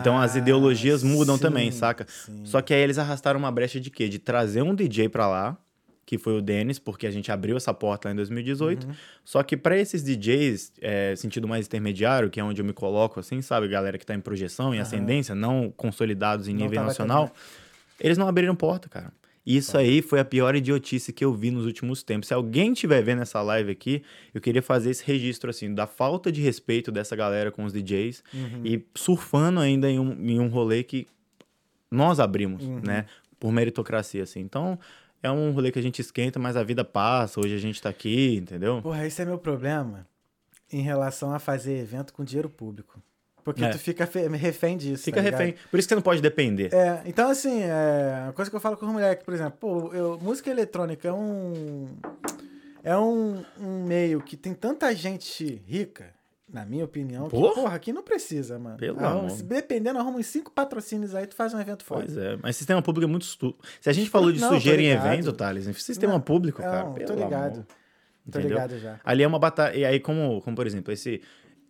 então 0.00 0.18
as 0.18 0.34
Ah, 0.34 0.38
ideologias 0.38 1.02
mudam 1.02 1.36
sim, 1.36 1.42
também, 1.42 1.70
saca? 1.72 2.06
sim. 2.08 2.42
Só 2.44 2.60
que 2.60 2.74
aí 2.74 2.80
eles 2.80 2.98
arrastaram 2.98 3.38
uma 3.40 3.50
brecha 3.50 3.80
de 3.80 3.90
quê? 3.90 4.08
De 4.08 4.18
trazer 4.18 4.62
um 4.62 4.74
DJ 4.74 5.08
pra 5.08 5.26
lá, 5.26 5.56
que 6.04 6.18
foi 6.18 6.36
o 6.36 6.42
Denis, 6.42 6.78
porque 6.78 7.06
a 7.06 7.10
gente 7.10 7.30
abriu 7.32 7.56
essa 7.56 7.72
porta 7.72 8.08
lá 8.08 8.12
em 8.12 8.16
2018. 8.16 8.86
Uhum. 8.86 8.92
Só 9.24 9.42
que 9.42 9.56
pra 9.56 9.78
esses 9.78 10.02
DJs, 10.02 10.72
é, 10.82 11.14
sentido 11.16 11.46
mais 11.48 11.66
intermediário, 11.66 12.28
que 12.28 12.38
é 12.40 12.44
onde 12.44 12.60
eu 12.60 12.64
me 12.64 12.72
coloco, 12.72 13.18
assim, 13.20 13.40
sabe? 13.40 13.66
Galera 13.68 13.96
que 13.96 14.04
tá 14.04 14.14
em 14.14 14.20
projeção, 14.20 14.74
em 14.74 14.80
ascendência, 14.80 15.34
não 15.34 15.72
consolidados 15.74 16.48
em 16.48 16.52
Não 16.52 16.62
nível 16.62 16.82
nacional, 16.84 17.30
eles 17.98 18.18
não 18.18 18.26
abriram 18.28 18.54
porta, 18.54 18.88
cara. 18.88 19.12
Isso 19.44 19.76
aí 19.78 20.02
foi 20.02 20.20
a 20.20 20.24
pior 20.24 20.54
idiotice 20.54 21.12
que 21.12 21.24
eu 21.24 21.32
vi 21.34 21.50
nos 21.50 21.64
últimos 21.64 22.02
tempos. 22.02 22.28
Se 22.28 22.34
alguém 22.34 22.72
estiver 22.72 23.02
vendo 23.02 23.22
essa 23.22 23.40
live 23.40 23.70
aqui, 23.72 24.02
eu 24.34 24.40
queria 24.40 24.62
fazer 24.62 24.90
esse 24.90 25.04
registro, 25.04 25.48
assim, 25.50 25.74
da 25.74 25.86
falta 25.86 26.30
de 26.30 26.42
respeito 26.42 26.92
dessa 26.92 27.16
galera 27.16 27.50
com 27.50 27.64
os 27.64 27.72
DJs 27.72 28.22
Uhum. 28.34 28.62
e 28.64 28.84
surfando 28.94 29.58
ainda 29.60 29.90
em 29.90 29.98
um, 29.98 30.12
em 30.30 30.38
um 30.38 30.48
rolê 30.48 30.82
que 30.82 31.06
nós 31.90 32.20
abrimos, 32.20 32.62
Uhum. 32.64 32.80
né? 32.84 33.06
Por 33.38 33.50
meritocracia, 33.50 34.22
assim. 34.22 34.40
Então, 34.40 34.78
é 35.22 35.30
um 35.30 35.50
rolê 35.52 35.72
que 35.72 35.78
a 35.78 35.82
gente 35.82 36.00
esquenta, 36.00 36.38
mas 36.38 36.56
a 36.56 36.62
vida 36.62 36.84
passa. 36.84 37.40
Hoje 37.40 37.54
a 37.54 37.58
gente 37.58 37.80
tá 37.80 37.88
aqui, 37.88 38.36
entendeu? 38.36 38.80
Porra, 38.82 39.06
esse 39.06 39.20
é 39.22 39.24
meu 39.24 39.38
problema 39.38 40.06
em 40.70 40.82
relação 40.82 41.32
a 41.34 41.38
fazer 41.38 41.78
evento 41.78 42.12
com 42.12 42.22
dinheiro 42.22 42.48
público. 42.50 43.02
Porque 43.44 43.64
É. 43.64 43.70
tu 43.70 43.78
fica 43.78 44.08
refém 44.36 44.76
disso. 44.76 45.04
Fica 45.04 45.22
tá 45.22 45.30
refém. 45.30 45.54
Por 45.70 45.78
isso 45.78 45.86
que 45.88 45.90
você 45.90 45.94
não 45.94 46.02
pode 46.02 46.20
depender. 46.20 46.72
É, 46.74 47.02
então 47.06 47.30
assim, 47.30 47.62
é, 47.62 48.22
uma 48.24 48.32
coisa 48.32 48.50
que 48.50 48.56
eu 48.56 48.60
falo 48.60 48.76
com 48.76 48.86
os 48.86 48.92
moleques, 48.92 49.24
por 49.24 49.32
exemplo, 49.34 49.56
pô, 49.58 49.92
eu- 49.94 50.18
música 50.20 50.50
eletrônica 50.50 51.08
é 51.08 51.12
um 51.12 51.86
é 52.82 52.96
um, 52.96 53.42
um 53.60 53.84
meio 53.84 54.20
que 54.22 54.36
tem 54.36 54.54
tanta 54.54 54.94
gente 54.94 55.62
rica, 55.66 56.06
na 56.48 56.64
minha 56.64 56.84
opinião, 56.84 57.24
que, 57.28 57.30
Porra. 57.36 57.54
porra, 57.54 57.74
aqui 57.76 57.92
não 57.92 58.02
precisa, 58.02 58.58
mano. 58.58 58.76
Pelo 58.78 58.98
Arruma- 58.98 59.18
amor. 59.26 59.30
se 59.30 59.42
dependendo, 59.42 59.98
arruma 59.98 60.18
uns 60.18 60.26
cinco 60.26 60.50
patrocínios 60.50 61.14
aí, 61.14 61.26
tu 61.26 61.34
faz 61.36 61.52
um 61.54 61.60
evento 61.60 61.84
foda. 61.84 62.04
Pois 62.06 62.16
é, 62.16 62.38
mas 62.42 62.56
sistema 62.56 62.80
público 62.82 63.06
é 63.06 63.10
muito. 63.10 63.24
Se 63.80 63.88
a 63.90 63.92
gente 63.92 64.08
falou 64.10 64.32
de 64.32 64.40
Não, 64.40 64.48
tô 64.48 64.54
sujeira 64.54 64.80
em 64.82 64.86
evento, 64.88 65.32
Thales, 65.32 65.64
sistema 65.76 66.14
Não, 66.14 66.20
público, 66.20 66.60
cara. 66.62 66.84
Não, 66.84 66.94
tô 66.94 67.04
pelo 67.04 67.22
ligado. 67.24 67.52
amor. 67.54 67.66
Tô 68.30 68.38
ligado 68.38 68.78
já. 68.78 69.00
Ali 69.04 69.22
é 69.22 69.26
uma 69.26 69.38
batalha. 69.38 69.76
E 69.76 69.84
aí, 69.84 69.98
como, 69.98 70.40
como 70.42 70.54
por 70.54 70.66
exemplo, 70.66 70.92
esse, 70.92 71.20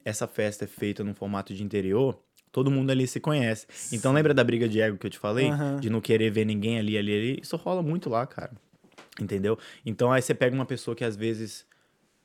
essa 0.04 0.26
festa 0.26 0.64
é 0.64 0.68
feita 0.68 1.04
num 1.04 1.14
formato 1.14 1.54
de 1.54 1.62
interior, 1.62 2.18
todo 2.52 2.70
mundo 2.70 2.90
ali 2.90 3.06
se 3.06 3.20
conhece. 3.20 3.66
Então, 3.92 4.12
lembra 4.12 4.34
da 4.34 4.42
briga 4.42 4.68
de 4.68 4.80
ego 4.80 4.98
que 4.98 5.06
eu 5.06 5.10
te 5.10 5.18
falei? 5.18 5.50
Aham. 5.50 5.76
De 5.80 5.90
não 5.90 6.00
querer 6.00 6.30
ver 6.30 6.44
ninguém 6.44 6.78
ali, 6.78 6.96
ali, 6.96 7.14
ali. 7.14 7.40
Isso 7.42 7.56
rola 7.56 7.82
muito 7.82 8.08
lá, 8.08 8.26
cara. 8.26 8.52
Entendeu? 9.20 9.58
Então, 9.84 10.10
aí 10.12 10.22
você 10.22 10.34
pega 10.34 10.54
uma 10.54 10.66
pessoa 10.66 10.94
que 10.94 11.04
às 11.04 11.16
vezes 11.16 11.66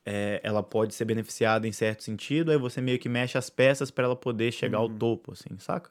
é, 0.06 0.40
ela 0.44 0.62
pode 0.62 0.94
ser 0.94 1.04
beneficiada 1.04 1.68
em 1.68 1.72
certo 1.72 2.04
sentido, 2.04 2.52
aí 2.52 2.58
você 2.58 2.80
meio 2.80 3.00
que 3.00 3.10
mexe 3.10 3.38
as 3.38 3.50
peças 3.50 3.90
pra 3.90 4.06
ela 4.06 4.16
poder 4.16 4.52
chegar 4.52 4.78
ao 4.78 4.88
topo, 4.88 5.32
assim, 5.32 5.58
saca? 5.58 5.90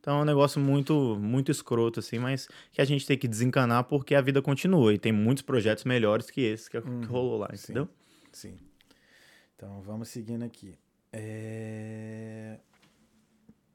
Então 0.00 0.18
é 0.18 0.22
um 0.22 0.24
negócio 0.24 0.60
muito, 0.60 1.18
muito 1.20 1.50
escroto, 1.50 1.98
assim, 1.98 2.18
mas 2.18 2.48
que 2.70 2.80
a 2.80 2.84
gente 2.84 3.04
tem 3.04 3.18
que 3.18 3.26
desencanar 3.26 3.84
porque 3.84 4.14
a 4.14 4.20
vida 4.20 4.40
continua 4.40 4.94
e 4.94 4.98
tem 4.98 5.10
muitos 5.10 5.42
projetos 5.42 5.84
melhores 5.84 6.30
que 6.30 6.40
esse 6.40 6.70
que, 6.70 6.80
que 6.80 7.06
rolou 7.06 7.38
lá, 7.38 7.48
entendeu? 7.52 7.88
Sim. 8.32 8.56
Então 9.56 9.82
vamos 9.82 10.08
seguindo 10.08 10.44
aqui. 10.44 10.76
É... 11.12 12.56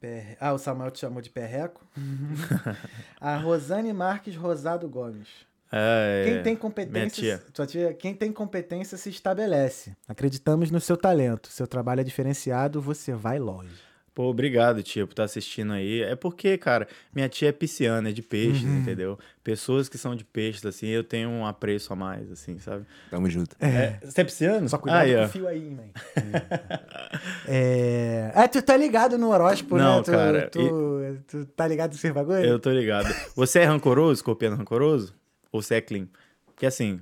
Per- 0.00 0.36
Ah, 0.40 0.52
o 0.52 0.58
Samuel 0.58 0.90
te 0.90 0.98
chamou 1.00 1.20
de 1.22 1.30
perreco. 1.30 1.84
a 3.20 3.36
Rosane 3.36 3.92
Marques 3.92 4.34
Rosado 4.36 4.88
Gomes. 4.88 5.28
É, 5.74 6.24
Quem 6.26 6.42
tem 6.42 6.54
competência, 6.56 7.40
tia. 7.54 7.66
tia, 7.66 7.94
quem 7.94 8.14
tem 8.14 8.30
competência 8.30 8.98
se 8.98 9.08
estabelece. 9.08 9.96
Acreditamos 10.06 10.70
no 10.70 10.78
seu 10.78 10.98
talento. 10.98 11.48
Seu 11.48 11.66
trabalho 11.66 12.02
é 12.02 12.04
diferenciado, 12.04 12.78
você 12.82 13.14
vai 13.14 13.38
longe. 13.38 13.74
Pô, 14.14 14.24
obrigado, 14.24 14.82
tia, 14.82 15.06
por 15.06 15.12
estar 15.14 15.24
assistindo 15.24 15.72
aí. 15.72 16.02
É 16.02 16.14
porque, 16.14 16.58
cara, 16.58 16.86
minha 17.14 17.28
tia 17.30 17.48
é 17.48 17.52
pisciana, 17.52 18.10
é 18.10 18.12
de 18.12 18.20
peixes, 18.20 18.62
Uhum. 18.64 18.80
entendeu? 18.80 19.18
Pessoas 19.42 19.88
que 19.88 19.96
são 19.96 20.14
de 20.14 20.22
peixes, 20.22 20.64
assim, 20.66 20.86
eu 20.88 21.02
tenho 21.02 21.30
um 21.30 21.46
apreço 21.46 21.92
a 21.94 21.96
mais, 21.96 22.30
assim, 22.30 22.58
sabe? 22.58 22.84
Tamo 23.10 23.30
junto. 23.30 23.56
É, 23.58 23.98
você 24.04 24.20
é 24.20 24.24
pisciano? 24.24 24.68
Só 24.68 24.76
cuidado 24.76 25.00
Aí, 25.04 25.14
com 25.14 25.20
ó. 25.22 25.24
o 25.24 25.28
fio 25.28 25.48
aí, 25.48 25.70
mãe. 25.70 25.90
é... 27.48 28.32
é, 28.34 28.48
tu 28.48 28.62
tá 28.62 28.76
ligado 28.76 29.16
no 29.18 29.30
horóscopo, 29.30 29.76
Não, 29.76 29.98
né? 29.98 30.02
Tu, 30.02 30.10
cara, 30.10 30.48
Tu, 30.50 31.16
tu 31.28 31.46
tá 31.46 31.66
ligado 31.66 31.92
nesse 31.92 32.12
bagulho? 32.12 32.44
Eu 32.44 32.58
tô 32.58 32.70
ligado. 32.70 33.12
Você 33.34 33.60
é 33.60 33.64
rancoroso, 33.64 34.14
escorpiano 34.14 34.56
rancoroso? 34.56 35.14
Ou 35.50 35.62
você 35.62 35.76
é 35.76 35.80
clean? 35.80 36.06
Porque, 36.46 36.66
assim, 36.66 37.00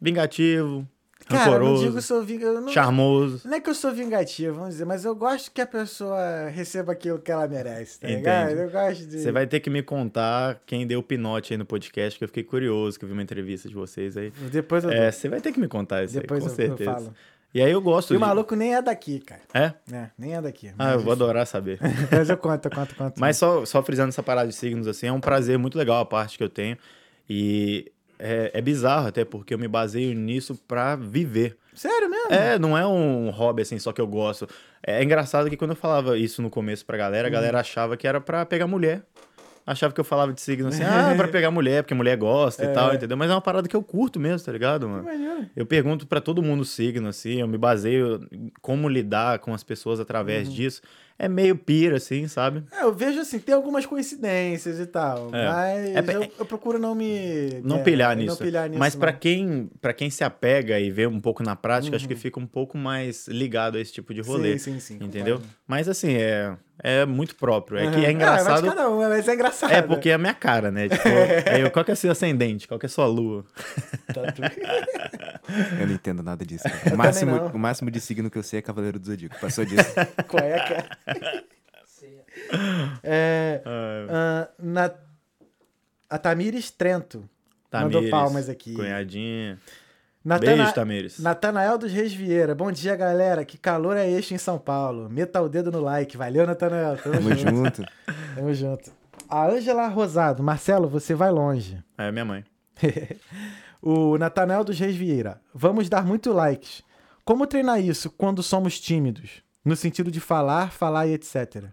vingativo, 0.00 0.86
Cara, 1.26 1.52
eu 1.52 1.64
não 1.64 1.74
digo 1.78 1.92
que 1.92 1.98
eu 1.98 2.02
sou 2.02 2.22
ving... 2.22 2.40
eu 2.40 2.60
não... 2.60 2.68
charmoso. 2.68 3.46
Não 3.46 3.54
é 3.54 3.60
que 3.60 3.68
eu 3.68 3.74
sou 3.74 3.92
vingativo, 3.92 4.54
vamos 4.54 4.70
dizer, 4.70 4.84
mas 4.86 5.04
eu 5.04 5.14
gosto 5.14 5.50
que 5.52 5.60
a 5.60 5.66
pessoa 5.66 6.48
receba 6.48 6.92
aquilo 6.92 7.18
que 7.18 7.30
ela 7.30 7.46
merece, 7.46 8.00
tá 8.00 8.06
Entende. 8.06 8.18
ligado? 8.20 8.50
Eu 8.52 8.70
gosto 8.70 9.06
de... 9.06 9.20
Você 9.20 9.30
vai 9.32 9.46
ter 9.46 9.60
que 9.60 9.68
me 9.68 9.82
contar 9.82 10.60
quem 10.64 10.86
deu 10.86 11.00
o 11.00 11.02
pinote 11.02 11.52
aí 11.52 11.58
no 11.58 11.66
podcast, 11.66 12.18
que 12.18 12.24
eu 12.24 12.28
fiquei 12.28 12.44
curioso, 12.44 12.98
que 12.98 13.04
eu 13.04 13.08
vi 13.08 13.12
uma 13.12 13.22
entrevista 13.22 13.68
de 13.68 13.74
vocês 13.74 14.16
aí. 14.16 14.30
Depois 14.50 14.84
eu, 14.84 14.90
É, 14.90 15.10
você 15.10 15.28
vai 15.28 15.40
ter 15.40 15.52
que 15.52 15.60
me 15.60 15.68
contar 15.68 16.04
isso 16.04 16.14
depois 16.14 16.42
aí, 16.42 16.48
eu, 16.48 16.54
com 16.54 16.62
eu 16.62 16.66
certeza. 16.78 16.92
falo. 16.92 17.14
E 17.54 17.62
aí 17.62 17.70
eu 17.72 17.80
gosto 17.80 18.12
E 18.12 18.16
o 18.16 18.18
de... 18.18 18.24
maluco 18.24 18.54
nem 18.54 18.74
é 18.74 18.82
daqui, 18.82 19.20
cara. 19.20 19.40
É? 19.54 19.72
É, 19.90 20.10
nem 20.18 20.34
é 20.34 20.40
daqui. 20.40 20.70
Ah, 20.78 20.92
eu 20.92 21.00
vou 21.00 21.12
adorar 21.12 21.46
saber. 21.46 21.78
Mas 22.12 22.28
eu 22.28 22.36
conto, 22.36 22.66
eu 22.66 22.70
conto, 22.70 22.90
eu 22.92 22.96
conto. 22.96 23.18
Mas 23.18 23.36
só, 23.38 23.64
só 23.64 23.82
frisando 23.82 24.10
essa 24.10 24.22
parada 24.22 24.48
de 24.48 24.54
signos, 24.54 24.86
assim, 24.86 25.06
é 25.06 25.12
um 25.12 25.20
prazer 25.20 25.58
muito 25.58 25.76
legal 25.78 25.98
a 26.00 26.04
parte 26.04 26.36
que 26.36 26.44
eu 26.44 26.48
tenho. 26.50 26.76
E 27.28 27.90
é, 28.18 28.50
é 28.54 28.60
bizarro 28.60 29.08
até, 29.08 29.24
porque 29.24 29.54
eu 29.54 29.58
me 29.58 29.68
baseio 29.68 30.14
nisso 30.14 30.60
pra 30.66 30.96
viver. 30.96 31.56
Sério 31.74 32.10
mesmo? 32.10 32.32
É, 32.32 32.58
não 32.58 32.76
é 32.76 32.86
um 32.86 33.30
hobby 33.30 33.62
assim, 33.62 33.78
só 33.78 33.92
que 33.92 34.00
eu 34.00 34.06
gosto. 34.06 34.48
É 34.84 35.02
engraçado 35.02 35.48
que 35.48 35.56
quando 35.56 35.70
eu 35.70 35.76
falava 35.76 36.18
isso 36.18 36.42
no 36.42 36.50
começo 36.50 36.84
pra 36.84 36.96
galera, 36.96 37.28
a 37.28 37.30
galera 37.30 37.60
achava 37.60 37.96
que 37.96 38.06
era 38.06 38.20
pra 38.20 38.44
pegar 38.44 38.66
mulher. 38.66 39.02
Achava 39.64 39.92
que 39.92 40.00
eu 40.00 40.04
falava 40.04 40.32
de 40.32 40.40
signo 40.40 40.68
assim, 40.68 40.82
ah, 40.82 41.12
pra 41.14 41.28
pegar 41.28 41.50
mulher, 41.50 41.82
porque 41.82 41.92
mulher 41.92 42.16
gosta 42.16 42.64
e 42.64 42.68
tal, 42.68 42.94
entendeu? 42.94 43.18
Mas 43.18 43.30
é 43.30 43.34
uma 43.34 43.40
parada 43.40 43.68
que 43.68 43.76
eu 43.76 43.82
curto 43.82 44.18
mesmo, 44.18 44.44
tá 44.44 44.50
ligado, 44.50 44.88
mano? 44.88 45.04
Maneiro. 45.04 45.46
Eu 45.54 45.66
pergunto 45.66 46.06
pra 46.06 46.22
todo 46.22 46.42
mundo 46.42 46.62
o 46.62 46.64
signo, 46.64 47.06
assim, 47.06 47.40
eu 47.40 47.46
me 47.46 47.58
baseio 47.58 48.26
em 48.32 48.50
como 48.62 48.88
lidar 48.88 49.40
com 49.40 49.52
as 49.52 49.62
pessoas 49.62 50.00
através 50.00 50.52
disso. 50.52 50.80
É 51.20 51.28
meio 51.28 51.56
pira, 51.56 51.96
assim, 51.96 52.28
sabe? 52.28 52.62
É, 52.70 52.84
eu 52.84 52.92
vejo 52.94 53.18
assim, 53.20 53.40
tem 53.40 53.52
algumas 53.52 53.84
coincidências 53.84 54.78
e 54.78 54.86
tal, 54.86 55.30
É. 55.34 55.48
mas 55.48 56.08
É, 56.08 56.16
eu, 56.16 56.30
eu 56.38 56.46
procuro 56.46 56.78
não 56.78 56.94
me... 56.94 57.60
Não 57.64 57.78
é, 57.78 57.82
pilhar 57.82 58.16
não 58.16 58.22
nisso. 58.22 58.36
pilhar 58.38 58.68
nisso, 58.68 58.78
Mas 58.78 58.94
pra 58.94 59.10
não. 59.10 59.18
quem, 59.18 59.68
para 59.80 59.92
quem 59.92 60.10
se 60.10 60.22
apega 60.22 60.78
e 60.78 60.92
vê 60.92 61.08
um 61.08 61.20
pouco 61.20 61.42
na 61.42 61.56
prática, 61.56 61.96
acho 61.96 62.06
que 62.06 62.14
fica 62.14 62.38
um 62.38 62.46
pouco 62.46 62.78
mais 62.78 63.26
ligado 63.26 63.78
a 63.78 63.80
esse 63.80 63.92
tipo 63.92 64.14
de 64.14 64.20
rolê. 64.20 64.52
Uhum. 64.52 64.58
Sim, 64.58 64.72
sim, 64.78 64.98
sim. 64.98 65.04
Entendeu? 65.04 65.38
concordo. 65.38 65.54
Mas 65.66 65.88
assim, 65.88 66.14
é, 66.14 66.54
é 66.82 67.04
muito 67.04 67.34
próprio. 67.34 67.78
É 67.78 67.90
que 67.90 67.96
é 67.96 68.04
Aham. 68.04 68.10
engraçado. 68.12 68.48
Ah, 68.58 68.60
mas 68.62 68.74
cada 68.74 68.88
um, 68.88 68.98
mas 69.00 69.28
é 69.28 69.34
engraçado. 69.34 69.72
É, 69.72 69.82
porque 69.82 70.10
é 70.10 70.14
a 70.14 70.18
minha 70.18 70.34
cara, 70.34 70.70
né? 70.70 70.88
Tipo, 70.88 71.02
é, 71.08 71.62
eu- 71.64 71.70
qual 71.72 71.84
que 71.84 71.90
é 71.90 71.94
seu 71.96 72.12
ascendente? 72.12 72.68
Qual 72.68 72.78
que 72.78 72.86
é 72.86 72.88
sua 72.88 73.06
lua? 73.06 73.44
Tá 74.14 74.22
tudo- 74.32 74.48
Eu 75.80 75.86
não 75.86 75.94
entendo 75.94 76.22
nada 76.22 76.44
disso. 76.44 76.64
cara. 76.68 76.94
O 76.94 76.98
máximo, 76.98 77.36
não. 77.36 77.46
o 77.48 77.58
máximo 77.58 77.90
de 77.90 78.00
signo 78.00 78.30
que 78.30 78.38
eu 78.38 78.42
sei 78.42 78.58
é 78.60 78.62
Cavaleiro 78.62 78.98
do 78.98 79.06
Zodíaco. 79.06 79.38
Passou 79.40 79.64
disso. 79.64 79.90
Cueca. 80.28 80.84
É, 81.06 81.07
Ah, 83.04 83.60
ah, 83.64 84.48
na... 84.58 84.94
A 86.10 86.18
Tamires 86.18 86.70
Trento 86.70 87.28
mandou 87.72 88.00
Tamires, 88.00 88.10
palmas 88.10 88.48
aqui. 88.48 88.74
Cunhadinha. 88.74 89.58
Natana... 90.24 90.56
Beijo, 90.56 90.74
Tamires. 90.74 91.18
Natanael 91.18 91.78
dos 91.78 91.92
Reis 91.92 92.12
Vieira. 92.12 92.54
Bom 92.54 92.72
dia, 92.72 92.96
galera. 92.96 93.44
Que 93.44 93.56
calor 93.58 93.96
é 93.96 94.08
este 94.10 94.34
em 94.34 94.38
São 94.38 94.58
Paulo? 94.58 95.08
Meta 95.08 95.40
o 95.40 95.48
dedo 95.48 95.70
no 95.70 95.80
like. 95.80 96.16
Valeu, 96.16 96.46
Natanael. 96.46 96.96
Tamo, 96.96 97.14
Tamo 97.14 97.34
junto. 97.34 97.54
junto. 97.54 97.92
Tamo 98.34 98.54
junto. 98.54 98.92
A 99.28 99.46
Ângela 99.46 99.86
Rosado. 99.88 100.42
Marcelo, 100.42 100.88
você 100.88 101.14
vai 101.14 101.30
longe. 101.30 101.82
É 101.96 102.10
minha 102.10 102.24
mãe. 102.24 102.44
o 103.82 104.16
Natanael 104.18 104.64
dos 104.64 104.78
Reis 104.78 104.96
Vieira. 104.96 105.40
Vamos 105.54 105.88
dar 105.88 106.04
muito 106.04 106.32
likes. 106.32 106.82
Como 107.24 107.46
treinar 107.46 107.80
isso 107.80 108.10
quando 108.10 108.42
somos 108.42 108.80
tímidos? 108.80 109.42
No 109.68 109.76
sentido 109.76 110.10
de 110.10 110.18
falar, 110.18 110.70
falar 110.70 111.06
e 111.06 111.12
etc. 111.12 111.64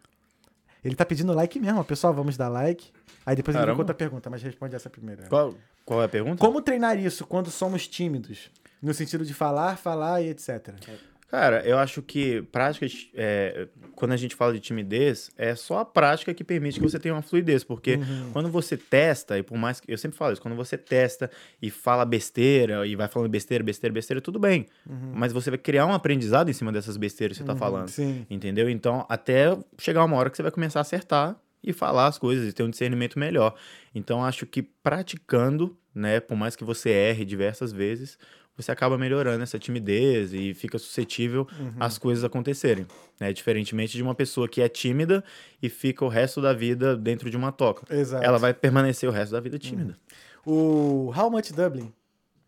Ele 0.84 0.96
tá 0.96 1.06
pedindo 1.06 1.34
like 1.34 1.58
mesmo. 1.60 1.84
Pessoal, 1.84 2.14
vamos 2.14 2.36
dar 2.36 2.50
like. 2.50 2.92
Aí 3.26 3.36
depois 3.36 3.56
ele 3.56 3.62
Caramba. 3.62 3.68
vem 3.68 3.76
com 3.76 3.82
outra 3.82 3.96
pergunta, 3.96 4.30
mas 4.30 4.44
responde 4.44 4.76
essa 4.76 4.90
primeira. 4.90 5.28
Qual, 5.28 5.56
qual 5.86 6.02
é 6.02 6.06
a 6.06 6.10
pergunta? 6.10 6.38
Como 6.38 6.62
treinar 6.62 7.00
isso 7.00 7.26
quando 7.26 7.50
somos 7.50 7.88
tímidos? 7.88 8.52
No 8.82 8.94
sentido 8.94 9.26
de 9.26 9.34
falar, 9.34 9.78
falar 9.78 10.22
e 10.22 10.30
etc. 10.30 10.74
Cara, 11.28 11.62
eu 11.66 11.78
acho 11.78 12.02
que 12.04 12.44
prática, 12.44 12.86
é, 13.16 13.68
quando 13.96 14.12
a 14.12 14.18
gente 14.18 14.36
fala 14.36 14.54
de 14.54 14.60
timidez, 14.60 15.32
é 15.38 15.56
só 15.56 15.80
a 15.80 15.86
prática 15.86 16.34
que 16.34 16.44
permite 16.44 16.80
que 16.80 16.86
você 16.86 17.00
tenha 17.00 17.16
uma 17.16 17.22
fluidez, 17.24 17.64
porque 17.64 17.96
Uhum. 17.96 18.30
quando 18.32 18.50
você 18.50 18.78
testa, 18.78 19.38
e 19.38 19.44
por 19.44 19.58
mais 19.58 19.80
que 19.80 19.92
eu 19.92 19.98
sempre 19.98 20.18
falo 20.18 20.34
isso, 20.34 20.42
quando 20.42 20.56
você 20.56 20.78
testa 20.78 21.30
e 21.62 21.70
fala 21.72 22.06
besteira 22.06 22.86
e 22.86 22.96
vai 22.96 23.08
falando 23.08 23.30
besteira, 23.30 23.64
besteira, 23.64 23.92
besteira, 23.94 24.22
tudo 24.22 24.38
bem, 24.40 24.68
mas 25.14 25.34
você 25.34 25.50
vai 25.50 25.58
criar 25.58 25.86
um 25.88 25.94
aprendizado 25.94 26.50
em 26.50 26.54
cima 26.54 26.72
dessas 26.72 26.96
besteiras 26.96 27.38
que 27.38 27.44
você 27.44 27.48
tá 27.48 27.56
falando, 27.56 27.90
Sim. 27.90 28.26
entendeu? 28.30 28.70
Então, 28.70 29.06
até 29.10 29.58
chegar 29.80 30.06
uma 30.06 30.16
hora 30.18 30.30
que 30.30 30.38
você 30.38 30.44
vai 30.44 30.52
começar 30.52 30.80
a 30.80 30.82
acertar 30.82 31.36
e 31.64 31.74
falar 31.74 32.06
as 32.06 32.20
coisas 32.20 32.48
e 32.48 32.54
ter 32.54 32.62
um 32.62 32.70
discernimento 32.70 33.18
melhor. 33.18 33.56
Então, 33.96 34.24
acho 34.24 34.46
que 34.46 34.62
praticando, 34.62 35.76
né, 35.94 36.20
por 36.20 36.36
mais 36.36 36.56
que 36.56 36.64
você 36.64 36.90
erre 36.92 37.26
diversas 37.26 37.72
vezes, 37.72 38.18
você 38.58 38.72
acaba 38.72 38.98
melhorando 38.98 39.44
essa 39.44 39.60
timidez 39.60 40.34
e 40.34 40.54
fica 40.54 40.78
suscetível 40.78 41.48
às 41.80 41.98
coisas 41.98 42.24
acontecerem, 42.24 42.88
né? 43.20 43.34
Diferentemente 43.34 43.98
de 43.98 44.04
uma 44.04 44.16
pessoa 44.16 44.48
que 44.48 44.62
é 44.62 44.70
tímida 44.70 45.24
e 45.62 45.70
fica 45.70 46.06
o 46.06 46.08
resto 46.08 46.42
da 46.42 46.54
vida 46.54 46.96
dentro 46.96 47.30
de 47.30 47.36
uma 47.36 47.52
toca. 47.52 47.94
Exato. 47.94 48.24
Ela 48.24 48.38
vai 48.38 48.54
permanecer 48.54 49.10
o 49.10 49.12
resto 49.12 49.34
da 49.34 49.40
vida 49.40 49.60
tímida. 49.60 49.98
O 50.46 51.12
How 51.16 51.30
Much 51.30 51.52
Dublin 51.52 51.92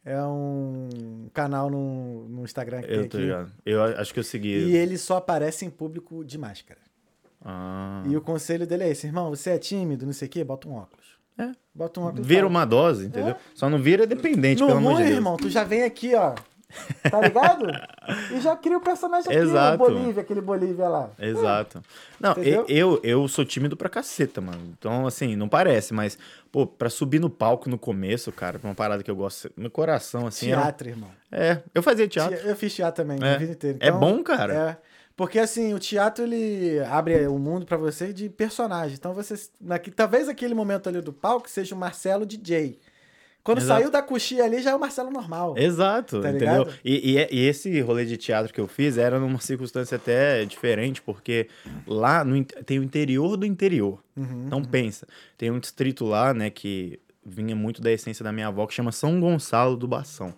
é 0.05 0.21
um 0.23 1.29
canal 1.33 1.69
no, 1.69 2.29
no 2.29 2.43
Instagram 2.45 2.81
que 2.81 2.87
tem 2.87 2.97
Eu 2.97 3.09
tô 3.09 3.17
aqui. 3.17 3.25
ligado. 3.25 3.51
Eu 3.65 3.83
acho 3.83 4.13
que 4.13 4.19
eu 4.19 4.23
segui. 4.23 4.53
E 4.53 4.75
ele 4.75 4.97
só 4.97 5.17
aparece 5.17 5.65
em 5.65 5.69
público 5.69 6.23
de 6.23 6.37
máscara. 6.37 6.79
Ah. 7.43 8.03
E 8.05 8.15
o 8.15 8.21
conselho 8.21 8.65
dele 8.65 8.83
é 8.83 8.89
esse, 8.89 9.05
irmão, 9.07 9.29
você 9.29 9.51
é 9.51 9.57
tímido, 9.57 10.05
não 10.05 10.13
sei 10.13 10.27
o 10.27 10.31
quê, 10.31 10.43
bota 10.43 10.67
um 10.67 10.73
óculos. 10.75 11.16
É. 11.37 11.51
Bota 11.73 11.99
um 11.99 12.09
e 12.17 12.21
Vira 12.21 12.47
uma 12.47 12.65
dose, 12.65 13.05
entendeu? 13.05 13.35
Só 13.53 13.69
não 13.69 13.77
vira 13.79 14.07
dependente, 14.07 14.59
No 14.61 14.67
pelo 14.67 14.79
amor 14.79 14.97
de 14.97 15.03
Deus. 15.03 15.15
irmão, 15.15 15.37
tu 15.37 15.49
já 15.49 15.63
vem 15.63 15.83
aqui, 15.83 16.15
ó. 16.15 16.33
Tá 17.09 17.21
ligado? 17.21 17.65
e 18.35 18.41
já 18.41 18.55
cria 18.55 18.77
o 18.77 18.81
personagem 18.81 19.29
aqui, 19.31 19.37
Exato. 19.41 19.75
o 19.75 19.77
Bolívia, 19.89 20.21
aquele 20.21 20.41
Bolívia 20.41 20.89
lá. 20.89 21.09
Exato. 21.17 21.81
Não, 22.19 22.31
Entendeu? 22.31 22.65
e- 22.67 22.77
eu, 22.77 22.99
eu 23.03 23.27
sou 23.27 23.45
tímido 23.45 23.77
pra 23.77 23.87
caceta, 23.87 24.41
mano. 24.41 24.59
Então, 24.77 25.07
assim, 25.07 25.35
não 25.35 25.47
parece, 25.47 25.93
mas, 25.93 26.17
pô, 26.51 26.67
pra 26.67 26.89
subir 26.89 27.19
no 27.21 27.29
palco 27.29 27.69
no 27.69 27.77
começo, 27.77 28.31
cara, 28.33 28.59
uma 28.63 28.75
parada 28.75 29.01
que 29.01 29.09
eu 29.09 29.15
gosto, 29.15 29.49
meu 29.55 29.71
coração, 29.71 30.27
assim. 30.27 30.51
era- 30.51 30.61
Teatro, 30.63 30.89
irmão. 30.89 31.09
É, 31.31 31.59
eu 31.73 31.81
fazia 31.81 32.07
teatro. 32.07 32.35
Eu 32.35 32.55
fiz 32.55 32.73
teatro 32.75 33.03
também, 33.05 33.17
É. 33.25 33.35
a 33.35 33.37
vida 33.37 33.51
inteira. 33.53 33.77
É 33.79 33.91
bom, 33.91 34.21
cara. 34.23 34.53
É. 34.53 34.77
Porque 35.17 35.39
assim, 35.39 35.73
o 35.73 35.79
teatro 35.79 36.23
ele 36.23 36.79
abre 36.81 37.25
o 37.27 37.39
mundo 37.39 37.65
pra 37.65 37.75
você 37.75 38.13
de 38.13 38.29
personagem. 38.29 38.95
Então 38.95 39.13
você. 39.13 39.33
Naqui, 39.59 39.89
talvez 39.89 40.29
aquele 40.29 40.53
momento 40.53 40.87
ali 40.87 41.01
do 41.01 41.11
palco 41.11 41.49
seja 41.49 41.73
o 41.73 41.77
Marcelo 41.77 42.23
DJ. 42.23 42.79
Quando 43.43 43.59
Exato. 43.59 43.79
saiu 43.79 43.89
da 43.89 44.01
coxinha 44.01 44.43
ali, 44.43 44.61
já 44.61 44.71
é 44.71 44.75
o 44.75 44.79
Marcelo 44.79 45.09
normal. 45.09 45.57
Exato, 45.57 46.21
Tá 46.21 46.29
entendeu? 46.29 46.67
E, 46.83 47.15
e, 47.15 47.27
e 47.31 47.47
esse 47.47 47.79
rolê 47.79 48.05
de 48.05 48.17
teatro 48.17 48.53
que 48.53 48.59
eu 48.59 48.67
fiz 48.67 48.97
era 48.97 49.19
numa 49.19 49.39
circunstância 49.39 49.95
até 49.95 50.43
diferente, 50.45 51.01
porque 51.01 51.47
lá 51.87 52.25
no, 52.25 52.43
tem 52.43 52.77
o 52.77 52.83
interior 52.83 53.37
do 53.37 53.45
interior. 53.45 54.03
Uhum, 54.17 54.43
Então 54.47 54.61
pensa, 54.61 55.07
tem 55.37 55.49
um 55.49 55.59
distrito 55.59 56.03
lá, 56.03 56.33
né, 56.33 56.49
que 56.49 56.99
vinha 57.25 57.55
muito 57.55 57.81
da 57.81 57.89
essência 57.89 58.21
da 58.21 58.33
minha 58.33 58.47
avó, 58.47 58.67
que 58.67 58.73
chama 58.73 58.91
São 58.91 59.17
Gonçalo 59.19 59.77
do 59.77 59.87
Bação. 59.87 60.33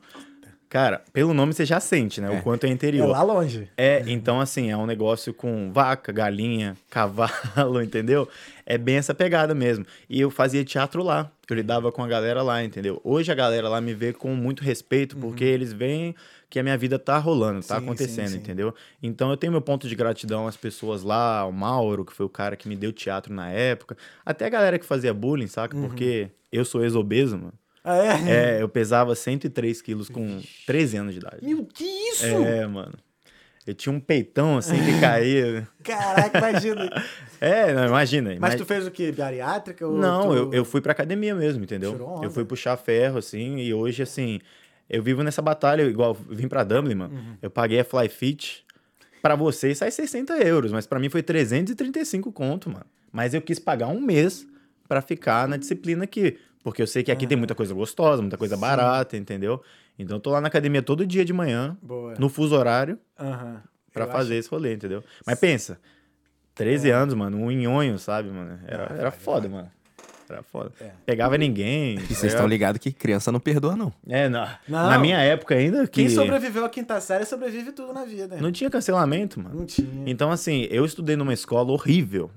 Cara, 0.70 1.02
pelo 1.12 1.34
nome 1.34 1.52
você 1.52 1.66
já 1.66 1.80
sente, 1.80 2.22
né, 2.22 2.30
o 2.30 2.44
quanto 2.44 2.66
é 2.66 2.70
É 2.70 2.72
interior. 2.72 3.08
lá 3.08 3.24
longe. 3.24 3.68
É, 3.76 4.04
então 4.06 4.40
assim, 4.40 4.70
é 4.70 4.78
um 4.78 4.86
negócio 4.86 5.34
com 5.34 5.72
vaca, 5.74 6.12
galinha, 6.12 6.78
cavalo, 6.92 7.82
entendeu? 7.82 8.30
É 8.68 8.78
bem 8.78 8.98
essa 8.98 9.16
pegada 9.16 9.56
mesmo. 9.56 9.84
E 10.08 10.22
eu 10.22 10.30
fazia 10.30 10.64
teatro 10.64 11.02
lá, 11.02 11.32
eu 11.50 11.56
lidava 11.56 11.92
com 11.92 12.04
a 12.04 12.08
galera 12.08 12.44
lá, 12.44 12.64
entendeu? 12.64 13.02
Hoje 13.04 13.32
a 13.32 13.36
galera 13.36 13.68
lá 13.68 13.82
me 13.82 13.96
vê 13.96 14.14
com 14.14 14.36
muito 14.36 14.64
respeito, 14.64 15.18
porque 15.18 15.44
eles 15.44 15.74
veem 15.74 16.14
que 16.52 16.60
a 16.60 16.64
minha 16.64 16.78
vida 16.78 17.00
tá 17.00 17.18
rolando, 17.18 17.66
tá 17.66 17.76
Uhum. 17.76 17.80
Sim, 17.80 17.86
acontecendo, 17.88 18.28
sim, 18.28 18.34
sim. 18.34 18.38
entendeu? 18.40 18.72
Então 19.02 19.32
eu 19.32 19.38
tenho 19.38 19.52
meu 19.52 19.62
ponto 19.62 19.88
de 19.90 19.96
gratidão 19.96 20.48
às 20.48 20.56
pessoas 20.56 21.02
lá, 21.02 21.40
ao 21.40 21.52
Mauro, 21.52 22.06
que 22.06 22.14
foi 22.14 22.28
o 22.28 22.30
cara 22.30 22.56
que 22.56 22.70
me 22.70 22.76
deu 22.76 22.94
teatro 22.94 23.34
na 23.34 23.50
época, 23.50 23.98
até 24.24 24.46
a 24.46 24.50
galera 24.50 24.78
que 24.78 24.86
fazia 24.86 25.14
bullying, 25.16 25.48
saca? 25.48 25.76
Uhum. 25.76 25.88
Porque 25.88 26.30
eu 26.52 26.64
sou 26.64 26.84
ex-obeso, 26.84 27.38
mano. 27.40 27.54
Ah, 27.84 27.98
é? 27.98 28.58
É, 28.58 28.62
eu 28.62 28.68
pesava 28.70 29.16
103 29.16 29.82
quilos 29.82 30.10
com 30.10 30.42
13 30.66 30.98
anos 30.98 31.14
de 31.14 31.20
idade. 31.20 31.38
Meu, 31.42 31.66
que 31.66 31.84
isso? 31.84 32.26
É, 32.26 32.66
mano. 32.68 32.94
Eu 33.68 33.74
tinha 33.76 33.94
um 33.94 34.00
peitão 34.00 34.58
assim 34.58 34.76
que 34.84 35.00
caía. 35.00 35.68
Caraca, 35.84 36.38
imagina. 36.38 36.90
É, 37.42 37.74
não, 37.74 37.86
imagina. 37.88 38.32
Mas 38.32 38.54
imag- 38.54 38.58
tu 38.58 38.66
fez 38.66 38.86
o 38.86 38.92
quê? 38.92 39.14
Bariátrica? 39.14 39.88
ou 39.88 39.98
Não, 39.98 40.24
tu- 40.28 40.36
eu, 40.36 40.54
eu 40.56 40.66
fui 40.66 40.82
pra 40.82 40.92
academia 40.92 41.34
mesmo, 41.34 41.64
entendeu? 41.64 41.94
Tirou. 41.94 42.22
Eu 42.22 42.30
fui 42.30 42.44
puxar 42.44 42.76
ferro, 42.76 43.18
assim, 43.18 43.60
e 43.60 43.74
hoje, 43.74 44.04
assim, 44.04 44.42
eu 44.90 45.02
vivo 45.02 45.24
nessa 45.24 45.42
batalha, 45.42 45.84
igual 45.84 46.14
vim 46.14 46.50
pra 46.50 46.66
Dublin, 46.66 46.96
mano. 46.96 47.16
Uhum. 47.16 47.38
Eu 47.42 47.50
paguei 47.50 47.80
a 47.80 47.86
Fly 47.86 48.10
Fit. 48.10 48.66
Pra 49.22 49.36
vocês 49.36 49.78
sai 49.78 49.90
60 49.90 50.34
euros, 50.40 50.74
mas 50.74 50.86
pra 50.86 51.00
mim 51.00 51.08
foi 51.08 51.24
335 51.24 52.30
conto, 52.34 52.70
mano. 52.70 52.86
Mas 53.10 53.34
eu 53.34 53.42
quis 53.42 53.58
pagar 53.58 53.88
um 53.88 54.02
mês 54.02 54.46
pra 54.86 55.02
ficar 55.02 55.48
na 55.48 55.56
disciplina 55.56 56.04
aqui. 56.04 56.38
Porque 56.64 56.82
eu 56.82 56.88
sei 56.88 57.04
que 57.04 57.12
aqui 57.12 57.26
tem 57.26 57.38
muita 57.38 57.56
coisa 57.56 57.74
gostosa, 57.74 58.22
muita 58.22 58.38
coisa 58.38 58.58
barata, 58.58 59.16
entendeu? 59.16 59.62
Então 59.98 60.18
eu 60.18 60.22
tô 60.22 60.30
lá 60.30 60.42
na 60.42 60.48
academia 60.48 60.82
todo 60.82 61.06
dia 61.06 61.24
de 61.24 61.32
manhã, 61.34 61.78
Boa. 61.82 62.16
no 62.20 62.30
fuso 62.30 62.56
horário, 62.56 62.98
pra 63.94 64.06
Eu 64.06 64.12
fazer 64.12 64.36
esse 64.36 64.50
rolê, 64.50 64.74
entendeu? 64.74 65.04
Mas 65.26 65.40
pensa, 65.40 65.80
13 66.56 66.90
anos, 66.90 67.14
mano, 67.14 67.38
um 67.38 67.50
nhonho, 67.52 67.98
sabe, 67.98 68.30
mano? 68.30 68.60
Era, 68.68 68.84
É. 68.84 68.90
Não, 68.90 68.96
era 68.98 69.10
vai, 69.10 69.20
foda, 69.20 69.48
mano. 69.50 69.72
Era 70.30 70.44
foda. 70.44 70.72
É. 70.80 70.92
Pegava 71.08 71.38
ninguém. 71.40 71.96
E 71.98 72.14
vocês 72.14 72.34
estão 72.34 72.46
ligados 72.46 72.80
que 72.80 72.92
criança 72.92 73.32
não 73.32 73.40
perdoa, 73.40 73.76
não. 73.76 73.92
É, 74.08 74.30
na, 74.30 74.60
Não. 74.68 74.88
na 74.90 75.00
minha 75.00 75.18
época 75.18 75.56
ainda 75.56 75.88
que 75.88 76.02
Quem 76.02 76.10
sobreviveu 76.10 76.64
à 76.64 76.70
quinta 76.70 77.02
série 77.02 77.26
sobrevive 77.26 77.72
tudo 77.72 77.94
na 77.94 78.06
vida. 78.06 78.38
não 78.40 78.52
tinha 78.52 78.70
cancelamento, 78.70 79.40
mano. 79.42 79.56
Não 79.56 79.66
tinha. 79.66 80.04
Então, 80.06 80.30
assim, 80.32 80.68
eu 80.70 80.86
estudei 80.86 81.16
numa 81.16 81.34
escola 81.34 81.72
horrível. 81.72 82.30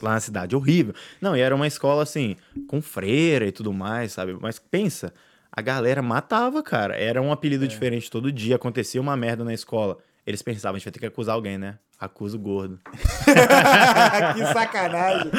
Lá 0.00 0.12
na 0.12 0.20
cidade, 0.20 0.54
horrível. 0.54 0.94
Não, 1.20 1.36
e 1.36 1.40
era 1.40 1.54
uma 1.54 1.66
escola, 1.66 2.02
assim, 2.02 2.36
com 2.68 2.80
freira 2.80 3.44
e 3.46 3.52
tudo 3.52 3.72
mais, 3.72 4.12
sabe? 4.12 4.36
Mas 4.40 4.58
pensa, 4.58 5.12
a 5.50 5.60
galera 5.60 6.00
matava, 6.02 6.62
cara. 6.62 6.94
Era 6.96 7.20
um 7.20 7.32
apelido 7.32 7.64
É. 7.64 7.68
diferente 7.68 8.10
todo 8.10 8.30
dia. 8.30 8.56
Acontecia 8.56 9.00
uma 9.00 9.16
merda 9.16 9.44
na 9.44 9.52
escola. 9.52 9.98
Eles 10.26 10.42
pensavam, 10.42 10.76
a 10.76 10.78
gente 10.78 10.84
vai 10.84 10.92
ter 10.92 11.00
que 11.00 11.06
acusar 11.06 11.34
alguém, 11.34 11.58
né? 11.58 11.78
Acusa 11.98 12.36
o 12.36 12.38
gordo. 12.38 12.78
que 14.36 14.44
sacanagem. 14.52 15.30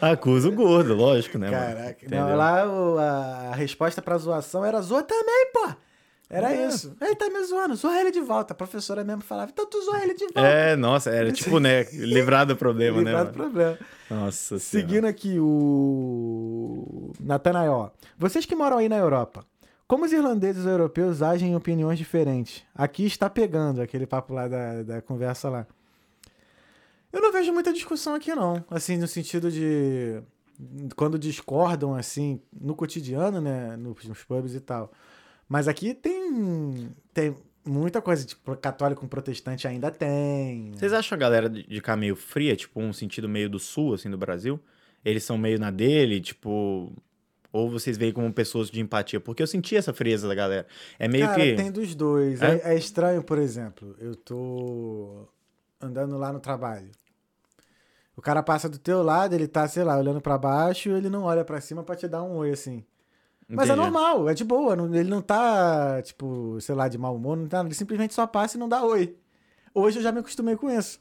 Acusa 0.00 0.48
o 0.48 0.52
gordo, 0.52 0.94
lógico, 0.94 1.38
né, 1.38 1.50
mano? 1.50 1.62
Caraca. 1.76 2.04
Entendeu? 2.04 2.26
Não, 2.26 2.36
lá 2.36 2.66
o- 2.68 2.98
a 2.98 3.54
resposta 3.54 4.02
pra 4.02 4.18
zoação 4.18 4.64
era 4.64 4.80
zoa 4.82 5.02
também, 5.02 5.50
pô. 5.54 5.74
Era 6.28 6.52
É. 6.52 6.66
isso. 6.66 6.96
Ele 7.00 7.14
tá 7.14 7.28
me 7.30 7.42
zoando, 7.44 7.76
zoa 7.76 8.00
ele 8.00 8.10
de 8.10 8.20
volta. 8.20 8.52
A 8.52 8.56
professora 8.56 9.04
mesmo 9.04 9.22
falava, 9.22 9.50
então 9.52 9.64
tu 9.66 9.80
zoa 9.84 10.02
ele 10.02 10.14
de 10.14 10.24
volta. 10.24 10.40
É, 10.40 10.74
nossa, 10.74 11.10
era 11.10 11.30
tipo, 11.30 11.60
né? 11.60 11.84
Livrar 11.92 12.44
do 12.46 12.56
problema, 12.56 12.96
né? 13.00 13.04
Livrado 13.10 13.30
do 13.30 13.34
problema. 13.34 13.78
Nossa 14.10 14.58
senhora. 14.58 14.88
Seguindo 14.88 15.04
aqui 15.06 15.38
o 15.38 17.12
Natanael. 17.20 17.92
Vocês 18.18 18.44
que 18.44 18.54
moram 18.56 18.78
aí 18.78 18.88
na 18.88 18.96
Europa, 18.96 19.44
como 19.86 20.04
os 20.04 20.12
irlandeses 20.12 20.64
e 20.64 20.66
os 20.66 20.70
europeus 20.72 21.22
agem 21.22 21.52
em 21.52 21.56
opiniões 21.56 21.98
diferentes? 21.98 22.64
Aqui 22.74 23.06
está 23.06 23.30
pegando 23.30 23.80
aquele 23.80 24.06
papo 24.06 24.34
lá 24.34 24.48
da, 24.48 24.82
da 24.82 25.02
conversa 25.02 25.48
lá. 25.48 25.66
Eu 27.12 27.20
não 27.20 27.32
vejo 27.32 27.52
muita 27.52 27.72
discussão 27.72 28.14
aqui, 28.14 28.34
não. 28.34 28.64
Assim, 28.68 28.96
no 28.96 29.06
sentido 29.06 29.50
de. 29.50 30.20
Quando 30.96 31.18
discordam, 31.18 31.94
assim, 31.94 32.40
no 32.52 32.74
cotidiano, 32.74 33.40
né? 33.40 33.76
Nos 33.76 34.24
pubs 34.24 34.54
e 34.54 34.60
tal. 34.60 34.90
Mas 35.48 35.68
aqui 35.68 35.94
tem. 35.94 36.90
Tem 37.12 37.36
muita 37.64 38.00
coisa. 38.00 38.24
Tipo, 38.24 38.56
católico 38.56 39.00
com 39.00 39.08
protestante 39.08 39.66
ainda 39.66 39.90
tem. 39.90 40.72
Vocês 40.72 40.92
acham 40.92 41.16
a 41.16 41.18
galera 41.18 41.48
de 41.48 41.80
cá 41.80 41.96
meio 41.96 42.16
fria, 42.16 42.56
tipo, 42.56 42.80
um 42.80 42.92
sentido 42.92 43.28
meio 43.28 43.48
do 43.48 43.58
sul, 43.58 43.94
assim, 43.94 44.10
do 44.10 44.18
Brasil? 44.18 44.60
Eles 45.04 45.24
são 45.24 45.38
meio 45.38 45.58
na 45.58 45.70
dele, 45.70 46.20
tipo. 46.20 46.92
Ou 47.52 47.70
vocês 47.70 47.96
veem 47.96 48.12
como 48.12 48.30
pessoas 48.32 48.70
de 48.70 48.80
empatia? 48.80 49.18
Porque 49.18 49.42
eu 49.42 49.46
senti 49.46 49.76
essa 49.76 49.92
frieza 49.92 50.28
da 50.28 50.34
galera. 50.34 50.66
É 50.98 51.08
meio 51.08 51.26
Cara, 51.26 51.40
que. 51.40 51.54
tem 51.54 51.70
dos 51.70 51.94
dois. 51.94 52.42
É? 52.42 52.56
É? 52.56 52.74
é 52.74 52.76
estranho, 52.76 53.22
por 53.22 53.38
exemplo, 53.38 53.94
eu 53.98 54.14
tô 54.14 55.26
andando 55.80 56.18
lá 56.18 56.32
no 56.32 56.40
trabalho. 56.40 56.90
O 58.16 58.22
cara 58.22 58.42
passa 58.42 58.68
do 58.68 58.78
teu 58.78 59.02
lado, 59.02 59.34
ele 59.34 59.46
tá, 59.46 59.68
sei 59.68 59.84
lá, 59.84 59.96
olhando 59.98 60.20
pra 60.20 60.38
baixo, 60.38 60.90
ele 60.90 61.10
não 61.10 61.24
olha 61.24 61.44
pra 61.44 61.60
cima 61.60 61.82
pra 61.82 61.94
te 61.94 62.08
dar 62.08 62.22
um 62.22 62.36
oi, 62.36 62.50
assim. 62.50 62.84
Mas 63.48 63.68
é 63.70 63.72
Entendi. 63.74 63.90
normal, 63.90 64.28
é 64.28 64.34
de 64.34 64.44
boa. 64.44 64.74
não- 64.74 64.92
ele 64.94 65.08
não 65.08 65.22
tá, 65.22 66.00
tipo, 66.02 66.58
sei 66.60 66.74
lá, 66.74 66.88
de 66.88 66.98
mau 66.98 67.14
humor, 67.14 67.36
não 67.36 67.46
tá, 67.46 67.60
ele 67.60 67.74
simplesmente 67.74 68.12
só 68.14 68.26
passa 68.26 68.56
e 68.56 68.60
não 68.60 68.68
dá 68.68 68.82
oi. 68.84 69.16
Hoje 69.74 69.98
eu 69.98 70.02
já 70.02 70.10
me 70.10 70.18
acostumei 70.20 70.56
com 70.56 70.70
isso. 70.70 70.98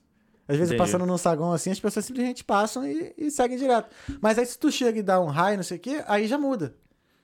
Às 0.48 0.58
vezes, 0.58 0.72
Entendi. 0.74 0.78
passando 0.92 1.08
num 1.08 1.18
saguão 1.18 1.54
assim, 1.54 1.72
as 1.72 1.80
pessoas 1.80 2.06
simplesmente 2.06 2.44
passam 2.44 2.86
e, 2.86 3.14
e 3.18 3.32
seguem 3.32 3.58
direto. 3.58 3.90
Mas 4.22 4.38
aí, 4.38 4.46
se 4.46 4.60
tu 4.60 4.72
chega 4.72 5.00
e 5.00 5.02
dá 5.02 5.20
um 5.20 5.26
raio, 5.26 5.58
não 5.58 5.64
sei 5.64 5.78
o 5.78 5.80
quê, 5.80 6.04
aí 6.08 6.28
já 6.28 6.38
muda. 6.38 6.76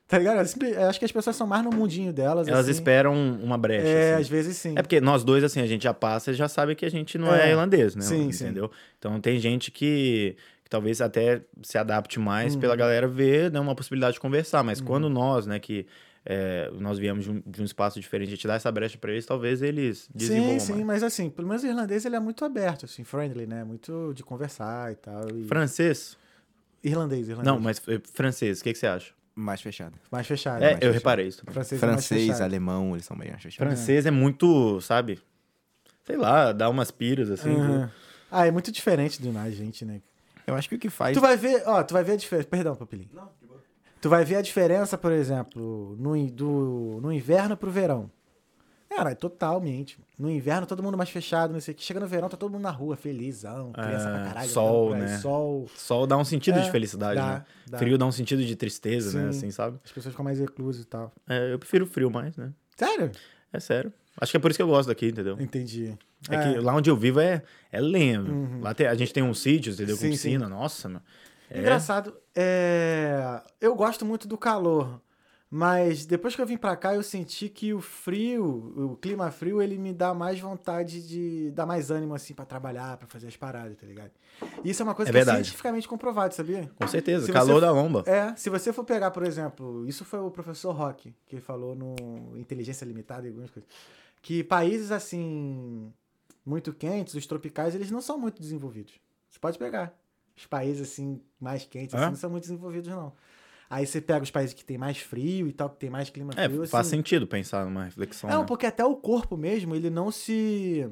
Tá 0.08 0.18
ligado? 0.18 0.40
Eu 0.40 0.46
simples- 0.46 0.76
eu 0.76 0.90
acho 0.90 0.98
que 1.00 1.06
as 1.06 1.12
pessoas 1.12 1.36
são 1.36 1.46
mais 1.48 1.64
no 1.64 1.70
mundinho 1.70 2.12
delas. 2.12 2.48
Elas 2.48 2.62
assim. 2.62 2.72
esperam 2.72 3.14
uma 3.14 3.58
brecha. 3.60 3.88
É, 3.88 4.14
assim. 4.16 4.22
às 4.24 4.28
vezes 4.28 4.58
sim. 4.58 4.74
É 4.76 4.82
porque 4.82 5.00
nós 5.00 5.24
dois, 5.24 5.44
assim, 5.44 5.62
a 5.62 5.68
gente 5.68 5.84
já 5.84 5.94
passa 5.94 6.32
e 6.32 6.34
já 6.34 6.48
sabe 6.50 6.76
que 6.76 6.84
a 6.86 6.90
gente 6.90 7.18
não 7.20 7.34
é, 7.34 7.48
É. 7.48 7.52
irlandês, 7.52 7.96
né? 7.96 8.02
Sim, 8.02 8.32
sim. 8.32 8.46
entendeu? 8.46 8.70
Então 8.98 9.22
tem 9.22 9.40
gente 9.40 9.70
que 9.72 10.36
talvez 10.72 11.02
até 11.02 11.42
se 11.62 11.78
adapte 11.78 12.18
mais 12.20 12.56
Uhum. 12.56 12.62
pela 12.62 12.76
galera 12.76 13.08
ver 13.08 13.52
né, 13.52 13.60
uma 13.60 13.76
possibilidade 13.76 14.14
de 14.14 14.20
conversar. 14.22 14.64
Mas 14.64 14.80
quando 14.82 15.10
nós, 15.10 15.46
né, 15.46 15.60
que 15.60 15.86
é, 16.26 16.72
nós 16.80 16.98
viemos 16.98 17.26
de 17.26 17.32
um, 17.32 17.44
de 17.46 17.62
um 17.62 17.66
espaço 17.66 18.00
diferente, 18.00 18.30
a 18.30 18.32
gente 18.32 18.48
dá 18.48 18.54
essa 18.56 18.72
brecha 18.72 18.98
pra 18.98 19.12
eles, 19.12 19.26
talvez 19.26 19.62
eles 19.62 20.08
desenvolvam 20.16 20.60
Sim, 20.60 20.66
sim, 20.66 20.74
mais. 20.74 20.86
mas 20.86 21.04
assim, 21.04 21.30
pelo 21.30 21.48
menos 21.48 21.62
o 21.64 21.68
irlandês 21.68 22.06
ele 22.06 22.16
é 22.16 22.20
muito 22.20 22.46
aberto, 22.46 22.86
assim, 22.86 23.04
friendly, 23.04 23.46
né? 23.46 23.64
Muito 23.64 24.14
de 24.16 24.24
conversar 24.24 24.92
e 24.92 24.96
tal. 24.96 25.28
e- 25.36 25.46
Francês? 25.48 26.18
Irlandês, 26.84 27.28
irlandês. 27.28 27.54
Não, 27.54 27.60
mas 27.60 27.82
eh, 27.88 28.00
francês, 28.14 28.62
o 28.62 28.64
que, 28.64 28.72
que 28.74 28.80
você 28.80 28.88
acha? 28.88 29.14
Mais 29.36 29.62
fechado. 29.62 29.94
Mais 30.12 30.26
fechado. 30.26 30.62
É, 30.64 30.72
mais 30.72 30.76
eu 30.76 30.80
fechado. 30.80 30.94
reparei 30.94 31.28
isso. 31.28 31.40
também. 31.40 31.54
Francês, 31.54 31.82
é 31.84 31.86
Francês, 31.86 32.22
fechado. 32.28 32.42
alemão, 32.44 32.94
eles 32.94 33.06
são 33.06 33.18
bem 33.18 33.30
mais 33.30 33.44
fechados. 33.44 33.74
Francês 33.74 34.06
é 34.06 34.12
muito, 34.12 34.80
sabe? 34.82 35.20
Sei 36.06 36.18
lá, 36.18 36.52
dá 36.54 36.70
umas 36.70 36.92
piras 36.92 37.30
assim. 37.30 37.50
Aham. 37.56 37.92
Ah, 38.30 38.48
é 38.48 38.52
muito 38.52 38.72
diferente 38.72 39.22
do 39.22 39.32
na 39.34 39.50
gente, 39.50 39.84
né? 39.86 40.02
Eu 40.48 40.56
acho 40.56 40.68
que 40.70 40.76
o 40.76 40.80
que 40.80 40.90
faz. 40.90 41.16
Tu 41.16 41.22
vai 41.22 41.38
ver, 41.38 41.64
ó, 41.66 41.84
tu 41.84 41.94
vai 41.94 42.04
ver 42.04 42.14
a 42.14 42.16
diferença. 42.18 42.48
Perdão, 42.48 42.76
Papilinho. 42.76 43.10
Tu 44.02 44.10
vai 44.10 44.26
ver 44.26 44.38
a 44.38 44.42
diferença, 44.42 44.98
por 44.98 45.12
exemplo, 45.12 45.96
no, 46.00 46.26
do, 46.32 47.00
no 47.02 47.12
inverno 47.14 47.56
pro 47.56 47.70
verão. 47.70 48.10
Cara, 48.90 49.12
é 49.12 49.16
totalmente. 49.16 49.98
No 50.20 50.30
inverno, 50.30 50.68
todo 50.68 50.84
mundo 50.84 50.98
mais 50.98 51.10
fechado, 51.10 51.54
não 51.54 51.62
sei 51.62 51.74
o 51.74 51.78
que. 51.78 51.84
Chega 51.84 52.00
no 52.00 52.08
verão, 52.08 52.28
tá 52.28 52.36
todo 52.36 52.52
mundo 52.52 52.64
na 52.64 52.72
rua, 52.72 52.98
felizão, 52.98 53.72
criança 53.72 54.10
É, 54.10 54.12
pra 54.14 54.24
caralho. 54.26 54.50
sol, 54.50 54.96
né? 54.96 55.18
Sol. 55.20 55.70
Sol 55.76 56.06
dá 56.08 56.18
um 56.18 56.26
sentido 56.26 56.60
É, 56.60 56.62
de 56.64 56.72
felicidade, 56.72 57.16
dá, 57.16 57.28
né? 57.28 57.46
dá. 57.70 57.78
Frio 57.78 57.98
dá 57.98 58.06
um 58.06 58.12
sentido 58.12 58.44
de 58.44 58.56
tristeza, 58.56 59.18
né? 59.18 59.32
Sim. 59.32 59.38
Assim, 59.38 59.52
sabe? 59.52 59.80
As 59.86 59.92
pessoas 59.92 60.12
ficam 60.14 60.26
mais 60.26 60.40
reclusas 60.40 60.82
e 60.84 60.86
tal. 60.86 61.12
É, 61.30 61.54
eu 61.54 61.60
prefiro 61.60 61.86
frio 61.86 62.12
mais, 62.12 62.36
né? 62.36 62.52
Sério? 62.76 63.12
É 63.54 63.60
sério. 63.60 63.94
Acho 64.20 64.32
que 64.32 64.38
é 64.38 64.40
por 64.42 64.52
isso 64.52 64.58
que 64.58 64.64
eu 64.64 64.68
gosto 64.68 64.90
daqui, 64.90 65.08
entendeu? 65.08 65.38
Entendi. 65.40 65.98
É, 66.30 66.54
que 66.54 66.60
lá 66.60 66.76
onde 66.76 66.90
eu 66.90 66.96
vivo 66.96 67.20
é, 67.20 67.42
é 67.72 67.80
lenha. 67.82 68.20
meu. 68.22 68.34
Uhum. 68.34 68.62
Lá 68.62 68.76
a 68.90 68.96
gente 68.96 69.14
tem 69.14 69.24
uns 69.24 69.40
sítios, 69.40 69.76
entendeu? 69.76 69.96
Com 69.96 70.02
Sim, 70.04 70.12
piscina. 70.12 70.48
Nossa, 70.48 70.88
meu. 70.90 71.02
É. 71.50 71.60
Engraçado, 71.60 72.16
é... 72.36 73.42
eu 73.60 73.76
gosto 73.76 74.06
muito 74.06 74.26
do 74.28 74.38
calor, 74.38 75.02
mas 75.50 76.06
depois 76.06 76.34
que 76.34 76.42
eu 76.42 76.46
vim 76.46 76.56
pra 76.56 76.78
cá 76.78 76.96
eu 76.96 77.04
senti 77.04 77.50
que 77.50 77.74
o 77.74 77.82
frio, 77.82 78.46
o 78.78 78.96
clima 78.96 79.30
frio, 79.32 79.62
ele 79.62 79.78
me 79.78 79.92
dá 79.92 80.14
mais 80.14 80.40
vontade 80.40 81.06
de 81.06 81.52
dar 81.52 81.66
mais 81.66 81.92
ânimo 81.92 82.16
assim 82.16 82.34
pra 82.34 82.46
trabalhar, 82.46 82.96
pra 82.96 83.06
fazer 83.08 83.28
as 83.28 83.36
paradas, 83.36 83.76
tá 83.78 83.86
ligado? 83.86 84.12
E 84.64 84.70
isso 84.70 84.82
é 84.82 84.86
uma 84.86 84.96
coisa 84.96 85.10
É 85.10 85.12
que 85.12 85.18
é 85.18 85.20
verdade. 85.20 85.40
cientificamente 85.40 85.88
comprovado, 85.90 86.34
sabia? 86.34 86.72
Com 86.76 86.88
certeza. 86.88 87.26
Se 87.26 87.34
Calor 87.34 87.56
você- 87.56 87.62
da 87.66 87.72
lomba. 87.72 88.04
É, 88.06 88.34
se 88.38 88.50
você 88.50 88.72
for 88.72 88.86
pegar, 88.86 89.12
por 89.12 89.24
exemplo, 89.26 89.86
isso 89.88 90.06
foi 90.06 90.20
o 90.20 90.32
professor 90.32 90.72
Rock 90.72 91.14
que 91.28 91.42
falou 91.42 91.76
no 91.76 92.38
Inteligência 92.38 92.86
Limitada 92.86 93.26
e 93.26 93.30
algumas 93.30 93.50
coisas, 93.50 93.70
que 94.22 94.42
países 94.42 94.90
assim 94.90 95.92
muito 96.46 96.74
quentes, 96.74 97.14
os 97.14 97.26
tropicais, 97.26 97.76
eles 97.76 97.92
não 97.92 98.02
são 98.02 98.18
muito 98.20 98.42
desenvolvidos. 98.42 98.94
Você 99.30 99.40
pode 99.40 99.58
pegar. 99.58 99.94
Os 100.36 100.46
países 100.46 100.82
assim 100.90 101.22
mais 101.40 101.66
quentes 101.66 101.94
assim, 101.94 102.06
É? 102.06 102.10
não 102.10 102.16
são 102.16 102.30
muito 102.30 102.44
desenvolvidos 102.44 102.90
não. 102.90 103.14
Aí 103.70 103.86
você 103.88 104.02
pega 104.02 104.24
os 104.24 104.32
países 104.32 104.54
que 104.54 104.66
tem 104.66 104.78
mais 104.78 104.98
frio 104.98 105.48
e 105.48 105.54
tal, 105.54 105.70
que 105.70 105.78
tem 105.78 105.90
mais 105.90 106.10
clima 106.10 106.34
É, 106.36 106.48
frio. 106.50 106.68
faz 106.68 106.88
assim, 106.88 106.98
sentido 106.98 107.26
pensar 107.28 107.66
numa 107.66 107.86
reflexão. 107.86 108.30
Não, 108.30 108.42
né? 108.42 108.46
porque 108.46 108.66
até 108.66 108.84
o 108.84 108.96
corpo 108.96 109.38
mesmo, 109.38 109.76
ele 109.76 109.90
não 109.90 110.12
se. 110.12 110.90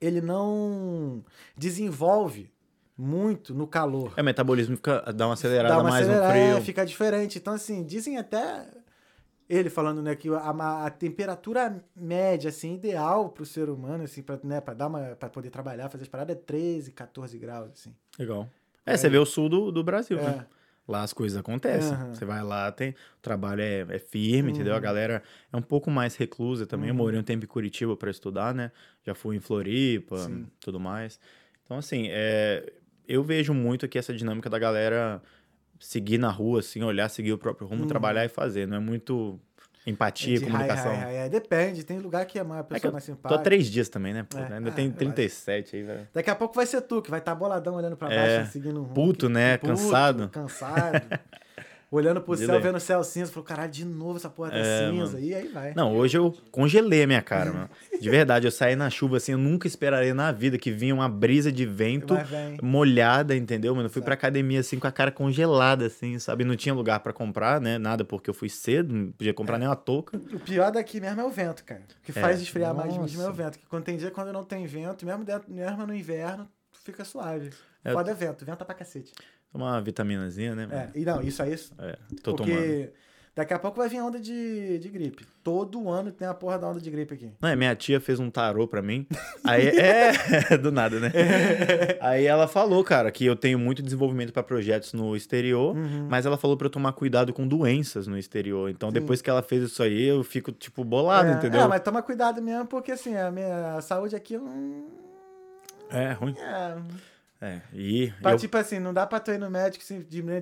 Ele 0.00 0.20
não 0.20 1.24
desenvolve 1.56 2.50
muito 2.96 3.54
no 3.54 3.66
calor. 3.66 4.12
É, 4.16 4.22
o 4.22 4.24
metabolismo 4.24 4.76
fica, 4.76 5.00
dá 5.12 5.26
uma 5.26 5.34
acelerada 5.34 5.74
Dá 5.74 5.80
uma 5.80 5.90
mais 5.90 6.06
acelerada, 6.06 6.32
no 6.34 6.40
é, 6.40 6.52
frio. 6.52 6.64
fica 6.64 6.84
diferente. 6.86 7.38
Então, 7.38 7.54
assim, 7.54 7.82
dizem 7.84 8.18
até. 8.18 8.66
Ele 9.50 9.68
falando, 9.68 10.00
né, 10.00 10.14
que 10.14 10.28
a, 10.28 10.86
a 10.86 10.90
temperatura 10.90 11.82
média, 11.96 12.50
assim, 12.50 12.76
ideal 12.76 13.30
pro 13.30 13.44
ser 13.44 13.68
humano, 13.68 14.04
assim, 14.04 14.22
pra, 14.22 14.38
né, 14.44 14.60
pra, 14.60 14.74
dar 14.74 14.86
uma, 14.86 15.16
pra 15.16 15.28
poder 15.28 15.50
trabalhar, 15.50 15.88
fazer 15.88 16.04
as 16.04 16.08
paradas, 16.08 16.36
é 16.36 16.38
13, 16.38 16.92
14 16.92 17.36
graus, 17.36 17.70
assim. 17.72 17.92
Legal. 18.16 18.48
É, 18.86 18.96
você 18.96 19.08
vê 19.08 19.18
o 19.18 19.26
sul 19.26 19.48
do, 19.48 19.72
do 19.72 19.82
Brasil, 19.82 20.20
É. 20.20 20.22
né? 20.22 20.46
Lá 20.86 21.02
as 21.02 21.12
coisas 21.12 21.38
acontecem. 21.38 21.92
Aham. 21.92 22.14
Você 22.14 22.24
vai 22.24 22.42
lá, 22.42 22.70
tem, 22.70 22.90
o 22.90 23.20
trabalho 23.22 23.60
é, 23.60 23.86
é 23.88 23.98
firme, 23.98 24.50
entendeu? 24.52 24.72
Uhum. 24.72 24.78
A 24.78 24.80
galera 24.80 25.22
é 25.52 25.56
um 25.56 25.62
pouco 25.62 25.90
mais 25.90 26.16
reclusa 26.16 26.66
também. 26.66 26.88
Eu 26.88 26.94
morei 26.94 27.18
um 27.18 27.22
tempo 27.22 27.44
em 27.44 27.48
Curitiba 27.48 27.96
para 27.96 28.10
estudar, 28.10 28.54
né? 28.54 28.72
Já 29.04 29.14
fui 29.14 29.36
em 29.36 29.40
Floripa, 29.40 30.16
Sim. 30.16 30.46
tudo 30.58 30.80
mais. 30.80 31.20
Então, 31.64 31.76
assim, 31.78 32.06
é, 32.10 32.72
eu 33.06 33.22
vejo 33.22 33.54
muito 33.54 33.84
aqui 33.84 33.98
essa 33.98 34.12
dinâmica 34.12 34.50
da 34.50 34.58
galera 34.58 35.22
seguir 35.80 36.18
na 36.18 36.30
rua, 36.30 36.60
assim, 36.60 36.82
olhar, 36.84 37.08
seguir 37.08 37.32
o 37.32 37.38
próprio 37.38 37.66
rumo, 37.66 37.86
trabalhar 37.86 38.24
e 38.24 38.28
fazer. 38.28 38.68
Não 38.68 38.76
é 38.76 38.80
muito 38.80 39.40
empatia, 39.86 40.34
Uhum. 40.38 40.44
De 40.44 40.50
comunicação. 40.50 40.92
hi, 40.92 41.14
é, 41.16 41.28
depende, 41.28 41.82
tem 41.84 41.98
lugar 41.98 42.26
que 42.26 42.38
é 42.38 42.42
uma 42.42 42.58
É 42.58 42.62
pessoa 42.62 42.80
que 42.80 42.86
eu 42.86 42.92
mais 42.92 43.06
tô 43.06 43.12
há 43.12 43.14
simpática. 43.16 43.42
três 43.42 43.66
dias 43.66 43.88
também, 43.88 44.12
né? 44.12 44.26
Pô, 44.28 44.36
É. 44.38 44.42
Ainda 44.42 44.68
Ah, 44.68 44.72
tem 44.72 44.84
relaxa. 44.84 44.98
37 44.98 45.76
aí, 45.76 45.82
velho. 45.82 46.08
Daqui 46.12 46.28
a 46.30 46.34
pouco 46.36 46.54
vai 46.54 46.66
ser 46.66 46.82
tu, 46.82 47.00
que 47.00 47.10
vai 47.10 47.18
estar 47.18 47.34
boladão 47.34 47.74
olhando 47.76 47.96
pra 47.96 48.08
baixo, 48.08 48.20
É, 48.22 48.44
seguindo 48.44 48.78
um 48.78 48.82
rumo. 48.82 48.94
puto, 48.94 49.26
que- 49.26 49.32
né? 49.32 49.56
Cansado. 49.58 50.28
Cansado. 50.28 51.00
olhando 51.90 52.20
pro 52.20 52.36
De 52.36 52.46
céu, 52.46 52.60
vendo 52.60 52.76
o 52.76 52.80
céu 52.80 53.02
cinza. 53.02 53.30
Falou, 53.32 53.44
caralho, 53.44 53.70
de 53.70 53.84
novo 53.84 54.16
essa 54.16 54.30
porra 54.30 54.50
tá 54.50 54.56
É, 54.58 54.88
cinza. 54.90 55.12
mano. 55.14 55.18
E 55.24 55.34
aí 55.34 55.48
vai. 55.48 55.74
Não, 55.74 55.94
hoje 55.96 56.16
eu 56.16 56.32
congelei 56.50 57.02
a 57.02 57.06
minha 57.06 57.22
cara, 57.22 57.52
mano. 57.52 57.70
De 58.00 58.08
verdade, 58.08 58.46
eu 58.46 58.50
saí 58.50 58.76
na 58.76 58.88
chuva 58.90 59.16
assim, 59.16 59.32
eu 59.32 59.38
nunca 59.38 59.66
esperaria 59.66 60.14
na 60.14 60.30
vida 60.32 60.56
que 60.56 60.70
vinha 60.70 60.94
uma 60.94 61.08
brisa 61.08 61.50
de 61.52 61.66
vento 61.66 62.14
molhada, 62.62 63.34
entendeu, 63.36 63.74
mano? 63.74 63.86
Eu 63.86 63.90
fui 63.90 64.02
pra 64.02 64.14
academia 64.14 64.60
assim 64.60 64.78
com 64.78 64.86
a 64.86 64.92
cara 64.92 65.10
congelada, 65.10 65.86
assim, 65.86 66.18
sabe? 66.18 66.44
Não 66.44 66.56
tinha 66.56 66.74
lugar 66.74 67.00
pra 67.00 67.12
comprar, 67.12 67.60
né? 67.60 67.78
Nada, 67.78 68.04
porque 68.04 68.30
eu 68.30 68.34
fui 68.34 68.48
cedo, 68.48 68.94
não 68.94 69.12
podia 69.12 69.34
comprar 69.34 69.58
nem 69.58 69.68
uma 69.68 69.76
touca. 69.76 70.16
O 70.16 70.40
pior 70.40 70.70
daqui 70.70 71.00
mesmo 71.00 71.20
é 71.20 71.24
o 71.24 71.30
vento, 71.30 71.64
cara. 71.64 71.82
O 72.00 72.04
que 72.04 72.16
É. 72.18 72.20
faz 72.20 72.40
esfriar 72.40 72.74
mais 72.74 72.88
Nossa. 72.94 73.00
mesmo 73.02 73.22
é 73.22 73.28
o 73.28 73.32
vento. 73.32 73.58
Que 73.58 73.66
quando 73.66 73.84
tem 73.84 73.96
dia 73.96 74.10
quando 74.10 74.32
não 74.32 74.44
tem 74.44 74.66
vento, 74.66 75.04
mesmo, 75.04 75.24
dentro, 75.24 75.50
mesmo 75.52 75.86
no 75.86 75.94
inverno, 75.94 76.48
fica 76.84 77.04
suave. 77.04 77.50
É. 77.84 77.92
Foda 77.92 78.10
é 78.10 78.14
vento, 78.14 78.44
vento 78.44 78.64
pra 78.64 78.74
cacete. 78.74 79.12
Uma 79.52 79.80
vitaminazinha, 79.80 80.54
né? 80.54 80.68
É, 80.94 80.98
e 80.98 81.04
não, 81.04 81.20
isso 81.22 81.42
aí. 81.42 81.52
Isso, 81.54 81.72
É, 81.78 81.96
tô 82.22 82.34
porque 82.36 82.52
tomando. 82.52 82.88
daqui 83.34 83.52
a 83.52 83.58
pouco 83.58 83.78
vai 83.78 83.88
vir 83.88 83.98
a 83.98 84.04
onda 84.04 84.20
de, 84.20 84.78
de 84.78 84.88
gripe. 84.88 85.26
Todo 85.42 85.90
ano 85.90 86.12
tem 86.12 86.28
a 86.28 86.32
porra 86.34 86.56
da 86.56 86.68
onda 86.68 86.80
de 86.80 86.88
gripe 86.88 87.14
aqui. 87.14 87.32
Não, 87.40 87.48
é, 87.48 87.56
minha 87.56 87.74
tia 87.74 88.00
fez 88.00 88.20
um 88.20 88.30
tarô 88.30 88.68
pra 88.68 88.80
mim. 88.80 89.08
Aí, 89.42 89.66
é, 89.76 90.12
do 90.56 90.70
nada, 90.70 91.00
né? 91.00 91.10
Aí 92.00 92.26
ela 92.26 92.46
falou, 92.46 92.84
cara, 92.84 93.10
que 93.10 93.24
eu 93.24 93.34
tenho 93.34 93.58
muito 93.58 93.82
desenvolvimento 93.82 94.32
pra 94.32 94.42
projetos 94.42 94.92
no 94.92 95.16
exterior, 95.16 95.74
Uhum. 95.76 96.06
mas 96.08 96.26
ela 96.26 96.36
falou 96.36 96.56
pra 96.56 96.66
eu 96.66 96.70
tomar 96.70 96.92
cuidado 96.92 97.32
com 97.32 97.46
doenças 97.48 98.06
no 98.06 98.16
exterior. 98.16 98.70
Então, 98.70 98.92
depois 98.92 99.20
que 99.20 99.28
ela 99.28 99.42
fez 99.42 99.64
isso 99.64 99.82
aí, 99.82 100.04
eu 100.04 100.22
fico, 100.22 100.52
tipo, 100.52 100.84
bolado, 100.84 101.28
é, 101.28 101.32
entendeu? 101.32 101.62
É, 101.62 101.66
mas 101.66 101.80
toma 101.82 102.02
cuidado 102.02 102.40
mesmo, 102.40 102.66
porque 102.66 102.92
assim, 102.92 103.16
a 103.16 103.30
minha 103.32 103.80
saúde 103.80 104.14
aqui. 104.14 104.36
Hum, 104.36 104.86
É, 105.90 106.12
ruim. 106.12 106.36
é, 106.38 106.76
É, 107.40 107.60
e 107.72 108.12
Pra, 108.20 108.32
eu- 108.32 108.38
Tipo 108.38 108.56
assim, 108.58 108.78
não 108.78 108.92
dá 108.92 109.06
pra 109.06 109.18
tu 109.20 109.30
ir 109.30 109.38
no 109.38 109.48
médico 109.50 109.82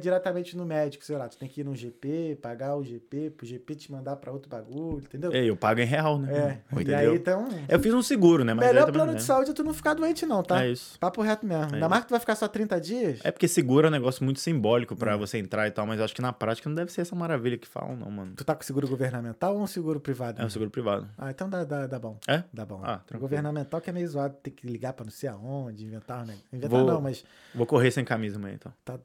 diretamente 0.00 0.56
no 0.56 0.64
médico, 0.64 1.04
sei 1.04 1.16
lá. 1.16 1.28
Tu 1.28 1.38
tem 1.38 1.48
que 1.48 1.60
ir 1.60 1.64
no 1.64 1.74
GP, 1.74 2.38
pagar 2.42 2.76
o 2.76 2.84
GP, 2.84 3.30
pro 3.30 3.46
GP 3.46 3.74
te 3.74 3.92
mandar 3.92 4.16
pra 4.16 4.32
outro 4.32 4.48
bagulho, 4.48 4.98
entendeu? 4.98 5.32
é, 5.32 5.44
eu 5.44 5.56
pago 5.56 5.80
em 5.80 5.84
real, 5.84 6.18
né? 6.18 6.32
É, 6.32 6.76
e 6.76 6.82
Entendeu? 6.82 6.98
aí 7.12 7.16
então. 7.16 7.48
Eu 7.68 7.78
fiz 7.80 7.94
um 7.94 8.02
seguro, 8.02 8.44
né? 8.44 8.54
Mas 8.54 8.66
melhor 8.66 8.90
plano 8.92 9.12
de 9.12 9.18
é. 9.18 9.20
saúde 9.20 9.50
é 9.50 9.54
tu 9.54 9.62
não 9.62 9.72
ficar 9.74 9.94
doente, 9.94 10.26
não, 10.26 10.42
tá? 10.42 10.64
É 10.64 10.70
isso. 10.70 10.98
Papo 10.98 11.22
reto 11.22 11.46
mesmo. 11.46 11.64
Ainda 11.64 11.78
isso. 11.78 11.88
mais 11.88 12.02
que 12.02 12.08
tu 12.08 12.10
vai 12.10 12.20
ficar 12.20 12.34
só 12.36 12.48
30 12.48 12.80
dias. 12.80 13.20
É 13.22 13.30
porque 13.30 13.46
seguro 13.48 13.86
é 13.86 13.88
um 13.88 13.92
negócio 13.92 14.24
muito 14.24 14.40
simbólico 14.40 14.96
pra 14.96 15.14
Hum. 15.16 15.18
você 15.18 15.38
entrar 15.38 15.66
e 15.66 15.70
tal, 15.70 15.86
mas 15.86 15.98
eu 15.98 16.04
acho 16.04 16.14
que 16.14 16.22
na 16.22 16.32
prática 16.32 16.68
não 16.68 16.74
deve 16.74 16.92
ser 16.92 17.02
essa 17.02 17.14
maravilha 17.14 17.56
que 17.56 17.66
falam, 17.68 17.96
não, 17.96 18.10
mano. 18.10 18.32
Tu 18.36 18.44
tá 18.44 18.54
com 18.54 18.62
seguro 18.62 18.88
governamental 18.88 19.54
ou 19.56 19.62
um 19.62 19.66
seguro 19.66 20.00
privado? 20.00 20.40
É 20.42 20.44
um 20.44 20.50
seguro 20.50 20.70
privado. 20.70 21.08
Ah, 21.16 21.30
então 21.30 21.48
dá, 21.48 21.64
dá, 21.64 21.86
dá 21.86 21.98
bom. 21.98 22.18
É? 22.26 22.42
Dá 22.52 22.64
bom. 22.64 22.80
Ah, 22.82 22.98
tranquilo. 22.98 23.20
governamental 23.20 23.80
que 23.80 23.90
é 23.90 23.92
meio 23.92 24.08
zoado, 24.08 24.34
tem 24.42 24.52
que 24.52 24.66
ligar 24.66 24.92
pra 24.92 25.04
não 25.04 25.12
sei 25.12 25.28
aonde, 25.28 25.84
inventar, 25.84 26.26
né? 26.26 26.34
Inventar 26.52 26.70
Vou- 26.78 26.87
não, 26.94 27.00
mas 27.00 27.24
Vou 27.54 27.66
correr 27.66 27.90
sem 27.90 28.04
camisa 28.04 28.36
amanhã, 28.36 28.54
então. 28.56 28.72
tá. 28.84 28.98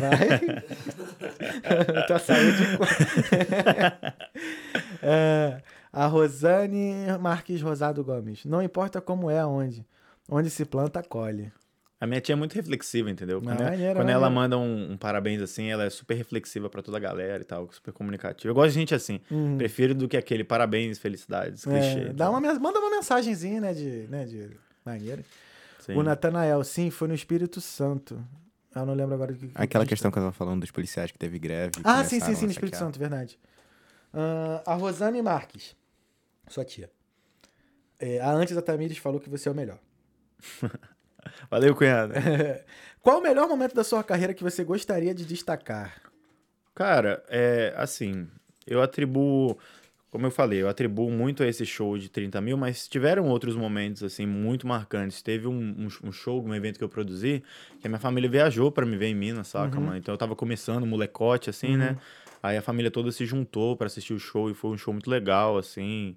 Vai. 0.00 0.38
Tua 2.06 2.18
saúde. 2.18 2.62
É, 5.02 5.60
a 5.92 6.06
Rosane 6.06 6.94
Marques 7.20 7.60
Rosado 7.60 8.04
Gomes. 8.04 8.44
Não 8.44 8.62
importa 8.62 9.00
como 9.00 9.28
é, 9.30 9.40
aonde. 9.40 9.84
Onde 10.28 10.48
se 10.48 10.64
planta, 10.64 11.02
colhe. 11.02 11.52
A 12.00 12.06
minha 12.06 12.20
tia 12.20 12.32
é 12.32 12.36
muito 12.36 12.54
reflexiva, 12.54 13.10
entendeu? 13.10 13.40
Quando, 13.40 13.60
ela- 13.60 13.70
maneiro, 13.70 13.94
quando 13.96 14.08
ela 14.08 14.30
manda 14.30 14.58
um, 14.58 14.92
um 14.92 14.96
parabéns 14.96 15.40
assim, 15.40 15.70
ela 15.70 15.84
é 15.84 15.90
super 15.90 16.14
reflexiva 16.14 16.68
pra 16.68 16.82
toda 16.82 16.96
a 16.96 17.00
galera 17.00 17.42
e 17.42 17.44
tal, 17.44 17.68
super 17.72 17.92
comunicativa. 17.92 18.50
Eu 18.50 18.54
gosto 18.54 18.72
de 18.72 18.80
gente 18.80 18.94
assim. 18.94 19.20
Prefiro 19.56 19.94
do 19.94 20.08
que 20.08 20.16
aquele 20.16 20.42
parabéns, 20.42 20.98
felicidades, 20.98 21.64
clichê. 21.64 21.78
Uhum. 22.00 22.06
É, 22.06 22.10
e 22.10 22.12
dá 22.12 22.24
tal. 22.26 22.32
uma, 22.34 22.40
manda 22.40 22.78
uma 22.80 22.90
mensagenzinha, 22.90 23.60
né? 23.60 23.72
De, 23.74 24.06
né, 24.08 24.24
de 24.24 24.50
maneira. 24.84 25.22
Sim. 25.82 25.96
O 25.96 26.02
Natanael, 26.02 26.62
sim, 26.62 26.90
foi 26.90 27.08
no 27.08 27.14
Espírito 27.14 27.60
Santo. 27.60 28.24
Eu 28.74 28.86
não 28.86 28.94
lembro 28.94 29.14
agora 29.14 29.32
o 29.32 29.36
que. 29.36 29.48
que 29.48 29.52
Aquela 29.54 29.84
que 29.84 29.88
questão 29.88 30.12
que 30.12 30.18
eu 30.18 30.22
tava 30.22 30.32
falando 30.32 30.60
dos 30.60 30.70
policiais 30.70 31.10
que 31.10 31.18
teve 31.18 31.40
greve. 31.40 31.72
Ah, 31.82 32.04
sim, 32.04 32.20
sim, 32.20 32.36
sim, 32.36 32.44
no 32.46 32.52
Espírito. 32.52 32.76
Santo, 32.76 32.98
verdade. 32.98 33.36
Ah, 34.14 34.62
a 34.64 34.74
Rosane 34.74 35.20
Marques, 35.20 35.74
sua 36.46 36.64
tia. 36.64 36.88
É, 37.98 38.20
a 38.20 38.30
antes 38.30 38.54
da 38.54 38.62
Tamires 38.62 38.96
falou 38.98 39.20
que 39.20 39.28
você 39.28 39.48
é 39.48 39.52
o 39.52 39.54
melhor. 39.54 39.78
Valeu, 41.50 41.74
cunhada. 41.74 42.14
Qual 43.02 43.18
o 43.18 43.22
melhor 43.22 43.48
momento 43.48 43.74
da 43.74 43.82
sua 43.82 44.04
carreira 44.04 44.34
que 44.34 44.42
você 44.42 44.62
gostaria 44.62 45.12
de 45.12 45.24
destacar? 45.24 46.00
Cara, 46.76 47.24
é 47.28 47.74
assim, 47.76 48.28
eu 48.66 48.80
atribuo, 48.80 49.58
como 50.12 50.26
eu 50.26 50.30
falei, 50.30 50.62
eu 50.62 50.68
atribuo 50.68 51.10
muito 51.10 51.42
a 51.42 51.46
esse 51.48 51.64
show 51.66 51.96
de 51.98 52.08
30 52.10 52.40
mil, 52.40 52.56
mas 52.56 52.86
tiveram 52.86 53.26
outros 53.28 53.56
momentos, 53.56 54.02
assim, 54.04 54.26
muito 54.26 54.66
marcantes. 54.66 55.22
Teve 55.22 55.48
um, 55.48 55.52
um, 55.54 55.88
um 56.08 56.12
show, 56.12 56.44
um 56.44 56.54
evento 56.54 56.78
que 56.78 56.84
eu 56.84 56.88
produzi, 56.88 57.42
que 57.80 57.86
a 57.86 57.90
minha 57.90 57.98
família 57.98 58.28
viajou 58.30 58.70
pra 58.70 58.86
me 58.86 58.96
ver 58.96 59.06
em 59.06 59.14
Minas, 59.14 59.48
saca, 59.48 59.80
Uhum. 59.80 59.86
mano? 59.86 59.96
Então 59.98 60.12
eu 60.14 60.18
tava 60.18 60.36
começando, 60.36 60.86
molecote, 60.86 61.50
assim, 61.50 61.76
né? 61.78 61.96
Aí 62.42 62.56
a 62.58 62.62
família 62.62 62.90
toda 62.90 63.10
se 63.10 63.24
juntou 63.24 63.76
pra 63.76 63.86
assistir 63.86 64.12
o 64.12 64.18
show 64.18 64.50
e 64.50 64.54
foi 64.54 64.70
um 64.72 64.76
show 64.78 64.92
muito 64.92 65.08
legal, 65.10 65.56
assim, 65.56 66.16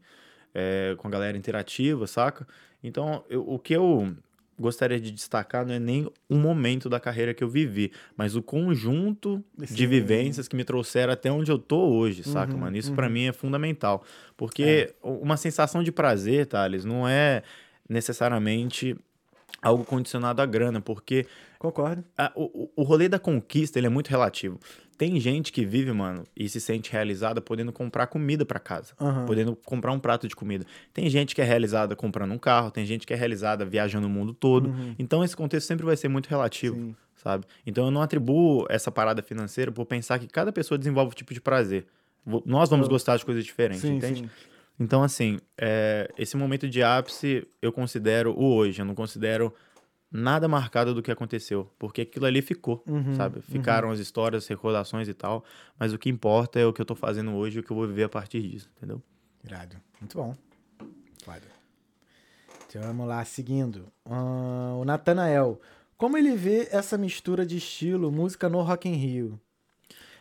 é, 0.53 0.95
com 0.97 1.07
a 1.07 1.11
galera 1.11 1.37
interativa, 1.37 2.05
saca? 2.07 2.47
Então, 2.83 3.23
eu- 3.29 3.47
o 3.47 3.57
que 3.59 3.73
eu 3.73 4.13
gostaria 4.57 4.99
de 4.99 5.11
destacar 5.11 5.65
não 5.65 5.73
é 5.73 5.79
nem 5.79 6.09
o 6.29 6.35
momento 6.35 6.89
da 6.89 6.99
carreira 6.99 7.33
que 7.33 7.43
eu 7.43 7.49
vivi, 7.49 7.91
mas 8.15 8.35
o 8.35 8.41
conjunto 8.41 9.43
de 9.57 9.67
Sim. 9.67 9.87
vivências 9.87 10.47
que 10.47 10.55
me 10.55 10.63
trouxeram 10.63 11.13
até 11.13 11.31
onde 11.31 11.51
eu 11.51 11.59
tô 11.59 11.89
hoje, 11.89 12.23
saca, 12.23 12.53
Uhum, 12.53 12.59
mano? 12.59 12.77
Isso 12.77 12.93
pra 12.93 13.09
mim 13.09 13.25
é 13.27 13.33
fundamental. 13.33 14.03
Porque 14.37 14.93
uma 15.01 15.37
sensação 15.37 15.83
de 15.83 15.91
prazer, 15.91 16.45
Thales, 16.45 16.85
não 16.85 17.07
é 17.07 17.43
necessariamente 17.87 18.95
algo 19.61 19.83
condicionado 19.83 20.41
à 20.41 20.45
grana, 20.45 20.79
porque 20.79 21.25
Concordo. 21.59 22.03
a- 22.17 22.31
o, 22.35 22.69
o- 22.75 22.83
rolê 22.83 23.07
da 23.09 23.17
conquista, 23.19 23.79
ele 23.79 23.87
é 23.87 23.89
muito 23.89 24.07
relativo. 24.09 24.59
Tem 24.97 25.19
gente 25.19 25.51
que 25.51 25.65
vive, 25.65 25.91
mano, 25.91 26.23
e 26.35 26.47
se 26.47 26.61
sente 26.61 26.91
realizada 26.91 27.41
podendo 27.41 27.71
comprar 27.73 28.07
comida 28.07 28.45
pra 28.45 28.59
casa, 28.59 28.93
Aham. 28.99 29.25
podendo 29.25 29.55
comprar 29.55 29.91
um 29.91 29.99
prato 29.99 30.27
de 30.27 30.35
comida. 30.35 30.65
Tem 30.93 31.09
gente 31.09 31.35
que 31.35 31.41
é 31.41 31.43
realizada 31.43 31.95
comprando 31.95 32.31
um 32.31 32.37
carro, 32.37 32.71
tem 32.71 32.85
gente 32.85 33.05
que 33.05 33.13
é 33.13 33.15
realizada 33.17 33.65
viajando 33.65 34.07
o 34.07 34.09
mundo 34.09 34.33
todo. 34.33 34.73
Então 34.97 35.23
esse 35.23 35.35
contexto 35.35 35.67
sempre 35.67 35.85
vai 35.85 35.97
ser 35.97 36.07
muito 36.07 36.27
relativo, 36.27 36.75
Uhum. 36.77 36.87
Sim. 36.89 36.95
sabe? 37.15 37.45
Então 37.65 37.85
eu 37.85 37.91
não 37.91 38.01
atribuo 38.01 38.65
essa 38.69 38.89
parada 38.89 39.21
financeira 39.21 39.69
por 39.71 39.85
pensar 39.85 40.17
que 40.19 40.27
cada 40.27 40.51
pessoa 40.53 40.77
desenvolve 40.77 41.11
um 41.11 41.15
tipo 41.15 41.33
de 41.33 41.41
prazer. 41.41 41.85
Nós 42.45 42.69
vamos 42.69 42.87
gostar 42.87 43.17
de 43.17 43.25
coisas 43.25 43.43
diferentes, 43.43 43.81
Sim, 43.81 43.97
entende? 43.97 44.19
sim. 44.21 44.29
Então, 44.79 45.03
assim, 45.03 45.39
é, 45.57 46.09
esse 46.17 46.35
momento 46.35 46.67
de 46.67 46.81
ápice 46.83 47.47
eu 47.61 47.71
considero 47.71 48.31
o 48.33 48.55
hoje, 48.55 48.81
eu 48.81 48.85
não 48.85 48.95
considero 48.95 49.53
nada 50.15 50.47
marcado 50.47 50.93
do 50.93 51.01
que 51.03 51.11
aconteceu, 51.11 51.69
porque 51.77 52.01
aquilo 52.01 52.25
ali 52.25 52.41
ficou, 52.41 52.83
Uhum, 52.87 53.15
sabe? 53.15 53.41
Ficaram 53.41 53.91
as 53.91 53.99
histórias, 53.99 54.43
as 54.43 54.47
recordações 54.47 55.07
e 55.07 55.13
tal, 55.13 55.43
mas 55.77 55.93
o 55.93 55.97
que 55.99 56.09
importa 56.09 56.59
é 56.59 56.65
o 56.65 56.71
que 56.71 56.81
eu 56.81 56.85
tô 56.85 56.95
fazendo 56.95 57.33
hoje 57.35 57.57
e 57.57 57.59
o 57.59 57.63
que 57.63 57.71
eu 57.71 57.75
vou 57.75 57.85
viver 57.87 58.03
a 58.03 58.09
partir 58.09 58.41
disso, 58.41 58.69
entendeu? 58.77 59.01
Irado. 59.43 59.75
Muito 59.99 60.17
bom. 60.17 60.35
Foda. 61.23 61.41
Então 62.69 62.81
vamos 62.81 63.07
lá, 63.07 63.23
seguindo. 63.25 63.87
Ah, 64.05 64.75
o 64.79 64.85
Natanael. 64.85 65.59
Como 65.97 66.17
ele 66.17 66.35
vê 66.35 66.67
essa 66.71 66.97
mistura 66.97 67.45
de 67.45 67.57
estilo, 67.57 68.11
música 68.11 68.49
no 68.49 68.61
Rock 68.61 68.87
in 68.89 68.93
Rio? 68.93 69.39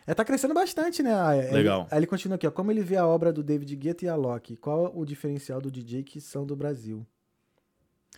É, 0.07 0.13
tá 0.13 0.23
crescendo 0.23 0.53
bastante, 0.53 1.01
né? 1.01 1.13
Ah, 1.13 1.35
é- 1.35 1.51
Legal. 1.51 1.81
Ele, 1.81 1.87
aí 1.91 1.99
ele 1.99 2.07
continua 2.07 2.35
aqui, 2.35 2.45
ó. 2.47 2.51
Como 2.51 2.71
ele 2.71 2.81
vê 2.81 2.95
a 2.95 3.07
obra 3.07 3.33
do 3.33 3.43
David 3.43 3.75
Guetta 3.75 4.05
e 4.05 4.07
a 4.07 4.15
Loki? 4.15 4.55
Qual 4.55 4.91
o 4.95 5.03
diferencial 5.05 5.59
do 5.59 5.71
DJ 5.71 6.03
que 6.03 6.21
são 6.21 6.45
do 6.45 6.55
Brasil? 6.55 7.05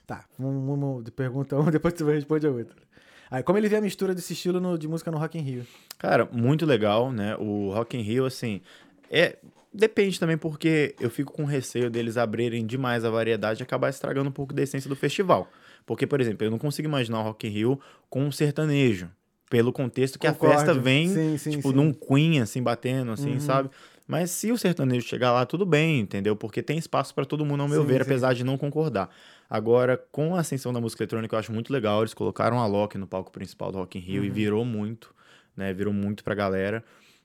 Tá, 0.05 0.25
vamos, 0.37 0.65
vamos 0.65 1.09
pergunta 1.11 1.57
um, 1.57 1.65
depois 1.71 1.93
tu 1.93 2.05
responde 2.05 2.45
a 2.47 2.51
outra. 2.51 2.75
Aí, 3.29 3.43
como 3.43 3.57
ele 3.57 3.67
vê 3.67 3.75
a 3.77 3.81
mistura 3.81 4.15
desse 4.15 4.33
estilo 4.33 4.59
no- 4.59 4.77
de 4.77 4.87
música 4.87 5.11
no 5.11 5.17
Rock 5.17 5.37
in 5.37 5.41
Rio? 5.41 5.65
Cara, 5.97 6.27
muito 6.31 6.65
legal, 6.65 7.11
né? 7.11 7.35
O 7.37 7.71
Rock 7.73 7.97
in 7.97 8.01
Rio, 8.01 8.25
assim, 8.25 8.61
é... 9.09 9.37
Depende 9.73 10.19
também 10.19 10.37
porque 10.37 10.95
eu 10.99 11.09
fico 11.09 11.31
com 11.33 11.43
receio 11.43 11.89
deles 11.89 12.17
abrirem 12.17 12.65
demais 12.65 13.03
a 13.05 13.11
variedade 13.11 13.61
e 13.61 13.63
acabar 13.63 13.89
estragando 13.89 14.29
um 14.29 14.31
pouco 14.31 14.51
da 14.51 14.63
essência 14.63 14.89
do 14.89 14.95
festival. 14.95 15.51
Porque, 15.85 16.07
por 16.07 16.19
exemplo, 16.19 16.47
eu 16.47 16.49
não 16.49 16.57
consigo 16.57 16.87
imaginar 16.87 17.19
o 17.19 17.23
Rock 17.23 17.45
in 17.45 17.51
Rio 17.51 17.79
com 18.09 18.23
um 18.23 18.31
sertanejo. 18.31 19.07
Pelo 19.49 19.71
contexto 19.71 20.17
que 20.17 20.25
Concordo. 20.25 20.53
a 20.53 20.57
festa 20.57 20.73
vem, 20.73 21.09
Sim, 21.09 21.37
sim, 21.37 21.51
tipo, 21.51 21.69
sim. 21.69 21.75
num 21.75 21.93
Queen, 21.93 22.41
assim, 22.41 22.63
batendo, 22.63 23.11
assim, 23.11 23.33
Uhum. 23.33 23.39
sabe? 23.39 23.69
Mas 24.07 24.31
se 24.31 24.51
o 24.51 24.57
sertanejo 24.57 25.05
chegar 25.05 25.31
lá, 25.33 25.45
tudo 25.45 25.65
bem, 25.65 25.99
entendeu? 25.99 26.35
Porque 26.35 26.63
tem 26.63 26.77
espaço 26.79 27.13
pra 27.13 27.25
todo 27.25 27.45
mundo, 27.45 27.61
ao 27.61 27.67
meu 27.69 27.81
Sim, 27.81 27.87
ver, 27.87 28.03
sim. 28.03 28.09
apesar 28.09 28.33
de 28.33 28.43
não 28.43 28.57
concordar. 28.57 29.09
Agora, 29.49 29.97
com 30.11 30.35
a 30.35 30.39
ascensão 30.39 30.73
da 30.73 30.81
música 30.81 31.03
eletrônica, 31.03 31.35
eu 31.35 31.39
acho 31.39 31.51
muito 31.53 31.71
legal. 31.71 32.01
Eles 32.01 32.13
colocaram 32.13 32.59
a 32.59 32.65
Loki 32.67 32.97
no 32.97 33.07
palco 33.07 33.31
principal 33.31 33.71
do 33.71 33.77
Rock 33.77 33.97
in 33.97 34.01
Rio 34.01 34.21
Uhum. 34.21 34.27
e 34.27 34.29
virou 34.29 34.65
muito, 34.65 35.13
né? 35.55 35.73
Virou 35.73 35.93
muito 35.93 36.23
pra 36.23 36.35
galera. 36.35 36.83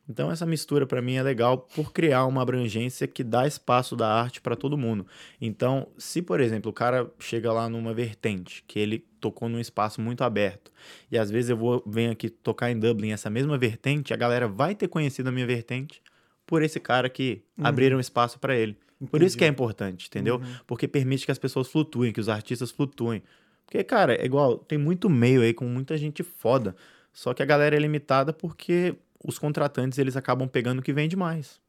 Então, 0.09 0.33
essa 0.33 0.45
mistura 0.45 0.85
pra 0.85 1.01
mim 1.01 1.15
é 1.15 1.23
legal 1.23 1.57
por 1.59 1.93
criar 1.93 2.27
uma 2.27 2.43
abrangência 2.43 3.07
que 3.07 3.23
dá 3.23 3.47
espaço 3.47 3.95
da 3.95 4.09
arte 4.13 4.41
pra 4.41 4.57
todo 4.57 4.77
mundo. 4.77 5.07
Então, 5.41 5.87
se, 5.97 6.21
por 6.21 6.41
exemplo, 6.41 6.71
o 6.71 6.75
cara 6.75 7.09
chega 7.21 7.53
lá 7.53 7.69
numa 7.69 7.95
vertente, 7.95 8.65
que 8.67 8.81
ele 8.81 8.99
tocou 9.21 9.49
num 9.49 9.61
espaço 9.61 10.01
muito 10.01 10.25
aberto, 10.25 10.73
e 11.11 11.17
às 11.17 11.31
vezes 11.31 11.51
eu 11.51 11.57
vou 11.57 11.83
venho 11.87 12.11
aqui 12.11 12.29
tocar 12.29 12.71
em 12.73 12.79
Dublin 12.79 13.13
essa 13.13 13.31
mesma 13.31 13.57
vertente, 13.57 14.13
a 14.13 14.17
galera 14.17 14.49
vai 14.49 14.75
ter 14.75 14.89
conhecido 14.89 15.29
a 15.29 15.33
minha 15.33 15.47
vertente 15.47 16.03
por 16.45 16.63
esse 16.63 16.81
cara 16.81 17.09
que 17.09 17.41
abriram 17.63 18.01
espaço 18.01 18.41
pra 18.41 18.57
ele. 18.57 18.77
Por 19.11 19.23
isso 19.23 19.37
que 19.37 19.45
é 19.45 19.49
importante, 19.49 20.07
entendeu? 20.07 20.41
Porque 20.67 20.87
permite 20.87 21.25
que 21.25 21.33
as 21.33 21.39
pessoas 21.39 21.69
flutuem, 21.69 22.13
que 22.13 22.21
os 22.21 22.29
artistas 22.29 22.71
flutuem. 22.71 23.23
Porque, 23.65 23.83
cara, 23.85 24.15
é 24.15 24.25
igual, 24.25 24.59
tem 24.59 24.79
muito 24.79 25.09
meio 25.09 25.43
aí 25.43 25.55
com 25.55 25.65
muita 25.65 25.97
gente 25.97 26.23
foda. 26.23 26.77
Só 27.13 27.35
que 27.35 27.43
a 27.43 27.47
galera 27.47 27.77
é 27.77 27.79
limitada 27.79 28.33
porque 28.33 28.95
os 29.25 29.39
contratantes 29.39 29.99
eles 29.99 30.17
acabam 30.17 30.49
pegando 30.49 30.81
o 30.81 30.83
que 30.83 30.93
vende 30.93 31.17
mais. 31.17 31.61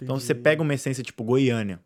Então 0.00 0.18
você 0.18 0.34
pega 0.34 0.62
uma 0.62 0.74
essência 0.74 1.02
tipo 1.02 1.24
Goiânia. 1.24 1.80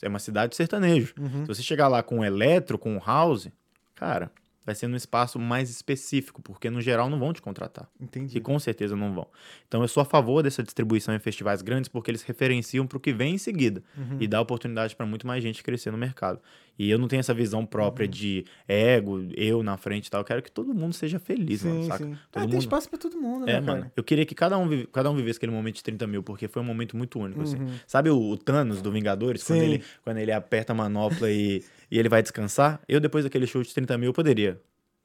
É 0.00 0.08
uma 0.08 0.18
cidade 0.18 0.50
de 0.50 0.56
sertanejo. 0.56 1.14
Uhum. 1.18 1.42
Se 1.42 1.46
você 1.46 1.62
chegar 1.62 1.88
lá 1.88 2.02
com 2.02 2.24
eletro, 2.24 2.76
com 2.78 2.98
house, 2.98 3.48
cara, 3.94 4.30
vai 4.64 4.74
ser 4.74 4.86
num 4.86 4.96
espaço 4.96 5.38
mais 5.38 5.68
específico, 5.70 6.40
porque 6.42 6.70
no 6.70 6.80
geral 6.80 7.10
não 7.10 7.18
vão 7.18 7.32
te 7.32 7.42
contratar. 7.42 7.88
Entendi. 8.00 8.38
E 8.38 8.40
com 8.40 8.58
certeza 8.58 8.94
não 8.96 9.12
vão. 9.14 9.26
Então 9.66 9.82
eu 9.82 9.88
sou 9.88 10.00
a 10.00 10.04
favor 10.04 10.42
dessa 10.42 10.62
distribuição 10.62 11.14
em 11.14 11.18
festivais 11.18 11.62
grandes 11.62 11.88
porque 11.88 12.10
eles 12.10 12.22
referenciam 12.22 12.86
para 12.86 12.96
o 12.96 13.00
que 13.00 13.12
vem 13.12 13.34
em 13.34 13.38
seguida 13.38 13.82
Uhum. 13.96 14.18
e 14.20 14.26
dá 14.28 14.40
oportunidade 14.40 14.94
para 14.94 15.04
muito 15.06 15.26
mais 15.26 15.42
gente 15.42 15.62
crescer 15.62 15.90
no 15.90 15.98
mercado. 15.98 16.40
E 16.78 16.90
eu 16.90 16.98
não 16.98 17.06
tenho 17.06 17.20
essa 17.20 17.34
visão 17.34 17.66
própria 17.66 18.06
Uhum. 18.06 18.10
de 18.10 18.44
ego, 18.66 19.20
eu 19.36 19.62
na 19.62 19.76
frente 19.76 20.06
e 20.06 20.10
tal. 20.10 20.22
Eu 20.22 20.24
quero 20.24 20.42
que 20.42 20.50
todo 20.50 20.72
mundo 20.74 20.94
seja 20.94 21.18
feliz, 21.18 21.62
mano, 21.64 21.82
Sim, 21.82 21.88
saca? 21.88 22.04
sim. 22.04 22.10
Todo 22.12 22.18
Ah, 22.32 22.40
tem 22.40 22.48
mundo- 22.48 22.58
espaço 22.60 22.88
pra 22.88 22.98
todo 22.98 23.20
mundo, 23.20 23.42
É, 23.48 23.54
né, 23.54 23.60
mano. 23.60 23.80
cara? 23.82 23.92
Eu 23.94 24.02
queria 24.02 24.24
que 24.24 24.34
cada 24.34 24.56
um, 24.56 24.66
vive- 24.66 24.86
cada 24.86 25.10
um 25.10 25.14
vivesse 25.16 25.36
aquele 25.36 25.52
momento 25.52 25.76
de 25.76 25.82
30 25.82 26.06
mil, 26.06 26.22
porque 26.22 26.48
foi 26.48 26.62
um 26.62 26.64
momento 26.64 26.96
muito 26.96 27.18
único, 27.18 27.42
assim. 27.42 27.58
Uhum. 27.58 27.74
Sabe 27.86 28.08
o, 28.10 28.36
Thanos 28.38 28.80
do 28.80 28.90
Vingadores? 28.90 29.42
Quando 29.44 29.60
ele, 29.60 29.82
quando 30.02 30.16
ele 30.18 30.32
aperta 30.32 30.72
a 30.72 30.74
manopla 30.74 31.30
e, 31.30 31.62
e 31.92 31.98
ele 31.98 32.08
vai 32.08 32.22
descansar? 32.22 32.80
Eu, 32.88 32.98
depois 32.98 33.22
daquele 33.24 33.46
show 33.46 33.62
de 33.62 33.72
30 33.72 33.98
mil, 33.98 34.12
poderia 34.14 34.58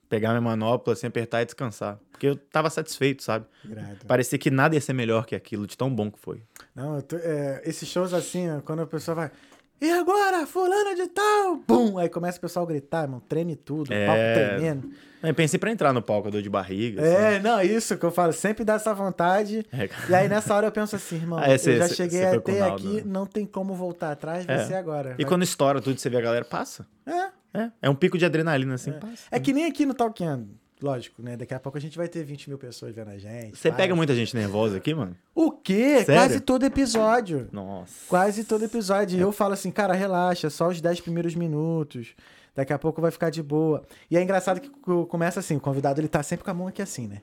pegar 0.08 0.30
minha 0.30 0.40
manopla, 0.42 0.94
assim, 0.94 1.06
apertar 1.06 1.42
e 1.42 1.46
descansar. 1.46 2.00
Porque 2.12 2.28
eu 2.28 2.36
tava 2.38 2.70
satisfeito, 2.70 3.22
sabe? 3.22 3.46
Irado. 3.70 4.06
Parecia 4.08 4.40
que 4.40 4.50
nada 4.50 4.74
ia 4.74 4.80
ser 4.80 4.94
melhor 4.94 5.26
que 5.26 5.36
aquilo, 5.36 5.68
de 5.68 5.78
tão 5.78 5.94
bom 5.94 6.10
que 6.10 6.18
foi. 6.18 6.42
Não, 6.74 7.02
tô- 7.02 7.18
é, 7.18 7.62
esses 7.66 7.90
shows 7.90 8.14
assim, 8.14 8.50
ó, 8.50 8.62
quando 8.62 8.84
a 8.84 8.88
pessoa 8.88 9.16
vai. 9.16 9.32
E 9.80 9.92
agora, 9.92 10.48
fulano 10.48 10.96
de 10.96 11.08
tal! 11.08 11.58
Bum! 11.68 11.98
Aí 12.00 12.10
começa 12.10 12.38
o 12.38 12.42
pessoal 12.42 12.66
a 12.66 12.68
gritar, 12.68 13.04
irmão, 13.04 13.22
treme 13.30 13.56
tudo, 13.56 13.94
É. 13.94 14.06
palco 14.08 14.22
tremendo. 14.34 14.90
Eu 15.22 15.34
pensei 15.34 15.60
pra 15.60 15.72
entrar 15.72 15.94
no 15.94 16.02
palco, 16.02 16.28
eu 16.28 16.32
dou 16.32 16.42
de 16.42 16.50
barriga. 16.50 17.02
É, 17.02 17.40
não, 17.40 17.62
isso 17.62 17.96
que 17.98 18.04
eu 18.06 18.12
falo, 18.12 18.32
sempre 18.34 18.64
dá 18.64 18.74
essa 18.74 18.94
vontade. 18.94 19.66
assim. 19.72 19.82
É. 19.84 19.90
E 20.12 20.16
aí 20.16 20.28
nessa 20.30 20.54
hora 20.56 20.68
eu 20.68 20.72
penso 20.72 20.96
assim, 20.96 21.16
irmão, 21.18 21.40
é, 21.40 21.58
cê- 21.58 21.74
eu 21.74 21.78
já 21.78 21.88
cê- 21.90 21.96
cheguei 21.96 22.20
cê 22.22 22.26
até 22.38 22.62
aqui, 22.62 22.88
né? 22.98 23.02
não 23.06 23.26
tem 23.26 23.46
como 23.46 23.74
voltar 23.76 24.12
atrás, 24.12 24.46
vai 24.46 24.56
É. 24.58 24.66
ser 24.66 24.76
agora. 24.76 25.12
E 25.18 25.24
Vai- 25.24 25.26
quando 25.26 25.44
estoura 25.44 25.80
tudo, 25.82 26.00
você 26.00 26.10
vê 26.10 26.18
a 26.18 26.22
galera, 26.22 26.46
passa. 26.46 26.86
É, 27.06 27.38
É, 27.60 27.72
é 27.84 27.90
um 27.90 27.96
pico 27.96 28.18
de 28.18 28.26
adrenalina, 28.26 28.76
assim, 28.76 28.92
passa. 28.94 29.24
é 29.32 29.40
que 29.40 29.54
nem 29.54 29.66
aqui 29.66 29.86
no 29.86 29.94
Talkando. 29.94 30.50
Lógico, 30.82 31.24
né? 31.24 31.36
Daqui 31.36 31.54
a 31.56 31.60
pouco 31.60 31.78
a 31.78 31.82
gente 31.82 31.98
vai 31.98 32.08
ter 32.08 32.24
20 32.24 32.50
mil 32.50 32.58
pessoas 32.58 32.94
vendo 32.94 33.10
a 33.10 33.18
gente. 33.18 33.58
Você 33.58 33.72
pega 33.72 33.96
muita 33.96 34.14
gente 34.14 34.36
nervosa 34.36 34.78
aqui, 34.78 34.94
mano? 34.94 35.16
O 35.34 35.52
quê? 35.52 36.04
Sério? 36.06 36.14
Quase 36.22 36.40
todo 36.40 36.64
episódio. 36.66 37.48
Nossa. 37.52 37.94
Quase 38.08 38.44
todo 38.44 38.64
episódio. 38.64 39.18
E 39.18 39.22
eu 39.22 39.32
falo 39.32 39.54
assim, 39.54 39.72
cara, 39.72 39.94
relaxa, 39.94 40.50
só 40.52 40.68
os 40.68 40.80
10 40.80 41.02
primeiros 41.02 41.34
minutos. 41.34 42.14
Daqui 42.56 42.74
a 42.74 42.78
pouco 42.80 43.02
vai 43.02 43.10
ficar 43.12 43.30
de 43.32 43.42
boa. 43.42 43.84
E 44.10 44.18
é 44.18 44.22
engraçado 44.22 44.60
que 44.62 44.70
co- 44.70 45.06
começa 45.08 45.40
assim, 45.40 45.56
o 45.56 45.60
convidado 45.60 46.00
ele 46.00 46.08
tá 46.08 46.22
sempre 46.22 46.44
com 46.46 46.52
a 46.52 46.54
mão 46.54 46.68
aqui 46.68 46.82
assim, 46.82 47.08
né? 47.08 47.22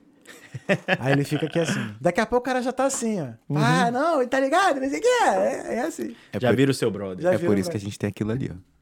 Aí 0.99 1.13
ele 1.13 1.23
fica 1.23 1.45
aqui 1.45 1.59
assim. 1.59 1.79
Daqui 2.01 2.19
a 2.19 2.25
pouco 2.25 2.41
o 2.43 2.45
cara 2.45 2.61
já 2.61 2.71
tá 2.73 2.85
assim, 2.85 3.21
ó. 3.21 3.27
Uhum. 3.47 3.57
Ah, 3.57 3.91
não, 3.91 4.21
ele 4.21 4.29
tá 4.29 4.39
ligado? 4.39 4.81
Não 4.81 4.89
sei 4.89 4.99
o 4.99 5.01
que. 5.01 5.07
É, 5.07 5.75
é 5.75 5.81
assim. 5.81 6.15
É 6.33 6.39
Já 6.39 6.49
por, 6.49 6.55
vira 6.57 6.71
o 6.71 6.73
seu 6.73 6.89
brother. 6.91 7.21
Já 7.23 7.33
é 7.33 7.37
por 7.37 7.57
isso 7.57 7.69
que 7.69 7.77
a 7.77 7.79
gente 7.79 7.97
tem 7.99 8.09
aquilo 8.09 8.31
ali, 8.31 8.51
ó. 8.51 8.74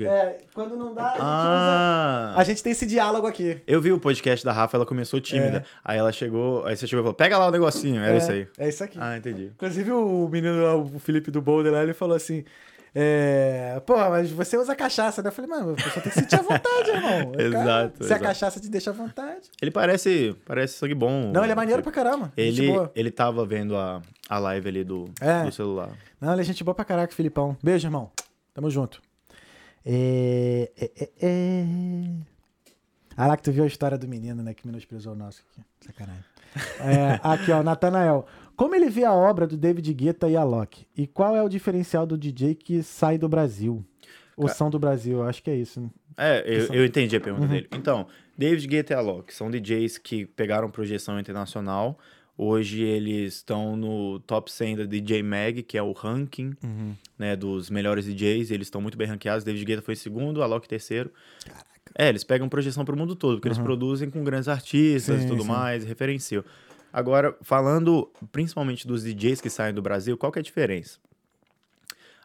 É, 0.00 0.38
quando 0.54 0.76
não 0.76 0.94
dá, 0.94 1.02
a 1.02 1.08
gente, 1.10 1.16
usa... 1.20 1.26
Ah, 1.26 2.34
a 2.36 2.44
gente 2.44 2.62
tem 2.62 2.72
esse 2.72 2.86
diálogo 2.86 3.26
aqui. 3.26 3.60
eu 3.66 3.80
vi 3.80 3.92
o 3.92 3.98
podcast 3.98 4.44
da 4.44 4.52
Rafa, 4.52 4.76
ela 4.76 4.86
começou 4.86 5.20
tímida. 5.20 5.64
Aí 5.84 5.98
ela 5.98 6.12
chegou, 6.12 6.64
aí 6.64 6.76
você 6.76 6.86
chegou 6.86 7.02
e 7.02 7.04
falou: 7.04 7.14
pega 7.14 7.36
lá 7.38 7.48
o 7.48 7.50
negocinho. 7.50 8.00
Era 8.02 8.14
é, 8.14 8.18
isso 8.18 8.30
aí. 8.30 8.48
É 8.58 8.68
isso 8.68 8.84
aqui. 8.84 8.98
Ah, 9.00 9.16
entendi. 9.16 9.46
Inclusive 9.54 9.90
o 9.92 10.28
menino 10.28 10.62
lá, 10.62 10.76
o 10.76 10.98
Felipe 10.98 11.30
do 11.30 11.40
Boulder 11.42 11.72
lá, 11.72 11.82
ele 11.82 11.94
falou 11.94 12.16
assim. 12.16 12.44
É, 12.92 13.80
pô, 13.86 13.96
mas 13.96 14.32
você 14.32 14.56
usa 14.58 14.74
cachaça, 14.74 15.22
né? 15.22 15.28
Eu 15.28 15.32
falei, 15.32 15.48
mano, 15.48 15.72
a 15.72 15.76
pessoa 15.76 16.02
tem 16.02 16.10
que 16.10 16.18
sentir 16.18 16.34
à 16.34 16.42
vontade, 16.42 16.90
irmão. 16.90 17.32
Cara, 17.32 17.42
Exato, 17.44 17.96
Se 17.98 18.02
a 18.02 18.06
exato. 18.06 18.22
cachaça 18.24 18.60
te 18.60 18.68
deixa 18.68 18.90
à 18.90 18.92
vontade. 18.92 19.48
Ele 19.62 19.70
parece, 19.70 20.34
parece 20.44 20.74
sangue 20.74 20.94
bom. 20.94 21.30
Não, 21.32 21.44
ele 21.44 21.52
é 21.52 21.54
maneiro 21.54 21.82
pra 21.84 21.92
caramba. 21.92 22.32
Ele, 22.36 22.68
ele 22.96 23.12
tava 23.12 23.46
vendo 23.46 23.76
a, 23.76 24.02
a 24.28 24.38
live 24.40 24.68
ali 24.68 24.82
do, 24.82 25.04
É. 25.20 25.44
do 25.44 25.52
celular. 25.52 25.90
Não, 26.20 26.32
ele 26.32 26.40
é 26.40 26.44
gente 26.44 26.64
boa 26.64 26.74
pra 26.74 26.84
caraca, 26.84 27.14
Filipão. 27.14 27.56
Beijo, 27.62 27.86
irmão. 27.86 28.10
Tamo 28.52 28.68
junto. 28.68 29.00
É. 29.84 30.70
é, 30.78 30.90
é, 31.04 31.10
é... 31.22 31.64
Ah 33.16 33.26
lá 33.26 33.36
que 33.36 33.42
tu 33.42 33.52
viu 33.52 33.64
a 33.64 33.66
história 33.66 33.98
do 33.98 34.06
menino, 34.08 34.42
né? 34.42 34.54
Que 34.54 34.66
menosprezou 34.66 35.12
o 35.12 35.16
nosso 35.16 35.42
aqui. 35.50 35.62
Sacanagem. 35.86 36.24
É, 36.80 37.20
aqui, 37.22 37.50
ó, 37.52 37.62
Natanael. 37.62 38.26
Como 38.56 38.74
ele 38.74 38.88
vê 38.90 39.04
a 39.04 39.12
obra 39.12 39.46
do 39.46 39.56
David 39.56 39.92
Guetta 39.94 40.28
e 40.28 40.36
a 40.36 40.44
Loki? 40.44 40.86
E 40.96 41.06
qual 41.06 41.36
é 41.36 41.42
o 41.42 41.48
diferencial 41.48 42.06
do 42.06 42.16
DJ 42.18 42.54
que 42.54 42.82
sai 42.82 43.18
do 43.18 43.28
Brasil? 43.28 43.84
Ou 44.36 44.46
Ca- 44.46 44.54
são 44.54 44.70
do 44.70 44.78
Brasil? 44.78 45.22
Acho 45.22 45.42
que 45.42 45.50
é 45.50 45.56
isso, 45.56 45.80
né? 45.80 45.90
É, 46.16 46.42
eu, 46.46 46.66
eu 46.74 46.84
entendi 46.84 47.16
a 47.16 47.20
pergunta 47.20 47.46
Uhum. 47.46 47.52
dele. 47.52 47.68
Então, 47.72 48.06
David 48.36 48.66
Guetta 48.66 48.92
e 48.92 48.96
Alok 48.96 49.32
são 49.34 49.50
DJs 49.50 49.98
que 49.98 50.26
pegaram 50.26 50.70
projeção 50.70 51.18
internacional. 51.18 51.98
Hoje 52.42 52.80
eles 52.80 53.34
estão 53.34 53.76
no 53.76 54.18
top 54.20 54.50
100 54.50 54.76
da 54.76 54.84
DJ 54.84 55.22
Mag, 55.22 55.62
que 55.62 55.76
é 55.76 55.82
o 55.82 55.92
ranking 55.92 56.56
né, 57.18 57.36
dos 57.36 57.68
melhores 57.68 58.06
DJs. 58.06 58.50
Eles 58.50 58.68
estão 58.68 58.80
muito 58.80 58.96
bem 58.96 59.06
ranqueados. 59.06 59.44
David 59.44 59.62
Guetta 59.62 59.82
foi 59.82 59.94
segundo, 59.94 60.42
Alok 60.42 60.66
terceiro. 60.66 61.12
É, 61.94 62.08
eles 62.08 62.24
pegam 62.24 62.48
projeção 62.48 62.82
pro 62.82 62.96
mundo 62.96 63.14
todo, 63.14 63.34
porque 63.34 63.48
eles 63.48 63.58
produzem 63.58 64.08
com 64.08 64.24
grandes 64.24 64.48
artistas 64.48 65.20
Sim, 65.20 65.26
e 65.26 65.28
tudo 65.28 65.42
sim. 65.42 65.48
mais, 65.48 65.84
referenciam. 65.84 66.42
Agora, 66.90 67.36
falando 67.42 68.10
principalmente 68.32 68.86
dos 68.86 69.04
DJs 69.04 69.42
que 69.42 69.50
saem 69.50 69.74
do 69.74 69.82
Brasil, 69.82 70.16
qual 70.16 70.32
que 70.32 70.38
é 70.38 70.40
a 70.40 70.42
diferença? 70.42 70.98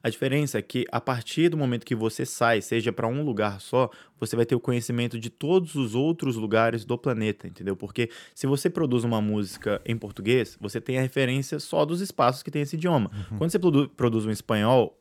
A 0.06 0.10
diferença 0.10 0.60
é 0.60 0.62
que 0.62 0.86
a 0.92 1.02
partir 1.02 1.50
do 1.50 1.58
momento 1.58 1.84
que 1.84 1.96
você 1.96 2.28
sai, 2.28 2.62
seja 2.62 2.94
para 2.94 3.08
um 3.08 3.24
lugar 3.24 3.60
só, 3.60 3.90
você 4.20 4.36
vai 4.36 4.46
ter 4.46 4.54
o 4.54 4.60
conhecimento 4.60 5.20
de 5.20 5.32
todos 5.32 5.74
os 5.74 5.96
outros 5.96 6.36
lugares 6.36 6.86
do 6.86 6.96
planeta, 6.96 7.48
entendeu? 7.48 7.76
Porque 7.76 8.12
se 8.36 8.46
você 8.46 8.70
produz 8.70 9.04
uma 9.04 9.20
música 9.20 9.82
em 9.84 9.98
português, 9.98 10.60
você 10.62 10.80
tem 10.80 11.00
a 11.00 11.02
referência 11.02 11.60
só 11.60 11.84
dos 11.84 12.02
espaços 12.02 12.44
que 12.44 12.52
tem 12.52 12.62
esse 12.62 12.76
idioma. 12.76 13.10
Quando 13.40 13.50
você 13.50 13.58
produ- 13.58 13.90
produz 13.90 14.28
um 14.28 14.30
espanhol 14.30 14.96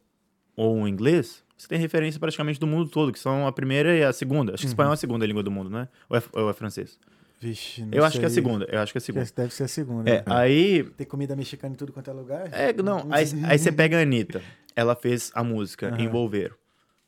ou 0.57 0.75
um 0.75 0.89
inglês, 0.89 1.45
você 1.55 1.69
tem 1.69 1.79
referência 1.79 2.19
praticamente 2.19 2.59
do 2.59 2.67
mundo 2.67 2.89
todo, 2.89 3.13
que 3.13 3.19
são 3.19 3.47
a 3.47 3.53
primeira 3.53 3.95
e 3.95 4.03
a 4.03 4.11
segunda. 4.11 4.55
Acho 4.55 4.63
que 4.63 4.69
espanhol 4.69 4.93
é 4.93 4.95
a 4.95 4.97
segunda 4.97 5.27
língua 5.27 5.43
do 5.43 5.51
mundo, 5.51 5.69
né? 5.69 5.87
Ou 6.09 6.17
é, 6.17 6.23
ou 6.33 6.49
é 6.49 6.53
francês? 6.55 6.99
Vixe, 7.45 7.83
não 7.83 7.89
Eu 7.93 8.05
acho 8.05 8.19
que 8.19 8.25
é 8.25 8.27
a 8.27 8.31
sei. 8.31 8.43
segunda. 8.43 8.67
Eu 8.71 8.81
acho 8.81 8.93
que 8.93 8.97
é 8.97 9.01
a 9.01 9.03
segunda. 9.03 9.27
Deve 9.37 9.53
ser 9.55 9.65
a 9.65 9.69
segunda. 9.69 10.11
É, 10.11 10.15
né? 10.17 10.23
aí 10.27 10.85
Tem 10.97 11.07
comida 11.07 11.37
mexicana 11.37 11.75
em 11.75 11.77
tudo 11.77 11.93
quanto 11.93 12.09
é 12.09 12.13
lugar? 12.15 12.49
é, 12.53 12.73
não, 12.83 13.07
aí, 13.11 13.27
aí 13.45 13.59
você 13.59 13.71
pega 13.71 13.99
a 13.99 14.01
Anitta. 14.03 14.41
Ela 14.75 14.97
fez 14.97 15.31
a 15.35 15.45
música 15.45 15.89
Aham. 15.89 16.01
Envolver. 16.01 16.53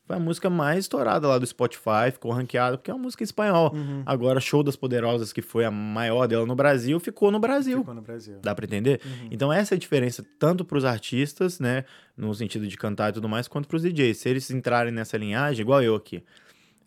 Foi 0.06 0.14
a 0.14 0.20
música 0.20 0.48
mais 0.48 0.80
estourada 0.80 1.26
lá 1.26 1.36
do 1.36 1.44
Spotify, 1.44 2.12
ficou 2.12 2.30
ranqueada, 2.30 2.78
porque 2.78 2.90
é 2.92 2.94
uma 2.94 3.02
música 3.02 3.24
em 3.24 3.26
espanhol. 3.26 3.72
Uhum. 3.74 4.02
Agora, 4.06 4.38
Show 4.38 4.62
das 4.62 4.76
Poderosas, 4.76 5.32
que 5.32 5.42
foi 5.42 5.64
a 5.64 5.70
maior 5.70 6.28
dela 6.28 6.46
no 6.46 6.54
Brasil, 6.54 7.00
ficou 7.00 7.32
no 7.32 7.40
Brasil. 7.40 7.78
Ficou 7.78 7.94
no 7.94 8.02
Brasil. 8.02 8.38
Dá 8.40 8.54
pra 8.54 8.66
entender? 8.66 9.00
Uhum. 9.04 9.28
Então, 9.32 9.52
essa 9.52 9.74
é 9.74 9.76
a 9.76 9.78
diferença, 9.78 10.24
tanto 10.38 10.64
pros 10.64 10.84
artistas, 10.84 11.58
né, 11.58 11.84
no 12.16 12.32
sentido 12.34 12.68
de 12.68 12.76
cantar 12.76 13.10
e 13.10 13.14
tudo 13.14 13.28
mais, 13.28 13.48
quanto 13.48 13.66
pros 13.66 13.82
DJs. 13.82 14.16
Se 14.18 14.28
eles 14.28 14.48
entrarem 14.48 14.92
nessa 14.92 15.16
linhagem, 15.16 15.62
igual 15.62 15.82
eu 15.82 15.96
aqui, 15.96 16.22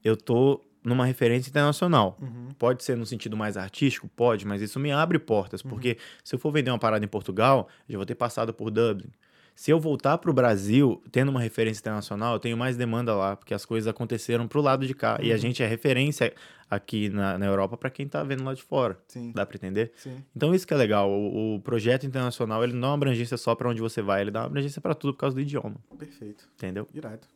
eu 0.01 0.15
tô 0.15 0.61
numa 0.89 1.05
referência 1.05 1.49
internacional. 1.49 2.17
Uhum. 2.21 2.49
Pode 2.57 2.83
ser 2.83 2.97
no 2.97 3.05
sentido 3.05 3.37
mais 3.37 3.55
artístico? 3.55 4.09
Pode, 4.09 4.45
mas 4.45 4.61
isso 4.61 4.79
me 4.79 4.91
abre 4.91 5.17
portas, 5.19 5.61
Uhum. 5.63 5.69
porque 5.69 5.97
se 6.23 6.35
eu 6.35 6.39
for 6.39 6.51
vender 6.51 6.71
uma 6.71 6.79
parada 6.79 7.05
em 7.05 7.07
Portugal, 7.07 7.69
eu 7.87 7.93
já 7.93 7.97
vou 7.97 8.05
ter 8.05 8.15
passado 8.15 8.53
por 8.53 8.69
Dublin. 8.71 9.09
Se 9.55 9.71
eu 9.71 9.79
voltar 9.79 10.17
pro 10.19 10.31
Brasil, 10.31 11.03
tendo 11.11 11.27
uma 11.29 11.41
referência 11.41 11.81
internacional, 11.81 12.33
eu 12.33 12.39
tenho 12.39 12.55
mais 12.57 12.77
demanda 12.77 13.13
lá, 13.13 13.35
porque 13.35 13.53
as 13.53 13.65
coisas 13.65 13.89
aconteceram 13.89 14.47
pro 14.47 14.61
lado 14.61 14.87
de 14.87 14.93
cá. 14.93 15.19
E 15.21 15.33
a 15.33 15.37
gente 15.37 15.61
é 15.61 15.67
referência 15.67 16.33
aqui 16.69 17.09
na, 17.09 17.37
na 17.37 17.45
Europa 17.45 17.75
para 17.75 17.89
quem 17.89 18.07
tá 18.07 18.23
vendo 18.23 18.41
lá 18.45 18.53
de 18.53 18.63
fora. 18.63 18.97
Sim. 19.09 19.33
Dá 19.35 19.45
pra 19.45 19.57
entender? 19.57 19.91
Sim. 19.97 20.23
Então 20.33 20.55
isso 20.55 20.65
que 20.65 20.73
é 20.73 20.77
legal. 20.77 21.11
O, 21.11 21.55
o 21.55 21.59
projeto 21.59 22.05
internacional, 22.05 22.63
ele 22.63 22.71
não 22.71 22.79
dá 22.79 22.87
uma 22.87 22.93
abrangência 22.93 23.35
só 23.35 23.53
para 23.53 23.67
onde 23.69 23.81
você 23.81 24.01
vai, 24.01 24.21
ele 24.21 24.31
dá 24.31 24.39
uma 24.41 24.45
abrangência 24.45 24.79
para 24.81 24.95
tudo 24.95 25.13
por 25.13 25.19
causa 25.19 25.35
do 25.35 25.41
idioma, 25.41 25.75
Perfeito. 25.97 26.47
entendeu? 26.55 26.87
Irado. 26.93 27.27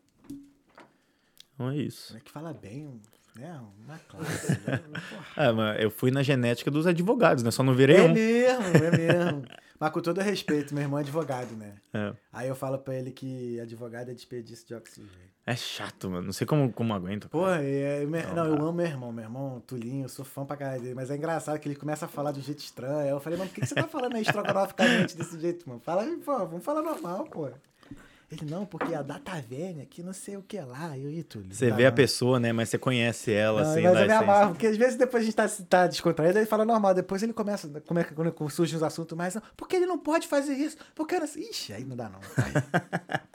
Então 1.53 1.69
é 1.71 1.77
isso. 1.77 2.15
É 2.15 2.21
que 2.21 2.31
fala 2.31 2.53
bem, 2.53 3.01
né? 3.35 3.59
Uma 3.85 3.97
classe. 4.07 4.51
né? 4.67 4.81
É, 5.35 5.51
mas 5.51 5.81
eu 5.81 5.89
fui 5.89 6.11
na 6.11 6.21
genética 6.23 6.69
dos 6.69 6.85
advogados, 6.87 7.43
né? 7.43 7.49
Só 7.51 7.63
não 7.63 7.73
virei 7.73 7.97
É 7.97 8.01
um. 8.03 8.13
mesmo, 8.13 8.63
é 8.85 8.91
mesmo. 8.97 9.43
Mas 9.79 9.91
com 9.91 9.99
todo 10.01 10.21
respeito, 10.21 10.73
meu 10.73 10.83
irmão 10.83 10.99
é 10.99 11.01
advogado, 11.01 11.55
né? 11.55 11.73
É. 11.93 12.13
Aí 12.31 12.47
eu 12.47 12.55
falo 12.55 12.77
pra 12.77 12.95
ele 12.95 13.11
que 13.11 13.59
advogado 13.59 14.09
é 14.09 14.13
desperdício 14.13 14.65
de 14.67 14.75
oxigênio. 14.75 15.33
É 15.45 15.55
chato, 15.57 16.09
mano. 16.09 16.27
Não 16.27 16.31
sei 16.31 16.47
como, 16.47 16.71
como 16.71 16.93
aguento. 16.93 17.27
Pô, 17.27 17.41
cara. 17.43 17.61
é, 17.63 18.05
me- 18.05 18.21
Não 18.23 18.35
não, 18.35 18.45
eu 18.45 18.53
amo 18.53 18.71
meu 18.71 18.85
irmão, 18.85 19.11
meu 19.11 19.23
irmão 19.25 19.61
Tulinho, 19.67 20.05
eu 20.05 20.09
sou 20.09 20.23
fã 20.23 20.45
pra 20.45 20.55
caralho 20.55 20.81
dele, 20.81 20.95
mas 20.95 21.09
é 21.11 21.17
engraçado 21.17 21.59
que 21.59 21.67
ele 21.67 21.75
começa 21.75 22.05
a 22.05 22.07
falar 22.07 22.31
de 22.31 22.39
um 22.39 22.43
jeito 22.43 22.59
estranho. 22.59 22.99
Aí 22.99 23.09
eu 23.09 23.19
falei, 23.19 23.37
mano, 23.37 23.49
por 23.49 23.55
que, 23.55 23.61
que 23.61 23.67
você 23.67 23.75
tá 23.75 23.87
falando 23.87 24.15
aí 24.15 24.21
estrogonoficamente 24.23 25.17
desse 25.17 25.37
jeito, 25.39 25.67
mano? 25.67 25.81
Fala, 25.81 26.05
pô, 26.23 26.37
vamos 26.45 26.63
falar 26.63 26.81
normal, 26.81 27.25
pô. 27.25 27.49
Ele, 28.41 28.49
não, 28.51 28.65
porque 28.65 28.93
a 28.93 29.01
data 29.01 29.31
velha 29.47 29.85
que 29.85 30.01
não 30.03 30.13
sei 30.13 30.37
o 30.37 30.41
que 30.41 30.59
lá. 30.59 30.97
Eu, 30.97 31.09
e 31.09 31.23
Túlio. 31.23 31.53
Você 31.53 31.69
tá 31.69 31.75
vê 31.75 31.85
a 31.85 31.91
bom. 31.91 31.95
pessoa, 31.95 32.39
né? 32.39 32.51
Mas 32.51 32.69
você 32.69 32.77
conhece 32.77 33.31
ela, 33.31 33.63
Não, 33.63 33.71
assim, 33.71 33.81
mas 33.83 33.99
eu 33.99 34.05
me 34.07 34.13
amarro, 34.13 34.51
porque 34.51 34.67
às 34.67 34.77
vezes 34.77 34.95
depois 34.95 35.23
a 35.23 35.25
gente 35.25 35.35
tá, 35.35 35.47
tá 35.69 35.87
descontraído, 35.87 36.37
ele 36.39 36.45
fala 36.45 36.65
normal, 36.65 36.93
depois 36.93 37.21
ele 37.23 37.33
começa, 37.33 37.67
como 37.85 37.99
é 37.99 38.03
que 38.03 38.13
quando 38.13 38.33
surgem 38.49 38.75
uns 38.77 38.83
assuntos 38.83 39.17
mais, 39.17 39.35
não, 39.35 39.41
porque 39.57 39.75
ele 39.75 39.85
não 39.85 39.97
pode 39.97 40.27
fazer 40.27 40.53
isso, 40.53 40.77
porque 40.95 41.17
não... 41.19 41.25
Ixi, 41.25 41.73
aí 41.73 41.83
não 41.83 41.95
dá 41.95 42.09
não. 42.09 42.19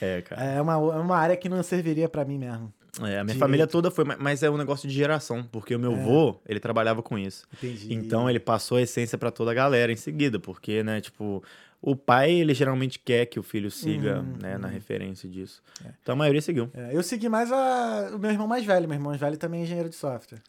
É, 0.00 0.22
cara. 0.22 0.42
É 0.42 0.60
uma, 0.60 0.72
é 0.74 0.76
uma 1.00 1.16
área 1.16 1.36
que 1.36 1.48
não 1.48 1.62
serviria 1.62 2.08
pra 2.08 2.24
mim 2.24 2.38
mesmo. 2.38 2.72
É, 3.00 3.02
a 3.02 3.06
minha 3.08 3.24
Direito. 3.24 3.38
família 3.40 3.66
toda 3.66 3.90
foi, 3.90 4.04
ma- 4.04 4.16
mas 4.18 4.42
é 4.42 4.48
um 4.50 4.56
negócio 4.56 4.88
de 4.88 4.94
geração, 4.94 5.42
porque 5.50 5.74
o 5.74 5.78
meu 5.78 5.94
vô, 5.96 6.36
ele 6.46 6.60
trabalhava 6.60 7.02
com 7.02 7.18
isso. 7.18 7.46
Entendi. 7.54 7.92
Então 7.92 8.30
ele 8.30 8.38
passou 8.40 8.78
a 8.78 8.82
essência 8.82 9.18
pra 9.18 9.30
toda 9.30 9.50
a 9.50 9.54
galera 9.54 9.90
em 9.92 9.96
seguida, 9.96 10.38
porque, 10.38 10.82
né, 10.82 11.00
tipo, 11.00 11.42
o 11.86 11.94
pai, 11.96 12.30
ele 12.32 12.54
geralmente 12.54 12.98
quer 12.98 13.26
que 13.26 13.38
o 13.38 13.42
filho 13.42 13.70
siga, 13.70 14.20
Uhum, 14.20 14.36
né, 14.40 14.56
na 14.58 14.68
referência 14.68 15.28
disso. 15.28 15.62
Então 16.02 16.14
a 16.14 16.16
maioria 16.16 16.40
seguiu. 16.40 16.70
É, 16.74 16.90
eu 16.96 17.02
segui 17.02 17.28
mais 17.28 17.52
a- 17.52 18.10
o 18.14 18.18
meu 18.18 18.30
irmão 18.30 18.46
mais 18.46 18.64
velho, 18.64 18.88
meu 18.88 18.96
irmão 18.96 19.10
mais 19.10 19.20
velho 19.20 19.36
também 19.36 19.60
é 19.60 19.64
engenheiro 19.64 19.88
de 19.90 19.96
software. 19.96 20.40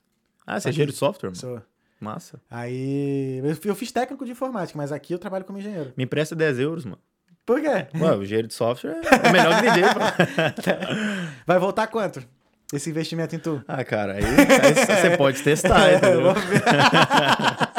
Ah, 0.48 0.60
você 0.60 0.68
é 0.68 0.72
engenheiro 0.72 0.92
de 0.92 0.98
software? 0.98 1.30
mano? 1.30 1.36
Sou. 1.40 1.62
Massa. 2.00 2.40
Aí, 2.50 3.42
eu, 3.64 3.76
fiz 3.76 3.92
técnico 3.92 4.26
de 4.26 4.32
informática, 4.32 4.78
mas 4.78 4.92
aqui 4.92 5.14
eu 5.14 5.20
trabalho 5.20 5.44
como 5.46 5.58
engenheiro. 5.58 5.94
Me 5.98 6.04
empresta 6.04 6.36
10 6.36 6.60
euros, 6.60 6.86
mano. 6.86 7.00
Por 7.46 7.62
quê? 7.62 7.88
O 7.94 8.24
engenheiro 8.24 8.48
de 8.48 8.54
software 8.54 8.96
é 9.24 9.32
melhor 9.32 9.56
que 9.62 9.70
DJ, 9.70 9.84
pô. 9.94 10.00
Vai 11.46 11.60
voltar 11.60 11.88
quanto? 11.88 12.22
Esse 12.74 12.90
investimento 12.90 13.36
em 13.36 13.40
tu? 13.40 13.64
Ah, 13.68 13.84
cara, 13.84 14.14
aí, 14.14 14.24
aí 14.26 14.74
você 14.74 15.16
pode 15.18 15.42
testar, 15.44 15.94
entendeu? 15.96 16.24
Vamos 16.24 16.44
ver. 16.46 16.62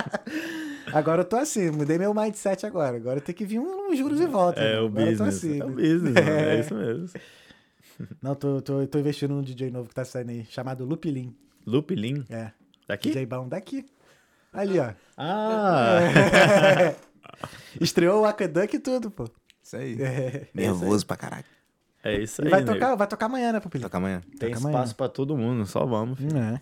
agora 0.97 1.21
eu 1.23 1.25
tô 1.25 1.37
assim, 1.37 1.71
mudei 1.71 1.99
meu 1.99 2.13
mindset 2.15 2.65
agora. 2.67 2.97
Agora 2.97 3.21
tem 3.21 3.35
que 3.35 3.45
vir 3.45 3.59
um, 3.59 3.91
um 3.91 3.95
juros 3.97 4.21
e 4.21 4.27
volta. 4.27 4.61
É 4.61 4.75
né? 4.75 4.81
o 4.81 4.87
agora 4.87 5.11
eu 5.11 5.17
tô 5.17 5.25
business. 5.25 5.37
assim. 5.37 5.61
É 5.61 5.65
o 5.65 5.69
né? 5.69 5.75
business. 5.75 6.17
É 6.17 6.61
isso 6.61 6.75
mesmo. 6.75 7.09
Não, 8.23 8.35
tô, 8.35 8.61
tô, 8.61 8.87
tô 8.87 8.99
investindo 8.99 9.35
num 9.35 9.43
DJ 9.43 9.71
novo 9.71 9.89
que 9.89 9.95
tá 9.95 10.05
saindo 10.05 10.31
aí, 10.31 10.45
chamado 10.47 10.85
Lupilin. 10.85 11.35
Lupilin. 11.67 12.25
É. 12.29 12.51
Daqui? 12.87 13.09
DJ 13.09 13.27
bom 13.27 13.49
daqui. 13.49 13.87
Ali, 14.53 14.79
ó. 14.79 14.93
Ah! 15.17 15.99
Estreou 17.81 18.23
o 18.23 18.25
Aqueduct 18.25 18.77
e 18.77 18.79
tudo, 18.79 19.11
pô. 19.11 19.25
Isso 19.63 19.77
aí. 19.77 20.01
É. 20.01 20.47
Nervoso 20.55 21.05
pra 21.07 21.17
caralho. 21.17 21.45
É 22.05 22.21
isso 22.23 22.41
E 22.41 22.45
aí, 22.45 22.51
vai 22.51 22.61
nego. 22.61 22.73
tocar, 22.73 22.95
vai 22.95 23.07
tocar 23.07 23.27
amanhã, 23.27 23.53
né, 23.53 23.61
Pupilin? 23.61 23.83
Toca 23.83 23.97
amanhã. 23.99 24.23
Tem 24.39 24.51
Toca 24.51 24.61
amanhã. 24.61 24.77
espaço 24.77 24.95
pra 24.95 25.09
todo 25.09 25.37
mundo, 25.37 25.67
só 25.67 25.85
vamos. 25.85 26.19
filho. 26.19 26.37
É. 26.39 26.61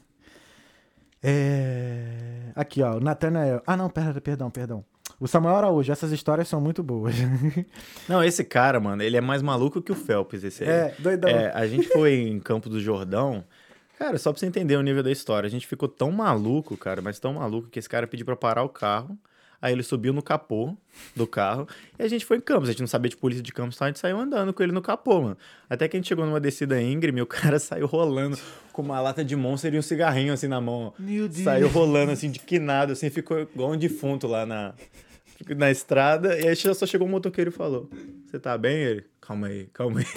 É... 1.25 2.53
Aqui, 2.55 2.83
ó, 2.83 2.97
o 2.97 3.01
Nathanael. 3.01 3.63
Ah, 3.67 3.77
não, 3.77 3.89
pera, 3.89 4.21
perdão, 4.21 4.51
perdão. 4.51 4.85
O 5.19 5.27
Samuel 5.27 5.57
Araújo, 5.57 5.91
essas 5.91 6.13
histórias 6.13 6.49
são 6.49 6.61
muito 6.61 6.83
boas. 6.83 7.15
Não, 8.09 8.23
esse 8.23 8.45
cara, 8.45 8.81
mano, 8.81 9.03
ele 9.03 9.17
é 9.17 9.21
mais 9.21 9.43
maluco 9.43 9.81
que 9.81 9.93
o 9.93 9.95
Phelps, 9.95 10.43
esse 10.43 10.65
aí. 10.65 10.69
é, 10.69 10.95
doidão. 10.99 11.31
É, 11.31 11.53
a 11.55 11.67
gente 11.67 11.89
foi 11.89 12.15
em 12.15 12.39
Campo 12.41 12.69
do 12.69 12.81
Jordão. 12.81 13.45
Cara, 13.99 14.19
só 14.19 14.33
pra 14.33 14.41
você 14.41 14.47
entender 14.47 14.77
o 14.77 14.83
nível 14.83 15.03
da 15.03 15.11
história, 15.13 15.47
a 15.47 15.51
gente 15.51 15.67
ficou 15.67 15.89
tão 15.89 16.11
maluco, 16.11 16.77
cara, 16.77 17.01
mas 17.01 17.21
tão 17.21 17.35
maluco 17.35 17.69
que 17.69 17.79
esse 17.79 17.89
cara 17.89 18.07
pediu 18.07 18.27
pra 18.27 18.37
parar 18.37 18.65
o 18.65 18.69
carro. 18.69 19.17
Aí 19.65 19.73
ele 19.73 19.83
subiu 19.83 20.13
no 20.13 20.21
capô 20.23 20.77
do 21.17 21.27
carro 21.27 21.67
e 21.99 22.03
a 22.03 22.09
gente 22.09 22.27
foi 22.27 22.37
em 22.37 22.41
Campos. 22.41 22.69
A 22.69 22.73
gente 22.73 22.81
não 22.81 22.87
sabia 22.87 23.09
de 23.09 23.17
polícia 23.17 23.43
de 23.43 23.51
Campos, 23.51 23.77
então 23.77 23.87
a 23.87 23.89
gente 23.89 23.99
saiu 23.99 24.19
andando 24.21 24.53
com 24.53 24.63
ele 24.63 24.73
no 24.73 24.83
capô, 24.83 25.23
mano. 25.23 25.39
Até 25.71 25.89
que 25.89 25.97
a 25.97 25.99
gente 25.99 26.07
chegou 26.07 26.27
numa 26.27 26.39
descida 26.39 26.79
íngreme 26.83 27.21
e 27.21 27.23
o 27.23 27.27
cara 27.27 27.59
saiu 27.59 27.87
rolando 27.87 28.37
com 28.75 28.83
uma 28.83 29.01
lata 29.01 29.25
de 29.25 29.35
Monster 29.35 29.73
e 29.73 29.79
um 29.79 29.83
cigarrinho 29.83 30.35
assim 30.35 30.49
na 30.49 30.61
mão. 30.61 30.93
Meu 30.99 31.27
Deus. 31.29 31.45
Saiu 31.45 31.69
rolando 31.69 32.13
assim, 32.13 32.31
de 32.31 32.41
quinado, 32.41 32.93
assim, 32.93 33.09
ficou 33.09 33.41
igual 33.41 33.71
um 33.73 33.77
defunto 33.79 34.27
lá 34.27 34.45
na, 34.45 34.75
na 35.57 35.71
estrada. 35.71 36.39
E 36.39 36.47
aí 36.47 36.55
só 36.55 36.85
chegou 36.85 37.09
um 37.09 37.11
motoqueiro 37.11 37.49
e 37.49 37.53
falou: 37.53 37.89
Você 38.27 38.39
tá 38.39 38.59
bem? 38.59 38.77
Ele, 38.77 39.05
calma 39.19 39.47
aí, 39.47 39.67
calma 39.73 40.01
aí. 40.01 40.07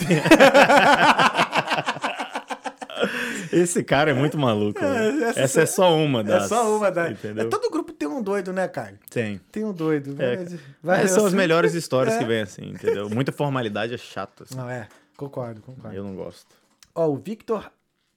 Esse 3.52 3.84
cara 3.84 4.12
é 4.12 4.14
muito 4.14 4.38
maluco. 4.38 4.80
né? 4.82 5.24
essa- 5.30 5.40
Essa, 5.40 5.62
é 5.62 5.66
só 5.66 5.96
uma 5.96 6.20
É 6.20 6.24
das. 6.24 6.50
só 6.50 6.76
uma 6.78 6.92
da. 6.92 7.10
Entendeu? 7.12 7.46
É, 7.46 7.50
todo 7.50 7.70
grupo 7.70 7.94
um 8.18 8.22
doido, 8.24 8.52
né, 8.54 8.68
cara? 8.68 9.00
Tem. 9.10 9.40
Tem 9.52 9.64
um 9.64 9.72
doido. 9.74 10.12
É, 10.22 10.36
Vai- 10.36 10.46
Mas 10.46 10.60
vai- 10.84 11.08
são 11.08 11.20
as 11.22 11.28
assim- 11.28 11.36
melhores 11.38 11.74
histórias 11.74 12.16
É. 12.16 12.20
que 12.20 12.26
vem 12.26 12.42
assim, 12.42 12.70
entendeu? 12.70 13.10
Muita 13.10 13.32
formalidade 13.32 13.94
é 13.94 13.98
chato. 13.98 14.44
Assim. 14.44 14.56
Não, 14.56 14.70
é. 14.70 14.88
Concordo, 15.16 15.62
concordo. 15.62 15.96
Eu 15.96 16.04
não 16.04 16.16
gosto. 16.16 16.48
Ó, 16.94 17.08
o 17.08 17.16
Victor. 17.18 17.72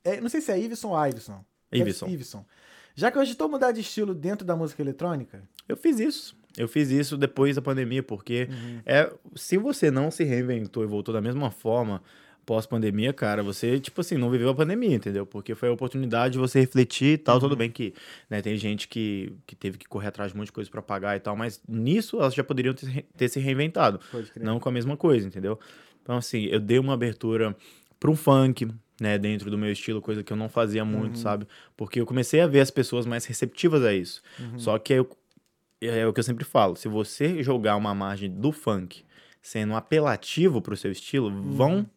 é, 0.04 0.20
não 0.20 0.28
sei 0.28 0.40
se 0.40 0.50
é 0.50 0.58
Iveson 0.58 0.88
ou 0.88 1.06
Iveson. 1.06 1.44
Iveson. 1.72 2.06
Iveson. 2.08 2.44
Já 2.94 3.10
que 3.10 3.18
eu 3.18 3.22
estou 3.22 3.48
mudar 3.48 3.70
de 3.72 3.80
estilo 3.80 4.14
dentro 4.14 4.44
da 4.46 4.56
música 4.56 4.82
eletrônica, 4.82 5.42
Eu 5.68 5.76
fiz 5.76 6.00
isso. 6.00 6.36
Eu 6.58 6.66
fiz 6.66 6.90
isso 6.90 7.16
depois 7.16 7.54
da 7.54 7.62
pandemia, 7.62 8.02
porque 8.02 8.48
Uhum. 8.50 8.80
é, 8.84 9.12
se 9.36 9.56
você 9.56 9.88
não 9.90 10.10
se 10.10 10.24
reinventou 10.24 10.82
e 10.82 10.86
voltou 10.86 11.14
da 11.14 11.20
mesma 11.20 11.48
forma 11.52 12.02
pós-pandemia, 12.50 13.12
cara, 13.12 13.44
você, 13.44 13.78
tipo 13.78 14.00
assim, 14.00 14.16
não 14.16 14.28
viveu 14.28 14.48
a 14.48 14.54
pandemia, 14.56 14.96
entendeu? 14.96 15.24
Porque 15.24 15.54
foi 15.54 15.68
a 15.68 15.72
oportunidade 15.72 16.32
de 16.32 16.38
você 16.40 16.58
refletir 16.58 17.12
e 17.12 17.16
tal. 17.16 17.36
Uhum. 17.36 17.42
Tudo 17.42 17.54
bem 17.54 17.70
que 17.70 17.94
né, 18.28 18.42
tem 18.42 18.56
gente 18.56 18.88
que, 18.88 19.32
que 19.46 19.54
teve 19.54 19.78
que 19.78 19.86
correr 19.86 20.08
atrás 20.08 20.32
de 20.32 20.36
um 20.36 20.38
monte 20.40 20.46
de 20.46 20.52
coisa 20.54 20.68
pra 20.68 20.82
pagar 20.82 21.14
e 21.14 21.20
tal, 21.20 21.36
mas 21.36 21.62
nisso 21.68 22.18
elas 22.18 22.34
já 22.34 22.42
poderiam 22.42 22.74
ter, 22.74 23.06
ter 23.16 23.28
se 23.28 23.38
reinventado. 23.38 24.00
Não 24.34 24.58
com 24.58 24.68
a 24.68 24.72
mesma 24.72 24.96
coisa, 24.96 25.28
entendeu? 25.28 25.60
Então, 26.02 26.16
assim, 26.16 26.46
eu 26.46 26.58
dei 26.58 26.80
uma 26.80 26.92
abertura 26.92 27.56
pra 28.00 28.10
um 28.10 28.16
funk, 28.16 28.66
né, 29.00 29.16
dentro 29.16 29.48
do 29.48 29.56
meu 29.56 29.70
estilo, 29.70 30.02
coisa 30.02 30.24
que 30.24 30.32
eu 30.32 30.36
não 30.36 30.48
fazia 30.48 30.84
muito, 30.84 31.18
sabe? 31.20 31.46
Porque 31.76 32.00
eu 32.00 32.04
comecei 32.04 32.40
a 32.40 32.48
ver 32.48 32.62
as 32.62 32.70
pessoas 32.72 33.06
mais 33.06 33.24
receptivas 33.26 33.84
a 33.84 33.94
isso. 33.94 34.22
Só 34.56 34.76
que 34.76 34.94
eu, 34.94 35.08
é 35.80 36.04
o 36.04 36.12
que 36.12 36.18
eu 36.18 36.24
sempre 36.24 36.44
falo, 36.44 36.74
se 36.74 36.88
você 36.88 37.44
jogar 37.44 37.76
uma 37.76 37.94
margem 37.94 38.28
do 38.28 38.50
funk 38.50 39.04
sendo 39.40 39.76
apelativo 39.76 40.60
pro 40.60 40.76
seu 40.76 40.90
estilo, 40.90 41.30
vão 41.30 41.88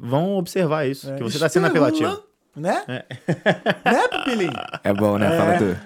vão 0.00 0.36
observar 0.36 0.86
isso, 0.86 1.12
que 1.16 1.22
você 1.22 1.38
tá 1.38 1.48
sendo 1.48 1.66
apelativo. 1.66 2.22
Né? 2.56 2.82
É. 2.88 3.04
Né, 3.92 4.08
Pupilinho? 4.08 4.52
É 4.82 4.92
bom, 4.92 5.16
né? 5.18 5.36
Fala 5.36 5.58
tu. 5.58 5.76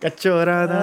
Cachorrada. 0.00 0.74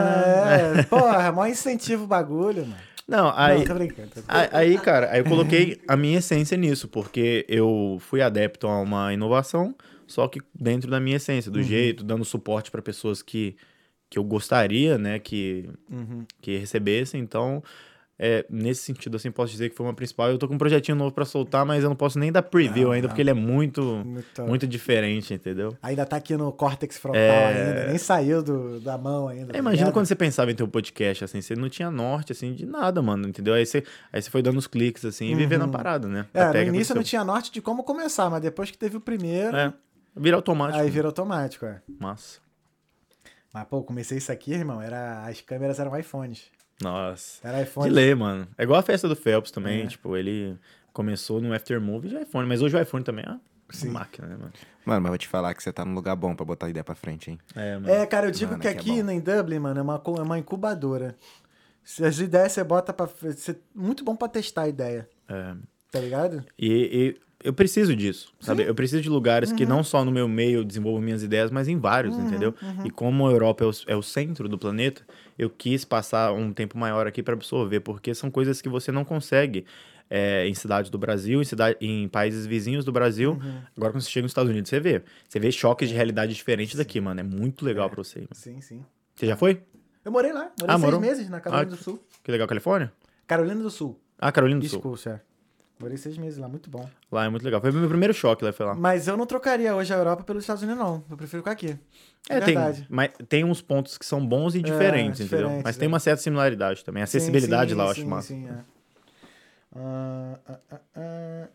É, 0.80 0.84
porra, 0.84 1.32
maior 1.32 1.52
incentivo 1.52 2.04
o 2.04 2.08
bagulho, 2.08 2.62
mano. 2.66 2.76
Não, 3.08 3.34
aí, 3.36 3.60
Não, 3.60 3.66
tô 3.66 3.74
brincando. 3.74 4.10
tô 4.10 4.22
brincando. 4.22 4.26
Aí, 4.28 4.50
aí, 4.52 4.78
cara, 4.78 5.12
aí 5.12 5.20
eu 5.20 5.26
coloquei 5.26 5.82
a 5.88 5.98
minha 5.98 6.20
essência 6.20 6.56
nisso, 6.56 6.88
porque 6.88 7.46
eu 7.50 7.98
fui 8.00 8.22
adepto 8.22 8.68
a 8.68 8.80
uma 8.80 9.12
inovação, 9.14 9.76
só 10.08 10.28
que 10.28 10.40
dentro 10.54 10.90
da 10.90 11.00
minha 11.00 11.18
essência, 11.18 11.52
do 11.52 11.62
jeito, 11.62 12.04
dando 12.04 12.24
suporte 12.24 12.72
para 12.72 12.82
pessoas 12.82 13.22
que, 13.22 13.58
que 14.10 14.18
eu 14.18 14.24
gostaria, 14.24 14.98
né, 14.98 15.20
que, 15.20 15.70
Uhum. 15.92 16.26
que 16.42 16.58
recebessem. 16.58 17.20
Então, 17.20 17.62
é, 18.20 18.46
nesse 18.50 18.84
sentido, 18.84 19.16
assim, 19.18 19.32
posso 19.32 19.52
dizer 19.52 19.70
que 19.70 19.76
foi 19.76 19.86
uma 19.86 19.94
principal. 19.94 20.30
Eu 20.30 20.38
tô 20.38 20.48
com 20.48 20.54
um 20.54 20.58
projetinho 20.58 20.96
novo 20.96 21.12
para 21.14 21.26
soltar, 21.26 21.66
mas 21.66 21.84
eu 21.84 21.90
não 21.90 21.96
posso 21.96 22.20
nem 22.20 22.32
dar 22.32 22.44
preview 22.44 22.86
Não, 22.86 22.92
ainda, 22.92 23.08
não. 23.08 23.10
porque 23.10 23.22
ele 23.22 23.32
é 23.32 23.34
muito, 23.34 23.82
Muito- 24.06 24.44
muito 24.44 24.68
diferente, 24.68 25.34
entendeu? 25.34 25.76
Ainda 25.82 26.06
tá 26.06 26.16
aqui 26.18 26.38
no 26.38 26.52
córtex 26.52 26.98
frontal 26.98 27.20
É. 27.20 27.70
ainda, 27.70 27.88
nem 27.88 27.98
saiu 27.98 28.44
do, 28.44 28.80
da 28.80 28.98
mão 28.98 29.28
ainda. 29.28 29.52
É, 29.52 29.54
tá 29.54 29.58
imagina 29.60 29.92
quando 29.92 30.06
você 30.06 30.16
pensava 30.16 30.52
em 30.52 30.56
ter 30.56 30.64
um 30.64 30.70
podcast, 30.70 31.24
assim, 31.26 31.42
você 31.42 31.56
não 31.56 31.68
tinha 31.70 31.90
norte, 31.90 32.32
assim, 32.32 32.54
de 32.54 32.66
nada, 32.66 33.02
mano, 33.02 33.28
entendeu? 33.28 33.54
Aí 33.56 33.66
você, 33.66 33.84
aí 34.12 34.22
você 34.22 34.30
foi 34.30 34.42
dando 34.42 34.58
os 34.60 34.68
cliques, 34.68 35.04
assim, 35.06 35.26
e 35.32 35.36
vivendo 35.36 35.64
a 35.64 35.68
parada, 35.68 36.08
né? 36.08 36.26
É, 36.34 36.42
Até 36.44 36.64
no 36.66 36.70
início 36.76 36.94
eu 36.94 36.98
não 36.98 37.04
tinha 37.04 37.24
norte 37.24 37.52
de 37.52 37.62
como 37.62 37.84
começar, 37.84 38.30
mas 38.30 38.42
depois 38.42 38.70
que 38.70 38.78
teve 38.78 38.96
o 38.96 39.02
primeiro, 39.02 39.58
É, 39.58 39.74
vira 40.16 40.36
automático. 40.36 40.80
aí 40.80 40.90
vira 40.90 41.08
automático, 41.08 41.66
é. 41.66 41.82
Massa. 42.00 42.40
Mas, 43.54 43.66
pô, 43.66 43.84
comecei 43.84 44.18
isso 44.18 44.32
aqui, 44.32 44.52
irmão, 44.54 44.82
era, 44.82 45.26
as 45.28 45.42
câmeras 45.42 45.80
eram 45.80 45.98
iPhones. 45.98 46.44
Nossa. 46.82 47.48
Era 47.48 47.62
iPhone. 47.62 47.88
De 47.90 47.94
ler, 47.96 48.16
mano. 48.16 48.48
É 48.58 48.64
igual 48.64 48.80
a 48.80 48.84
festa 48.84 49.08
do 49.08 49.16
Phelps 49.16 49.52
também, 49.52 49.84
É. 49.84 49.88
tipo, 49.88 50.16
ele 50.18 50.58
começou 50.92 51.42
no 51.42 51.54
Aftermovie 51.54 52.10
de 52.10 52.18
iPhone, 52.18 52.48
mas 52.48 52.62
hoje 52.62 52.76
o 52.76 52.82
iPhone 52.82 53.04
também 53.04 53.26
é 53.26 53.30
uma 53.32 53.42
Sim. 53.72 53.90
máquina, 53.90 54.28
né, 54.28 54.36
mano? 54.38 54.52
Mano, 54.86 55.02
mas 55.02 55.10
vou 55.10 55.18
te 55.18 55.28
falar 55.28 55.54
que 55.54 55.64
você 55.64 55.72
tá 55.72 55.86
num 55.86 55.94
lugar 55.96 56.16
bom 56.16 56.36
pra 56.36 56.46
botar 56.46 56.68
a 56.68 56.70
ideia 56.70 56.84
pra 56.84 56.94
frente, 56.96 57.32
hein? 57.32 57.40
É, 57.56 57.76
mano. 57.78 57.90
É, 57.90 58.06
cara, 58.06 58.28
eu 58.28 58.32
digo 58.32 58.52
Mano, 58.52 58.62
que 58.62 58.68
que 58.70 58.76
é 58.76 58.80
aqui 58.80 59.02
bom. 59.02 59.10
em 59.12 59.20
Dublin, 59.20 59.60
mano, 59.60 59.80
é 59.80 59.84
uma, 59.84 60.02
é 60.06 60.22
uma 60.22 60.38
incubadora. 60.38 61.16
Se 61.84 62.04
as 62.06 62.20
ideias 62.20 62.52
você 62.52 62.64
bota 62.64 62.94
pra. 62.94 63.06
Você, 63.08 63.58
muito 63.74 64.04
bom 64.04 64.16
pra 64.16 64.28
testar 64.28 64.64
a 64.64 64.68
ideia. 64.68 65.08
É. 65.28 65.54
Tá 65.92 66.00
ligado? 66.00 66.44
E, 66.58 66.70
e 67.14 67.22
eu 67.44 67.54
preciso 67.54 67.96
disso, 67.96 68.34
sabe? 68.40 68.64
Eu 68.64 68.74
preciso 68.74 69.02
de 69.02 69.10
lugares 69.10 69.52
que 69.52 69.66
não 69.66 69.84
só 69.84 70.04
no 70.06 70.12
meu 70.12 70.28
meio 70.28 70.60
eu 70.60 70.64
desenvolvo 70.64 71.02
minhas 71.02 71.24
ideias, 71.24 71.52
mas 71.52 71.68
em 71.68 71.78
vários, 71.78 72.18
entendeu? 72.18 72.54
E 72.86 72.90
como 72.90 73.28
a 73.28 73.32
Europa 73.32 73.64
é 73.64 73.68
o, 73.68 73.72
é 73.88 73.96
o 73.96 74.02
centro 74.02 74.48
do 74.50 74.58
planeta, 74.58 75.06
eu 75.38 75.50
quis 75.50 75.84
passar 75.86 76.32
um 76.34 76.52
tempo 76.54 76.78
maior 76.78 77.08
aqui 77.08 77.22
para 77.24 77.34
absorver, 77.34 77.80
porque 77.80 78.14
são 78.14 78.30
coisas 78.32 78.62
que 78.62 78.70
você 78.70 78.92
não 78.92 79.04
consegue 79.06 79.66
é, 80.10 80.48
em 80.48 80.54
cidades 80.54 80.90
do 80.92 80.98
Brasil, 80.98 81.42
em, 81.42 81.46
cidade, 81.46 81.78
em 81.82 82.08
países 82.08 82.46
vizinhos 82.46 82.86
do 82.86 82.92
Brasil. 82.92 83.40
Agora, 83.76 83.92
quando 83.94 84.02
você 84.02 84.10
chega 84.10 84.24
nos 84.24 84.32
Estados 84.32 84.50
Unidos, 84.52 84.70
você 84.70 84.80
vê. 84.80 85.02
Você 85.28 85.40
vê 85.40 85.52
choques 85.52 85.90
de 85.90 85.96
realidade 85.96 86.34
diferentes 86.34 86.76
daqui, 86.76 87.00
mano. 87.02 87.20
É 87.20 87.24
muito 87.24 87.66
legal 87.66 87.90
pra 87.90 88.04
você. 88.04 88.20
ir, 88.20 88.22
mano. 88.24 88.30
Sim, 88.34 88.62
sim. 88.62 88.86
Você 89.16 89.26
já 89.28 89.36
foi? 89.36 89.62
Eu 90.06 90.12
morei 90.12 90.32
lá. 90.34 90.52
Morei 90.60 90.68
Ah, 90.68 90.72
seis 90.74 90.82
morou? 90.82 91.00
meses 91.00 91.30
na 91.30 91.40
Carolina 91.40 91.68
Ah, 91.72 91.76
do 91.76 91.82
Sul. 91.82 92.04
Que 92.24 92.32
legal, 92.32 92.48
Califórnia? 92.48 92.92
Carolina 93.26 93.62
do 93.64 93.70
Sul. 93.70 94.00
Ah, 94.20 94.32
Carolina 94.32 94.60
do 94.60 94.68
Sul. 94.68 94.82
Coast, 94.82 95.08
é. 95.10 95.22
Morei 95.80 95.98
seis 95.98 96.18
meses 96.18 96.38
lá, 96.40 96.48
muito 96.48 96.70
bom. 96.70 96.88
Lá 97.12 97.26
é 97.26 97.30
muito 97.30 97.44
legal. 97.44 97.60
Foi 97.60 97.70
o 97.72 97.74
meu 97.74 97.90
primeiro 97.90 98.14
choque 98.14 98.44
lá, 98.46 98.54
foi 98.54 98.66
lá. 98.66 98.74
Mas 98.76 99.08
eu 99.08 99.18
não 99.18 99.26
trocaria 99.26 99.76
hoje 99.76 99.94
a 99.94 99.98
Europa 99.98 100.24
pelos 100.24 100.44
Estados 100.44 100.64
Unidos, 100.64 100.80
não. 100.82 101.04
Eu 101.10 101.18
prefiro 101.18 101.42
ficar 101.42 101.52
aqui. 101.52 101.78
É, 102.30 102.40
tem, 102.40 102.56
verdade. 102.56 102.86
mas 102.90 103.10
tem 103.28 103.44
uns 103.44 103.62
pontos 103.62 103.98
que 103.98 104.06
são 104.06 104.26
bons 104.26 104.56
e 104.56 104.62
diferentes, 104.62 105.20
entendeu? 105.20 105.40
diferentes, 105.48 105.64
Mas 105.64 105.76
é. 105.76 105.80
tem 105.80 105.88
uma 105.90 106.00
certa 106.00 106.22
similaridade 106.22 106.86
também. 106.86 107.02
A 107.02 107.04
acessibilidade 107.04 107.72
Sim, 107.72 107.78
lá 107.78 107.84
eu 107.84 107.88
sim, 107.88 107.92
acho 107.92 108.02
sim, 108.02 108.08
massa. 108.08 108.28
Sim, 108.28 108.48
é. 108.48 108.64
Ah, 109.76 110.40
ah, 110.48 110.80
ah. 110.96 111.48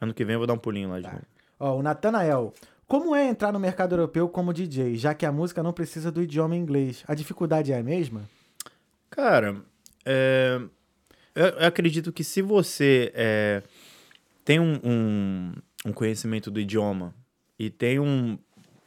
Ano 0.00 0.14
que 0.14 0.24
vem 0.24 0.34
eu 0.34 0.38
vou 0.40 0.46
dar 0.46 0.54
um 0.54 0.58
pulinho 0.58 0.88
lá 0.90 0.98
de 0.98 1.04
Tá. 1.04 1.12
novo. 1.12 1.24
Ó, 1.58 1.76
o 1.78 1.82
Nathanael. 1.82 2.52
Como 2.86 3.14
é 3.14 3.26
entrar 3.28 3.52
no 3.52 3.58
mercado 3.58 3.92
europeu 3.94 4.28
como 4.28 4.52
DJ, 4.52 4.96
já 4.96 5.12
que 5.14 5.26
a 5.26 5.32
música 5.32 5.62
não 5.62 5.72
precisa 5.72 6.10
do 6.12 6.22
idioma 6.22 6.54
inglês? 6.56 7.02
A 7.08 7.14
dificuldade 7.14 7.72
é 7.72 7.78
a 7.78 7.82
mesma? 7.82 8.22
Cara, 9.10 9.56
é, 10.06 10.60
eu, 11.38 11.46
eu 11.46 11.66
acredito 11.66 12.12
que 12.12 12.24
se 12.24 12.42
você 12.42 13.12
é, 13.14 13.62
tem 14.44 14.58
um, 14.58 14.80
um, 14.82 15.52
um 15.86 15.92
conhecimento 15.92 16.50
do 16.50 16.58
idioma 16.58 17.14
e 17.56 17.70
tem 17.70 18.00
um, 18.00 18.36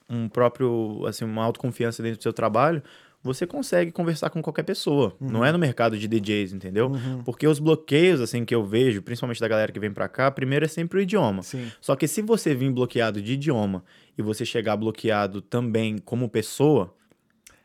um 0.09 0.27
próprio, 0.27 1.05
assim, 1.07 1.23
uma 1.23 1.43
autoconfiança 1.43 2.03
dentro 2.03 2.19
do 2.19 2.23
seu 2.23 2.33
trabalho, 2.33 2.83
você 3.23 3.47
consegue 3.47 3.91
conversar 3.91 4.29
com 4.31 4.41
qualquer 4.41 4.63
pessoa. 4.63 5.15
Não 5.19 5.45
é 5.45 5.51
no 5.51 5.59
mercado 5.59 5.97
de 5.97 6.07
DJs, 6.07 6.53
entendeu? 6.53 6.91
Porque 7.23 7.47
os 7.47 7.59
bloqueios, 7.59 8.19
assim, 8.19 8.43
que 8.43 8.53
eu 8.53 8.65
vejo, 8.65 9.01
principalmente 9.01 9.39
da 9.39 9.47
galera 9.47 9.71
que 9.71 9.79
vem 9.79 9.91
pra 9.91 10.09
cá, 10.09 10.29
primeiro 10.31 10.65
é 10.65 10.67
sempre 10.67 10.99
o 10.99 11.01
idioma. 11.01 11.43
Sim. 11.43 11.71
Só 11.79 11.95
que 11.95 12.07
se 12.07 12.21
você 12.21 12.55
vir 12.55 12.71
bloqueado 12.71 13.21
de 13.21 13.33
idioma 13.33 13.83
e 14.17 14.21
você 14.21 14.43
chegar 14.43 14.75
bloqueado 14.75 15.39
também 15.39 15.99
como 15.99 16.27
pessoa, 16.27 16.93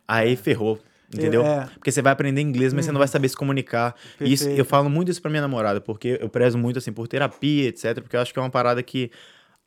aí 0.07 0.37
ferrou. 0.37 0.79
Entendeu? 1.16 1.44
É. 1.44 1.60
Uhum. 1.60 1.66
Porque 1.74 1.90
você 1.90 2.02
vai 2.02 2.12
aprender 2.12 2.40
inglês, 2.40 2.72
mas 2.72 2.84
você 2.84 2.93
não 2.93 2.98
vai 2.98 3.09
saber 3.09 3.28
se 3.28 3.36
comunicar. 3.36 3.94
E 4.20 4.32
Isso, 4.32 4.44
Perfeito. 4.44 4.59
eu 4.59 4.64
falo 4.64 4.88
muito 4.88 5.10
isso 5.10 5.20
pra 5.20 5.30
minha 5.30 5.43
namorada, 5.43 5.80
porque 5.80 6.18
eu 6.20 6.28
prezo 6.28 6.59
muito 6.59 6.78
assim 6.78 6.93
por 6.93 7.09
terapia, 7.09 7.68
etc. 7.68 8.01
Porque 8.01 8.16
eu 8.16 8.20
acho 8.20 8.32
que 8.32 8.38
é 8.38 8.43
uma 8.43 8.51
parada 8.51 8.82
que 8.82 9.10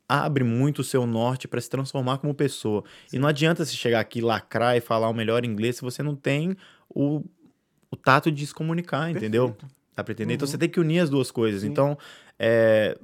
abre 0.08 0.42
muito 0.42 0.80
o 0.80 0.84
seu 0.84 1.06
norte 1.06 1.46
pra 1.46 1.60
se 1.60 1.70
transformar 1.70 2.18
como 2.18 2.34
pessoa. 2.34 2.82
E 3.12 3.18
não 3.18 3.28
adianta 3.28 3.64
você 3.64 3.74
chegar 3.74 4.00
aqui, 4.00 4.20
lacrar 4.20 4.76
e 4.76 4.80
falar 4.80 5.08
o 5.08 5.14
melhor 5.14 5.44
inglês 5.44 5.76
se 5.76 5.82
você 5.82 6.02
não 6.02 6.16
tem 6.16 6.56
o, 6.88 7.24
o 7.90 7.96
tato 7.96 8.30
de 8.30 8.44
se 8.44 8.52
comunicar, 8.52 9.08
entendeu? 9.10 9.56
Dá 9.94 10.02
pra 10.02 10.12
entender? 10.12 10.34
Então 10.34 10.48
você 10.48 10.58
tem 10.58 10.68
que 10.68 10.80
unir 10.80 10.98
as 10.98 11.10
duas 11.10 11.30
coisas. 11.30 11.62
Então, 11.62 11.96
é, 12.38 12.98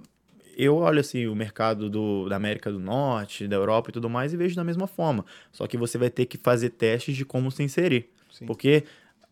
eu 0.57 0.75
olho 0.77 0.99
assim 0.99 1.27
o 1.27 1.35
mercado 1.35 1.91
do, 1.91 2.29
da 2.29 2.37
América 2.37 2.73
do 2.73 2.79
Norte, 2.81 3.47
da 3.47 3.57
Europa 3.57 3.91
e 3.91 3.93
tudo 3.93 4.09
mais 4.09 4.33
e 4.33 4.37
vejo 4.37 4.57
da 4.57 4.65
mesma 4.65 4.87
forma. 4.87 5.25
Só 5.53 5.67
que 5.67 5.77
você 5.77 5.99
vai 5.99 6.09
ter 6.09 6.27
que 6.27 6.39
fazer 6.39 6.71
testes 6.71 7.15
de 7.15 7.25
como 7.25 7.51
se 7.51 7.63
inserir. 7.63 8.11
Sim. 8.39 8.47
Porque 8.47 8.85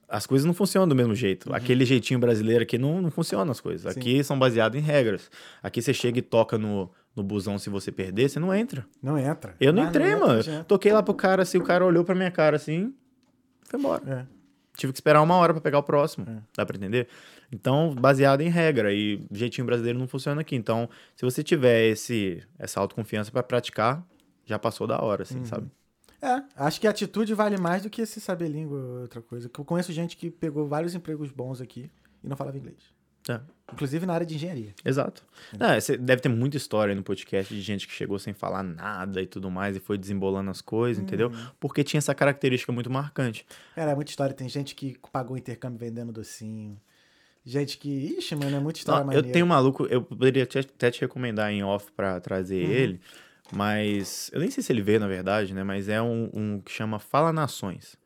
as 0.08 0.26
coisas 0.26 0.44
não 0.46 0.54
funcionam 0.54 0.86
do 0.88 0.94
mesmo 0.94 1.14
jeito. 1.14 1.52
Aquele 1.54 1.84
jeitinho 1.84 2.20
brasileiro 2.20 2.62
aqui 2.62 2.78
não, 2.78 3.00
não 3.02 3.10
funciona 3.10 3.50
as 3.50 3.60
coisas. 3.60 3.92
Sim. 3.94 4.00
Aqui 4.00 4.22
são 4.24 4.38
baseadas 4.38 4.80
em 4.80 4.84
regras. 4.84 5.30
Aqui 5.62 5.80
você 5.82 5.92
chega 5.94 6.18
e 6.18 6.22
toca 6.22 6.56
no, 6.58 6.90
no 7.16 7.22
busão 7.22 7.58
se 7.58 7.68
você 7.70 7.90
perder, 7.90 8.28
você 8.28 8.38
não 8.38 8.54
entra. 8.54 8.86
Não 9.02 9.18
entra. 9.18 9.54
Eu 9.58 9.72
não 9.72 9.82
Ah, 9.82 9.86
entrei, 9.86 10.12
entra, 10.12 10.26
mano. 10.26 10.42
já. 10.42 10.62
Toquei 10.64 10.92
lá 10.92 11.02
pro 11.02 11.14
cara 11.14 11.42
assim, 11.42 11.58
o 11.58 11.62
cara 11.64 11.84
olhou 11.84 12.04
pra 12.04 12.14
minha 12.14 12.30
cara 12.30 12.56
assim, 12.56 12.94
foi 13.64 13.78
embora. 13.80 14.28
É. 14.30 14.34
Tive 14.76 14.92
que 14.92 14.96
esperar 14.98 15.22
uma 15.22 15.36
hora 15.36 15.52
pra 15.54 15.60
pegar 15.62 15.78
o 15.78 15.82
próximo. 15.84 16.26
É. 16.28 16.36
Dá 16.56 16.66
pra 16.66 16.76
entender? 16.76 17.06
Então, 17.52 17.94
baseado 17.94 18.40
em 18.40 18.48
regra. 18.48 18.92
E 18.92 19.20
jeitinho 19.30 19.64
brasileiro 19.66 19.98
não 19.98 20.08
funciona 20.08 20.40
aqui. 20.40 20.56
Então, 20.56 20.88
se 21.14 21.24
você 21.24 21.42
tiver 21.44 21.86
esse, 21.86 22.42
essa 22.58 22.80
autoconfiança 22.80 23.30
pra 23.30 23.42
praticar, 23.42 24.04
já 24.44 24.58
passou 24.58 24.86
da 24.86 25.00
hora, 25.00 25.22
assim, 25.22 25.44
sabe? 25.44 25.68
É, 26.24 26.42
acho 26.56 26.80
que 26.80 26.86
a 26.86 26.90
atitude 26.90 27.34
vale 27.34 27.58
mais 27.58 27.82
do 27.82 27.90
que 27.90 28.00
esse 28.02 28.20
saber 28.20 28.48
língua 28.48 28.78
ou 28.78 29.00
outra 29.02 29.20
coisa. 29.20 29.48
Que 29.48 29.60
Eu 29.60 29.64
conheço 29.64 29.92
gente 29.92 30.16
que 30.16 30.30
pegou 30.30 30.66
vários 30.66 30.94
empregos 30.94 31.30
bons 31.30 31.60
aqui 31.60 31.90
e 32.22 32.28
não 32.28 32.36
falava 32.36 32.56
inglês. 32.56 32.78
É, 33.28 33.40
Inclusive 33.72 34.04
na 34.04 34.12
área 34.12 34.26
de 34.26 34.34
engenharia. 34.34 34.74
exato. 34.84 35.24
É, 35.58 35.80
você 35.80 35.96
deve 35.96 36.20
ter 36.20 36.28
muita 36.28 36.58
história 36.58 36.94
no 36.94 37.02
podcast 37.02 37.54
de 37.54 37.60
gente 37.62 37.86
que 37.86 37.92
chegou 37.94 38.18
sem 38.18 38.34
falar 38.34 38.62
nada 38.62 39.20
e 39.22 39.26
tudo 39.26 39.50
mais 39.50 39.76
e 39.76 39.80
foi 39.80 39.96
desembolando 39.96 40.50
as 40.50 40.60
coisas, 40.60 41.02
entendeu? 41.02 41.30
Porque 41.58 41.82
tinha 41.82 41.98
essa 41.98 42.14
característica 42.14 42.70
muito 42.70 42.90
marcante. 42.90 43.46
Cara, 43.74 43.92
é 43.92 43.94
muita 43.94 44.10
história. 44.10 44.34
Tem 44.34 44.46
gente 44.48 44.74
que 44.74 44.98
pagou 45.10 45.38
intercâmbio 45.38 45.78
vendendo 45.78 46.12
docinho. 46.12 46.78
Gente 47.46 47.76
que. 47.78 47.88
Ixi, 48.18 48.36
mano, 48.36 48.56
é 48.56 48.60
muita 48.60 48.78
história 48.78 49.04
Não, 49.04 49.12
eu 49.12 49.22
tenho 49.22 49.44
um 49.44 49.48
maluco, 49.48 49.84
eu 49.86 50.02
poderia 50.02 50.44
até 50.44 50.90
te 50.90 51.00
recomendar 51.02 51.50
em 51.50 51.62
off 51.62 51.90
pra 51.92 52.18
trazer 52.20 52.64
Uhum. 52.64 52.70
ele, 52.72 53.00
mas 53.52 54.30
eu 54.32 54.40
nem 54.40 54.50
sei 54.50 54.62
se 54.62 54.72
ele 54.72 54.82
vê, 54.82 54.98
na 54.98 55.06
verdade, 55.06 55.52
né? 55.54 55.62
Mas 55.62 55.88
é 55.88 56.00
um, 56.00 56.30
um 56.32 56.60
que 56.60 56.72
chama 56.72 56.98
Fala 56.98 57.32
Nações. 57.32 57.96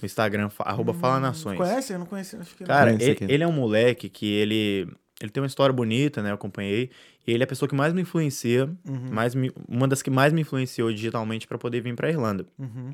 No 0.00 0.06
Instagram, 0.06 0.48
fa- 0.48 0.64
arroba 0.64 0.92
Fala 0.92 1.20
Nações. 1.20 1.54
Hum, 1.54 1.62
Conhece? 1.64 1.92
Eu 1.92 1.98
não 1.98 2.06
conheci. 2.06 2.34
Acho 2.36 2.54
que 2.56 2.62
não. 2.62 2.66
Cara, 2.68 2.90
Conheço 2.90 3.04
ele, 3.04 3.12
aqui. 3.12 3.24
ele 3.32 3.44
é 3.44 3.46
um 3.46 3.52
moleque 3.52 4.08
que 4.08 4.26
ele. 4.32 4.88
Ele 5.20 5.30
tem 5.30 5.40
uma 5.40 5.46
história 5.46 5.72
bonita, 5.72 6.20
né? 6.22 6.30
Eu 6.30 6.34
acompanhei. 6.34 6.90
E 7.24 7.30
ele 7.32 7.42
é 7.42 7.44
a 7.44 7.46
pessoa 7.46 7.68
que 7.68 7.74
mais 7.76 7.92
me 7.92 8.02
influencia, 8.02 8.64
Uhum. 8.88 9.12
mais 9.12 9.32
me- 9.36 9.52
uma 9.68 9.86
das 9.86 10.02
que 10.02 10.10
mais 10.10 10.32
me 10.32 10.40
influenciou 10.40 10.92
digitalmente 10.92 11.46
pra 11.46 11.56
poder 11.56 11.80
vir 11.80 11.94
pra 11.94 12.08
Irlanda. 12.10 12.44
Uhum. 12.58 12.92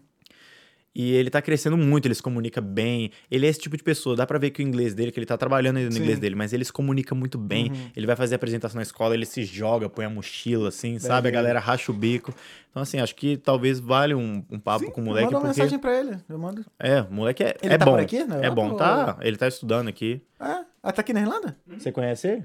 E 0.95 1.13
ele 1.15 1.31
tá 1.31 1.41
crescendo 1.41 1.77
muito, 1.77 2.07
ele 2.07 2.15
se 2.15 2.23
comunica 2.23 2.61
bem. 2.61 3.11
Ele 3.31 3.47
é 3.47 3.49
esse 3.49 3.61
tipo 3.61 3.77
de 3.77 3.83
pessoa, 3.85 4.17
dá 4.17 4.27
pra 4.27 4.39
ver 4.39 4.51
que 4.51 4.61
o 4.61 4.67
inglês 4.67 4.95
dele, 4.95 5.13
que 5.13 5.19
ele 5.19 5.27
tá 5.27 5.37
trabalhando 5.37 5.77
ainda 5.77 5.91
no 5.91 5.95
Sim. 5.95 6.01
inglês 6.01 6.19
dele, 6.19 6.35
mas 6.35 6.53
ele 6.53 6.65
se 6.65 6.73
comunica 6.73 7.15
muito 7.15 7.39
bem. 7.39 7.71
Uhum. 7.71 7.91
Ele 7.95 8.07
vai 8.07 8.17
fazer 8.17 8.35
apresentação 8.35 8.77
na 8.79 8.83
escola, 8.83 9.15
ele 9.15 9.27
se 9.27 9.45
joga, 9.45 9.89
põe 9.89 10.05
a 10.07 10.11
mochila, 10.11 10.71
assim, 10.71 10.99
sabe? 10.99 11.29
A 11.29 11.31
galera 11.31 11.61
racha 11.61 11.93
o 11.93 11.95
bico. 11.95 12.35
Então, 12.71 12.83
assim, 12.83 12.99
acho 12.99 13.15
que 13.15 13.37
talvez 13.37 13.79
vale 13.79 14.15
um, 14.15 14.45
um 14.51 14.59
papo 14.59 14.87
Sim, 14.87 14.91
com 14.91 15.01
o 15.01 15.05
moleque, 15.05 15.27
Manda 15.27 15.39
uma 15.39 15.47
porque... 15.47 15.61
mensagem 15.61 15.79
pra 15.79 15.99
ele. 16.01 16.17
Eu 16.29 16.39
mando. 16.39 16.65
É, 16.79 17.03
o 17.03 17.13
moleque 17.13 17.45
é, 17.45 17.57
Ele 17.63 17.75
é 17.75 17.79
tá 17.79 17.85
bom. 17.85 17.93
por 17.93 18.01
aqui, 18.01 18.25
na 18.25 18.37
é 18.45 18.51
bom, 18.51 18.71
ou- 18.71 18.77
tá? 18.77 19.19
Ele 19.21 19.37
tá 19.37 19.47
estudando 19.47 19.89
aqui. 19.89 20.21
Ah, 20.41 20.65
ah, 20.83 20.93
tá 20.93 21.01
aqui 21.03 21.13
na 21.13 21.21
Irlanda? 21.21 21.57
Você 21.79 21.93
conhece 21.93 22.27
ele? 22.29 22.45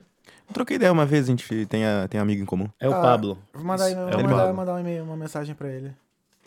Troquei 0.53 0.75
ideia 0.75 0.91
uma 0.91 1.05
vez, 1.05 1.25
a 1.25 1.27
gente 1.27 1.65
tem, 1.65 1.85
a, 1.85 2.07
tem 2.07 2.19
amigo 2.19 2.41
em 2.41 2.45
comum. 2.45 2.69
É 2.79 2.87
o 2.87 2.93
Ah, 2.93 3.01
Pablo. 3.01 3.37
Vou 3.53 3.63
mandar, 3.63 3.89
Isso, 3.89 3.97
é 3.97 4.23
mandar, 4.23 4.53
mandar 4.53 4.75
um 4.75 4.79
e-mail, 4.79 5.03
uma 5.03 5.17
mensagem 5.17 5.55
pra 5.55 5.69
ele. 5.71 5.91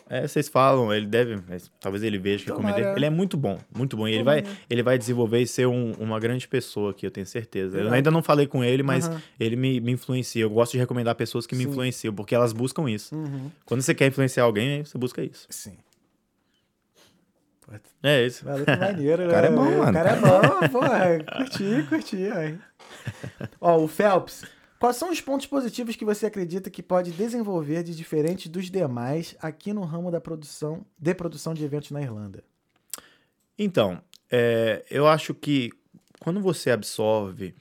É, 0.09 0.25
vocês 0.25 0.47
falam, 0.47 0.93
ele 0.93 1.05
deve, 1.05 1.37
talvez 1.81 2.01
ele 2.01 2.17
veja 2.17 2.45
que 2.45 2.51
eu 2.51 2.55
comentei. 2.55 2.83
Ele 2.83 3.05
é 3.05 3.09
muito 3.09 3.35
bom, 3.35 3.59
muito 3.75 3.97
bom. 3.97 4.07
E 4.07 4.13
ele 4.13 4.23
vai, 4.23 4.43
ele 4.69 4.81
vai 4.81 4.97
desenvolver 4.97 5.41
e 5.41 5.47
ser 5.47 5.67
um- 5.67 5.91
uma 5.99 6.17
grande 6.19 6.47
pessoa 6.47 6.91
aqui, 6.91 7.05
eu 7.05 7.11
tenho 7.11 7.25
certeza. 7.27 7.77
Eu 7.77 7.91
ainda 7.91 8.09
não 8.09 8.23
falei 8.23 8.47
com 8.47 8.63
ele, 8.63 8.83
mas 8.83 9.07
Aham. 9.07 9.21
ele 9.39 9.55
me, 9.57 9.81
me 9.81 9.91
influencia. 9.91 10.41
Eu 10.43 10.49
gosto 10.49 10.71
de 10.73 10.77
recomendar 10.77 11.13
pessoas 11.15 11.45
que 11.45 11.55
me 11.55 11.63
Sim. 11.65 11.69
influenciam, 11.71 12.13
porque 12.13 12.33
elas 12.33 12.53
buscam 12.53 12.89
isso. 12.89 13.13
Uhum. 13.15 13.51
Quando 13.65 13.81
você 13.81 13.93
quer 13.93 14.07
influenciar 14.07 14.43
alguém, 14.43 14.85
você 14.85 14.97
busca 14.97 15.21
isso. 15.21 15.45
Sim. 15.49 15.77
É 18.01 18.25
isso. 18.25 18.45
Maluco 18.45 18.71
maneiro, 18.79 19.23
né? 19.23 19.27
O 19.27 19.31
cara 19.31 19.47
é 19.47 19.51
bom, 19.51 19.63
mano. 19.65 19.89
O 19.89 19.93
cara 19.93 20.09
é 20.11 20.15
bom, 20.15 20.69
porra. 20.69 21.19
Curti, 21.37 21.85
curti, 21.89 22.31
aí. 22.31 22.57
Ó, 23.59 23.77
o 23.83 23.87
Phelps. 23.89 24.45
Quais 24.79 24.95
são 24.95 25.09
os 25.09 25.19
pontos 25.19 25.47
positivos 25.47 25.95
que 25.95 26.05
você 26.05 26.27
acredita 26.27 26.69
que 26.69 26.83
pode 26.83 27.11
desenvolver 27.11 27.83
de 27.83 27.95
diferente 27.95 28.47
dos 28.47 28.69
demais 28.69 29.35
aqui 29.41 29.73
no 29.73 29.83
ramo 29.83 30.11
da 30.11 30.21
produção, 30.21 30.85
de 30.97 31.13
produção 31.15 31.53
de 31.53 31.63
eventos 31.63 31.89
na 31.91 32.01
Irlanda? 32.01 32.43
Então, 33.57 33.99
é, 34.29 34.85
eu 34.89 35.07
acho 35.07 35.33
que 35.33 35.71
quando 36.19 36.39
você 36.39 36.69
absorve 36.69 37.55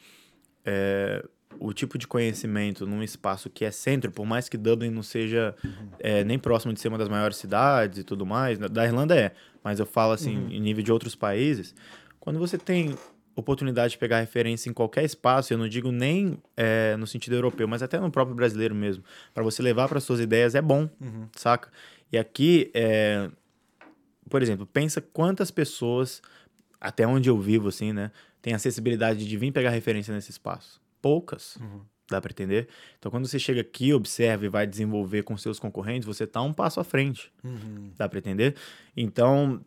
é, 0.65 1.25
o 1.59 1.73
tipo 1.73 1.97
de 1.97 2.07
conhecimento 2.07 2.87
num 2.87 3.03
espaço 3.03 3.49
que 3.49 3.65
é 3.65 3.71
centro, 3.71 4.11
por 4.11 4.27
mais 4.27 4.49
que 4.49 4.59
Dublin 4.59 4.91
não 4.91 5.03
seja 5.03 5.55
é, 5.99 6.23
nem 6.23 6.39
próximo 6.39 6.73
de 6.73 6.81
ser 6.81 6.89
uma 6.89 6.99
das 6.99 7.09
maiores 7.09 7.37
cidades 7.39 8.01
e 8.01 8.05
tudo 8.05 8.27
mais, 8.27 8.59
da 8.59 8.85
Irlanda 8.85 9.17
é, 9.17 9.33
mas 9.65 9.81
eu 9.81 9.87
falo 9.87 10.13
assim, 10.13 10.49
em 10.51 10.61
nível 10.61 10.83
de 10.83 10.93
outros 10.93 11.15
países, 11.15 11.75
quando 12.21 12.39
você 12.39 12.59
tem 12.59 12.95
oportunidade 13.37 13.93
de 13.93 13.99
pegar 13.99 14.19
referência 14.19 14.71
em 14.71 14.73
qualquer 14.73 15.05
espaço, 15.05 15.53
eu 15.53 15.59
não 15.59 15.69
digo 15.69 15.93
nem 15.93 16.39
é, 16.57 16.97
no 16.97 17.07
sentido 17.07 17.37
europeu, 17.37 17.69
mas 17.69 17.83
até 17.83 18.01
no 18.01 18.11
próprio 18.11 18.35
brasileiro 18.35 18.75
mesmo, 18.75 19.05
para 19.35 19.45
você 19.45 19.63
levar 19.63 19.89
para 19.89 20.01
suas 20.01 20.19
ideias 20.19 20.55
é 20.55 20.63
bom, 20.63 20.89
saca? 21.37 21.71
E 22.11 22.17
aqui, 22.17 22.71
é, 22.73 23.31
por 24.29 24.43
exemplo, 24.43 24.67
pensa 24.67 25.01
quantas 25.01 25.51
pessoas, 25.51 26.23
até 26.81 27.07
onde 27.07 27.29
eu 27.29 27.39
vivo, 27.39 27.69
assim, 27.69 27.93
né, 27.93 28.11
tem 28.41 28.55
acessibilidade 28.55 29.29
de 29.29 29.37
vir 29.37 29.53
pegar 29.53 29.71
referência 29.71 30.15
nesse 30.15 30.31
espaço. 30.31 30.81
Poucas. 31.03 31.59
Dá 32.09 32.21
para 32.21 32.31
entender? 32.31 32.69
Então, 32.99 33.11
quando 33.11 33.27
você 33.27 33.39
chega 33.39 33.61
aqui, 33.61 33.93
observa 33.93 34.47
e 34.47 34.49
vai 34.49 34.67
desenvolver 34.67 35.25
com 35.25 35.37
seus 35.37 35.59
concorrentes, 35.59 36.07
você 36.07 36.25
tá 36.27 36.41
um 36.41 36.53
passo 36.53 36.79
à 36.79 36.85
frente. 36.85 37.33
Dá 37.99 38.09
para 38.09 38.19
entender? 38.21 38.55
Então, 38.97 39.61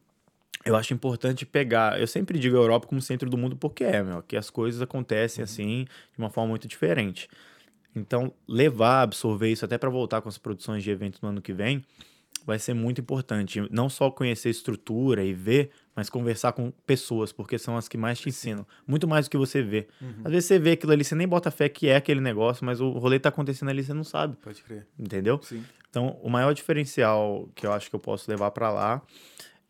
eu 0.66 0.76
acho 0.76 0.94
importante 0.94 1.46
pegar. 1.46 2.00
Eu 2.00 2.08
sempre 2.08 2.38
digo 2.38 2.58
a 2.58 2.60
Europa 2.60 2.88
como 2.88 3.02
centro 3.02 3.30
do 3.30 3.38
mundo 3.38 3.56
porque 3.56 3.84
é, 3.84 4.04
meu, 4.04 4.22
que 4.22 4.36
as 4.36 4.50
coisas 4.50 4.82
acontecem 4.82 5.44
assim 5.44 5.86
de 5.86 6.18
uma 6.18 6.30
forma 6.30 6.50
muito 6.50 6.68
diferente. 6.68 7.30
Então, 7.96 8.34
levar, 8.48 9.02
absorver 9.02 9.50
isso 9.50 9.66
até 9.66 9.78
para 9.78 9.90
voltar 9.90 10.22
com 10.22 10.30
as 10.30 10.38
produções 10.38 10.84
de 10.84 10.92
eventos 10.92 11.22
no 11.22 11.30
ano 11.30 11.42
que 11.42 11.54
vem, 11.54 11.84
vai 12.46 12.60
ser 12.60 12.74
muito 12.74 13.02
importante. 13.02 13.68
Não 13.72 13.90
só 13.90 14.12
conhecer 14.12 14.50
estrutura 14.50 15.24
e 15.24 15.34
ver, 15.34 15.72
mas 15.96 16.10
conversar 16.10 16.52
com 16.54 16.72
pessoas, 16.86 17.32
porque 17.32 17.58
são 17.58 17.76
as 17.76 17.88
que 17.88 17.98
mais 17.98 18.20
te 18.20 18.30
ensinam. 18.30 18.66
Muito 18.88 19.08
mais 19.08 19.26
do 19.28 19.32
que 19.32 19.38
você 19.38 19.62
vê. 19.62 19.88
Às 20.24 20.32
vezes 20.32 20.46
você 20.46 20.60
vê 20.60 20.72
aquilo 20.72 20.92
ali, 20.92 21.04
você 21.04 21.16
nem 21.16 21.28
bota 21.28 21.50
fé 21.52 21.68
que 21.68 21.88
é 21.88 21.96
aquele 21.96 22.22
negócio, 22.22 22.66
mas 22.66 22.80
o 22.80 22.92
rolê 22.92 23.20
tá 23.20 23.30
acontecendo 23.30 23.70
ali, 23.70 23.84
você 23.84 23.94
não 23.94 24.04
sabe. 24.04 24.38
Pode 24.38 24.62
crer. 24.64 24.88
Entendeu? 24.98 25.40
Sim. 25.42 25.64
Então, 25.90 26.20
o 26.22 26.30
maior 26.30 26.54
diferencial 26.54 27.50
que 27.56 27.66
eu 27.66 27.74
acho 27.74 27.90
que 27.90 27.96
eu 27.96 28.00
posso 28.00 28.30
levar 28.30 28.52
para 28.52 28.70
lá 28.72 29.02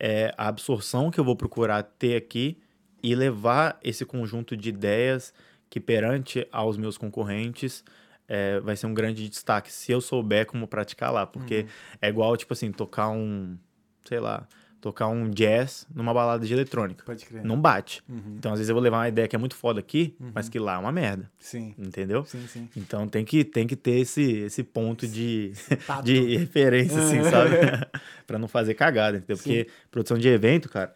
é 0.00 0.32
a 0.36 0.48
absorção 0.48 1.10
que 1.10 1.20
eu 1.20 1.24
vou 1.24 1.36
procurar 1.36 1.82
ter 1.82 2.16
aqui 2.16 2.58
e 3.02 3.14
levar 3.14 3.78
esse 3.84 4.04
conjunto 4.06 4.56
de 4.56 4.70
ideias 4.70 5.34
que 5.68 5.78
perante 5.78 6.48
aos 6.50 6.78
meus 6.78 6.96
concorrentes 6.96 7.84
é, 8.26 8.58
vai 8.60 8.76
ser 8.76 8.86
um 8.86 8.94
grande 8.94 9.28
destaque 9.28 9.70
se 9.70 9.92
eu 9.92 10.00
souber 10.00 10.46
como 10.46 10.66
praticar 10.66 11.12
lá, 11.12 11.26
porque 11.26 11.66
é 12.00 12.08
igual 12.08 12.36
tipo 12.36 12.52
assim 12.52 12.72
tocar 12.72 13.10
um, 13.10 13.58
sei 14.04 14.20
lá, 14.20 14.48
tocar 14.80 15.08
um 15.08 15.28
jazz 15.30 15.86
numa 15.94 16.12
balada 16.14 16.46
de 16.46 16.52
eletrônica, 16.52 17.04
Pode 17.04 17.24
crer. 17.26 17.44
não 17.44 17.60
bate. 17.60 18.02
Uhum. 18.08 18.36
Então 18.38 18.52
às 18.52 18.58
vezes 18.58 18.68
eu 18.70 18.74
vou 18.74 18.82
levar 18.82 18.98
uma 18.98 19.08
ideia 19.08 19.28
que 19.28 19.36
é 19.36 19.38
muito 19.38 19.54
foda 19.54 19.78
aqui, 19.80 20.16
mas 20.34 20.48
que 20.48 20.58
lá 20.58 20.74
é 20.74 20.78
uma 20.78 20.90
merda, 20.92 21.30
Sim. 21.38 21.74
entendeu? 21.78 22.24
Sim, 22.24 22.46
sim. 22.46 22.68
Então 22.76 23.06
tem 23.06 23.24
que, 23.24 23.44
tem 23.44 23.66
que 23.66 23.76
ter 23.76 24.00
esse, 24.00 24.22
esse 24.22 24.62
ponto 24.62 25.06
de, 25.06 25.52
tato. 25.86 26.04
de 26.06 26.36
referência, 26.36 26.98
assim, 26.98 27.22
sabe? 27.28 27.56
pra 28.26 28.38
não 28.38 28.48
fazer 28.48 28.74
cagada, 28.74 29.18
entendeu? 29.18 29.36
Porque 29.36 29.68
produção 29.90 30.16
de 30.16 30.28
evento, 30.28 30.68
cara, 30.68 30.94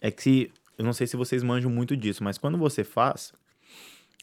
é 0.00 0.10
que 0.10 0.50
eu 0.78 0.84
não 0.84 0.92
sei 0.92 1.06
se 1.06 1.16
vocês 1.16 1.42
manjam 1.42 1.70
muito 1.70 1.96
disso, 1.96 2.24
mas 2.24 2.38
quando 2.38 2.56
você 2.56 2.82
faz, 2.82 3.32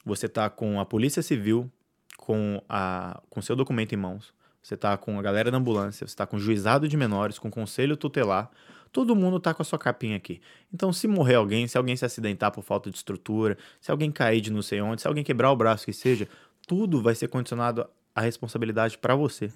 você 0.03 0.27
tá 0.27 0.49
com 0.49 0.79
a 0.79 0.85
Polícia 0.85 1.21
Civil, 1.21 1.71
com 2.17 2.61
a 2.67 3.21
com 3.29 3.41
seu 3.41 3.55
documento 3.55 3.93
em 3.93 3.97
mãos, 3.97 4.33
você 4.61 4.75
tá 4.75 4.97
com 4.97 5.17
a 5.17 5.21
galera 5.21 5.49
da 5.49 5.57
ambulância, 5.57 6.05
você 6.07 6.15
tá 6.15 6.25
com 6.27 6.37
o 6.37 6.39
juizado 6.39 6.87
de 6.87 6.97
menores, 6.97 7.39
com 7.39 7.47
o 7.47 7.51
conselho 7.51 7.95
tutelar, 7.95 8.49
todo 8.91 9.15
mundo 9.15 9.39
tá 9.39 9.53
com 9.53 9.61
a 9.61 9.65
sua 9.65 9.79
capinha 9.79 10.17
aqui. 10.17 10.41
Então, 10.73 10.91
se 10.91 11.07
morrer 11.07 11.35
alguém, 11.35 11.67
se 11.67 11.77
alguém 11.77 11.95
se 11.95 12.05
acidentar 12.05 12.51
por 12.51 12.63
falta 12.63 12.89
de 12.89 12.97
estrutura, 12.97 13.57
se 13.79 13.91
alguém 13.91 14.11
cair 14.11 14.41
de 14.41 14.51
não 14.51 14.61
sei 14.61 14.81
onde, 14.81 15.01
se 15.01 15.07
alguém 15.07 15.23
quebrar 15.23 15.51
o 15.51 15.55
braço 15.55 15.85
que 15.85 15.93
seja, 15.93 16.27
tudo 16.67 17.01
vai 17.01 17.15
ser 17.15 17.27
condicionado 17.27 17.87
à 18.13 18.21
responsabilidade 18.21 18.97
para 18.97 19.15
você. 19.15 19.51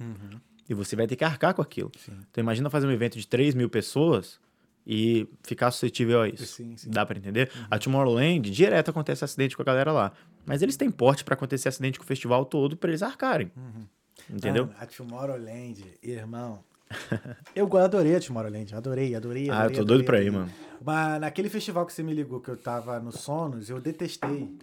E 0.68 0.74
você 0.74 0.96
vai 0.96 1.08
ter 1.08 1.16
que 1.16 1.24
arcar 1.24 1.54
com 1.54 1.62
aquilo. 1.62 1.92
Então, 2.32 2.42
imagina 2.42 2.70
fazer 2.70 2.88
um 2.88 2.92
evento 2.92 3.18
de 3.18 3.28
3 3.28 3.54
mil 3.54 3.70
pessoas 3.70 4.40
e 4.86 5.28
ficar 5.44 5.72
suscetível 5.72 6.22
a 6.22 6.28
isso. 6.28 6.46
Sim, 6.46 6.76
sim. 6.76 6.90
Dá 6.90 7.06
pra 7.06 7.18
entender? 7.18 7.52
A 7.70 7.78
Tomorrowland, 7.80 8.50
direto 8.50 8.90
acontece 8.90 9.24
acidente 9.24 9.56
com 9.56 9.62
a 9.62 9.66
galera 9.66 9.92
lá. 9.92 10.12
Mas 10.46 10.62
eles 10.62 10.76
têm 10.76 10.92
porte 10.92 11.24
pra 11.24 11.36
acontecer 11.36 11.70
acidente 11.70 11.98
com 11.98 12.04
o 12.04 12.08
festival 12.08 12.46
todo 12.46 12.76
pra 12.76 12.90
eles 12.90 13.02
arcarem. 13.02 13.52
Entendeu? 14.30 14.68
Mano, 14.68 14.78
a 14.80 14.86
Tomorrowland, 14.86 15.84
irmão. 16.02 16.64
eu 17.56 17.78
adorei 17.78 18.16
a 18.16 18.20
Tomorrowland. 18.20 18.74
Adorei, 18.76 19.16
adorei, 19.16 19.50
adorei. 19.50 19.50
ah, 19.50 19.66
eu 19.66 19.72
tô 19.72 19.82
adorei, 19.82 19.86
doido 19.86 20.04
pra 20.06 20.22
ir, 20.22 20.32
mano. 20.32 20.50
Mas 20.84 21.22
naquele 21.22 21.50
festival 21.50 21.86
que 21.86 21.94
você 21.94 22.04
me 22.04 22.14
ligou, 22.14 22.40
que 22.42 22.50
eu 22.50 22.58
tava 22.58 23.00
no 23.00 23.12
Sonos, 23.12 23.70
eu 23.70 23.80
detestei. 23.80 24.58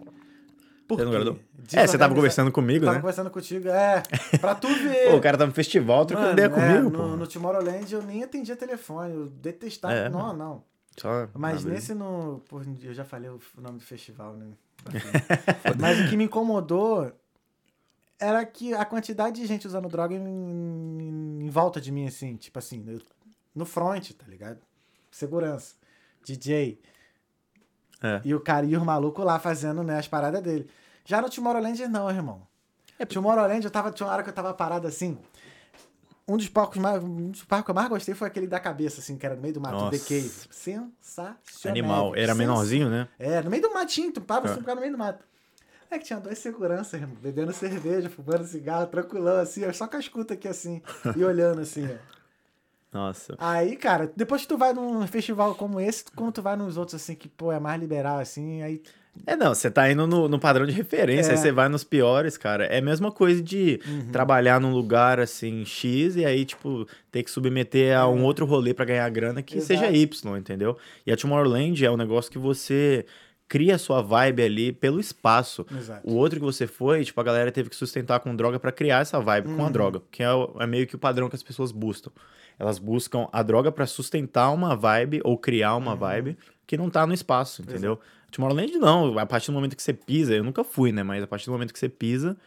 Por 0.87 0.97
Você 0.97 1.05
não 1.05 1.11
agradou? 1.11 1.39
É, 1.73 1.87
você 1.87 1.97
tava 1.97 2.13
conversando 2.13 2.51
comigo, 2.51 2.83
tava 2.83 2.95
né? 2.95 3.01
conversando 3.01 3.29
contigo, 3.31 3.69
é. 3.69 4.03
Pra 4.39 4.53
tu 4.55 4.67
ver. 4.75 5.09
Pô, 5.09 5.15
o 5.17 5.21
cara 5.21 5.37
tá 5.37 5.45
no 5.45 5.53
festival 5.53 6.05
trocando 6.05 6.27
Mano, 6.27 6.39
ideia 6.39 6.47
é, 6.47 6.49
comigo, 6.49 6.89
no, 6.89 7.11
pô. 7.11 7.15
no 7.15 7.27
Tomorrowland 7.27 7.93
eu 7.93 8.01
nem 8.01 8.23
atendia 8.23 8.55
telefone, 8.57 9.13
eu 9.13 9.25
detestava. 9.27 9.93
É, 9.93 10.09
não, 10.09 10.19
mano. 10.19 10.37
não. 10.37 10.63
Só- 10.97 11.29
Mas 11.33 11.63
nesse 11.63 11.93
no. 11.93 12.41
Pô, 12.49 12.61
eu 12.83 12.93
já 12.93 13.05
falei 13.05 13.29
o 13.29 13.39
nome 13.61 13.77
do 13.79 13.83
festival, 13.85 14.33
né? 14.35 14.47
Mas 15.79 16.01
o 16.01 16.09
que 16.09 16.17
me 16.17 16.25
incomodou 16.25 17.09
era 18.21 18.45
que 18.45 18.73
a 18.73 18.85
quantidade 18.85 19.41
de 19.41 19.45
gente 19.47 19.67
usando 19.67 19.89
droga 19.89 20.13
em, 20.15 21.39
em 21.41 21.49
volta 21.49 21.81
de 21.81 21.91
mim, 21.91 22.07
assim, 22.07 22.35
tipo 22.37 22.57
assim, 22.59 22.83
eu- 22.87 23.01
no 23.53 23.65
front, 23.65 24.11
tá 24.11 24.25
ligado? 24.27 24.59
Segurança. 25.09 25.75
DJ. 26.23 26.79
É. 28.01 28.21
E 28.23 28.33
o 28.33 28.39
cara 28.39 28.65
e 28.65 28.77
o 28.77 28.85
maluco 28.85 29.23
lá 29.23 29.37
fazendo, 29.39 29.83
né, 29.83 29.97
as 29.99 30.07
paradas 30.07 30.41
dele. 30.41 30.69
Já 31.03 31.21
no 31.21 31.29
Tomorrowland, 31.29 31.87
não, 31.87 32.09
irmão. 32.09 32.47
É, 32.97 33.05
Tomorrowland, 33.05 33.65
eu 33.65 33.71
tava, 33.71 33.91
tinha 33.91 34.05
uma 34.07 34.13
hora 34.13 34.23
que 34.23 34.29
eu 34.29 34.33
tava 34.33 34.53
parado 34.53 34.87
assim. 34.87 35.17
Um 36.27 36.37
dos 36.37 36.47
palcos 36.47 36.77
mais. 36.77 37.03
Um 37.03 37.31
dos 37.31 37.43
palcos 37.43 37.65
que 37.65 37.71
eu 37.71 37.75
mais 37.75 37.89
gostei 37.89 38.13
foi 38.15 38.27
aquele 38.27 38.47
da 38.47 38.59
cabeça, 38.59 39.01
assim, 39.01 39.17
que 39.17 39.25
era 39.25 39.35
no 39.35 39.41
meio 39.41 39.55
do 39.55 39.59
mato, 39.59 39.73
Nossa. 39.73 39.97
The 39.97 40.05
Cave. 40.05 40.31
Sensacional. 40.51 41.37
Animal. 41.65 42.15
Era 42.15 42.33
menorzinho, 42.35 42.89
né? 42.89 43.07
É, 43.19 43.41
no 43.41 43.49
meio 43.49 43.61
do 43.63 43.73
matinho, 43.73 44.13
tu 44.13 44.21
parava 44.21 44.47
É. 44.47 44.51
assim, 44.51 44.61
no 44.61 44.75
meio 44.75 44.91
do 44.91 44.97
mato. 44.97 45.25
É 45.91 45.99
que 45.99 46.05
tinha 46.05 46.19
dois 46.21 46.37
seguranças, 46.39 46.93
irmão, 47.01 47.17
bebendo 47.21 47.51
cerveja, 47.51 48.09
fumando 48.09 48.45
cigarro, 48.45 48.87
tranquilão, 48.87 49.35
assim, 49.41 49.65
ó, 49.65 49.73
só 49.73 49.85
com 49.87 49.97
a 49.97 49.99
escuta 49.99 50.33
aqui, 50.35 50.47
assim, 50.47 50.81
e 51.17 51.23
olhando, 51.23 51.59
assim, 51.59 51.85
ó. 51.85 52.97
Nossa. 52.97 53.35
Aí, 53.37 53.75
cara, 53.75 54.11
depois 54.15 54.41
que 54.43 54.47
tu 54.47 54.57
vai 54.57 54.73
num 54.73 55.05
festival 55.07 55.53
como 55.55 55.79
esse, 55.81 56.05
quando 56.15 56.31
tu 56.33 56.41
vai 56.41 56.55
nos 56.55 56.77
outros, 56.77 56.95
assim, 56.95 57.13
que, 57.15 57.27
pô, 57.27 57.51
é 57.51 57.59
mais 57.59 57.79
liberal, 57.79 58.19
assim, 58.19 58.61
aí... 58.61 58.81
É, 59.27 59.35
não, 59.35 59.53
você 59.53 59.69
tá 59.69 59.91
indo 59.91 60.07
no, 60.07 60.29
no 60.29 60.39
padrão 60.39 60.65
de 60.65 60.71
referência, 60.71 61.31
É. 61.31 61.33
aí 61.33 61.37
você 61.37 61.51
vai 61.51 61.67
nos 61.67 61.83
piores, 61.83 62.37
cara. 62.37 62.65
É 62.67 62.77
a 62.77 62.81
mesma 62.81 63.11
coisa 63.11 63.41
de 63.43 63.77
trabalhar 64.13 64.61
num 64.61 64.71
lugar, 64.71 65.19
assim, 65.19 65.65
X, 65.65 66.15
e 66.15 66.23
aí, 66.25 66.45
tipo, 66.45 66.87
ter 67.11 67.21
que 67.23 67.29
submeter 67.29 67.97
a 67.97 68.07
um 68.07 68.23
outro 68.23 68.45
rolê 68.45 68.73
pra 68.73 68.85
ganhar 68.85 69.09
grana 69.09 69.41
que 69.43 69.57
Exato. 69.57 69.67
seja 69.81 69.91
Y, 69.91 70.37
entendeu? 70.37 70.77
E 71.05 71.11
a 71.11 71.17
Tomorrowland 71.17 71.85
é 71.85 71.91
um 71.91 71.97
negócio 71.97 72.31
que 72.31 72.37
você 72.37 73.05
cria 73.51 73.75
a 73.75 73.77
sua 73.77 74.01
vibe 74.01 74.41
ali 74.43 74.71
pelo 74.71 74.97
espaço. 74.97 75.65
Exato. 75.77 76.09
O 76.09 76.15
outro 76.15 76.39
que 76.39 76.45
você 76.45 76.65
foi, 76.65 77.03
tipo, 77.03 77.19
a 77.19 77.23
galera 77.23 77.51
teve 77.51 77.69
que 77.69 77.75
sustentar 77.75 78.21
com 78.21 78.33
droga 78.33 78.57
pra 78.57 78.71
criar 78.71 78.99
essa 79.01 79.19
vibe 79.19 79.53
com 79.57 79.65
a 79.65 79.69
droga, 79.69 80.01
que 80.09 80.23
é, 80.23 80.27
é 80.59 80.65
meio 80.65 80.87
que 80.87 80.95
o 80.95 80.97
padrão 80.97 81.27
que 81.27 81.35
as 81.35 81.43
pessoas 81.43 81.69
buscam. 81.73 82.09
Elas 82.57 82.79
buscam 82.79 83.27
a 83.29 83.43
droga 83.43 83.69
pra 83.69 83.85
sustentar 83.85 84.51
uma 84.53 84.73
vibe 84.73 85.19
ou 85.25 85.37
criar 85.37 85.75
uma 85.75 85.97
vibe 85.97 86.37
que 86.65 86.77
não 86.77 86.89
tá 86.89 87.05
no 87.05 87.13
espaço, 87.13 87.61
entendeu? 87.61 87.99
Tomorrowland 88.31 88.71
não, 88.77 89.19
a 89.19 89.25
partir 89.25 89.47
do 89.47 89.53
momento 89.53 89.75
que 89.75 89.83
você 89.83 89.91
pisa, 89.91 90.33
eu 90.33 90.45
nunca 90.45 90.63
fui, 90.63 90.93
né, 90.93 91.03
mas 91.03 91.21
a 91.21 91.27
partir 91.27 91.47
do 91.47 91.51
momento 91.51 91.73
que 91.73 91.79
você 91.79 91.89
pisa, 91.89 92.37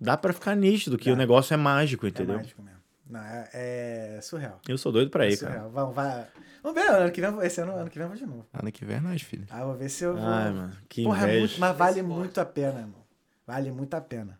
dá 0.00 0.16
pra 0.16 0.32
ficar 0.32 0.54
nítido 0.56 0.96
que 0.96 1.10
Dá. 1.10 1.12
o 1.12 1.16
negócio 1.16 1.52
é 1.52 1.56
mágico, 1.58 2.06
É 2.06 2.08
entendeu? 2.08 2.36
mágico 2.38 2.62
mesmo. 2.62 2.75
Não, 3.08 3.20
é, 3.20 3.48
é 3.52 4.20
surreal. 4.22 4.60
Eu 4.68 4.76
sou 4.76 4.90
doido 4.92 5.10
pra 5.10 5.26
É 5.26 5.30
ir, 5.30 5.36
cara. 5.38 5.52
surreal. 5.52 5.70
Vamos, 5.70 5.94
vai... 5.94 6.26
Vamos 6.62 6.82
ver, 6.82 6.90
ano 6.90 7.12
que 7.12 7.20
vem, 7.20 7.38
esse 7.46 7.60
ano, 7.60 7.72
ano 7.76 7.88
que 7.88 7.96
vem 7.98 8.04
eu 8.04 8.08
vou 8.08 8.16
de 8.18 8.26
novo. 8.26 8.46
Ano 8.52 8.72
que 8.72 8.84
vem 8.84 8.96
é 8.96 9.00
nós, 9.00 9.22
filho. 9.22 9.46
Ah, 9.50 9.60
eu 9.60 9.66
vou 9.68 9.76
ver 9.76 9.88
se 9.88 10.02
eu 10.04 10.16
vou... 10.16 10.26
Ai, 10.26 10.50
mano, 10.52 10.72
que 10.88 11.04
Porra, 11.04 11.28
é 11.30 11.38
muito, 11.38 11.60
mas 11.60 11.76
vale 11.76 12.02
muito 12.02 12.40
a 12.40 12.44
pena, 12.44 12.80
irmão. 12.80 13.04
Vale 13.46 13.70
muito 13.70 13.94
a 13.94 14.00
pena. 14.00 14.38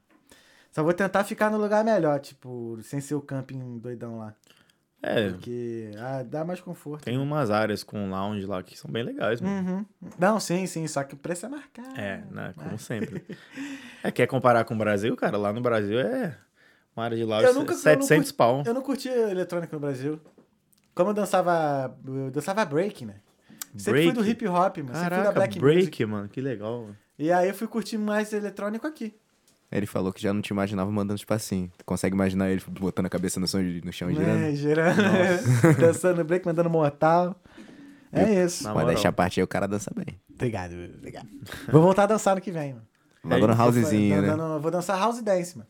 Só 0.72 0.82
vou 0.82 0.92
tentar 0.92 1.22
ficar 1.24 1.50
no 1.50 1.56
lugar 1.58 1.84
melhor, 1.84 2.18
tipo, 2.20 2.78
sem 2.82 3.00
ser 3.00 3.14
o 3.14 3.20
camping 3.22 3.78
doidão 3.78 4.18
lá. 4.18 4.34
É, 5.02 5.30
Porque 5.30 5.92
ah, 5.98 6.24
dá 6.24 6.44
mais 6.44 6.60
conforto. 6.60 7.04
tem 7.04 7.16
umas 7.16 7.50
áreas 7.50 7.84
com 7.84 8.10
lounge 8.10 8.44
lá 8.44 8.60
que 8.62 8.76
são 8.76 8.90
bem 8.90 9.04
legais, 9.04 9.40
mano. 9.40 9.86
Uhum. 10.02 10.10
Não, 10.18 10.40
sim, 10.40 10.66
sim, 10.66 10.86
só 10.88 11.04
que 11.04 11.14
o 11.14 11.16
preço 11.18 11.46
é 11.46 11.48
marcado. 11.48 11.96
É, 12.00 12.24
né? 12.30 12.52
Como 12.56 12.74
Ah. 12.74 12.78
sempre. 12.78 13.24
É, 14.02 14.10
quer 14.10 14.26
comparar 14.26 14.64
com 14.64 14.74
o 14.74 14.78
Brasil, 14.78 15.14
cara? 15.16 15.36
Lá 15.36 15.52
no 15.52 15.60
Brasil 15.60 15.98
é 15.98 16.36
uma 16.96 17.04
área 17.04 17.16
de 17.16 17.24
lounge 17.24 17.46
Eu 17.46 17.54
nunca- 17.54 17.74
eu 17.74 17.78
700 17.78 18.30
não 18.30 18.36
pau. 18.36 18.62
Eu 18.66 18.74
não 18.74 18.82
curti 18.82 19.08
eletrônica 19.08 19.74
no 19.74 19.80
Brasil. 19.80 20.20
Como 20.94 21.10
eu 21.10 21.14
dançava. 21.14 21.94
Eu 22.06 22.30
dançava 22.30 22.64
break, 22.64 23.04
né? 23.04 23.16
Sempre 23.76 24.04
fui 24.04 24.12
do 24.12 24.20
Break? 24.22 24.30
hip 24.44 24.48
hop, 24.48 24.76
mano. 24.78 24.94
Sempre 24.94 25.00
fui 25.00 25.00
da 25.02 25.08
Caraca, 25.16 25.32
black 25.32 25.58
break, 25.58 25.78
music. 25.80 26.06
mano. 26.06 26.28
Que 26.28 26.40
legal. 26.40 26.80
mano. 26.82 26.96
E 27.18 27.30
aí 27.30 27.48
eu 27.48 27.54
fui 27.54 27.66
curtir 27.66 27.98
mais 27.98 28.32
eletrônico 28.32 28.86
aqui. 28.86 29.14
Ele 29.70 29.84
falou 29.84 30.12
que 30.12 30.22
já 30.22 30.32
não 30.32 30.40
te 30.40 30.48
imaginava 30.50 30.90
mandando 30.90 31.18
espacinho. 31.18 31.70
Tu 31.76 31.84
consegue 31.84 32.14
imaginar 32.14 32.48
ele 32.48 32.62
botando 32.70 33.06
a 33.06 33.10
cabeça 33.10 33.38
no, 33.40 33.46
som, 33.48 33.58
no 33.60 33.92
chão 33.92 34.10
e 34.10 34.14
girando? 34.14 34.42
É, 34.44 34.54
girando. 34.54 34.96
Dançando 35.78 36.24
break, 36.24 36.46
mandando 36.46 36.70
mortal. 36.70 37.38
É 38.12 38.44
isso. 38.44 38.62
Na 38.64 38.70
Pode 38.70 38.84
moral. 38.84 38.94
deixar 38.94 39.08
a 39.10 39.12
parte 39.12 39.40
aí, 39.40 39.44
o 39.44 39.48
cara 39.48 39.66
dança 39.66 39.90
bem. 39.94 40.18
Obrigado, 40.32 40.72
obrigado. 40.96 41.28
Vou 41.70 41.82
voltar 41.82 42.04
a 42.04 42.06
dançar 42.06 42.34
no 42.36 42.40
que 42.40 42.50
vem, 42.52 42.74
mano. 42.74 42.86
Logo 43.24 43.46
no 43.48 43.52
isso, 43.52 43.62
housezinho, 43.62 44.22
né? 44.22 44.28
Dando- 44.28 44.60
Vou 44.60 44.70
dançar 44.70 44.98
house 44.98 45.20
dance, 45.20 45.58
mano. 45.58 45.68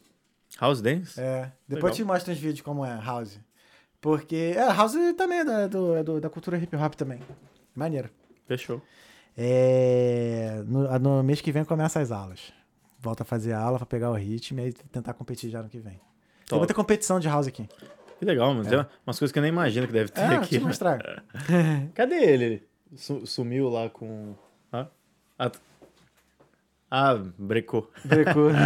House 0.60 0.80
Dance? 0.80 1.20
É. 1.20 1.52
Depois 1.68 1.84
Legal. 1.84 1.88
eu 1.90 1.94
te 1.94 2.04
mostro 2.04 2.32
uns 2.32 2.38
vídeos 2.38 2.60
como 2.62 2.84
é 2.84 2.98
house. 3.00 3.38
Porque. 4.00 4.54
É, 4.56 4.66
house 4.72 4.94
também 5.16 5.40
é 5.40 5.44
da, 5.44 5.66
do, 5.66 5.94
é 5.96 6.02
do- 6.02 6.20
da 6.20 6.30
cultura 6.30 6.56
hip 6.56 6.74
hop 6.76 6.94
também. 6.94 7.20
Maneiro. 7.74 8.08
Fechou. 8.46 8.80
É, 9.36 10.62
no, 10.66 10.98
no 10.98 11.22
mês 11.22 11.40
que 11.40 11.52
vem 11.52 11.64
começa 11.64 12.00
as 12.00 12.10
aulas. 12.10 12.52
Volta 12.98 13.22
a 13.22 13.26
fazer 13.26 13.52
aula 13.52 13.76
pra 13.78 13.86
pegar 13.86 14.10
o 14.10 14.14
ritmo 14.14 14.60
e 14.60 14.64
aí 14.64 14.72
tentar 14.72 15.12
competir 15.14 15.50
já 15.50 15.62
no 15.62 15.68
que 15.68 15.78
vem. 15.78 15.92
Tem 15.94 16.00
Top. 16.48 16.58
muita 16.60 16.72
competição 16.74 17.20
de 17.20 17.28
house 17.28 17.46
aqui. 17.46 17.68
Que 18.18 18.24
legal, 18.24 18.54
mano. 18.54 18.68
Tem 18.68 18.78
umas 19.06 19.18
coisas 19.18 19.30
que 19.32 19.38
eu 19.38 19.42
nem 19.42 19.50
imagino 19.50 19.86
que 19.86 19.92
deve 19.92 20.10
ter 20.10 20.22
É, 20.22 20.28
deixa 20.28 20.42
aqui. 20.42 20.54
eu 20.56 20.60
te 20.60 20.66
mostrar. 20.66 21.22
Cadê 21.94 22.14
ele? 22.24 22.66
Su- 22.96 23.26
sumiu 23.26 23.68
lá 23.68 23.90
com. 23.90 24.34
Ah, 24.72 24.86
ah, 25.38 25.50
ah 26.98 27.14
brecou. 27.38 27.90
Brecou. 28.04 28.50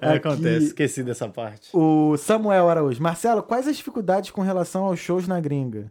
É, 0.00 0.08
Aqui- 0.16 0.28
acontece, 0.28 0.66
esqueci 0.66 1.02
dessa 1.02 1.28
parte. 1.28 1.70
o 1.72 2.16
Samuel 2.18 2.68
Araújo. 2.68 3.02
Marcelo, 3.02 3.42
quais 3.42 3.66
as 3.66 3.76
dificuldades 3.76 4.30
com 4.30 4.42
relação 4.42 4.84
aos 4.84 4.98
shows 5.00 5.26
na 5.26 5.40
gringa? 5.40 5.90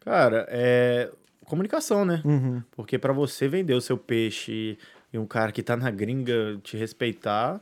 Cara, 0.00 0.46
é 0.50 1.10
comunicação, 1.44 2.04
né? 2.04 2.22
Uhum. 2.24 2.62
Porque 2.72 2.98
pra 2.98 3.12
você 3.12 3.46
vender 3.46 3.74
o 3.74 3.80
seu 3.80 3.96
peixe 3.98 4.78
e 5.12 5.18
um 5.18 5.26
cara 5.26 5.52
que 5.52 5.62
tá 5.62 5.76
na 5.76 5.90
gringa 5.90 6.58
te 6.62 6.76
respeitar, 6.76 7.60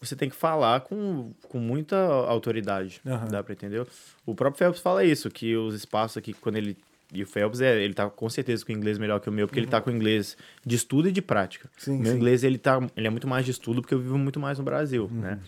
você 0.00 0.14
tem 0.16 0.28
que 0.30 0.36
falar 0.36 0.80
com, 0.82 1.32
com 1.48 1.58
muita 1.58 1.96
autoridade. 1.96 3.00
Aham. 3.06 3.26
Dá 3.28 3.42
pra 3.42 3.52
entender? 3.52 3.84
O 4.24 4.34
próprio 4.34 4.58
Phelps 4.58 4.80
fala 4.80 5.04
isso, 5.04 5.28
que 5.30 5.56
os 5.56 5.74
espaços 5.74 6.16
aqui, 6.16 6.32
quando 6.32 6.56
ele. 6.56 6.76
E 7.12 7.22
o 7.22 7.26
Phelps, 7.26 7.60
é, 7.60 7.82
ele 7.82 7.92
tá 7.92 8.08
com 8.08 8.28
certeza 8.30 8.64
com 8.64 8.72
o 8.72 8.74
inglês 8.74 8.98
melhor 8.98 9.20
que 9.20 9.28
o 9.28 9.32
meu, 9.32 9.46
porque 9.46 9.60
ele 9.60 9.66
tá 9.66 9.80
com 9.80 9.90
o 9.90 9.92
inglês 9.92 10.36
de 10.64 10.76
estudo 10.76 11.08
e 11.08 11.12
de 11.12 11.20
prática. 11.20 11.68
Sim, 11.76 11.98
o 11.98 11.98
meu 11.98 12.12
sim. 12.12 12.16
inglês, 12.16 12.42
ele, 12.42 12.56
tá, 12.56 12.80
ele 12.96 13.06
é 13.06 13.10
muito 13.10 13.28
mais 13.28 13.44
de 13.44 13.50
estudo, 13.50 13.82
porque 13.82 13.92
eu 13.92 13.98
vivo 13.98 14.16
muito 14.16 14.40
mais 14.40 14.58
no 14.58 14.64
Brasil, 14.64 15.10
né? 15.12 15.38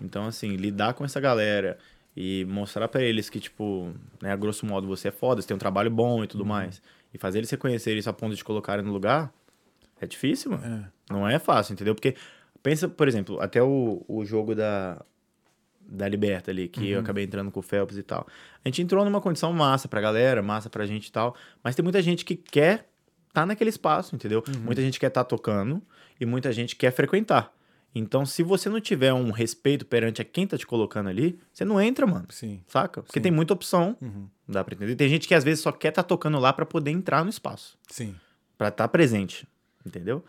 Então, 0.00 0.26
assim, 0.26 0.54
lidar 0.56 0.94
com 0.94 1.04
essa 1.04 1.20
galera 1.20 1.76
e 2.16 2.44
mostrar 2.44 2.86
pra 2.88 3.02
eles 3.02 3.28
que, 3.28 3.40
tipo, 3.40 3.92
né, 4.20 4.32
a 4.32 4.36
grosso 4.36 4.64
modo, 4.64 4.86
você 4.86 5.08
é 5.08 5.10
foda, 5.10 5.42
você 5.42 5.48
tem 5.48 5.54
um 5.56 5.58
trabalho 5.58 5.90
bom 5.90 6.22
e 6.22 6.26
tudo 6.26 6.44
mais. 6.44 6.80
E 7.12 7.18
fazer 7.18 7.38
eles 7.38 7.50
reconhecerem 7.50 7.98
isso 7.98 8.08
a 8.08 8.12
ponto 8.12 8.30
de 8.30 8.36
te 8.36 8.44
colocarem 8.44 8.84
no 8.84 8.92
lugar, 8.92 9.32
é 10.00 10.06
difícil, 10.06 10.52
mano. 10.52 10.86
Não 11.10 11.28
é 11.28 11.38
fácil, 11.38 11.72
entendeu? 11.72 11.94
Porque, 11.94 12.14
pensa, 12.62 12.88
por 12.88 13.08
exemplo, 13.08 13.40
até 13.40 13.62
o, 13.62 14.04
o 14.06 14.24
jogo 14.24 14.54
da, 14.54 15.04
da 15.86 16.08
Liberta 16.08 16.50
ali, 16.50 16.68
que 16.68 16.90
eu 16.90 17.00
acabei 17.00 17.24
entrando 17.24 17.50
com 17.50 17.60
o 17.60 17.62
Phelps 17.62 17.96
e 17.96 18.02
tal. 18.02 18.26
A 18.64 18.68
gente 18.68 18.82
entrou 18.82 19.04
numa 19.04 19.20
condição 19.20 19.52
massa 19.52 19.88
pra 19.88 20.00
galera, 20.00 20.42
massa 20.42 20.70
pra 20.70 20.86
gente 20.86 21.06
e 21.06 21.12
tal, 21.12 21.36
mas 21.62 21.74
tem 21.74 21.82
muita 21.82 22.00
gente 22.00 22.24
que 22.24 22.36
quer 22.36 22.88
tá 23.32 23.46
naquele 23.46 23.70
espaço, 23.70 24.14
entendeu? 24.14 24.44
Muita 24.60 24.82
gente 24.82 25.00
quer 25.00 25.06
estar 25.06 25.24
tocando 25.24 25.82
e 26.20 26.26
muita 26.26 26.52
gente 26.52 26.76
quer 26.76 26.90
frequentar. 26.90 27.52
Então, 27.94 28.24
se 28.24 28.42
você 28.42 28.68
não 28.68 28.80
tiver 28.80 29.12
um 29.12 29.30
respeito 29.30 29.84
perante 29.84 30.22
a 30.22 30.24
quem 30.24 30.46
tá 30.46 30.56
te 30.56 30.66
colocando 30.66 31.08
ali, 31.08 31.38
você 31.52 31.64
não 31.64 31.80
entra, 31.80 32.06
mano. 32.06 32.26
Sim. 32.30 32.62
Saca? 32.66 33.02
Porque 33.02 33.18
Sim. 33.18 33.22
tem 33.22 33.32
muita 33.32 33.52
opção. 33.52 33.96
Uhum. 34.00 34.28
Dá 34.48 34.64
pra 34.64 34.74
entender. 34.74 34.96
Tem 34.96 35.08
gente 35.08 35.28
que 35.28 35.34
às 35.34 35.44
vezes 35.44 35.62
só 35.62 35.70
quer 35.70 35.90
estar 35.90 36.02
tocando 36.02 36.38
lá 36.38 36.52
pra 36.52 36.64
poder 36.64 36.90
entrar 36.90 37.22
no 37.22 37.30
espaço, 37.30 37.78
Sim. 37.88 38.14
Pra 38.56 38.68
estar 38.68 38.88
presente, 38.88 39.46
entendeu? 39.84 40.24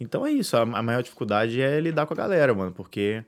Então 0.00 0.26
é 0.26 0.32
isso, 0.32 0.56
a, 0.56 0.62
a 0.62 0.82
maior 0.82 1.02
dificuldade 1.02 1.60
é 1.60 1.78
lidar 1.80 2.06
com 2.06 2.14
a 2.14 2.16
galera, 2.16 2.52
mano, 2.52 2.72
porque 2.72 3.24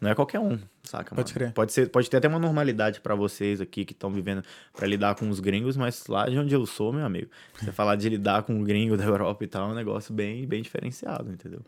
não 0.00 0.10
é 0.10 0.14
qualquer 0.14 0.38
um, 0.40 0.58
saca? 0.82 1.14
Pode 1.14 1.30
mano? 1.30 1.34
crer. 1.34 1.52
Pode 1.52 1.72
ser, 1.72 1.88
pode 1.90 2.08
ter 2.08 2.16
até 2.18 2.28
uma 2.28 2.38
normalidade 2.38 3.00
pra 3.00 3.14
vocês 3.14 3.60
aqui 3.60 3.84
que 3.84 3.92
estão 3.92 4.10
vivendo 4.10 4.42
pra 4.72 4.86
lidar 4.86 5.14
com 5.16 5.28
os 5.28 5.40
gringos, 5.40 5.76
mas 5.76 6.06
lá 6.06 6.28
de 6.28 6.38
onde 6.38 6.54
eu 6.54 6.64
sou, 6.66 6.92
meu 6.92 7.04
amigo, 7.04 7.28
você 7.58 7.72
falar 7.72 7.96
de 7.96 8.08
lidar 8.08 8.42
com 8.44 8.60
o 8.60 8.64
gringo 8.64 8.96
da 8.96 9.04
Europa 9.04 9.44
e 9.44 9.46
tal, 9.46 9.68
é 9.68 9.72
um 9.72 9.74
negócio 9.74 10.12
bem, 10.14 10.46
bem 10.46 10.62
diferenciado, 10.62 11.30
entendeu? 11.32 11.60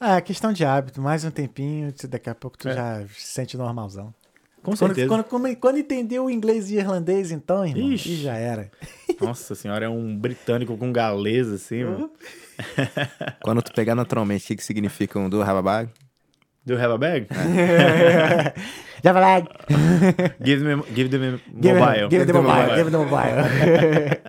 Ah, 0.00 0.16
é 0.16 0.20
questão 0.20 0.52
de 0.52 0.64
hábito. 0.64 1.00
Mais 1.02 1.24
um 1.24 1.30
tempinho, 1.30 1.92
daqui 2.08 2.30
a 2.30 2.34
pouco 2.34 2.56
tu 2.56 2.68
É. 2.68 2.74
já 2.74 3.06
se 3.08 3.32
sente 3.32 3.56
normalzão. 3.56 4.14
Com 4.62 4.72
Quando, 4.72 4.78
certeza. 4.94 5.08
quando, 5.08 5.24
quando, 5.24 5.56
quando 5.56 5.78
entendeu 5.78 6.24
o 6.24 6.30
inglês 6.30 6.68
e 6.70 6.76
irlandês, 6.76 7.30
então, 7.30 7.64
irmão, 7.64 7.92
Ixi. 7.92 8.10
e 8.10 8.16
já 8.16 8.34
era. 8.34 8.70
Nossa 9.20 9.54
senhora, 9.54 9.86
é 9.86 9.88
um 9.88 10.16
britânico 10.16 10.76
com 10.76 10.92
galês, 10.92 11.48
assim, 11.48 11.84
mano. 11.84 12.10
Quando 13.42 13.62
tu 13.62 13.72
pegar 13.72 13.94
naturalmente, 13.94 14.44
o 14.44 14.46
que, 14.48 14.56
que 14.56 14.64
significa 14.64 15.18
um 15.18 15.28
do 15.28 15.40
rababag? 15.42 15.90
Do 16.68 16.74
you 16.74 16.80
have 16.80 16.92
a 16.92 16.98
bag? 16.98 17.26
já 19.02 19.12
vai 19.14 19.22
lá. 19.22 19.48
Give 20.44 20.62
me, 20.62 20.82
give 20.94 21.08
them 21.08 21.40
Give, 21.62 21.78
mobile. 21.78 22.10
give 22.10 22.26
the 22.26 22.32
mobile. 22.34 22.76
Give 22.76 22.90
the 22.90 22.98
mobile. 22.98 24.20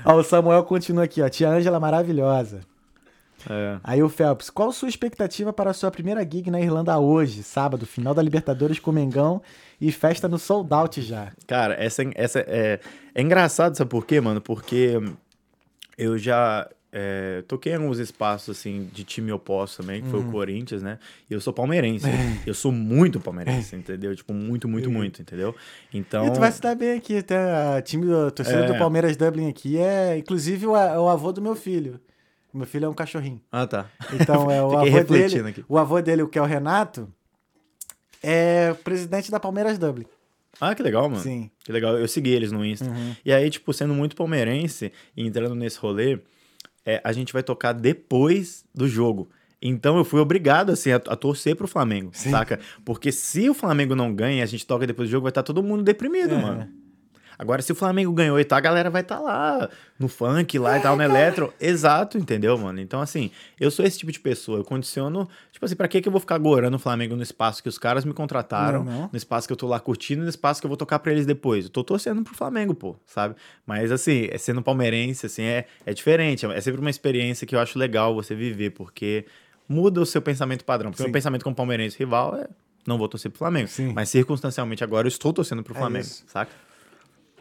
ó, 0.02 0.14
o 0.14 0.22
Samuel 0.22 0.64
continua 0.64 1.04
aqui, 1.04 1.20
ó. 1.20 1.28
Tia 1.28 1.50
Ângela 1.50 1.78
maravilhosa. 1.78 2.60
É. 3.50 3.76
Aí 3.84 4.02
o 4.02 4.08
Phelps, 4.08 4.48
qual 4.48 4.72
sua 4.72 4.88
expectativa 4.88 5.52
para 5.52 5.70
a 5.70 5.74
sua 5.74 5.90
primeira 5.90 6.22
gig 6.22 6.50
na 6.50 6.58
Irlanda 6.58 6.98
hoje? 6.98 7.42
Sábado, 7.42 7.84
final 7.84 8.14
da 8.14 8.22
Libertadores 8.22 8.78
com 8.78 8.90
o 8.90 8.94
Mengão 8.94 9.42
e 9.78 9.92
festa 9.92 10.26
no 10.26 10.38
Sold 10.38 10.72
Out 10.72 11.02
já. 11.02 11.32
Cara, 11.46 11.74
essa, 11.74 12.02
essa 12.14 12.40
é, 12.48 12.80
é 13.14 13.20
engraçado, 13.22 13.76
sabe 13.76 13.90
por 13.90 14.06
quê, 14.06 14.22
mano? 14.22 14.40
Porque 14.40 14.98
eu 15.98 16.16
já 16.16 16.66
é, 16.92 17.42
toquei 17.46 17.72
em 17.72 17.76
alguns 17.76 17.98
espaços, 17.98 18.56
assim, 18.58 18.88
de 18.92 19.04
time 19.04 19.30
oposto 19.30 19.82
também, 19.82 20.02
que 20.02 20.08
foi 20.08 20.20
Uhum. 20.20 20.28
o 20.28 20.32
Corinthians, 20.32 20.82
né? 20.82 20.98
E 21.28 21.34
eu 21.34 21.40
sou 21.40 21.52
palmeirense. 21.52 22.06
eu 22.46 22.54
sou 22.54 22.72
muito 22.72 23.20
palmeirense, 23.20 23.76
entendeu? 23.76 24.14
Tipo, 24.16 24.32
muito, 24.32 24.66
muito, 24.68 24.90
muito, 24.90 25.20
entendeu? 25.20 25.54
Então... 25.92 26.26
E 26.26 26.30
tu 26.32 26.40
vai 26.40 26.50
se 26.50 26.60
dar 26.62 26.74
bem 26.74 26.96
aqui, 26.96 27.18
até 27.18 27.36
a 27.76 27.82
time 27.82 28.06
do 28.06 28.30
torcida 28.30 28.64
É. 28.64 28.66
do 28.72 28.78
Palmeiras 28.78 29.16
Dublin 29.16 29.48
aqui 29.48 29.76
é, 29.78 30.16
inclusive, 30.16 30.66
o, 30.66 30.72
o 30.72 31.08
avô 31.08 31.30
do 31.32 31.42
meu 31.42 31.54
filho. 31.54 32.00
Meu 32.54 32.66
filho 32.66 32.86
é 32.86 32.88
um 32.88 32.94
cachorrinho. 32.94 33.40
Ah, 33.52 33.66
tá. 33.66 33.90
Então, 34.18 34.50
é 34.50 34.60
o 34.64 34.76
avô 34.78 35.04
dele. 35.04 35.40
aqui. 35.50 35.64
O 35.68 35.76
avô 35.78 36.00
dele, 36.00 36.22
o 36.22 36.28
que 36.28 36.38
é 36.38 36.42
o 36.42 36.46
Renato, 36.46 37.06
é 38.22 38.72
presidente 38.84 39.30
da 39.30 39.38
Palmeiras 39.38 39.78
Dublin. 39.78 40.06
Ah, 40.60 40.74
que 40.74 40.82
legal, 40.82 41.08
mano. 41.08 41.22
Sim. 41.22 41.50
Que 41.64 41.70
legal. 41.70 41.96
Eu 41.98 42.08
segui 42.08 42.30
eles 42.30 42.50
no 42.50 42.64
Insta. 42.64 42.86
Uhum. 42.86 43.14
E 43.24 43.32
aí, 43.32 43.48
tipo, 43.48 43.72
sendo 43.72 43.94
muito 43.94 44.16
palmeirense 44.16 44.90
e 45.16 45.24
entrando 45.24 45.54
nesse 45.54 45.78
rolê, 45.78 46.18
é, 46.88 47.00
a 47.04 47.12
gente 47.12 47.34
vai 47.34 47.42
tocar 47.42 47.72
depois 47.74 48.64
do 48.74 48.88
jogo. 48.88 49.28
Então 49.60 49.98
eu 49.98 50.04
fui 50.04 50.20
obrigado, 50.20 50.70
assim, 50.70 50.90
a, 50.92 50.96
a 50.96 51.16
torcer 51.16 51.54
pro 51.54 51.68
Flamengo, 51.68 52.10
Sim. 52.14 52.30
saca? 52.30 52.58
Porque 52.84 53.12
se 53.12 53.50
o 53.50 53.54
Flamengo 53.54 53.94
não 53.94 54.14
ganha 54.14 54.42
a 54.42 54.46
gente 54.46 54.66
toca 54.66 54.86
depois 54.86 55.08
do 55.08 55.12
jogo, 55.12 55.24
vai 55.24 55.30
estar 55.30 55.42
todo 55.42 55.62
mundo 55.62 55.82
deprimido, 55.82 56.34
É. 56.34 56.40
mano. 56.40 56.68
Agora, 57.38 57.62
se 57.62 57.70
o 57.70 57.74
Flamengo 57.74 58.12
ganhou 58.12 58.40
e 58.40 58.44
tal, 58.44 58.58
a 58.58 58.60
galera 58.60 58.90
vai 58.90 59.02
estar 59.02 59.20
lá 59.20 59.70
no 59.96 60.08
funk, 60.08 60.58
lá 60.58 60.76
e 60.76 60.80
tal, 60.82 60.96
no 60.96 61.02
eletro. 61.04 61.54
Exato, 61.60 62.18
entendeu, 62.18 62.58
mano? 62.58 62.80
Então, 62.80 63.00
assim, 63.00 63.30
eu 63.60 63.70
sou 63.70 63.84
esse 63.84 63.96
tipo 63.96 64.10
de 64.10 64.18
pessoa. 64.18 64.58
Eu 64.58 64.64
condiciono. 64.64 65.28
Tipo 65.52 65.64
assim, 65.64 65.76
pra 65.76 65.86
que, 65.86 66.00
que 66.00 66.08
eu 66.08 66.12
vou 66.12 66.20
ficar 66.20 66.34
agorando 66.34 66.76
o 66.76 66.80
Flamengo 66.80 67.14
no 67.14 67.22
espaço 67.22 67.62
que 67.62 67.68
os 67.68 67.78
caras 67.78 68.04
me 68.04 68.12
contrataram, 68.12 68.82
Não, 68.82 68.92
não. 69.02 69.08
no 69.12 69.16
espaço 69.16 69.46
que 69.46 69.52
eu 69.52 69.56
tô 69.56 69.68
lá 69.68 69.78
curtindo, 69.78 70.22
no 70.24 70.28
espaço 70.28 70.60
que 70.60 70.66
eu 70.66 70.68
vou 70.68 70.76
tocar 70.76 70.98
pra 70.98 71.12
eles 71.12 71.26
depois? 71.26 71.66
Eu 71.66 71.70
tô 71.70 71.84
torcendo 71.84 72.22
pro 72.24 72.34
Flamengo, 72.34 72.74
pô, 72.74 72.96
sabe? 73.06 73.36
Mas, 73.64 73.92
assim, 73.92 74.26
é 74.32 74.36
sendo 74.38 74.60
palmeirense, 74.60 75.26
assim, 75.26 75.42
é, 75.44 75.66
é 75.86 75.94
diferente. 75.94 76.44
É 76.44 76.60
sempre 76.60 76.80
uma 76.80 76.90
experiência 76.90 77.46
que 77.46 77.54
eu 77.54 77.60
acho 77.60 77.78
legal 77.78 78.14
você 78.16 78.34
viver, 78.34 78.70
porque 78.70 79.24
muda 79.68 80.00
o 80.00 80.06
seu 80.06 80.20
pensamento 80.20 80.64
padrão. 80.64 80.90
Porque 80.90 81.02
o 81.02 81.04
Sim. 81.04 81.08
meu 81.10 81.12
pensamento 81.12 81.44
como 81.44 81.54
palmeirense 81.54 81.96
rival 81.98 82.34
é. 82.36 82.48
Não 82.86 82.96
vou 82.98 83.06
torcer 83.06 83.30
pro 83.30 83.38
Flamengo. 83.38 83.68
Sim. 83.68 83.92
Mas 83.94 84.08
circunstancialmente 84.08 84.82
agora 84.82 85.06
eu 85.06 85.08
estou 85.10 85.30
torcendo 85.32 85.62
pro 85.62 85.74
É 85.74 85.78
Flamengo, 85.78 86.04
isso. 86.06 86.24
saca? 86.26 86.50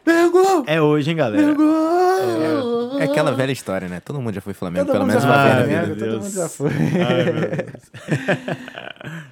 Pegou! 0.07 0.63
É 0.65 0.81
hoje, 0.81 1.11
hein, 1.11 1.17
galera? 1.17 1.47
Pegou! 1.49 2.97
É 2.97 3.03
aquela 3.03 3.33
velha 3.33 3.51
história, 3.51 3.89
né? 3.89 3.99
Todo 3.99 4.21
mundo 4.21 4.33
já 4.33 4.39
foi 4.39 4.53
Flamengo, 4.53 4.85
Todo 4.85 4.93
pelo 4.93 5.05
menos 5.05 5.21
uma 5.21 5.43
vez 5.43 5.55
na 5.55 5.81
vida. 5.83 5.95
todo 6.05 6.21
mundo 6.21 6.29
já 6.33 6.47
foi. 6.47 6.69
Ai. 6.69 7.65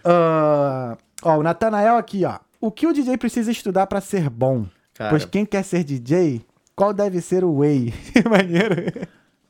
Ah, 0.03 0.97
ó, 1.23 1.37
o 1.37 1.43
Natanael 1.43 1.95
aqui, 1.95 2.25
ó. 2.25 2.39
O 2.59 2.69
que 2.71 2.85
o 2.85 2.91
DJ 2.91 3.17
precisa 3.17 3.49
estudar 3.51 3.87
pra 3.87 4.01
ser 4.01 4.29
bom? 4.29 4.65
Cara. 4.93 5.11
Pois 5.11 5.23
quem 5.23 5.45
quer 5.45 5.63
ser 5.63 5.85
DJ, 5.85 6.41
qual 6.75 6.93
deve 6.93 7.21
ser 7.21 7.45
o 7.45 7.59
way? 7.59 7.93
Maneiro. 8.29 8.75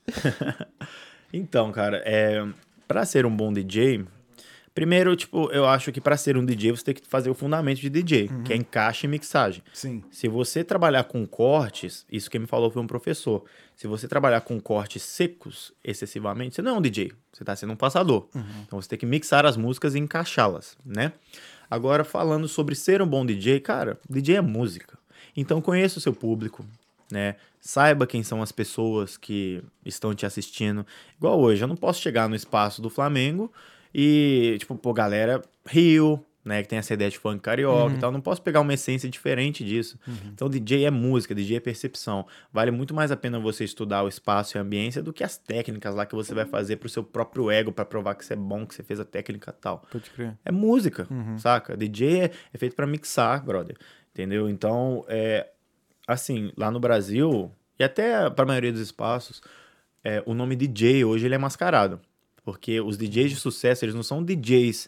Então, 1.33 1.69
cara, 1.69 2.01
é, 2.05 2.45
para 2.87 3.03
ser 3.03 3.25
um 3.25 3.35
bom 3.35 3.51
DJ, 3.51 4.05
primeiro, 4.75 5.15
tipo, 5.15 5.49
eu 5.51 5.65
acho 5.65 5.89
que 5.93 6.01
pra 6.01 6.17
ser 6.17 6.35
um 6.35 6.45
DJ 6.45 6.71
você 6.71 6.83
tem 6.83 6.93
que 6.93 7.07
fazer 7.07 7.29
o 7.29 7.33
fundamento 7.33 7.79
de 7.79 7.89
DJ, 7.89 8.29
que 8.43 8.51
é 8.51 8.57
encaixe 8.57 9.07
e 9.07 9.09
mixagem. 9.09 9.63
Sim. 9.73 10.03
Se 10.11 10.27
você 10.27 10.65
trabalhar 10.65 11.05
com 11.05 11.25
cortes, 11.25 12.05
isso 12.11 12.29
quem 12.29 12.41
me 12.41 12.45
falou 12.45 12.69
foi 12.69 12.81
um 12.81 12.87
professor. 12.87 13.45
Se 13.75 13.87
você 13.87 14.05
trabalhar 14.05 14.41
com 14.41 14.59
cortes 14.59 15.01
secos 15.01 15.71
excessivamente, 15.83 16.55
você 16.55 16.61
não 16.61 16.75
é 16.75 16.77
um 16.77 16.81
DJ, 16.81 17.13
você 17.31 17.41
está 17.43 17.55
sendo 17.55 17.71
um 17.71 17.77
passador. 17.77 18.27
Então 18.67 18.79
você 18.79 18.89
tem 18.89 18.99
que 18.99 19.05
mixar 19.05 19.45
as 19.45 19.55
músicas 19.55 19.95
e 19.95 19.99
encaixá-las, 19.99 20.77
né? 20.85 21.13
Agora, 21.71 22.03
falando 22.03 22.47
sobre 22.47 22.75
ser 22.75 23.01
um 23.01 23.07
bom 23.07 23.25
DJ, 23.25 23.61
cara, 23.61 23.97
DJ 24.09 24.35
é 24.35 24.41
música. 24.41 24.99
Então 25.35 25.61
conheça 25.61 25.99
o 25.99 26.01
seu 26.01 26.13
público, 26.13 26.65
né? 27.09 27.37
Saiba 27.61 28.05
quem 28.05 28.23
são 28.23 28.43
as 28.43 28.51
pessoas 28.51 29.17
que 29.17 29.63
estão 29.85 30.13
te 30.13 30.25
assistindo. 30.25 30.85
Igual 31.17 31.39
hoje, 31.39 31.63
eu 31.63 31.67
não 31.67 31.75
posso 31.75 32.01
chegar 32.01 32.29
no 32.29 32.35
espaço 32.35 32.81
do 32.81 32.89
Flamengo 32.89 33.51
e, 33.97 34.57
tipo, 34.59 34.75
pô, 34.75 34.91
galera, 34.91 35.41
Rio, 35.65 36.21
né? 36.43 36.61
Que 36.61 36.67
tem 36.67 36.77
essa 36.77 36.93
ideia 36.93 37.09
de 37.09 37.17
funk 37.17 37.39
carioca 37.39 37.95
e 37.95 37.97
tal. 37.97 38.11
Não 38.11 38.19
posso 38.19 38.41
pegar 38.41 38.59
uma 38.59 38.73
essência 38.73 39.09
diferente 39.09 39.63
disso. 39.63 39.97
Então, 40.33 40.49
DJ 40.49 40.85
é 40.85 40.91
música, 40.91 41.33
DJ 41.33 41.57
é 41.57 41.59
percepção. 41.61 42.27
Vale 42.51 42.69
muito 42.71 42.93
mais 42.93 43.09
a 43.11 43.15
pena 43.17 43.39
você 43.39 43.63
estudar 43.63 44.03
o 44.03 44.07
espaço 44.07 44.55
e 44.55 44.59
a 44.59 44.61
ambiência 44.61 45.01
do 45.01 45.13
que 45.13 45.23
as 45.23 45.37
técnicas 45.37 45.95
lá 45.95 46.05
que 46.05 46.13
você 46.13 46.33
vai 46.35 46.45
fazer 46.45 46.75
pro 46.75 46.89
seu 46.89 47.03
próprio 47.03 47.49
ego, 47.49 47.71
pra 47.71 47.85
provar 47.85 48.15
que 48.15 48.25
você 48.25 48.33
é 48.33 48.35
bom, 48.35 48.65
que 48.65 48.75
você 48.75 48.83
fez 48.83 48.99
a 48.99 49.05
técnica 49.05 49.51
tal. 49.53 49.83
Pode 49.91 50.09
crer. 50.11 50.37
É 50.43 50.51
música, 50.51 51.07
Uhum. 51.09 51.37
saca? 51.39 51.75
DJ 51.77 52.19
é, 52.25 52.31
é 52.53 52.57
feito 52.57 52.75
pra 52.75 52.85
mixar, 52.85 53.43
brother. 53.43 53.75
Entendeu? 54.13 54.49
Então, 54.49 55.03
é, 55.07 55.47
assim, 56.07 56.51
lá 56.57 56.69
no 56.69 56.79
Brasil, 56.79 57.51
e 57.79 57.83
até 57.83 58.29
pra 58.29 58.45
maioria 58.45 58.71
dos 58.71 58.81
espaços, 58.81 59.41
é, 60.03 60.21
o 60.25 60.33
nome 60.33 60.55
DJ 60.55 61.03
hoje 61.05 61.25
ele 61.25 61.33
é 61.35 61.37
mascarado. 61.39 61.99
Porque 62.45 62.79
os 62.79 62.95
DJs 62.97 63.31
de 63.31 63.35
sucesso, 63.37 63.83
eles 63.83 63.95
não 63.95 64.03
são 64.03 64.23
DJs 64.23 64.87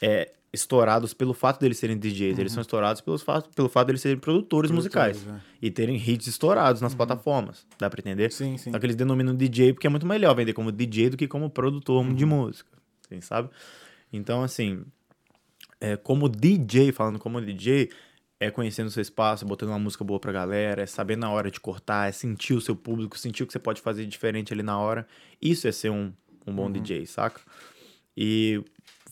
é, 0.00 0.30
estourados 0.52 1.14
pelo 1.14 1.32
fato 1.32 1.58
deles 1.58 1.78
serem 1.78 1.98
DJs, 1.98 2.38
eles 2.38 2.52
são 2.52 2.60
estourados 2.60 3.00
pelos 3.00 3.22
fato, 3.22 3.50
pelo 3.54 3.68
fato 3.68 3.86
deles 3.88 4.02
serem 4.02 4.18
produtores, 4.18 4.70
musicais. 4.70 5.16
Uhum. 5.16 5.22
Produtores, 5.24 5.58
E 5.62 5.70
terem 5.70 5.96
hits 5.96 6.26
estourados 6.26 6.82
nas 6.82 6.94
plataformas. 6.94 7.66
Dá 7.78 7.88
pra 7.88 8.00
entender? 8.00 8.30
Sim, 8.30 8.58
sim. 8.58 8.70
Só 8.70 8.78
que 8.78 8.86
eles 8.86 8.94
denominam 8.94 9.34
DJ 9.34 9.72
porque 9.72 9.86
é 9.86 9.90
muito 9.90 10.06
melhor 10.06 10.36
vender 10.36 10.52
como 10.52 10.70
DJ 10.70 11.10
do 11.10 11.16
que 11.16 11.26
como 11.26 11.48
produtor 11.48 12.12
de 12.12 12.26
música. 12.26 12.70
Assim, 13.06 13.22
sabe? 13.22 13.48
Então, 14.12 14.42
assim, 14.42 14.84
é, 15.80 15.96
como 15.96 16.28
DJ, 16.28 16.92
falando 16.92 17.18
como 17.18 17.40
DJ, 17.40 17.90
é 18.40 18.50
conhecendo 18.50 18.86
o 18.86 18.90
seu 18.90 19.02
espaço, 19.02 19.44
botando 19.44 19.70
uma 19.70 19.78
música 19.78 20.04
boa 20.04 20.20
pra 20.20 20.30
galera, 20.30 20.82
é 20.82 20.86
saber 20.86 21.16
na 21.16 21.30
hora 21.30 21.50
de 21.50 21.58
cortar, 21.58 22.08
é 22.08 22.12
sentir 22.12 22.54
o 22.54 22.60
seu 22.60 22.76
público, 22.76 23.18
sentir 23.18 23.42
o 23.42 23.46
que 23.46 23.52
você 23.52 23.58
pode 23.58 23.80
fazer 23.80 24.06
diferente 24.06 24.52
ali 24.52 24.62
na 24.62 24.78
hora. 24.78 25.06
Isso 25.40 25.66
é 25.66 25.72
ser 25.72 25.90
um, 25.90 26.12
um 26.48 26.54
bom 26.54 26.70
DJ, 26.70 27.06
saca? 27.06 27.40
E 28.16 28.62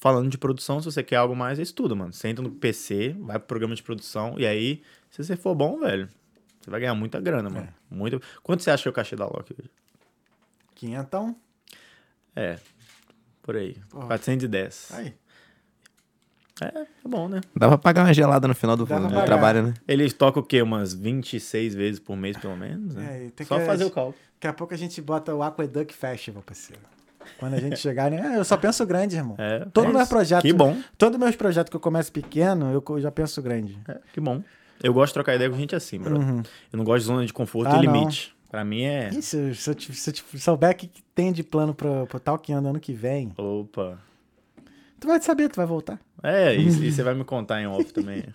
falando 0.00 0.28
de 0.30 0.36
produção, 0.38 0.80
se 0.80 0.84
você 0.86 1.02
quer 1.02 1.16
algo 1.16 1.34
mais, 1.36 1.58
é 1.58 1.62
estuda, 1.62 1.94
mano. 1.94 2.12
Senta 2.12 2.42
no 2.42 2.50
PC, 2.50 3.14
vai 3.20 3.38
pro 3.38 3.48
programa 3.48 3.74
de 3.74 3.82
produção, 3.82 4.34
e 4.38 4.46
aí, 4.46 4.82
se 5.10 5.22
você 5.24 5.36
for 5.36 5.54
bom, 5.54 5.78
velho, 5.80 6.08
você 6.60 6.70
vai 6.70 6.80
ganhar 6.80 6.94
muita 6.94 7.20
grana, 7.20 7.48
mano. 7.48 7.68
Muito... 7.90 8.20
Quanto 8.42 8.62
você 8.62 8.70
acha 8.70 8.82
que 8.82 8.88
é 8.88 8.90
o 8.90 8.94
cachê 8.94 9.14
da 9.16 9.24
Loki 9.26 9.54
hoje? 9.58 9.70
Quinhentão? 10.74 11.36
É, 12.34 12.58
por 13.42 13.56
aí. 13.56 13.74
Porra. 13.88 14.06
410. 14.08 14.90
Aí. 14.92 15.14
É, 16.60 16.66
é 16.80 16.86
bom, 17.08 17.28
né? 17.28 17.40
Dá 17.54 17.68
pra 17.68 17.76
pagar 17.78 18.04
uma 18.06 18.14
gelada 18.14 18.48
no 18.48 18.54
final 18.54 18.76
do, 18.76 18.84
do 18.84 18.88
pagar. 18.88 19.24
trabalho, 19.26 19.62
né? 19.62 19.74
Eles 19.86 20.12
tocam 20.14 20.42
o 20.42 20.44
quê? 20.46 20.62
Umas 20.62 20.94
26 20.94 21.74
vezes 21.74 22.00
por 22.00 22.16
mês, 22.16 22.36
pelo 22.38 22.56
menos? 22.56 22.96
É, 22.96 22.98
Né? 23.00 23.24
e 23.26 23.30
tem 23.30 23.46
Só 23.46 23.58
que- 23.58 23.66
fazer 23.66 23.84
o 23.84 23.90
cálculo. 23.90 24.16
Daqui 24.34 24.46
a 24.48 24.52
pouco 24.52 24.72
a 24.74 24.76
gente 24.76 25.00
bota 25.02 25.34
o 25.34 25.42
Aqueduct 25.42 25.94
Festival, 25.94 26.42
parceiro. 26.42 26.80
Quando 27.38 27.54
a 27.54 27.60
gente 27.60 27.78
chegar, 27.78 28.10
né? 28.10 28.34
É, 28.34 28.38
Eu 28.38 28.44
só 28.44 28.56
penso 28.56 28.84
grande, 28.86 29.16
irmão. 29.16 29.34
É, 29.38 29.66
Todo 29.72 29.88
é 29.88 29.92
meu 29.92 30.00
isso. 30.00 30.08
projeto. 30.10 30.42
Que 30.42 30.52
bom. 30.52 30.76
Todos 30.98 31.18
meus 31.18 31.36
projetos 31.36 31.70
que 31.70 31.76
eu 31.76 31.80
começo 31.80 32.10
pequeno, 32.12 32.72
eu 32.72 33.00
já 33.00 33.10
penso 33.10 33.40
grande. 33.42 33.78
É, 33.88 33.98
que 34.12 34.20
bom. 34.20 34.42
Eu 34.82 34.92
gosto 34.92 35.08
de 35.08 35.14
trocar 35.14 35.34
ideia 35.34 35.48
com 35.50 35.56
gente 35.56 35.74
assim, 35.74 35.98
bro. 35.98 36.18
Uhum. 36.18 36.42
Eu 36.72 36.76
não 36.76 36.84
gosto 36.84 37.00
de 37.00 37.06
zona 37.06 37.24
de 37.26 37.32
conforto 37.32 37.72
Ah, 37.74 37.82
e 37.82 37.86
não. 37.86 37.94
limite. 37.94 38.34
Pra 38.50 38.64
mim 38.64 38.82
é. 38.82 39.10
Ih, 39.12 39.22
se, 39.22 39.36
eu- 39.36 39.54
se 39.54 39.70
eu, 39.70 39.74
te- 39.74 39.92
se 39.94 40.10
eu 40.10 40.14
te 40.14 40.24
souber 40.38 40.70
o 40.70 40.74
que 40.74 40.86
que 40.86 41.02
tem 41.14 41.32
de 41.32 41.42
plano 41.42 41.74
pro, 41.74 42.06
pro 42.06 42.20
Talkando 42.20 42.68
ano 42.68 42.78
que 42.78 42.92
vem, 42.92 43.32
Opa. 43.36 43.98
tu 45.00 45.08
vai 45.08 45.20
saber, 45.20 45.48
tu 45.48 45.56
vai 45.56 45.66
voltar. 45.66 45.98
É, 46.22 46.54
e, 46.54 46.60
e 46.88 46.92
você 46.92 47.02
vai 47.02 47.14
me 47.14 47.24
contar 47.24 47.60
em 47.60 47.66
off 47.66 47.92
também. 47.92 48.22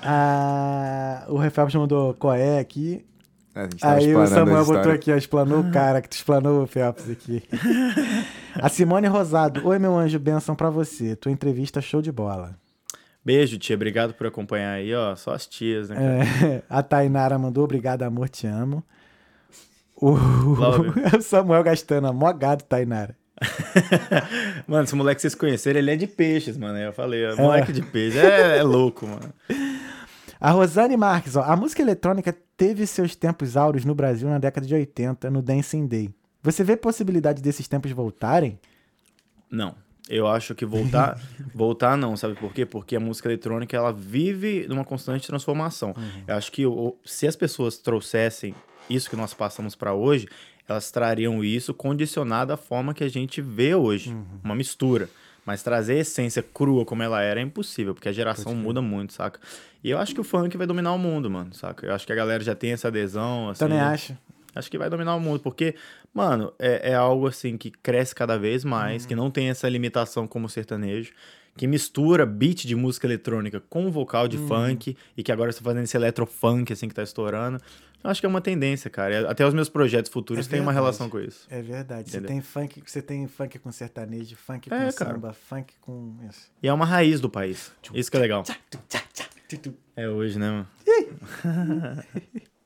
Ah, 0.00 1.24
o 1.28 1.36
Refabs 1.38 1.74
mandou 1.74 2.14
Coé 2.14 2.60
aqui. 2.60 3.04
A 3.54 3.62
gente 3.62 3.78
tava 3.78 3.94
Aí 3.94 4.14
o 4.14 4.26
Samuel 4.26 4.64
botou 4.64 4.92
aqui, 4.92 5.12
ó, 5.12 5.16
explanou 5.16 5.60
o 5.60 5.70
cara 5.70 6.00
que 6.00 6.08
tu 6.08 6.12
explanou 6.12 6.62
o 6.62 6.66
Phelps 6.66 7.10
aqui. 7.10 7.42
a 8.54 8.68
Simone 8.68 9.06
Rosado. 9.06 9.66
Oi, 9.66 9.78
meu 9.78 9.96
anjo, 9.96 10.18
benção 10.18 10.54
pra 10.54 10.70
você. 10.70 11.16
Tua 11.16 11.32
entrevista 11.32 11.80
show 11.80 12.00
de 12.00 12.12
bola. 12.12 12.56
Beijo, 13.24 13.58
tia. 13.58 13.76
Obrigado 13.76 14.14
por 14.14 14.26
acompanhar 14.26 14.72
aí, 14.72 14.94
ó. 14.94 15.14
Só 15.16 15.32
as 15.32 15.46
tias, 15.46 15.90
né? 15.90 16.22
É, 16.42 16.62
a 16.68 16.82
Tainara 16.82 17.38
mandou, 17.38 17.64
obrigado, 17.64 18.02
amor, 18.02 18.28
te 18.28 18.46
amo. 18.46 18.82
O, 19.96 20.12
o 21.18 21.20
Samuel 21.20 21.62
gastando, 21.62 22.12
mó 22.14 22.32
gado, 22.32 22.64
Tainara. 22.64 23.16
Mano, 24.66 24.84
esse 24.84 24.94
moleque 24.94 25.16
que 25.16 25.22
vocês 25.22 25.34
conheceram, 25.34 25.78
ele 25.78 25.90
é 25.90 25.96
de 25.96 26.06
peixes, 26.06 26.56
mano. 26.56 26.78
Eu 26.78 26.92
falei, 26.92 27.26
ó, 27.26 27.36
moleque 27.36 27.72
de 27.72 27.82
peixe. 27.82 28.18
É, 28.18 28.58
é 28.58 28.62
louco, 28.62 29.06
mano. 29.06 29.32
A 30.40 30.50
Rosane 30.52 30.96
Marques, 30.96 31.34
ó, 31.34 31.42
a 31.42 31.56
música 31.56 31.82
eletrônica 31.82 32.36
teve 32.56 32.86
seus 32.86 33.16
tempos 33.16 33.56
áureos 33.56 33.84
no 33.84 33.94
Brasil 33.94 34.28
na 34.28 34.38
década 34.38 34.66
de 34.66 34.74
80, 34.74 35.30
no 35.30 35.42
Dancing 35.42 35.86
Day. 35.86 36.14
Você 36.42 36.62
vê 36.62 36.76
possibilidade 36.76 37.42
desses 37.42 37.66
tempos 37.66 37.90
voltarem? 37.90 38.58
Não. 39.50 39.74
Eu 40.08 40.26
acho 40.26 40.54
que 40.54 40.64
voltar, 40.64 41.20
voltar 41.54 41.96
não, 41.96 42.16
sabe 42.16 42.34
por 42.34 42.52
quê? 42.52 42.64
Porque 42.64 42.96
a 42.96 43.00
música 43.00 43.28
eletrônica 43.28 43.76
ela 43.76 43.92
vive 43.92 44.66
numa 44.68 44.84
constante 44.84 45.26
transformação. 45.26 45.94
Eu 46.26 46.34
acho 46.36 46.50
que 46.50 46.62
se 47.04 47.26
as 47.26 47.36
pessoas 47.36 47.76
trouxessem 47.76 48.54
isso 48.88 49.10
que 49.10 49.16
nós 49.16 49.34
passamos 49.34 49.74
para 49.74 49.92
hoje, 49.92 50.26
elas 50.66 50.90
trariam 50.90 51.44
isso 51.44 51.74
condicionado 51.74 52.52
à 52.52 52.56
forma 52.56 52.94
que 52.94 53.04
a 53.04 53.08
gente 53.08 53.42
vê 53.42 53.74
hoje, 53.74 54.16
uma 54.42 54.54
mistura. 54.54 55.10
Mas 55.48 55.62
trazer 55.62 55.94
a 55.94 55.96
essência 56.00 56.42
crua 56.42 56.84
como 56.84 57.02
ela 57.02 57.22
era 57.22 57.40
é 57.40 57.42
impossível, 57.42 57.94
porque 57.94 58.06
a 58.06 58.12
geração 58.12 58.54
muda 58.54 58.82
muito, 58.82 59.14
saca? 59.14 59.40
E 59.82 59.88
eu 59.88 59.96
acho 59.96 60.14
que 60.14 60.20
o 60.20 60.24
funk 60.24 60.54
vai 60.58 60.66
dominar 60.66 60.92
o 60.92 60.98
mundo, 60.98 61.30
mano, 61.30 61.54
saca? 61.54 61.86
Eu 61.86 61.94
acho 61.94 62.06
que 62.06 62.12
a 62.12 62.14
galera 62.14 62.44
já 62.44 62.54
tem 62.54 62.72
essa 62.72 62.88
adesão, 62.88 63.48
assim. 63.48 63.60
Também 63.60 63.80
acho. 63.80 64.14
Acho 64.54 64.70
que 64.70 64.76
vai 64.76 64.90
dominar 64.90 65.16
o 65.16 65.20
mundo, 65.20 65.40
porque, 65.40 65.74
mano, 66.12 66.52
é, 66.58 66.90
é 66.90 66.94
algo 66.94 67.26
assim 67.26 67.56
que 67.56 67.70
cresce 67.70 68.14
cada 68.14 68.38
vez 68.38 68.62
mais, 68.62 69.04
Uhum. 69.04 69.08
que 69.08 69.14
não 69.16 69.30
tem 69.30 69.48
essa 69.48 69.66
limitação 69.70 70.26
como 70.26 70.44
o 70.44 70.50
sertanejo, 70.50 71.12
que 71.56 71.66
mistura 71.66 72.24
beat 72.26 72.64
de 72.66 72.74
música 72.76 73.06
eletrônica 73.06 73.60
com 73.68 73.90
vocal 73.90 74.28
de 74.28 74.36
Uhum. 74.36 74.46
funk, 74.48 74.96
e 75.16 75.22
que 75.22 75.32
agora 75.32 75.50
está 75.50 75.62
fazendo 75.62 75.84
esse 75.84 75.96
eletrofunk, 75.96 76.72
assim, 76.72 76.88
que 76.88 76.94
tá 76.94 77.02
estourando. 77.02 77.60
Eu 78.02 78.10
acho 78.10 78.20
que 78.20 78.26
é 78.26 78.28
uma 78.28 78.40
tendência, 78.40 78.88
cara. 78.88 79.28
Até 79.28 79.44
os 79.44 79.52
meus 79.52 79.68
projetos 79.68 80.10
futuros 80.12 80.46
É 80.46 80.50
têm 80.50 80.60
uma 80.60 80.70
relação 80.72 81.08
com 81.10 81.18
isso. 81.18 81.46
É 81.50 81.60
verdade. 81.60 82.08
Você 82.10 82.20
tem 82.20 82.40
funk, 82.40 82.80
você 82.86 83.02
tem 83.02 83.26
funk 83.26 83.58
com 83.58 83.72
sertanejo, 83.72 84.36
funk 84.36 84.68
com 84.70 84.76
É, 84.76 84.92
cara. 84.92 85.14
samba, 85.14 85.32
funk 85.32 85.74
com 85.80 86.14
isso. 86.30 86.48
E 86.62 86.68
é 86.68 86.72
uma 86.72 86.84
raiz 86.86 87.20
do 87.20 87.28
país. 87.28 87.72
Isso 87.92 88.08
que 88.08 88.16
é 88.16 88.20
legal. 88.20 88.44
É 89.96 90.08
hoje, 90.08 90.38
né, 90.38 90.48
mano? 90.50 90.68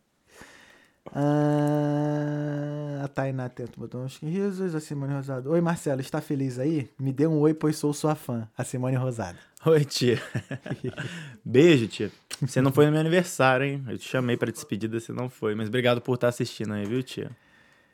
Ah, 1.10 3.00
a 3.04 3.08
Tainá 3.08 3.48
Tento 3.48 3.78
botou 3.78 4.02
uns 4.02 4.18
risos, 4.18 4.74
a 4.74 4.80
Simone 4.80 5.14
Rosado. 5.14 5.50
Oi, 5.50 5.60
Marcelo, 5.60 6.00
está 6.00 6.20
feliz 6.20 6.58
aí? 6.58 6.88
Me 6.98 7.12
dê 7.12 7.26
um 7.26 7.38
oi, 7.40 7.52
pois 7.54 7.76
sou 7.76 7.92
sua 7.92 8.14
fã. 8.14 8.48
A 8.56 8.62
Simone 8.64 8.96
Rosado. 8.96 9.38
Oi, 9.66 9.84
tia. 9.84 10.20
Beijo, 11.44 11.86
tia. 11.86 12.10
Você 12.40 12.60
não 12.60 12.72
foi 12.72 12.86
no 12.86 12.92
meu 12.92 13.00
aniversário, 13.00 13.64
hein? 13.64 13.84
Eu 13.88 13.96
te 13.96 14.08
chamei 14.08 14.36
pra 14.36 14.50
despedida, 14.50 14.98
você 14.98 15.12
não 15.12 15.28
foi. 15.28 15.54
Mas 15.54 15.68
obrigado 15.68 16.00
por 16.00 16.14
estar 16.14 16.28
assistindo 16.28 16.72
aí, 16.74 16.84
viu, 16.84 17.02
tia? 17.02 17.30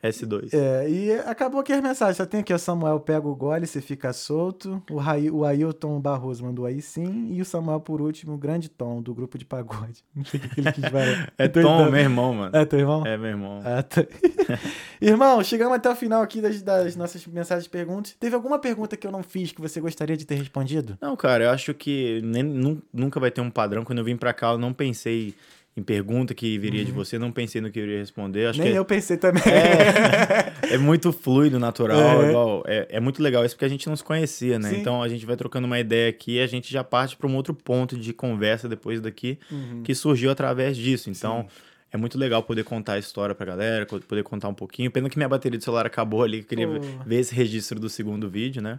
S2. 0.03 0.51
É, 0.53 0.89
e 0.89 1.13
acabou 1.27 1.61
aqui 1.61 1.73
as 1.73 1.81
mensagens. 1.83 2.17
Só 2.17 2.25
tem 2.27 2.41
aqui, 2.41 2.55
o 2.55 2.59
Samuel 2.59 3.01
pega 3.01 3.27
o 3.27 3.35
gole, 3.35 3.67
você 3.67 3.81
fica 3.81 4.13
solto. 4.13 4.83
O, 4.91 4.97
Rai, 4.97 5.29
o 5.29 5.45
Ailton 5.45 6.01
Barroso 6.01 6.45
mandou 6.45 6.67
aí 6.67 6.81
sim. 6.81 7.29
E 7.33 7.41
o 7.41 7.45
Samuel, 7.45 7.81
por 7.81 8.01
último, 8.01 8.35
o 8.35 8.39
grande 8.39 8.69
Tom, 8.69 9.03
do 9.03 9.13
grupo 9.15 9.37
de 9.37 9.45
pagode. 9.45 10.05
Não 10.15 10.25
sei 10.25 10.39
o 10.41 10.49
que 10.49 10.61
ele 10.61 10.73
quis 10.73 10.85
falar. 10.85 11.33
É 11.37 11.49
Doidão. 11.49 11.79
Tom, 11.85 11.91
meu 11.91 12.01
irmão, 12.01 12.35
mano. 12.35 12.57
É 12.57 12.65
teu 12.65 12.79
irmão? 12.79 13.05
É, 13.07 13.17
meu 13.17 13.29
irmão. 13.31 13.61
Ah, 13.65 13.83
tá. 13.83 14.05
Irmão, 15.01 15.43
chegamos 15.45 15.75
até 15.77 15.89
o 15.91 15.95
final 15.95 16.23
aqui 16.23 16.41
das, 16.41 16.61
das 16.63 16.97
nossas 16.97 17.25
mensagens 17.27 17.67
e 17.67 17.71
perguntas. 17.71 18.17
Teve 18.19 18.35
alguma 18.35 18.59
pergunta 18.59 18.97
que 18.97 19.07
eu 19.07 19.13
não 19.13 19.23
fiz 19.23 19.53
que 19.53 19.61
você 19.61 19.81
gostaria 19.81 20.17
de 20.17 20.25
ter 20.25 20.35
respondido? 20.35 20.99
Não, 21.01 21.17
cara, 21.17 21.45
eu 21.45 21.51
acho 21.51 21.73
que 21.75 22.21
nem- 22.25 22.43
nu- 22.43 22.83
nunca 22.93 23.21
vai 23.21 23.31
ter 23.31 23.41
um 23.41 23.51
padrão. 23.51 23.85
Quando 23.85 23.99
eu 23.99 24.05
vim 24.05 24.17
pra 24.17 24.33
cá, 24.33 24.53
eu 24.53 24.59
não 24.59 24.73
pensei 24.73 25.35
em 25.79 25.83
pergunta 25.83 26.35
que 26.35 26.59
viria 26.59 26.85
de 26.85 26.91
você, 26.93 27.19
não 27.19 27.31
pensei 27.31 27.61
no 27.61 27.71
que 27.71 27.79
eu 27.79 27.85
iria 27.85 27.99
responder. 27.99 28.47
Acho 28.47 28.59
Uhum. 28.59 28.65
Nem 28.65 28.73
que 28.73 28.77
é- 28.77 28.81
eu 28.81 28.85
pensei 28.85 29.17
também. 29.17 29.43
É, 29.45 30.53
é 30.75 30.79
muito 30.79 31.13
fluido, 31.13 31.59
natural, 31.59 32.23
É. 32.23 32.29
igual. 32.29 32.65
É, 32.67 32.87
é 32.91 33.01
muito 33.01 33.23
legal 33.23 33.45
isso 33.45 33.55
porque 33.55 33.65
a 33.65 33.69
gente 33.69 33.87
não 33.89 33.95
se 33.97 34.03
conhecia, 34.05 34.59
né? 34.59 34.71
Sim. 34.71 34.81
Então 34.81 35.03
a 35.03 35.09
gente 35.09 35.25
vai 35.25 35.37
trocando 35.37 35.67
uma 35.67 35.79
ideia 35.79 36.09
aqui 36.11 36.33
e 36.37 36.41
a 36.41 36.47
gente 36.47 36.73
já 36.73 36.83
parte 36.83 37.17
para 37.17 37.27
um 37.29 37.35
outro 37.37 37.55
ponto 37.55 37.97
de 37.97 38.13
conversa 38.13 38.69
depois 38.69 39.01
daqui 39.01 39.39
Uhum. 39.51 39.83
que 39.83 39.95
surgiu 39.95 40.31
através 40.31 40.77
disso. 40.77 41.11
Então. 41.11 41.47
É 41.91 41.97
muito 41.97 42.19
legal 42.19 42.43
poder 42.43 42.65
contar 42.65 42.93
a 42.93 42.99
história 42.99 43.35
pra 43.35 43.47
galera, 43.47 43.87
poder 43.87 44.23
contar 44.23 44.47
um 44.49 44.53
pouquinho. 44.53 44.91
Pena 44.91 45.09
que 45.09 45.17
minha 45.17 45.27
bateria 45.27 45.57
do 45.57 45.65
celular 45.65 45.87
acabou 45.87 46.23
ali, 46.23 46.41
eu 46.41 46.45
queria 46.45 46.69
Pô. 46.69 46.81
ver 47.07 47.21
esse 47.21 47.35
registro 47.35 47.81
do 47.81 47.89
segundo 47.89 48.29
vídeo, 48.29 48.61
né? 48.61 48.77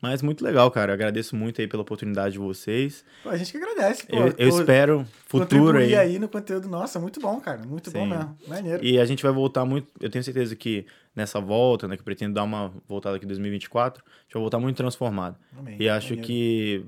Mas 0.00 0.20
muito 0.22 0.44
legal, 0.44 0.70
cara. 0.70 0.92
Eu 0.92 0.94
agradeço 0.94 1.34
muito 1.34 1.60
aí 1.60 1.66
pela 1.66 1.82
oportunidade 1.82 2.32
de 2.34 2.38
vocês. 2.38 3.04
Pô, 3.22 3.30
a 3.30 3.36
gente 3.36 3.50
que 3.50 3.56
agradece, 3.58 4.06
pô. 4.06 4.16
eu 4.16 4.26
eu 4.26 4.50
Por 4.50 4.60
espero 4.60 5.06
futuro 5.26 5.78
aí. 5.78 5.94
aí 5.96 6.18
no 6.18 6.28
conteúdo. 6.28 6.68
Nossa, 6.68 7.00
muito 7.00 7.18
bom, 7.18 7.40
cara. 7.40 7.62
Muito 7.66 7.90
bom 7.90 8.04
Sim. 8.04 8.10
mesmo. 8.10 8.38
Maneiro. 8.46 8.84
E 8.84 8.98
a 9.00 9.04
gente 9.04 9.22
vai 9.22 9.32
voltar 9.32 9.64
muito. 9.64 9.88
Eu 10.00 10.10
tenho 10.10 10.22
certeza 10.22 10.54
que 10.54 10.86
nessa 11.14 11.40
volta, 11.40 11.88
né? 11.88 11.96
Que 11.96 12.02
eu 12.02 12.04
pretendo 12.04 12.34
dar 12.34 12.44
uma 12.44 12.72
voltada 12.86 13.16
aqui 13.16 13.24
em 13.24 13.28
2024, 13.28 14.04
a 14.06 14.22
gente 14.22 14.34
vai 14.34 14.40
voltar 14.42 14.58
muito 14.58 14.76
transformado. 14.76 15.36
Amém. 15.58 15.76
E 15.80 15.88
acho 15.88 16.08
Maneiro. 16.10 16.26
que 16.26 16.84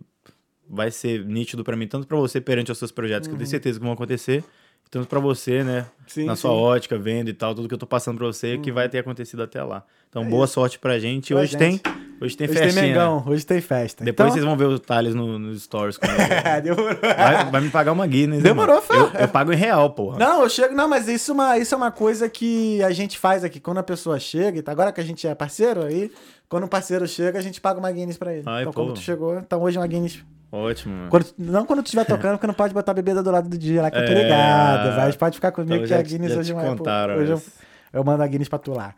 vai 0.69 0.91
ser 0.91 1.25
nítido 1.25 1.65
pra 1.65 1.75
mim, 1.77 1.87
tanto 1.89 2.07
pra 2.07 2.19
você 2.19 2.41
perante 2.43 2.71
os 2.71 2.77
seus 2.79 2.93
projetos, 2.93 3.27
que 3.27 3.33
eu 3.33 3.39
tenho 3.39 3.49
certeza 3.49 3.79
que 3.79 3.85
vão 3.85 3.95
acontecer, 3.95 4.45
tanto 4.91 5.07
pra 5.09 5.21
você, 5.21 5.63
né? 5.63 5.81
Uhum. 5.81 5.87
Sim, 6.07 6.25
na 6.25 6.37
sua 6.37 6.51
sim. 6.51 6.57
Uhum. 6.57 6.63
ótica, 6.63 6.99
vendo 6.99 7.29
e 7.29 7.33
tal, 7.35 7.55
tudo 7.55 7.69
que 7.69 7.75
eu 7.75 7.79
tô 7.79 7.87
passando 7.87 8.17
pra 8.19 8.27
você, 8.27 8.57
que 8.59 8.73
vai 8.73 8.89
ter 8.89 8.99
acontecido 8.99 9.43
até 9.43 9.63
lá. 9.63 9.83
Então, 10.09 10.23
É 10.23 10.27
boa 10.27 10.45
isso. 10.47 10.55
sorte 10.55 10.79
pra 10.79 10.99
gente. 10.99 11.33
Pra 11.35 11.43
hoje 11.43 11.53
gente. 11.53 11.59
tem. 11.61 11.81
Hoje 12.21 12.37
tem 12.37 12.47
Hoje 12.49 12.55
tem 12.55 12.63
festinha. 12.65 12.83
né? 12.83 12.89
Mengão, 12.89 13.23
hoje 13.27 13.47
tem 13.47 13.61
festa. 13.61 14.03
Depois 14.05 14.27
então... 14.29 14.33
vocês 14.35 14.45
vão 14.45 14.57
ver 14.57 14.65
o 14.65 14.79
Thales 14.79 15.15
no- 15.15 15.39
nos 15.39 15.63
stories 15.63 15.97
comigo. 15.99 16.19
Demorou. 16.65 16.97
vai, 17.01 17.51
vai 17.51 17.61
me 17.61 17.71
pagar 17.71 17.93
uma 17.93 18.07
Guinness. 18.07 18.39
hein, 18.39 18.43
Demorou? 18.43 18.81
Fê. 18.83 18.95
eu, 18.95 19.11
eu 19.21 19.29
pago 19.29 19.53
em 19.53 19.57
real, 19.57 19.91
porra. 19.91 20.19
Não, 20.19 20.43
eu 20.43 20.49
chego. 20.49 20.75
Não, 20.75 20.89
mas 20.89 21.07
isso 21.07 21.31
é, 21.31 21.35
uma, 21.35 21.59
isso 21.59 21.75
é 21.75 21.77
uma 21.79 21.93
coisa 21.93 22.29
que 22.29 22.83
a 22.83 22.91
gente 22.91 23.17
faz 23.19 23.45
aqui. 23.45 23.61
Quando 23.61 23.79
a 23.79 23.83
pessoa 23.85 24.19
chega, 24.19 24.59
e 24.59 24.63
tá- 24.63 24.73
agora 24.73 24.91
que 24.91 25.01
a 25.01 25.05
gente 25.05 25.29
é 25.29 25.35
parceiro 25.35 25.85
aí, 25.85 26.11
quando 26.49 26.65
um 26.65 26.69
parceiro 26.69 27.07
chega, 27.07 27.39
a 27.39 27.43
gente 27.43 27.61
paga 27.61 27.79
uma 27.79 27.93
Guinness 27.93 28.17
pra 28.17 28.33
ele. 28.33 28.43
Ai, 28.47 28.63
então, 28.63 28.73
pô. 28.73 28.81
como 28.81 28.95
tu 28.95 29.01
chegou, 29.01 29.39
então 29.39 29.61
hoje 29.63 29.77
é 29.77 29.81
uma 29.81 29.87
Guinness. 29.87 30.19
Ótimo. 30.51 31.09
Quando- 31.11 31.27
não 31.37 31.67
quando 31.67 31.83
tu 31.83 31.87
estiver 31.87 32.05
tocando, 32.07 32.33
porque 32.33 32.47
não 32.47 32.55
pode 32.55 32.73
botar 32.73 32.93
a 32.93 32.95
bebida 32.95 33.23
do 33.23 33.31
lado 33.31 33.49
do 33.49 33.59
dia 33.59 33.83
lá, 33.83 33.91
que 33.91 33.99
eu 33.99 34.07
tô 34.07 34.13
É. 34.13 34.23
ligado. 34.23 34.97
Mas 34.97 35.17
pode 35.17 35.35
ficar 35.35 35.53
comigo 35.53 35.75
Então 35.75 35.87
que 35.87 35.95
a 35.95 35.97
já- 35.99 36.03
Guinness 36.03 36.33
já 36.33 36.41
hoje 36.41 36.53
é. 36.53 36.55
contaram 36.55 37.17
hoje 37.17 37.33
eu, 37.33 37.43
eu 37.93 38.05
mando 38.05 38.23
a 38.23 38.27
Guinness 38.27 38.49
pra 38.49 38.59
tu 38.59 38.73
lá. 38.73 38.95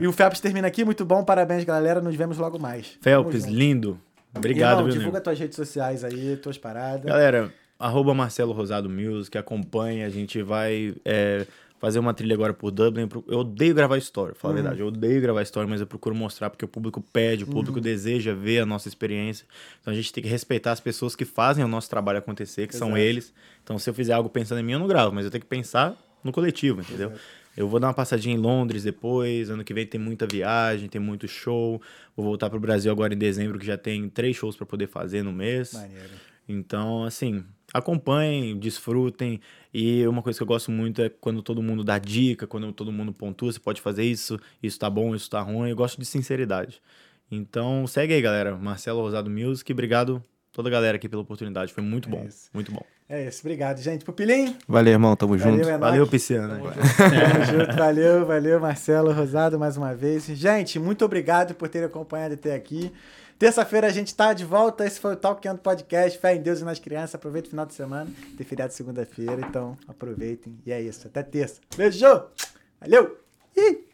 E 0.00 0.06
o 0.06 0.12
Phelps 0.12 0.40
termina 0.40 0.66
aqui, 0.68 0.84
muito 0.84 1.04
bom, 1.04 1.22
parabéns, 1.24 1.64
galera. 1.64 2.00
Nos 2.00 2.14
vemos 2.14 2.38
logo 2.38 2.58
mais. 2.58 2.96
Felps, 3.00 3.44
lindo. 3.44 3.98
Obrigado, 4.34 4.70
Irmão, 4.78 4.84
viu, 4.86 4.92
divulga 4.94 5.18
nego? 5.18 5.24
tuas 5.24 5.38
redes 5.38 5.56
sociais 5.56 6.04
aí, 6.04 6.36
tuas 6.38 6.56
paradas. 6.56 7.04
Galera, 7.04 7.52
arroba 7.78 8.14
Marcelo 8.14 8.52
Rosado 8.52 8.88
Music, 8.88 9.36
acompanha, 9.36 10.06
a 10.06 10.08
gente 10.08 10.40
vai 10.42 10.94
é, 11.04 11.44
fazer 11.82 11.98
uma 11.98 12.14
trilha 12.14 12.32
agora 12.34 12.54
por 12.54 12.70
Dublin. 12.70 13.08
Eu 13.26 13.40
odeio 13.40 13.74
gravar 13.74 13.98
história, 13.98 14.34
Uhum. 14.34 14.38
falar 14.38 14.52
a 14.52 14.54
verdade. 14.54 14.80
Eu 14.80 14.86
odeio 14.86 15.20
gravar 15.20 15.42
história, 15.42 15.68
mas 15.68 15.80
eu 15.80 15.86
procuro 15.86 16.14
mostrar 16.14 16.48
porque 16.48 16.64
o 16.64 16.68
público 16.68 17.02
pede, 17.12 17.42
o 17.42 17.46
público 17.48 17.78
Uhum. 17.78 17.82
deseja 17.82 18.32
ver 18.32 18.60
a 18.60 18.64
nossa 18.66 18.86
experiência. 18.86 19.44
Então 19.80 19.92
a 19.92 19.96
gente 19.96 20.12
tem 20.12 20.22
que 20.22 20.30
respeitar 20.30 20.70
as 20.70 20.78
pessoas 20.78 21.16
que 21.16 21.24
fazem 21.24 21.64
o 21.64 21.66
nosso 21.68 21.90
trabalho 21.90 22.20
acontecer, 22.20 22.68
que 22.68 22.76
são 22.76 22.90
Exato. 22.90 23.02
eles. 23.02 23.34
Então 23.64 23.80
se 23.80 23.90
eu 23.90 23.94
fizer 23.94 24.12
algo 24.12 24.28
pensando 24.28 24.60
em 24.60 24.62
mim, 24.62 24.72
eu 24.72 24.78
não 24.78 24.86
gravo, 24.86 25.12
mas 25.12 25.24
eu 25.24 25.30
tenho 25.32 25.42
que 25.42 25.48
pensar 25.48 25.96
no 26.22 26.30
coletivo, 26.30 26.80
entendeu? 26.82 27.12
Eu 27.56 27.66
vou 27.68 27.80
dar 27.80 27.88
uma 27.88 27.94
passadinha 27.94 28.36
em 28.36 28.38
Londres 28.38 28.84
depois. 28.84 29.50
Ano 29.50 29.64
que 29.64 29.74
vem 29.74 29.84
tem 29.84 30.00
muita 30.00 30.24
viagem, 30.24 30.88
tem 30.88 31.00
muito 31.00 31.26
show. 31.26 31.82
Vou 32.16 32.24
voltar 32.24 32.48
pro 32.48 32.60
Brasil 32.60 32.92
agora 32.92 33.12
em 33.12 33.18
dezembro, 33.18 33.58
que 33.58 33.66
já 33.66 33.76
tem 33.76 34.08
três 34.08 34.36
shows 34.36 34.54
para 34.56 34.64
poder 34.64 34.86
fazer 34.86 35.22
no 35.24 35.32
mês. 35.32 35.72
Maneiro. 35.74 36.10
Então, 36.48 37.02
assim, 37.04 37.44
acompanhem, 37.72 38.58
desfrutem. 38.58 39.40
E 39.72 40.06
uma 40.06 40.22
coisa 40.22 40.38
que 40.38 40.42
eu 40.42 40.46
gosto 40.46 40.70
muito 40.70 41.00
é 41.02 41.08
quando 41.08 41.42
todo 41.42 41.62
mundo 41.62 41.82
dá 41.82 41.98
dica, 41.98 42.46
quando 42.46 42.72
todo 42.72 42.92
mundo 42.92 43.12
pontua, 43.12 43.52
você 43.52 43.58
pode 43.60 43.80
fazer 43.80 44.04
isso, 44.04 44.38
isso 44.62 44.78
tá 44.78 44.90
bom, 44.90 45.14
isso 45.14 45.30
tá 45.30 45.40
ruim. 45.40 45.70
Eu 45.70 45.76
gosto 45.76 45.98
de 45.98 46.04
sinceridade. 46.06 46.80
Então, 47.30 47.86
segue 47.86 48.12
aí, 48.12 48.20
galera. 48.20 48.56
Marcelo 48.56 49.00
Rosado 49.00 49.30
Music. 49.30 49.72
Obrigado 49.72 50.22
toda 50.52 50.68
a 50.68 50.72
galera 50.72 50.96
aqui 50.96 51.08
pela 51.08 51.22
oportunidade. 51.22 51.72
Foi 51.72 51.82
muito 51.82 52.08
É 52.08 52.12
bom, 52.12 52.24
isso. 52.26 52.50
muito 52.52 52.70
bom. 52.70 52.84
É 53.08 53.26
isso. 53.26 53.40
Obrigado, 53.40 53.80
gente. 53.80 54.04
Pupilinho. 54.04 54.54
Valeu, 54.68 54.92
irmão. 54.92 55.16
Tamo 55.16 55.36
junto. 55.38 55.50
Valeu, 55.50 55.68
Enoque. 55.68 55.80
Valeu, 55.80 56.06
Pisciana. 56.06 56.58
Tamo 56.58 57.44
junto, 57.58 57.76
valeu, 57.76 58.26
valeu, 58.26 58.60
Marcelo 58.60 59.12
Rosado, 59.12 59.58
mais 59.58 59.76
uma 59.78 59.94
vez. 59.94 60.26
Gente, 60.26 60.78
muito 60.78 61.04
obrigado 61.04 61.54
por 61.54 61.68
terem 61.68 61.86
acompanhado 61.86 62.34
até 62.34 62.54
aqui. 62.54 62.92
Terça-feira 63.42 63.88
a 63.88 63.90
gente 63.90 64.14
tá 64.14 64.32
de 64.32 64.44
volta. 64.44 64.86
Esse 64.86 65.00
foi 65.00 65.14
o 65.14 65.16
Talkando 65.16 65.60
Podcast. 65.60 66.16
Fé 66.16 66.36
em 66.36 66.40
Deus 66.40 66.60
e 66.60 66.64
nas 66.64 66.78
crianças. 66.78 67.16
Aproveita 67.16 67.48
o 67.48 67.50
final 67.50 67.66
de 67.66 67.74
semana. 67.74 68.08
Tem 68.36 68.46
feriado 68.46 68.72
segunda-feira, 68.72 69.40
então 69.40 69.76
aproveitem. 69.88 70.56
E 70.64 70.70
é 70.70 70.80
isso. 70.80 71.08
Até 71.08 71.24
terça. 71.24 71.60
Beijo! 71.76 72.06
Valeu! 72.80 73.18
Ih! 73.56 73.91